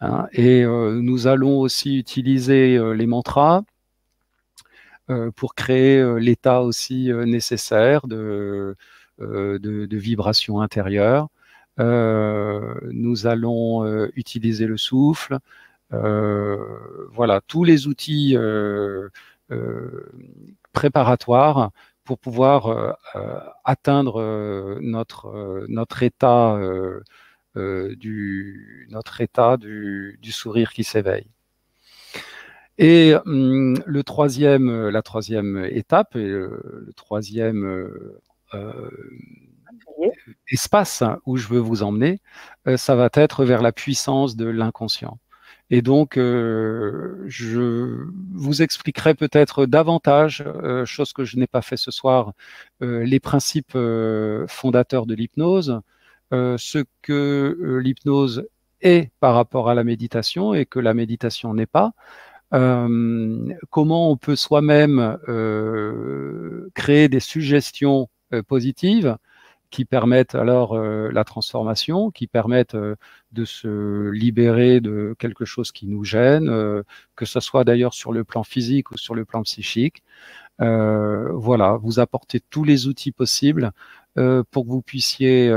Hein, 0.00 0.28
et 0.32 0.62
euh, 0.62 1.00
nous 1.00 1.26
allons 1.26 1.58
aussi 1.60 1.96
utiliser 1.98 2.76
euh, 2.76 2.92
les 2.92 3.06
mantras 3.06 3.62
euh, 5.10 5.30
pour 5.30 5.54
créer 5.54 6.20
l'état 6.20 6.62
aussi 6.62 7.10
nécessaire 7.26 8.06
de, 8.06 8.76
de, 9.18 9.96
vibration 9.96 10.60
intérieure. 10.60 11.28
nous 11.78 13.26
allons 13.26 13.84
utiliser 14.16 14.66
le 14.66 14.76
souffle. 14.76 15.38
voilà, 15.90 17.40
tous 17.46 17.64
les 17.64 17.86
outils 17.86 18.36
préparatoires 20.72 21.70
pour 22.04 22.18
pouvoir 22.18 22.96
atteindre 23.64 24.78
notre, 24.80 25.66
notre 25.68 26.02
état 26.02 26.54
euh, 26.56 27.02
du, 27.56 28.86
notre 28.90 29.20
état 29.20 29.56
du, 29.56 30.18
sourire 30.30 30.72
qui 30.72 30.84
s'éveille. 30.84 31.26
Et 32.78 33.14
hum, 33.24 33.78
le 33.86 34.02
troisième, 34.02 34.68
euh, 34.68 34.90
la 34.90 35.02
troisième 35.02 35.64
étape, 35.70 36.16
et 36.16 36.28
le, 36.28 36.92
troisième 36.96 37.64
euh, 38.54 38.90
espace 40.50 41.02
où 41.24 41.36
je 41.36 41.48
veux 41.48 41.58
vous 41.58 41.82
emmener, 41.82 42.20
ça 42.76 42.94
va 42.94 43.08
être 43.14 43.44
vers 43.44 43.62
la 43.62 43.72
puissance 43.72 44.36
de 44.36 44.46
l'inconscient. 44.46 45.18
Et 45.68 45.82
donc, 45.82 46.14
je 46.14 48.06
vous 48.32 48.62
expliquerai 48.62 49.14
peut-être 49.14 49.66
davantage, 49.66 50.44
chose 50.84 51.12
que 51.12 51.24
je 51.24 51.36
n'ai 51.38 51.48
pas 51.48 51.60
fait 51.60 51.76
ce 51.76 51.90
soir, 51.90 52.32
les 52.80 53.20
principes 53.20 53.76
fondateurs 54.46 55.06
de 55.06 55.14
l'hypnose, 55.14 55.70
euh, 55.70 55.80
ce 56.32 56.84
que 57.02 57.56
euh, 57.60 57.78
l'hypnose 57.78 58.46
est 58.80 59.10
par 59.20 59.34
rapport 59.34 59.68
à 59.68 59.74
la 59.74 59.84
méditation 59.84 60.54
et 60.54 60.66
que 60.66 60.78
la 60.78 60.94
méditation 60.94 61.54
n'est 61.54 61.66
pas. 61.66 61.92
Euh, 62.54 63.52
comment 63.70 64.10
on 64.10 64.16
peut 64.16 64.36
soi-même 64.36 65.18
créer 66.74 67.08
des 67.08 67.20
suggestions 67.20 68.08
positives 68.46 69.16
qui 69.70 69.84
permettent 69.84 70.36
alors 70.36 70.78
la 70.78 71.24
transformation, 71.24 72.10
qui 72.10 72.28
permettent 72.28 72.76
de 72.76 73.44
se 73.44 74.10
libérer 74.10 74.80
de 74.80 75.16
quelque 75.18 75.44
chose 75.44 75.72
qui 75.72 75.86
nous 75.88 76.04
gêne, 76.04 76.46
que 77.16 77.24
ce 77.24 77.40
soit 77.40 77.64
d'ailleurs 77.64 77.94
sur 77.94 78.12
le 78.12 78.22
plan 78.22 78.44
physique 78.44 78.92
ou 78.92 78.96
sur 78.96 79.14
le 79.14 79.24
plan 79.24 79.42
psychique. 79.42 80.04
voilà, 80.58 81.78
vous 81.82 81.98
apportez 81.98 82.40
tous 82.40 82.62
les 82.62 82.86
outils 82.86 83.12
possibles 83.12 83.72
euh, 84.18 84.42
pour 84.50 84.64
que 84.64 84.70
vous 84.70 84.82
puissiez 84.82 85.50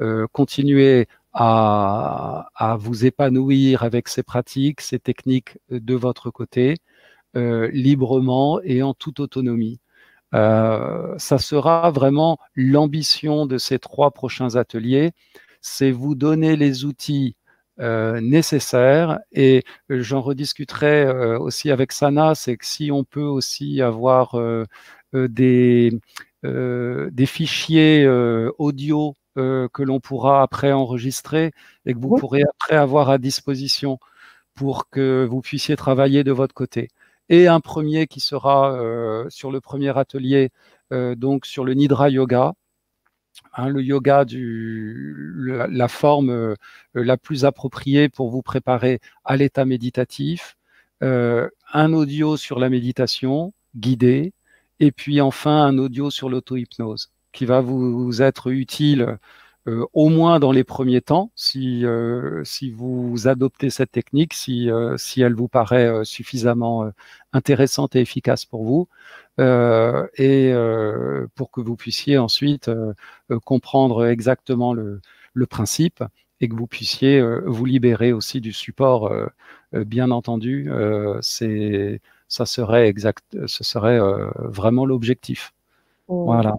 euh, 0.00 0.06
euh, 0.06 0.26
continuer 0.32 1.06
à, 1.32 2.76
vous 2.80 3.04
épanouir 3.04 3.82
avec 3.82 4.08
ces 4.08 4.22
pratiques, 4.22 4.80
ces 4.80 4.98
techniques 4.98 5.58
de 5.70 5.94
votre 5.94 6.30
côté, 6.30 6.76
librement 7.34 8.60
et 8.62 8.82
en 8.82 8.94
toute 8.94 9.20
autonomie. 9.20 9.80
ça 10.32 11.38
sera 11.38 11.90
vraiment 11.90 12.38
l'ambition 12.54 13.46
de 13.46 13.58
ces 13.58 13.78
trois 13.78 14.12
prochains 14.12 14.56
ateliers, 14.56 15.12
c'est 15.60 15.90
vous 15.90 16.14
donner 16.14 16.56
les 16.56 16.86
outils 16.86 17.36
nécessaires 17.78 19.18
et 19.32 19.62
j'en 19.90 20.22
rediscuterai 20.22 21.36
aussi 21.36 21.70
avec 21.70 21.92
Sana, 21.92 22.34
c'est 22.34 22.56
que 22.56 22.66
si 22.66 22.90
on 22.90 23.04
peut 23.04 23.20
aussi 23.20 23.82
avoir 23.82 24.34
des, 25.12 25.92
euh, 26.46 27.10
des 27.12 27.26
fichiers 27.26 28.04
euh, 28.04 28.52
audio 28.58 29.14
euh, 29.36 29.68
que 29.72 29.82
l'on 29.82 30.00
pourra 30.00 30.42
après 30.42 30.72
enregistrer 30.72 31.52
et 31.86 31.94
que 31.94 31.98
vous 31.98 32.16
pourrez 32.16 32.42
après 32.42 32.76
avoir 32.76 33.10
à 33.10 33.18
disposition 33.18 33.98
pour 34.54 34.88
que 34.90 35.26
vous 35.28 35.40
puissiez 35.42 35.76
travailler 35.76 36.24
de 36.24 36.32
votre 36.32 36.54
côté. 36.54 36.88
et 37.28 37.48
un 37.48 37.60
premier 37.60 38.06
qui 38.06 38.20
sera 38.20 38.78
sur 39.30 39.50
le 39.50 39.60
premier 39.60 39.96
atelier, 39.98 40.50
donc 40.90 41.46
sur 41.46 41.64
le 41.64 41.74
Nidra 41.74 42.10
Yoga. 42.10 42.54
Hein, 43.54 43.68
le 43.68 43.82
yoga, 43.82 44.24
du, 44.24 45.14
la, 45.70 45.88
forme 45.88 46.56
la 46.94 47.16
plus 47.16 47.44
appropriée 47.44 48.08
pour 48.08 48.30
vous 48.30 48.42
préparer 48.42 49.00
à 49.24 49.36
l'état 49.36 49.64
méditatif, 49.64 50.56
un 51.00 51.92
audio 51.92 52.36
sur 52.36 52.58
la 52.58 52.70
méditation 52.70 53.52
guidée, 53.76 54.32
et 54.80 54.92
puis 54.92 55.20
enfin 55.20 55.64
un 55.64 55.78
audio 55.78 56.10
sur 56.10 56.28
l'auto-hypnose 56.28 57.10
qui 57.36 57.44
va 57.44 57.60
vous 57.60 58.22
être 58.22 58.50
utile 58.50 59.18
euh, 59.68 59.84
au 59.94 60.08
moins 60.08 60.38
dans 60.38 60.52
les 60.52 60.64
premiers 60.64 61.00
temps, 61.00 61.32
si, 61.34 61.84
euh, 61.84 62.44
si 62.44 62.70
vous 62.70 63.26
adoptez 63.26 63.68
cette 63.68 63.90
technique, 63.90 64.32
si, 64.32 64.70
euh, 64.70 64.96
si 64.96 65.22
elle 65.22 65.34
vous 65.34 65.48
paraît 65.48 66.04
suffisamment 66.04 66.90
intéressante 67.32 67.96
et 67.96 68.00
efficace 68.00 68.44
pour 68.44 68.64
vous, 68.64 68.88
et 69.38 70.54
pour 71.34 71.50
que 71.50 71.60
vous 71.60 71.76
puissiez 71.76 72.16
ensuite 72.16 72.70
comprendre 73.44 74.06
exactement 74.06 74.72
le, 74.72 75.02
le, 75.34 75.46
principe 75.46 76.02
et 76.40 76.48
que 76.48 76.54
vous 76.54 76.66
puissiez 76.66 77.22
vous 77.44 77.66
libérer 77.66 78.12
aussi 78.12 78.40
du 78.40 78.54
support, 78.54 79.12
bien 79.72 80.10
entendu, 80.10 80.70
c'est 81.20 82.00
ça 82.28 82.46
serait 82.46 82.88
exact, 82.88 83.46
ce 83.46 83.62
serait 83.62 84.00
vraiment 84.36 84.86
l'objectif. 84.86 85.52
Mmh. 86.08 86.24
Voilà. 86.24 86.56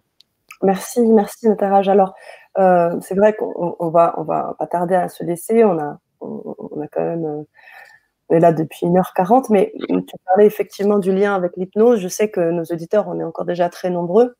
Merci, 0.63 1.01
merci 1.01 1.47
Nataraj. 1.47 1.87
Alors, 1.87 2.15
euh, 2.57 2.95
c'est 3.01 3.15
vrai 3.15 3.35
qu'on 3.35 3.89
va, 3.89 4.55
pas 4.57 4.67
tarder 4.67 4.95
à 4.95 5.09
se 5.09 5.23
laisser. 5.23 5.63
On 5.63 5.77
a, 5.77 5.99
on, 6.21 6.81
a 6.81 6.87
quand 6.87 7.03
même, 7.03 7.25
euh, 7.25 7.43
on 8.29 8.35
est 8.35 8.39
là 8.39 8.51
depuis 8.53 8.87
1h40, 8.87 9.47
mais 9.51 9.73
tu 9.87 10.15
parlais 10.25 10.45
effectivement 10.45 10.97
du 10.97 11.13
lien 11.13 11.35
avec 11.35 11.55
l'hypnose. 11.57 11.99
Je 11.99 12.07
sais 12.07 12.29
que 12.31 12.41
nos 12.51 12.63
auditeurs, 12.63 13.07
on 13.07 13.19
est 13.19 13.23
encore 13.23 13.45
déjà 13.45 13.69
très 13.69 13.89
nombreux. 13.89 14.35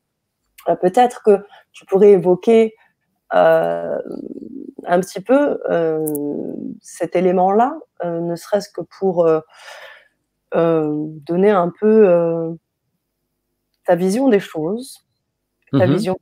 Euh, 0.68 0.74
peut-être 0.74 1.22
que 1.22 1.44
tu 1.72 1.84
pourrais 1.86 2.10
évoquer 2.12 2.74
un 3.30 5.00
petit 5.00 5.20
peu 5.20 5.60
cet 6.80 7.14
élément-là, 7.14 7.78
ne 8.02 8.34
serait-ce 8.36 8.70
que 8.70 8.80
pour 8.98 9.28
donner 10.54 11.50
un 11.50 11.70
peu 11.78 12.56
ta 13.84 13.96
vision 13.96 14.28
des 14.28 14.40
choses, 14.40 15.07
ta 15.72 15.86
mmh 15.86 15.92
vision 15.92 16.18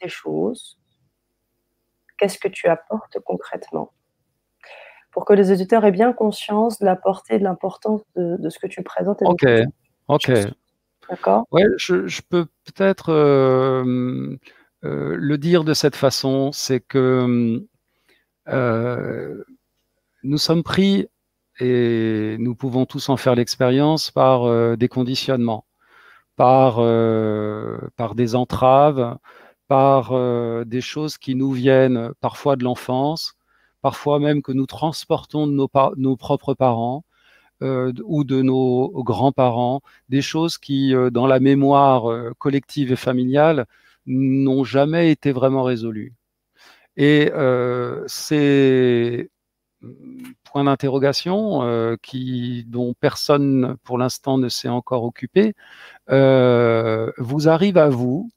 des 0.00 0.08
choses, 0.08 0.78
qu'est-ce 2.18 2.38
que 2.38 2.48
tu 2.48 2.66
apportes 2.66 3.18
concrètement? 3.24 3.92
Pour 5.10 5.24
que 5.24 5.32
les 5.32 5.50
auditeurs 5.50 5.84
aient 5.84 5.92
bien 5.92 6.12
conscience 6.12 6.78
de 6.78 6.84
la 6.84 6.96
portée 6.96 7.34
et 7.34 7.38
de 7.38 7.44
l'importance 7.44 8.02
de, 8.14 8.48
ce 8.48 8.58
que 8.58 8.66
tu 8.66 8.82
présentes. 8.82 9.22
ok, 9.22 9.46
ok. 10.08 10.30
D'accord? 11.08 11.46
Ouais, 11.50 11.64
je, 11.76 12.20
peux 12.28 12.46
peut-être 12.64 13.10
euh, 13.10 14.36
euh, 14.84 15.16
le 15.16 15.38
dire 15.38 15.64
de 15.64 15.72
cette 15.72 15.96
façon, 15.96 16.52
c'est 16.52 16.80
que 16.80 17.66
euh, 18.48 19.44
nous 20.22 20.38
sommes 20.38 20.62
pris, 20.62 21.08
et 21.60 22.36
nous 22.38 22.54
pouvons 22.54 22.84
tous 22.84 23.08
en 23.08 23.16
faire 23.16 23.34
l'expérience, 23.34 24.10
par 24.10 24.76
des 24.76 24.88
conditionnements, 24.88 25.64
par, 26.38 26.76
par 27.96 28.14
des 28.14 28.34
entraves, 28.34 29.18
par 29.68 30.12
euh, 30.12 30.64
des 30.64 30.80
choses 30.80 31.18
qui 31.18 31.34
nous 31.34 31.52
viennent 31.52 32.10
parfois 32.20 32.56
de 32.56 32.64
l'enfance, 32.64 33.34
parfois 33.82 34.18
même 34.18 34.42
que 34.42 34.52
nous 34.52 34.66
transportons 34.66 35.46
de 35.46 35.52
nos, 35.52 36.16
propres 36.16 36.54
parents 36.54 37.04
euh, 37.62 37.92
ou 38.04 38.24
de 38.24 38.42
nos 38.42 38.90
grands-parents, 39.04 39.82
des 40.08 40.22
choses 40.22 40.58
qui, 40.58 40.94
euh, 40.94 41.10
dans 41.10 41.26
la 41.26 41.40
mémoire 41.40 42.04
collective 42.38 42.92
et 42.92 42.96
familiale, 42.96 43.66
n'ont 44.06 44.64
jamais 44.64 45.12
été 45.12 45.32
vraiment 45.32 45.62
résolues. 45.62 46.14
Et 46.96 47.30
ces 48.06 49.30
points 50.44 50.64
d'interrogation 50.64 51.96
qui 52.02 52.64
dont 52.68 52.94
personne 53.00 53.76
pour 53.84 53.98
l'instant 53.98 54.38
ne 54.38 54.48
s'est 54.48 54.68
encore 54.68 55.04
occupé 55.04 55.54
vous 56.08 57.48
arrivent 57.48 57.78
à 57.78 57.88
vous 57.88 58.30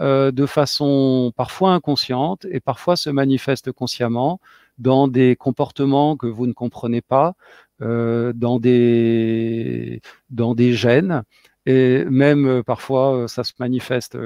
euh, 0.00 0.30
de 0.30 0.46
façon 0.46 1.30
parfois 1.36 1.72
inconsciente 1.74 2.46
et 2.50 2.60
parfois 2.60 2.96
se 2.96 3.10
manifeste 3.10 3.70
consciemment 3.70 4.40
dans 4.78 5.08
des 5.08 5.36
comportements 5.36 6.16
que 6.16 6.26
vous 6.26 6.46
ne 6.46 6.54
comprenez 6.54 7.02
pas, 7.02 7.34
euh, 7.82 8.32
dans, 8.32 8.58
des, 8.58 10.00
dans 10.30 10.54
des 10.54 10.72
gènes. 10.72 11.22
Et 11.66 12.04
même 12.06 12.46
euh, 12.46 12.62
parfois, 12.62 13.28
ça 13.28 13.44
se 13.44 13.52
manifeste 13.58 14.16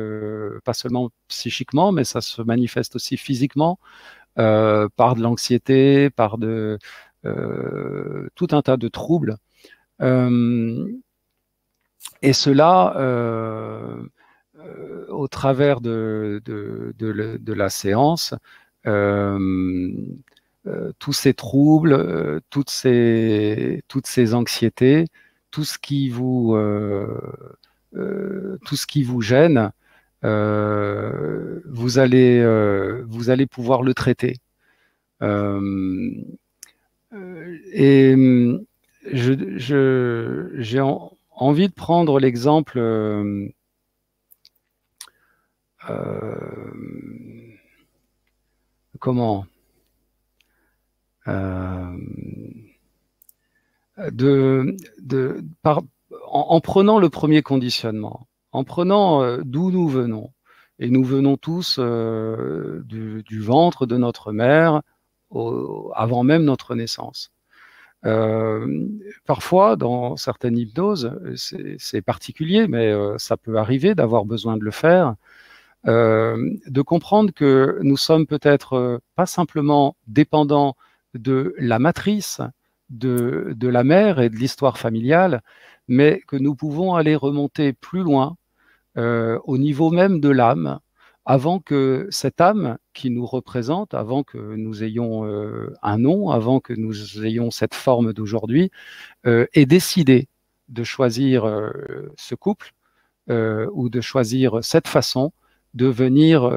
pas 0.64 0.74
seulement 0.74 1.10
psychiquement, 1.26 1.90
mais 1.90 2.04
ça 2.04 2.20
se 2.20 2.40
manifeste 2.42 2.94
aussi 2.94 3.16
physiquement 3.16 3.80
par 4.36 5.14
de 5.14 5.22
l'anxiété, 5.22 6.10
par 6.10 6.38
de, 6.38 6.78
tout 7.22 8.48
un 8.50 8.62
tas 8.62 8.76
de 8.76 8.88
troubles. 8.88 9.36
et 12.22 12.32
cela 12.32 12.94
euh, 14.64 15.06
au 15.08 15.28
travers 15.28 15.80
de, 15.80 16.40
la 17.46 17.68
séance, 17.70 18.34
euh, 18.86 19.90
euh, 20.66 20.92
tous 20.98 21.12
ces 21.12 21.34
troubles, 21.34 22.40
toutes, 22.50 22.70
ces, 22.70 23.82
toutes 23.88 24.06
ces 24.06 24.34
anxiétés, 24.34 25.06
tout 25.50 25.64
ce 25.64 25.78
qui 25.78 26.08
vous, 26.08 26.56
tout 27.92 28.76
ce 28.76 28.86
qui 28.86 29.02
vous 29.02 29.20
gêne, 29.20 29.72
vous, 30.24 31.98
allez, 31.98 32.44
vous 33.06 33.30
allez 33.30 33.46
pouvoir 33.46 33.82
le 33.82 33.94
traiter. 33.94 34.36
et 37.72 38.16
j'ai 39.56 40.80
envie 41.30 41.68
de 41.68 41.74
prendre 41.74 42.18
l'exemple 42.18 42.78
euh, 45.90 47.54
comment 49.00 49.46
euh, 51.28 51.96
de, 54.10 54.76
de, 55.00 55.44
par, 55.62 55.82
en, 56.26 56.60
prenant 56.60 56.98
le 56.98 57.10
premier 57.10 57.42
conditionnement, 57.42 58.26
en 58.54 58.64
prenant 58.64 59.22
euh, 59.22 59.40
d'où 59.44 59.70
nous 59.70 59.88
venons, 59.88 60.32
et 60.78 60.88
nous 60.88 61.04
venons 61.04 61.36
tous 61.36 61.78
du, 61.78 63.22
du, 63.22 63.40
ventre 63.40 63.86
de 63.86 63.96
notre 63.96 64.32
mère 64.32 64.82
avant 65.94 66.24
même 66.24 66.44
notre 66.44 66.74
naissance. 66.74 67.30
Euh, 68.06 68.88
parfois, 69.24 69.76
dans 69.76 70.16
certaines 70.16 70.58
hypnoses, 70.58 71.12
c'est 71.36 72.02
particulier, 72.02 72.66
mais 72.66 72.92
ça 73.18 73.36
peut 73.36 73.56
arriver 73.56 73.94
d'avoir 73.94 74.24
besoin 74.24 74.56
de 74.56 74.64
le 74.64 74.72
faire. 74.72 75.14
Euh, 75.86 76.56
de 76.66 76.80
comprendre 76.80 77.30
que 77.32 77.78
nous 77.82 77.98
sommes 77.98 78.26
peut-être 78.26 78.72
euh, 78.74 78.98
pas 79.16 79.26
simplement 79.26 79.96
dépendants 80.06 80.76
de 81.12 81.54
la 81.58 81.78
matrice 81.78 82.40
de 82.88 83.68
la 83.68 83.84
mère 83.84 84.20
et 84.20 84.30
de 84.30 84.36
l'histoire 84.36 84.78
familiale, 84.78 85.42
mais 85.88 86.22
que 86.26 86.36
nous 86.36 86.54
pouvons 86.54 86.94
aller 86.94 87.16
remonter 87.16 87.72
plus 87.72 88.02
loin 88.02 88.36
euh, 88.96 89.38
au 89.44 89.58
niveau 89.58 89.90
même 89.90 90.20
de 90.20 90.28
l'âme, 90.28 90.78
avant 91.24 91.58
que 91.58 92.06
cette 92.10 92.40
âme 92.40 92.78
qui 92.92 93.10
nous 93.10 93.26
représente, 93.26 93.94
avant 93.94 94.22
que 94.22 94.38
nous 94.38 94.84
ayons 94.84 95.26
euh, 95.26 95.74
un 95.82 95.98
nom, 95.98 96.30
avant 96.30 96.60
que 96.60 96.74
nous 96.74 97.24
ayons 97.24 97.50
cette 97.50 97.74
forme 97.74 98.12
d'aujourd'hui, 98.12 98.70
euh, 99.26 99.46
ait 99.54 99.66
décidé 99.66 100.28
de 100.68 100.84
choisir 100.84 101.44
ce 102.16 102.34
couple 102.34 102.72
ou 103.28 103.90
de 103.90 104.00
choisir 104.00 104.64
cette 104.64 104.88
façon 104.88 105.32
de 105.74 105.86
venir 105.86 106.50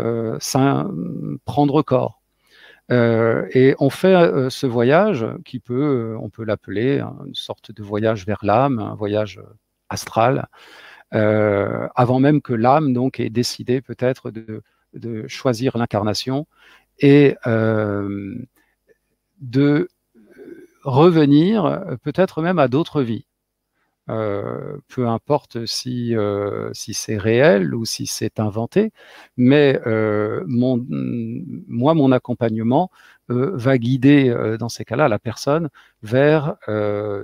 prendre 1.44 1.82
corps. 1.82 2.22
Et 2.90 3.76
on 3.80 3.90
fait 3.90 4.50
ce 4.50 4.66
voyage 4.66 5.26
qui 5.44 5.60
peut, 5.60 6.16
on 6.22 6.30
peut 6.30 6.46
l'appeler 6.46 7.02
une 7.26 7.36
sorte 7.36 7.74
de 7.74 7.84
voyage 7.84 8.26
vers 8.26 8.40
l'âme, 8.44 8.80
un 8.80 8.96
voyage 8.96 9.42
astral, 9.90 10.48
avant 11.12 12.20
même 12.20 12.42
que 12.42 12.54
l'âme 12.54 12.94
donc 12.94 13.20
ait 13.20 13.30
décidé 13.30 13.82
peut-être 13.82 14.32
de, 14.32 14.64
choisir 15.28 15.78
l'incarnation 15.78 16.48
et 17.00 17.36
de 19.42 19.90
revenir 20.84 21.98
peut-être 22.04 22.42
même 22.42 22.60
à 22.60 22.68
d'autres 22.68 23.02
vies. 23.02 23.26
euh, 24.10 24.78
peu 24.88 25.08
importe 25.08 25.66
si, 25.66 26.16
euh, 26.16 26.72
c'est 26.74 27.18
réel 27.18 27.76
ou 27.76 27.86
si 27.86 28.08
c'est 28.08 28.40
inventé, 28.40 28.92
mais 29.36 29.82
euh, 29.86 30.44
moi, 30.48 31.94
mon 31.94 32.12
accompagnement 32.12 32.90
va 33.30 33.78
guider 33.78 34.34
dans 34.58 34.70
ces 34.70 34.86
cas-là 34.86 35.10
la 35.10 35.20
personne 35.20 35.70
vers 36.04 36.56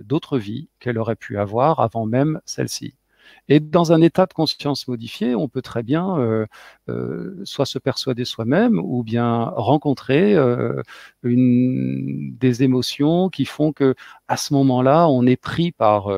d'autres 0.03 0.38
vies 0.38 0.68
qu'elle 0.80 0.97
aurait 0.97 1.15
pu 1.15 1.38
avoir 1.38 1.80
avant 1.80 2.05
même 2.05 2.41
celle-ci. 2.45 2.95
Et 3.49 3.59
dans 3.59 3.91
un 3.91 4.01
état 4.01 4.25
de 4.25 4.33
conscience 4.33 4.87
modifié, 4.87 5.35
on 5.35 5.49
peut 5.49 5.61
très 5.61 5.83
bien 5.83 6.17
euh, 6.17 6.45
euh, 6.89 7.41
soit 7.43 7.65
se 7.65 7.77
persuader 7.77 8.25
soi-même 8.25 8.79
ou 8.79 9.03
bien 9.03 9.45
rencontrer 9.55 10.33
euh, 10.35 10.81
des 11.23 12.63
émotions 12.63 13.29
qui 13.29 13.45
font 13.45 13.73
que 13.73 13.95
à 14.27 14.37
ce 14.37 14.53
moment-là, 14.53 15.07
on 15.09 15.25
est 15.25 15.37
pris 15.37 15.71
par 15.71 16.09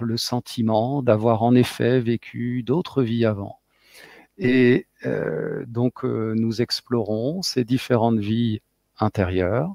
le 0.00 0.16
sentiment 0.16 1.02
d'avoir 1.02 1.42
en 1.42 1.54
effet 1.54 2.00
vécu 2.00 2.62
d'autres 2.62 3.02
vies 3.02 3.24
avant. 3.24 3.58
Et 4.38 4.86
donc, 5.66 6.04
nous 6.04 6.62
explorons 6.62 7.42
ces 7.42 7.64
différentes 7.64 8.18
vies 8.18 8.60
intérieures, 8.98 9.72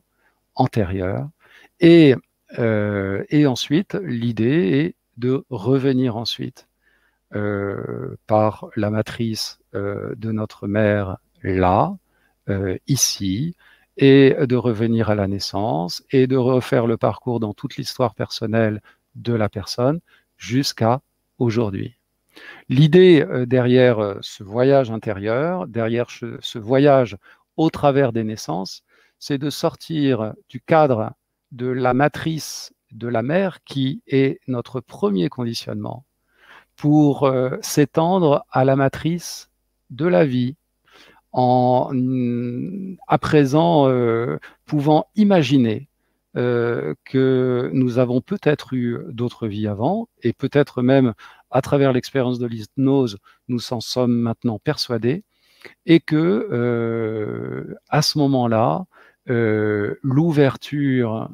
antérieures, 0.55 1.29
et 1.79 2.15
ensuite, 3.47 3.95
l'idée 3.95 4.85
est 4.85 4.95
de 5.17 5.45
revenir 5.49 6.17
ensuite 6.17 6.67
par 8.27 8.67
la 8.75 8.91
matrice 8.91 9.59
de 9.73 10.31
notre 10.31 10.67
mère 10.67 11.17
là, 11.41 11.97
ici, 12.87 13.55
et 13.97 14.35
de 14.39 14.55
revenir 14.55 15.09
à 15.09 15.15
la 15.15 15.27
naissance 15.27 16.03
et 16.11 16.27
de 16.27 16.37
refaire 16.37 16.87
le 16.87 16.97
parcours 16.97 17.39
dans 17.39 17.53
toute 17.53 17.77
l'histoire 17.77 18.15
personnelle 18.15 18.81
de 19.15 19.33
la 19.33 19.49
personne 19.49 19.99
jusqu'à 20.37 21.01
aujourd'hui. 21.37 21.95
L'idée 22.69 23.21
euh, 23.21 23.45
derrière 23.45 23.99
euh, 23.99 24.17
ce 24.21 24.43
voyage 24.43 24.89
intérieur, 24.91 25.67
derrière 25.67 26.07
ce, 26.09 26.57
voyage 26.57 27.17
au 27.57 27.69
travers 27.69 28.11
des 28.11 28.23
naissances, 28.23 28.83
c'est 29.19 29.37
de 29.37 29.49
sortir 29.49 30.33
du 30.49 30.59
cadre 30.59 31.13
de 31.51 31.67
la 31.67 31.93
matrice 31.93 32.73
de 32.93 33.07
la 33.07 33.23
mère 33.23 33.63
qui 33.63 34.01
est 34.07 34.39
notre 34.47 34.79
premier 34.79 35.29
conditionnement 35.29 36.05
pour 36.75 37.23
euh, 37.23 37.57
s'étendre 37.61 38.45
à 38.51 38.65
la 38.65 38.75
matrice 38.75 39.49
de 39.89 40.05
la 40.05 40.25
vie 40.25 40.55
en 41.31 41.91
à 43.07 43.17
présent 43.17 43.91
pouvant 44.65 45.07
imaginer 45.15 45.89
euh, 46.35 46.95
que 47.05 47.69
nous 47.73 47.99
avons 47.99 48.19
peut-être 48.19 48.73
eu 48.73 48.97
d'autres 49.09 49.47
vies 49.47 49.67
avant, 49.67 50.09
et 50.23 50.33
peut-être 50.33 50.81
même 50.81 51.13
à 51.51 51.61
travers 51.61 51.93
l'expérience 51.93 52.39
de 52.39 52.47
l'hypnose, 52.47 53.19
nous 53.49 53.71
en 53.71 53.81
sommes 53.81 54.15
maintenant 54.15 54.57
persuadés, 54.57 55.23
et 55.85 55.99
que 55.99 56.47
euh, 56.51 57.75
à 57.87 58.01
ce 58.01 58.17
moment-là, 58.17 58.85
euh, 59.29 59.95
l'ouverture 60.03 61.29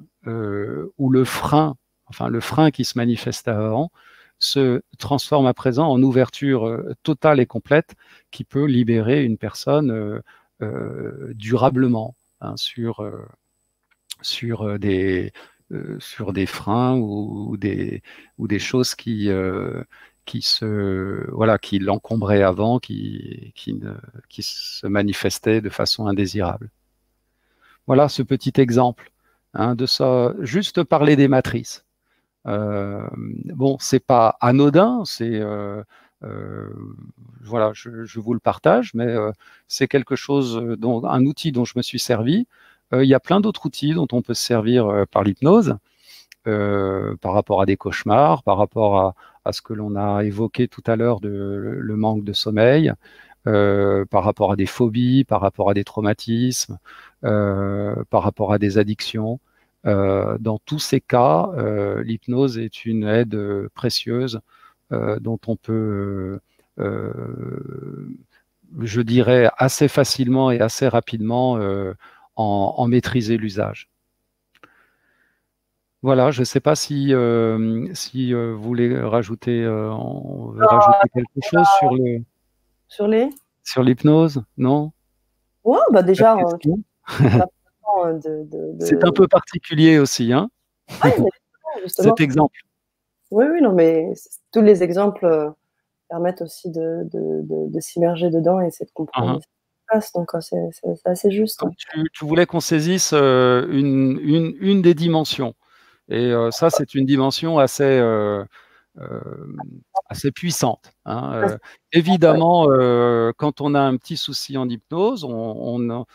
ou 0.97 1.09
le 1.09 1.25
frein, 1.25 1.75
enfin 2.05 2.27
le 2.27 2.39
frein 2.39 2.69
qui 2.69 2.85
se 2.85 2.97
manifestait 2.97 3.49
avant, 3.51 3.91
se 4.37 4.81
transforme 4.99 5.47
à 5.47 5.53
présent 5.55 5.87
en 5.89 6.01
ouverture 6.03 6.83
totale 7.03 7.39
et 7.39 7.47
complète 7.47 7.95
qui 8.31 8.43
peut 8.43 8.65
libérer 8.65 9.23
une 9.23 9.37
personne 9.37 10.21
durablement 11.33 12.15
hein, 12.41 12.55
sur 12.57 13.01
sur 14.21 14.63
euh, 14.63 14.77
des, 14.77 15.31
euh, 15.71 15.99
sur 15.99 16.33
des 16.33 16.45
freins 16.45 16.97
ou, 16.97 17.57
des, 17.57 18.03
ou 18.37 18.47
des 18.47 18.59
choses 18.59 18.95
qui, 18.95 19.29
euh, 19.29 19.83
qui 20.25 20.41
se 20.41 21.29
voilà 21.31 21.57
qui 21.57 21.79
l'encombraient 21.79 22.43
avant, 22.43 22.79
qui, 22.79 23.51
qui, 23.55 23.79
qui 24.29 24.43
se 24.43 24.87
manifestaient 24.87 25.61
de 25.61 25.69
façon 25.69 26.07
indésirable. 26.07 26.69
Voilà 27.89 28.07
ce 28.07 28.23
petit 28.23 28.53
exemple 28.55 29.11
hein, 29.53 29.75
de 29.75 29.85
ça. 29.85 30.33
Juste 30.39 30.83
parler 30.83 31.17
des 31.17 31.27
matrices. 31.27 31.83
Euh, 32.47 33.05
bon, 33.53 33.75
c'est 33.81 33.99
pas 34.05 34.37
anodin, 34.39 35.03
c'est 35.05 35.41
voilà, 37.41 37.71
je, 37.73 38.19
vous 38.19 38.33
le 38.33 38.39
partage, 38.39 38.93
mais 38.93 39.13
c'est 39.67 39.87
quelque 39.87 40.15
chose 40.15 40.61
un 40.81 41.25
outil 41.25 41.51
dont 41.51 41.65
je 41.65 41.73
me 41.75 41.81
suis 41.81 41.99
servi 41.99 42.47
euh, 42.93 43.03
il 43.03 43.09
y 43.09 43.13
a 43.13 43.19
plein 43.19 43.39
d'autres 43.39 43.65
outils 43.65 43.93
dont 43.93 44.07
on 44.11 44.21
peut 44.21 44.33
se 44.33 44.43
servir 44.43 44.87
euh, 44.87 45.05
par 45.05 45.23
l'hypnose, 45.23 45.77
euh, 46.47 47.15
par 47.17 47.33
rapport 47.33 47.61
à 47.61 47.65
des 47.65 47.77
cauchemars, 47.77 48.43
par 48.43 48.57
rapport 48.57 49.15
à, 49.45 49.51
ce 49.51 49.61
que 49.61 49.73
l'on 49.73 49.95
a 49.95 50.23
évoqué 50.23 50.67
tout 50.67 50.83
à 50.85 50.95
l'heure 50.95 51.19
le 51.23 51.95
manque 51.95 52.23
de 52.23 52.33
sommeil, 52.33 52.93
par 53.45 54.23
rapport 54.23 54.51
à 54.51 54.55
des 54.55 54.67
phobies, 54.67 55.23
par 55.23 55.41
rapport 55.41 55.71
à 55.71 55.73
des 55.73 55.83
traumatismes, 55.83 56.77
par 57.21 58.23
rapport 58.23 58.53
à 58.53 58.59
des 58.59 58.77
addictions. 58.77 59.39
dans 59.83 60.59
tous 60.65 60.79
ces 60.79 61.01
cas, 61.01 61.49
l'hypnose 62.03 62.57
est 62.57 62.85
une 62.85 63.03
aide 63.03 63.37
précieuse 63.73 64.39
dont 64.91 65.39
on 65.47 65.55
peut, 65.55 66.39
je 66.77 68.11
dirais, 69.01 69.49
assez 69.57 69.87
facilement 69.87 70.51
et 70.51 70.59
assez 70.59 70.87
rapidement 70.87 71.59
en, 72.35 72.87
maîtriser 72.87 73.37
l'usage. 73.37 73.89
Voilà, 76.01 76.31
je 76.31 76.39
ne 76.39 76.45
sais 76.45 76.61
pas 76.61 76.75
si, 76.75 77.13
euh, 77.13 77.93
si 77.93 78.33
euh, 78.33 78.53
vous 78.53 78.61
voulez 78.61 78.97
rajouter, 78.97 79.63
euh, 79.63 79.91
rajouter 79.91 81.09
quelque 81.13 81.39
chose 81.43 81.67
sur 81.77 81.93
le 81.93 82.21
sur 82.87 83.07
les 83.07 83.29
sur 83.65 83.83
l'hypnose, 83.83 84.41
non? 84.57 84.93
Ouais, 85.65 85.79
bah 85.91 86.01
déjà. 86.01 86.37
C'est 88.79 89.03
un 89.03 89.11
peu 89.11 89.27
particulier 89.27 89.99
aussi, 89.99 90.31
hein 90.31 90.49
Cet 91.87 92.19
exemple. 92.19 92.57
Oui, 93.31 93.45
oui, 93.51 93.61
non, 93.61 93.73
mais 93.73 94.13
tous 94.51 94.61
les 94.61 94.83
exemples 94.83 95.53
permettent 96.09 96.41
aussi 96.41 96.69
de, 96.69 97.07
de 97.11 97.79
s'immerger 97.79 98.29
dedans 98.29 98.61
et 98.61 98.67
essayer 98.67 98.85
de 98.85 98.91
comprendre. 98.91 99.39
Uh-huh 99.39 99.43
donc 100.15 100.33
euh, 100.35 100.39
c'est 100.39 101.05
assez 101.05 101.31
juste. 101.31 101.63
Tu, 102.13 102.25
voulais 102.25 102.45
qu'on 102.45 102.59
saisisse 102.59 103.11
euh, 103.13 103.65
une, 103.69 104.19
une, 104.59 104.81
des 104.81 104.93
dimensions. 104.93 105.55
Et 106.09 106.31
euh, 106.31 106.51
ça, 106.51 106.69
c'est 106.69 106.95
une 106.95 107.05
dimension 107.05 107.59
assez, 107.59 107.99
assez 110.09 110.31
puissante. 110.31 110.91
Hein, 111.05 111.57
évidemment, 111.91 112.67
quand 113.37 113.61
on 113.61 113.75
a 113.75 113.81
un 113.81 113.97
petit 113.97 114.17
souci 114.17 114.57
en 114.57 114.67
hypnose, 114.67 115.23
on, 115.23 115.31
on, 115.31 116.05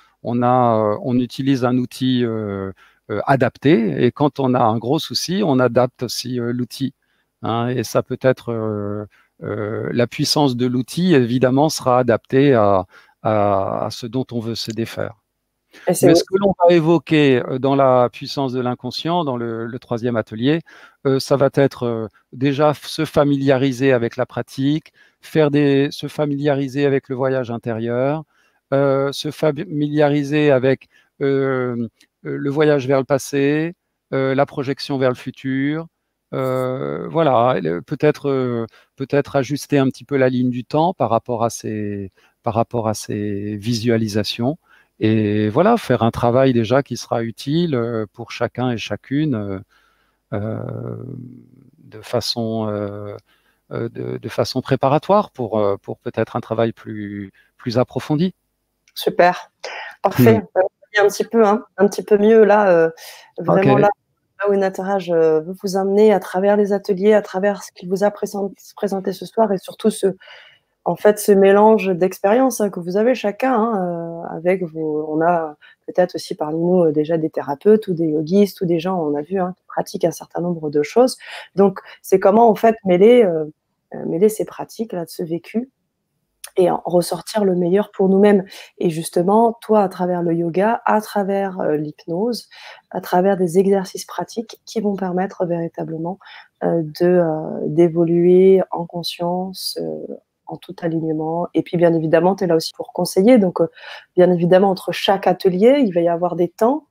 a, 0.42 0.98
on 1.02 1.18
utilise 1.18 1.64
un 1.64 1.76
outil 1.78 2.24
adapté. 3.26 4.04
Et 4.04 4.12
quand 4.12 4.40
on 4.40 4.54
a 4.54 4.62
un 4.62 4.78
gros 4.78 4.98
souci, 4.98 5.42
on 5.44 5.58
adapte 5.58 6.04
aussi 6.04 6.36
l'outil. 6.36 6.94
Hein, 7.42 7.68
et 7.68 7.84
ça 7.84 8.02
peut 8.02 8.18
être 8.22 9.06
la 9.40 10.06
puissance 10.06 10.56
de 10.56 10.66
l'outil, 10.66 11.14
évidemment, 11.14 11.68
sera 11.68 11.98
adaptée 11.98 12.54
à, 12.54 12.86
à, 13.24 13.88
ce 13.90 14.06
dont 14.06 14.26
on 14.32 14.40
veut 14.40 14.54
se 14.54 14.70
défaire. 14.70 15.24
Mais 15.88 16.14
ce 16.14 16.22
que 16.22 16.36
l'on 16.38 16.54
va 16.62 16.74
évoquer 16.74 17.42
euh, 17.42 17.58
dans 17.58 17.74
la 17.74 18.08
puissance 18.12 18.52
de 18.52 18.60
l'inconscient, 18.60 19.24
dans 19.24 19.36
le, 19.36 19.76
troisième 19.80 20.16
atelier, 20.16 20.60
euh, 21.06 21.18
ça 21.18 21.36
va 21.36 21.50
être 21.54 21.84
euh, 21.84 22.08
déjà 22.32 22.74
se 22.74 23.04
familiariser 23.04 23.92
avec 23.92 24.16
la 24.16 24.26
pratique, 24.26 24.92
faire 25.20 25.50
des, 25.50 25.88
se 25.90 26.06
familiariser 26.06 26.86
avec 26.86 27.08
le 27.08 27.16
voyage 27.16 27.50
intérieur, 27.50 28.24
se 29.12 29.30
familiariser 29.30 30.50
avec 30.50 30.88
le 31.20 31.88
voyage 32.24 32.86
vers 32.86 32.98
le 32.98 33.04
passé, 33.04 33.74
la 34.10 34.46
projection 34.46 34.98
vers 34.98 35.10
le 35.10 35.16
futur. 35.16 35.86
voilà, 36.32 37.56
peut-être 37.86 38.66
peut-être 38.96 39.36
ajuster 39.36 39.78
un 39.78 39.88
petit 39.88 40.04
peu 40.04 40.16
la 40.16 40.28
ligne 40.28 40.50
du 40.50 40.64
temps 40.64 40.94
par 40.94 41.10
rapport 41.10 41.44
à 41.44 41.50
ces, 41.50 42.12
par 42.44 42.54
rapport 42.54 42.88
à 42.88 42.94
ces 42.94 43.56
visualisations. 43.56 44.58
Et 45.00 45.48
voilà, 45.48 45.76
faire 45.76 46.02
un 46.02 46.10
travail 46.12 46.52
déjà 46.52 46.82
qui 46.82 46.96
sera 46.96 47.24
utile 47.24 47.74
euh, 47.74 48.06
pour 48.12 48.30
chacun 48.30 48.70
et 48.70 48.78
chacune 48.78 49.34
euh, 49.34 49.58
euh, 50.32 50.96
de, 51.78 52.00
façon, 52.00 52.66
de, 53.70 54.28
façon 54.28 54.60
préparatoire 54.60 55.30
pour, 55.30 55.78
pour 55.82 55.98
peut-être 55.98 56.36
un 56.36 56.40
travail 56.40 56.72
plus, 56.72 57.32
plus 57.56 57.78
approfondi. 57.78 58.34
Super, 58.94 59.50
parfait. 60.02 60.38
Hmm. 60.38 60.60
Un 60.96 61.08
petit 61.08 61.24
peu, 61.24 61.44
hein, 61.44 61.64
un 61.76 61.88
petit 61.88 62.04
peu 62.04 62.18
mieux 62.18 62.44
là, 62.44 62.92
vraiment 63.38 63.76
là, 63.78 63.90
où 64.48 64.54
Nataraj 64.54 65.10
veut 65.10 65.56
vous 65.62 65.76
amener 65.76 66.12
à 66.12 66.20
travers 66.20 66.56
les 66.56 66.72
ateliers, 66.72 67.14
à 67.14 67.22
travers 67.22 67.64
ce 67.64 67.72
qu'il 67.72 67.88
vous 67.88 68.04
a 68.04 68.12
présenté 68.12 69.12
ce 69.12 69.26
soir 69.26 69.50
et 69.50 69.58
surtout 69.58 69.90
ce, 69.90 70.14
en 70.84 70.94
fait, 70.94 71.18
ce 71.18 71.32
mélange 71.32 71.88
d'expériences 71.88 72.60
hein, 72.60 72.70
que 72.70 72.78
vous 72.78 72.96
avez 72.96 73.16
chacun, 73.16 73.54
hein, 73.54 74.22
avec 74.30 74.62
vos, 74.62 75.06
on 75.08 75.20
a 75.20 75.56
peut-être 75.86 76.14
aussi 76.14 76.36
parmi 76.36 76.60
nous 76.60 76.92
déjà 76.92 77.18
des 77.18 77.30
thérapeutes 77.30 77.88
ou 77.88 77.94
des 77.94 78.06
yogistes 78.06 78.60
ou 78.60 78.66
des 78.66 78.78
gens, 78.78 79.00
on 79.00 79.16
a 79.16 79.22
vu, 79.22 79.40
qui 79.56 79.64
pratiquent 79.66 80.04
un 80.04 80.12
certain 80.12 80.42
nombre 80.42 80.70
de 80.70 80.82
choses. 80.84 81.16
Donc, 81.56 81.80
c'est 82.02 82.20
comment 82.20 82.48
en 82.48 82.54
fait 82.54 82.76
mêler, 82.84 83.28
mêler 84.06 84.28
ces 84.28 84.44
pratiques 84.44 84.92
là, 84.92 85.06
de 85.06 85.10
ce 85.10 85.24
vécu 85.24 85.70
et 86.56 86.70
en 86.70 86.82
ressortir 86.84 87.44
le 87.44 87.54
meilleur 87.54 87.90
pour 87.90 88.08
nous-mêmes. 88.08 88.44
Et 88.78 88.90
justement, 88.90 89.56
toi, 89.60 89.82
à 89.82 89.88
travers 89.88 90.22
le 90.22 90.34
yoga, 90.34 90.82
à 90.84 91.00
travers 91.00 91.60
euh, 91.60 91.76
l'hypnose, 91.76 92.48
à 92.90 93.00
travers 93.00 93.36
des 93.36 93.58
exercices 93.58 94.04
pratiques 94.04 94.60
qui 94.64 94.80
vont 94.80 94.96
permettre 94.96 95.46
véritablement 95.46 96.18
euh, 96.62 96.82
de 97.00 97.06
euh, 97.06 97.60
d'évoluer 97.66 98.62
en 98.70 98.86
conscience, 98.86 99.78
en 100.46 100.56
tout 100.56 100.76
alignement. 100.82 101.48
Et 101.54 101.62
puis, 101.62 101.76
bien 101.76 101.94
évidemment, 101.94 102.36
tu 102.36 102.44
es 102.44 102.46
là 102.46 102.56
aussi 102.56 102.72
pour 102.74 102.92
conseiller. 102.92 103.38
Donc, 103.38 103.58
bien 104.16 104.30
évidemment, 104.30 104.70
entre 104.70 104.92
chaque 104.92 105.26
atelier, 105.26 105.82
il 105.84 105.92
va 105.92 106.00
y 106.00 106.08
avoir 106.08 106.36
des 106.36 106.48
temps 106.48 106.86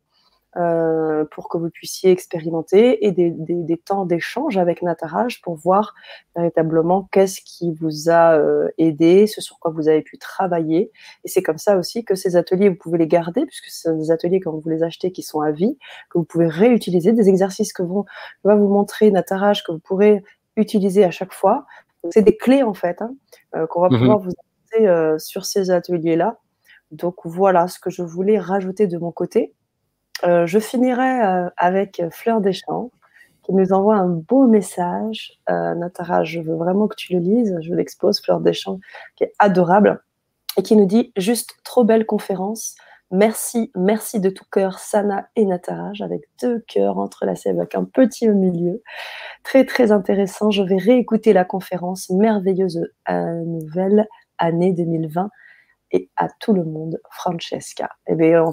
euh, 0.56 1.26
pour 1.32 1.50
que 1.50 1.58
vous 1.58 1.72
puissiez 1.72 2.12
expérimenter 2.12 3.08
et 3.08 3.12
des, 3.12 3.32
des, 3.32 3.56
des 3.56 3.78
temps 3.78 4.06
d'échange 4.06 4.58
avec 4.58 4.84
Nataraj 4.84 5.42
pour 5.42 5.56
voir 5.56 5.96
véritablement 6.36 7.10
qu'est-ce 7.12 7.42
qui 7.44 7.72
vous 7.72 8.12
a 8.12 8.38
euh, 8.38 8.70
aidé, 8.78 9.26
ce 9.26 9.42
sur 9.42 9.58
quoi 9.58 9.72
vous 9.72 9.88
avez 9.88 10.04
pu 10.04 10.20
travailler. 10.20 10.92
Et 11.24 11.28
c'est 11.28 11.42
comme 11.42 11.58
ça 11.58 11.76
aussi 11.76 12.06
que 12.06 12.14
ces 12.14 12.36
ateliers, 12.36 12.70
vous 12.70 12.76
pouvez 12.76 13.00
les 13.00 13.08
garder, 13.08 13.48
puisque 13.48 13.66
ce 13.66 13.90
sont 13.90 13.98
des 13.98 14.12
ateliers 14.12 14.40
quand 14.40 14.52
vous 14.52 14.70
les 14.70 14.84
achetez 14.84 15.12
qui 15.12 15.24
sont 15.24 15.42
à 15.42 15.50
vie, 15.50 15.76
que 16.12 16.20
vous 16.20 16.24
pouvez 16.24 16.48
réutiliser, 16.48 17.14
des 17.14 17.30
exercices 17.30 17.74
que, 17.74 17.82
vous, 17.82 18.06
va 18.44 18.54
vous 18.54 18.68
montrer 18.68 19.10
Nataraj, 19.10 19.64
que 19.64 19.72
vous 19.72 19.80
pourrez 19.80 20.24
utiliser 20.56 21.04
à 21.04 21.10
chaque 21.10 21.34
fois. 21.34 21.66
C'est 22.12 22.22
des 22.22 22.38
clés 22.38 22.62
en 22.62 22.76
fait 22.76 23.02
hein, 23.02 23.16
euh, 23.56 23.66
qu'on 23.66 23.82
va 23.82 23.90
mhm. 23.90 23.98
pouvoir 23.98 24.20
vous 24.20 24.30
apporter 24.30 25.20
sur 25.20 25.46
ces 25.46 25.72
ateliers-là. 25.72 26.38
Donc 26.92 27.16
voilà 27.26 27.68
ce 27.68 27.80
que 27.80 27.90
je 27.90 28.04
voulais 28.04 28.38
rajouter 28.38 28.86
de 28.86 29.00
mon 29.00 29.12
côté. 29.12 29.54
Euh, 30.26 30.46
je 30.46 30.60
finirai 30.60 31.22
euh, 31.22 31.50
avec 31.58 32.02
Fleur 32.12 32.42
des 32.42 32.54
Champs, 32.54 32.92
qui 33.44 33.54
nous 33.54 33.74
envoie 33.74 33.96
un 33.96 34.08
beau 34.08 34.48
message. 34.48 35.40
Euh, 35.50 35.76
Natara, 35.76 36.24
je 36.24 36.40
veux 36.40 36.56
vraiment 36.56 36.88
que 36.88 36.96
tu 36.96 37.14
le 37.14 37.20
lises. 37.20 37.58
Je 37.62 37.74
l'expose, 37.74 38.22
Fleur 38.22 38.40
des 38.40 38.54
Champs, 38.54 38.80
qui 39.16 39.26
est 39.26 39.34
adorable, 39.40 40.02
et 40.58 40.64
qui 40.64 40.76
nous 40.76 40.86
dit 40.86 41.12
juste 41.18 41.56
trop 41.64 41.84
belle 41.84 42.06
conférence. 42.06 42.76
Merci, 43.12 43.72
merci 43.76 44.20
de 44.20 44.30
tout 44.30 44.46
cœur, 44.52 44.80
Sana 44.80 45.28
et 45.36 45.46
Nataraj, 45.46 46.02
avec 46.02 46.22
deux 46.42 46.60
cœurs 46.68 46.98
entrelacés 46.98 47.50
avec 47.50 47.76
un 47.76 47.84
petit 47.84 48.30
au 48.30 48.34
milieu. 48.34 48.82
Très, 49.44 49.66
très 49.66 49.92
intéressant. 49.92 50.50
Je 50.50 50.64
vais 50.64 50.78
réécouter 50.78 51.32
la 51.34 51.46
conférence. 51.46 52.10
Merveilleuse 52.10 52.88
nouvelle 53.10 54.08
année 54.40 54.74
2020 54.74 55.30
et 55.94 56.10
à 56.18 56.28
tout 56.40 56.54
le 56.54 56.64
monde, 56.64 57.00
Francesca. 57.12 57.90
Eh 58.08 58.16
bien, 58.16 58.44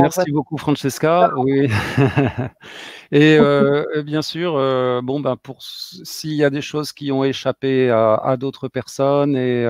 Merci 0.00 0.30
beaucoup, 0.30 0.58
Francesca. 0.58 1.32
Oui. 1.36 1.68
et 3.10 3.38
euh, 3.38 4.02
bien 4.02 4.20
sûr, 4.20 4.56
euh, 4.56 5.00
bon, 5.02 5.20
ben, 5.20 5.36
pour 5.36 5.62
s'il 5.62 6.34
y 6.34 6.44
a 6.44 6.50
des 6.50 6.60
choses 6.60 6.92
qui 6.92 7.10
ont 7.10 7.24
échappé 7.24 7.90
à, 7.90 8.36
d'autres 8.38 8.68
personnes 8.68 9.34
et 9.34 9.66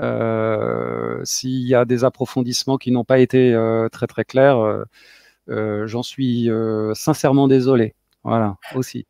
euh, 0.00 1.20
s'il 1.24 1.68
y 1.68 1.74
a 1.74 1.84
des 1.84 2.02
approfondissements 2.04 2.78
qui 2.78 2.90
n'ont 2.90 3.04
pas 3.04 3.18
été 3.18 3.54
très 3.92 4.06
très 4.06 4.24
clairs, 4.24 4.84
j'en 5.48 6.02
suis 6.02 6.48
sincèrement 6.94 7.46
désolé. 7.46 7.94
Voilà, 8.24 8.56
aussi. 8.74 9.06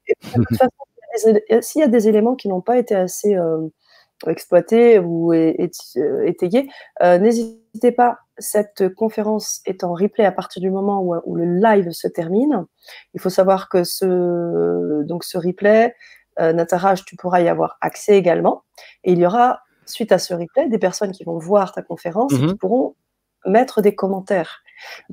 S'il 1.60 1.80
y 1.80 1.84
a 1.84 1.88
des 1.88 2.08
éléments 2.08 2.34
qui 2.34 2.48
n'ont 2.48 2.60
pas 2.60 2.78
été 2.78 2.96
assez 2.96 3.36
exploité 4.26 4.98
ou 4.98 5.32
euh, 5.32 5.54
étayé, 6.24 6.68
euh, 7.02 7.18
n'hésitez 7.18 7.92
pas, 7.92 8.18
cette 8.38 8.92
conférence 8.94 9.60
est 9.66 9.84
en 9.84 9.92
replay 9.92 10.24
à 10.24 10.32
partir 10.32 10.60
du 10.60 10.70
moment 10.70 11.02
où, 11.02 11.36
le 11.36 11.44
live 11.44 11.90
se 11.92 12.08
termine. 12.08 12.66
Il 13.14 13.20
faut 13.20 13.30
savoir 13.30 13.68
que 13.68 13.84
ce, 13.84 15.02
donc 15.04 15.24
ce 15.24 15.38
replay, 15.38 15.94
euh, 16.40 16.52
Nataraj, 16.52 17.04
tu 17.04 17.16
pourras 17.16 17.40
y 17.40 17.48
avoir 17.48 17.78
accès 17.80 18.16
également. 18.16 18.62
Et 19.04 19.12
il 19.12 19.18
y 19.18 19.26
aura, 19.26 19.60
suite 19.86 20.12
à 20.12 20.18
ce 20.18 20.34
replay, 20.34 20.68
des 20.68 20.78
personnes 20.78 21.12
qui 21.12 21.24
vont 21.24 21.38
voir 21.38 21.72
ta 21.72 21.82
conférence 21.82 22.32
et 22.32 22.38
qui 22.38 22.42
mhm. 22.42 22.58
pourront 22.58 22.96
mettre 23.46 23.82
des 23.82 23.94
commentaires. 23.94 24.62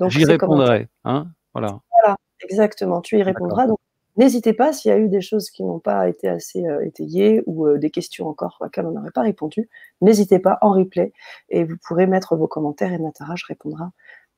J'y 0.08 0.24
répondrai. 0.24 0.88
Hein 1.04 1.28
voilà. 1.52 1.80
voilà. 1.90 2.16
exactement. 2.40 3.00
Tu 3.00 3.18
y 3.18 3.22
répondras. 3.22 3.66
Donc, 3.66 3.78
N'hésitez 4.16 4.54
pas 4.54 4.72
s'il 4.72 4.90
y 4.90 4.94
a 4.94 4.98
eu 4.98 5.08
des 5.08 5.20
choses 5.20 5.50
qui 5.50 5.62
n'ont 5.62 5.78
pas 5.78 6.08
été 6.08 6.28
assez 6.28 6.64
euh, 6.64 6.84
étayées 6.84 7.42
ou 7.46 7.66
euh, 7.66 7.78
des 7.78 7.90
questions 7.90 8.28
encore 8.28 8.56
auxquelles 8.60 8.86
on 8.86 8.92
n'aurait 8.92 9.10
pas 9.10 9.22
répondu. 9.22 9.68
N'hésitez 10.00 10.38
pas 10.38 10.58
en 10.62 10.72
replay 10.72 11.12
et 11.50 11.64
vous 11.64 11.76
pourrez 11.86 12.06
mettre 12.06 12.36
vos 12.36 12.46
commentaires 12.46 12.92
et 12.92 12.98
Natara, 12.98 13.36
je 13.36 13.44
répondrai 13.46 13.84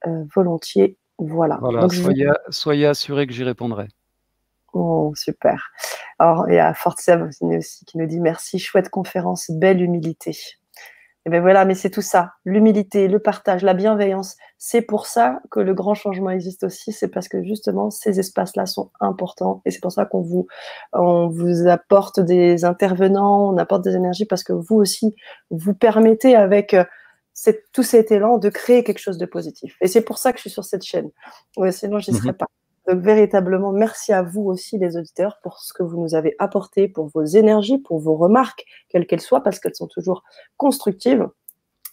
euh, 0.07 0.25
volontiers. 0.35 0.97
Voilà. 1.19 1.59
Donc, 1.63 1.93
soyez, 1.93 2.31
soyez 2.51 2.87
assurés 2.87 3.27
que 3.27 3.33
j'y 3.33 3.45
répondrai. 3.45 3.89
Oh, 4.73 5.13
super. 5.17 5.71
Alors, 6.19 6.49
il 6.49 6.55
y 6.55 6.59
a 6.59 6.75
Forza 6.75 7.17
aussi 7.25 7.85
qui 7.85 7.99
nous 7.99 8.07
dit 8.07 8.21
merci, 8.21 8.59
chouette 8.59 8.89
conférence, 8.91 9.51
belle 9.51 9.81
humilité. 9.81 10.37
Et 11.29 11.31
ben 11.31 11.43
voilà, 11.43 11.67
mais 11.67 11.75
c'est 11.75 11.91
tout 11.91 12.01
ça, 12.01 12.33
l'humilité, 12.47 13.07
le 13.07 13.19
partage, 13.19 13.63
la 13.63 13.75
bienveillance. 13.75 14.39
C'est 14.57 14.81
pour 14.81 15.05
ça 15.05 15.43
que 15.51 15.61
le 15.61 15.75
grand 15.75 15.93
changement 15.93 16.31
existe 16.31 16.65
aussi. 16.65 16.91
C'est 16.91 17.09
parce 17.09 17.29
que 17.29 17.43
justement 17.43 17.91
ces 17.91 18.19
espaces-là 18.19 18.65
sont 18.65 18.91
importants 18.99 19.61
et 19.67 19.71
c'est 19.71 19.83
pour 19.83 19.93
ça 19.93 20.07
qu'on 20.07 20.23
vous, 20.23 20.47
on 20.95 21.29
vous 21.29 21.69
apporte 21.69 22.19
des 22.19 22.65
intervenants, 22.65 23.53
on 23.53 23.59
apporte 23.59 23.85
des 23.85 23.95
énergies 23.95 24.25
parce 24.25 24.43
que 24.43 24.55
vous 24.55 24.77
aussi 24.77 25.15
vous 25.51 25.75
permettez 25.75 26.35
avec 26.35 26.73
euh, 26.73 26.85
tout 27.75 27.83
cet 27.83 28.11
élan 28.11 28.39
de 28.39 28.49
créer 28.49 28.83
quelque 28.83 28.99
chose 28.99 29.19
de 29.19 29.27
positif. 29.27 29.77
Et 29.83 29.87
c'est 29.87 30.01
pour 30.01 30.17
ça 30.17 30.33
que 30.33 30.39
je 30.39 30.45
suis 30.45 30.51
sur 30.51 30.65
cette 30.65 30.83
chaîne. 30.83 31.11
Ouais, 31.59 31.73
sinon, 31.73 31.99
j'y 31.99 32.15
serais 32.15 32.29
mhm. 32.29 32.39
pas. 32.39 32.47
Donc 32.89 33.03
véritablement, 33.03 33.71
merci 33.71 34.15
à 34.15 34.23
vous 34.23 34.43
aussi 34.43 34.79
les 34.79 34.97
auditeurs 34.97 35.39
pour 35.43 35.61
ce 35.61 35.75
que 35.75 35.83
vous 35.83 36.01
nous 36.01 36.15
avez 36.15 36.35
apporté, 36.39 36.89
pour 36.89 37.09
vos 37.09 37.25
énergies, 37.25 37.77
pour 37.77 37.99
vos 38.01 38.17
remarques, 38.17 38.65
quelles 38.89 39.07
qu'elles 39.07 39.21
soient, 39.21 39.43
parce 39.43 39.61
qu'elles 39.61 39.75
sont 39.75 39.89
toujours 39.89 40.25
constructives. 40.57 41.29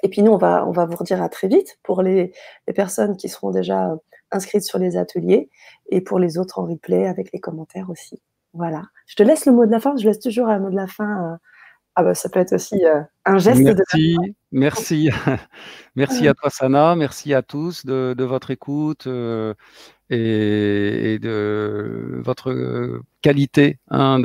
Et 0.04 0.10
puis 0.10 0.22
nous, 0.22 0.32
on 0.32 0.38
va, 0.38 0.66
on 0.66 0.72
va 0.72 0.86
vous 0.86 0.96
redire 0.96 1.22
à 1.22 1.28
très 1.28 1.50
vite 1.50 1.80
pour 1.84 2.02
les, 2.02 2.32
personnes 2.76 3.18
qui 3.18 3.28
seront 3.28 3.52
déjà 3.52 3.94
inscrites 4.32 4.64
sur 4.64 4.80
les 4.80 4.96
ateliers 4.96 5.50
et 5.90 6.00
pour 6.00 6.18
les 6.18 6.38
autres 6.38 6.60
en 6.60 6.66
replay 6.66 7.08
avec 7.08 7.32
les 7.34 7.40
commentaires 7.40 7.90
aussi. 7.90 8.22
Voilà. 8.54 8.84
Je 9.06 9.16
te 9.16 9.24
laisse 9.24 9.46
le 9.46 9.52
mot 9.52 9.66
de 9.66 9.72
la 9.72 9.82
fin. 9.82 9.98
Je 9.98 10.06
laisse 10.06 10.20
toujours 10.20 10.48
un 10.48 10.60
mot 10.60 10.70
de 10.70 10.76
la 10.76 10.88
fin. 10.88 11.34
Euh, 11.34 11.38
ah 11.96 12.04
bah, 12.04 12.14
ça 12.14 12.30
peut 12.30 12.40
être 12.40 12.54
aussi 12.54 12.86
euh, 12.86 13.02
un 13.26 13.38
geste 13.38 13.62
merci, 13.62 14.16
de 14.18 14.34
Merci, 14.52 15.10
merci 15.96 16.28
à 16.28 16.34
toi 16.34 16.50
Sana, 16.50 16.96
merci 16.96 17.34
à 17.34 17.42
tous 17.42 17.86
de, 17.86 18.24
votre 18.24 18.52
écoute. 18.52 19.08
Euh, 19.08 19.54
et, 20.10 21.20
de 21.20 22.22
votre 22.24 23.02
qualité. 23.22 23.80
Hein, 23.90 24.22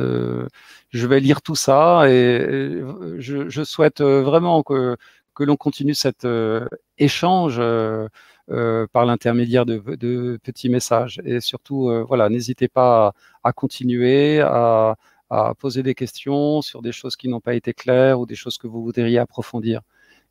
je 0.91 1.07
vais 1.07 1.21
lire 1.21 1.43
tout 1.43 1.55
ça 1.57 2.09
et 2.09 2.83
je, 3.19 3.65
souhaite 3.65 4.01
vraiment 4.01 4.63
que, 4.63 4.97
l'on 5.39 5.57
continue 5.57 5.95
cet 5.95 6.27
euh, 6.27 6.69
échange 6.99 7.57
euh, 7.59 8.09
euh, 8.51 8.87
par 8.93 9.07
l'intermédiaire 9.07 9.65
de, 9.65 9.79
de, 9.97 10.39
petits 10.43 10.69
messages. 10.69 11.21
Et 11.25 11.41
surtout, 11.41 11.91
voilà, 12.07 12.29
n'hésitez 12.29 12.69
pas 12.69 13.15
à, 13.43 13.53
continuer, 13.53 14.41
à, 14.41 14.97
à, 15.31 15.55
poser 15.55 15.83
des 15.83 15.95
questions 15.95 16.61
sur 16.63 16.83
des 16.83 16.93
choses 16.93 17.17
qui 17.17 17.29
n'ont 17.29 17.41
pas 17.41 17.55
été 17.55 17.73
claires 17.73 18.21
ou 18.21 18.27
des 18.27 18.35
choses 18.35 18.59
que 18.59 18.67
vous 18.67 18.83
voudriez 18.83 19.19
approfondir. 19.19 19.81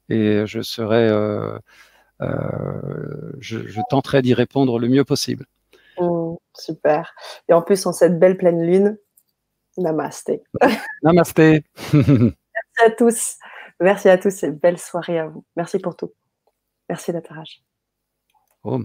Et 0.10 0.44
je 0.46 0.62
serai 0.62 1.10
euh, 2.22 3.32
je, 3.40 3.82
tenterai 3.90 4.22
d'y 4.22 4.34
répondre 4.34 4.80
le 4.80 4.88
mieux 4.88 5.06
possible. 5.06 5.46
Mmh, 6.00 6.36
super. 6.56 7.14
Et 7.48 7.54
en 7.54 7.62
plus, 7.62 7.86
en 7.86 7.94
cette 7.94 8.20
belle 8.20 8.38
pleine 8.38 8.66
lune, 8.66 8.98
namasté. 9.78 10.44
Namasté. 11.04 11.64
Merci 11.94 12.36
à 12.86 12.90
tous. 12.92 13.36
Merci 13.80 14.10
à 14.10 14.18
tous 14.18 14.44
et 14.44 14.52
belle 14.52 14.78
soirée 14.78 15.20
à 15.20 15.28
vous. 15.28 15.46
Merci 15.56 15.80
pour 15.80 15.96
tout. 15.96 16.12
Merci 16.90 17.14
d'être 17.14 17.32
Oh. 18.64 18.80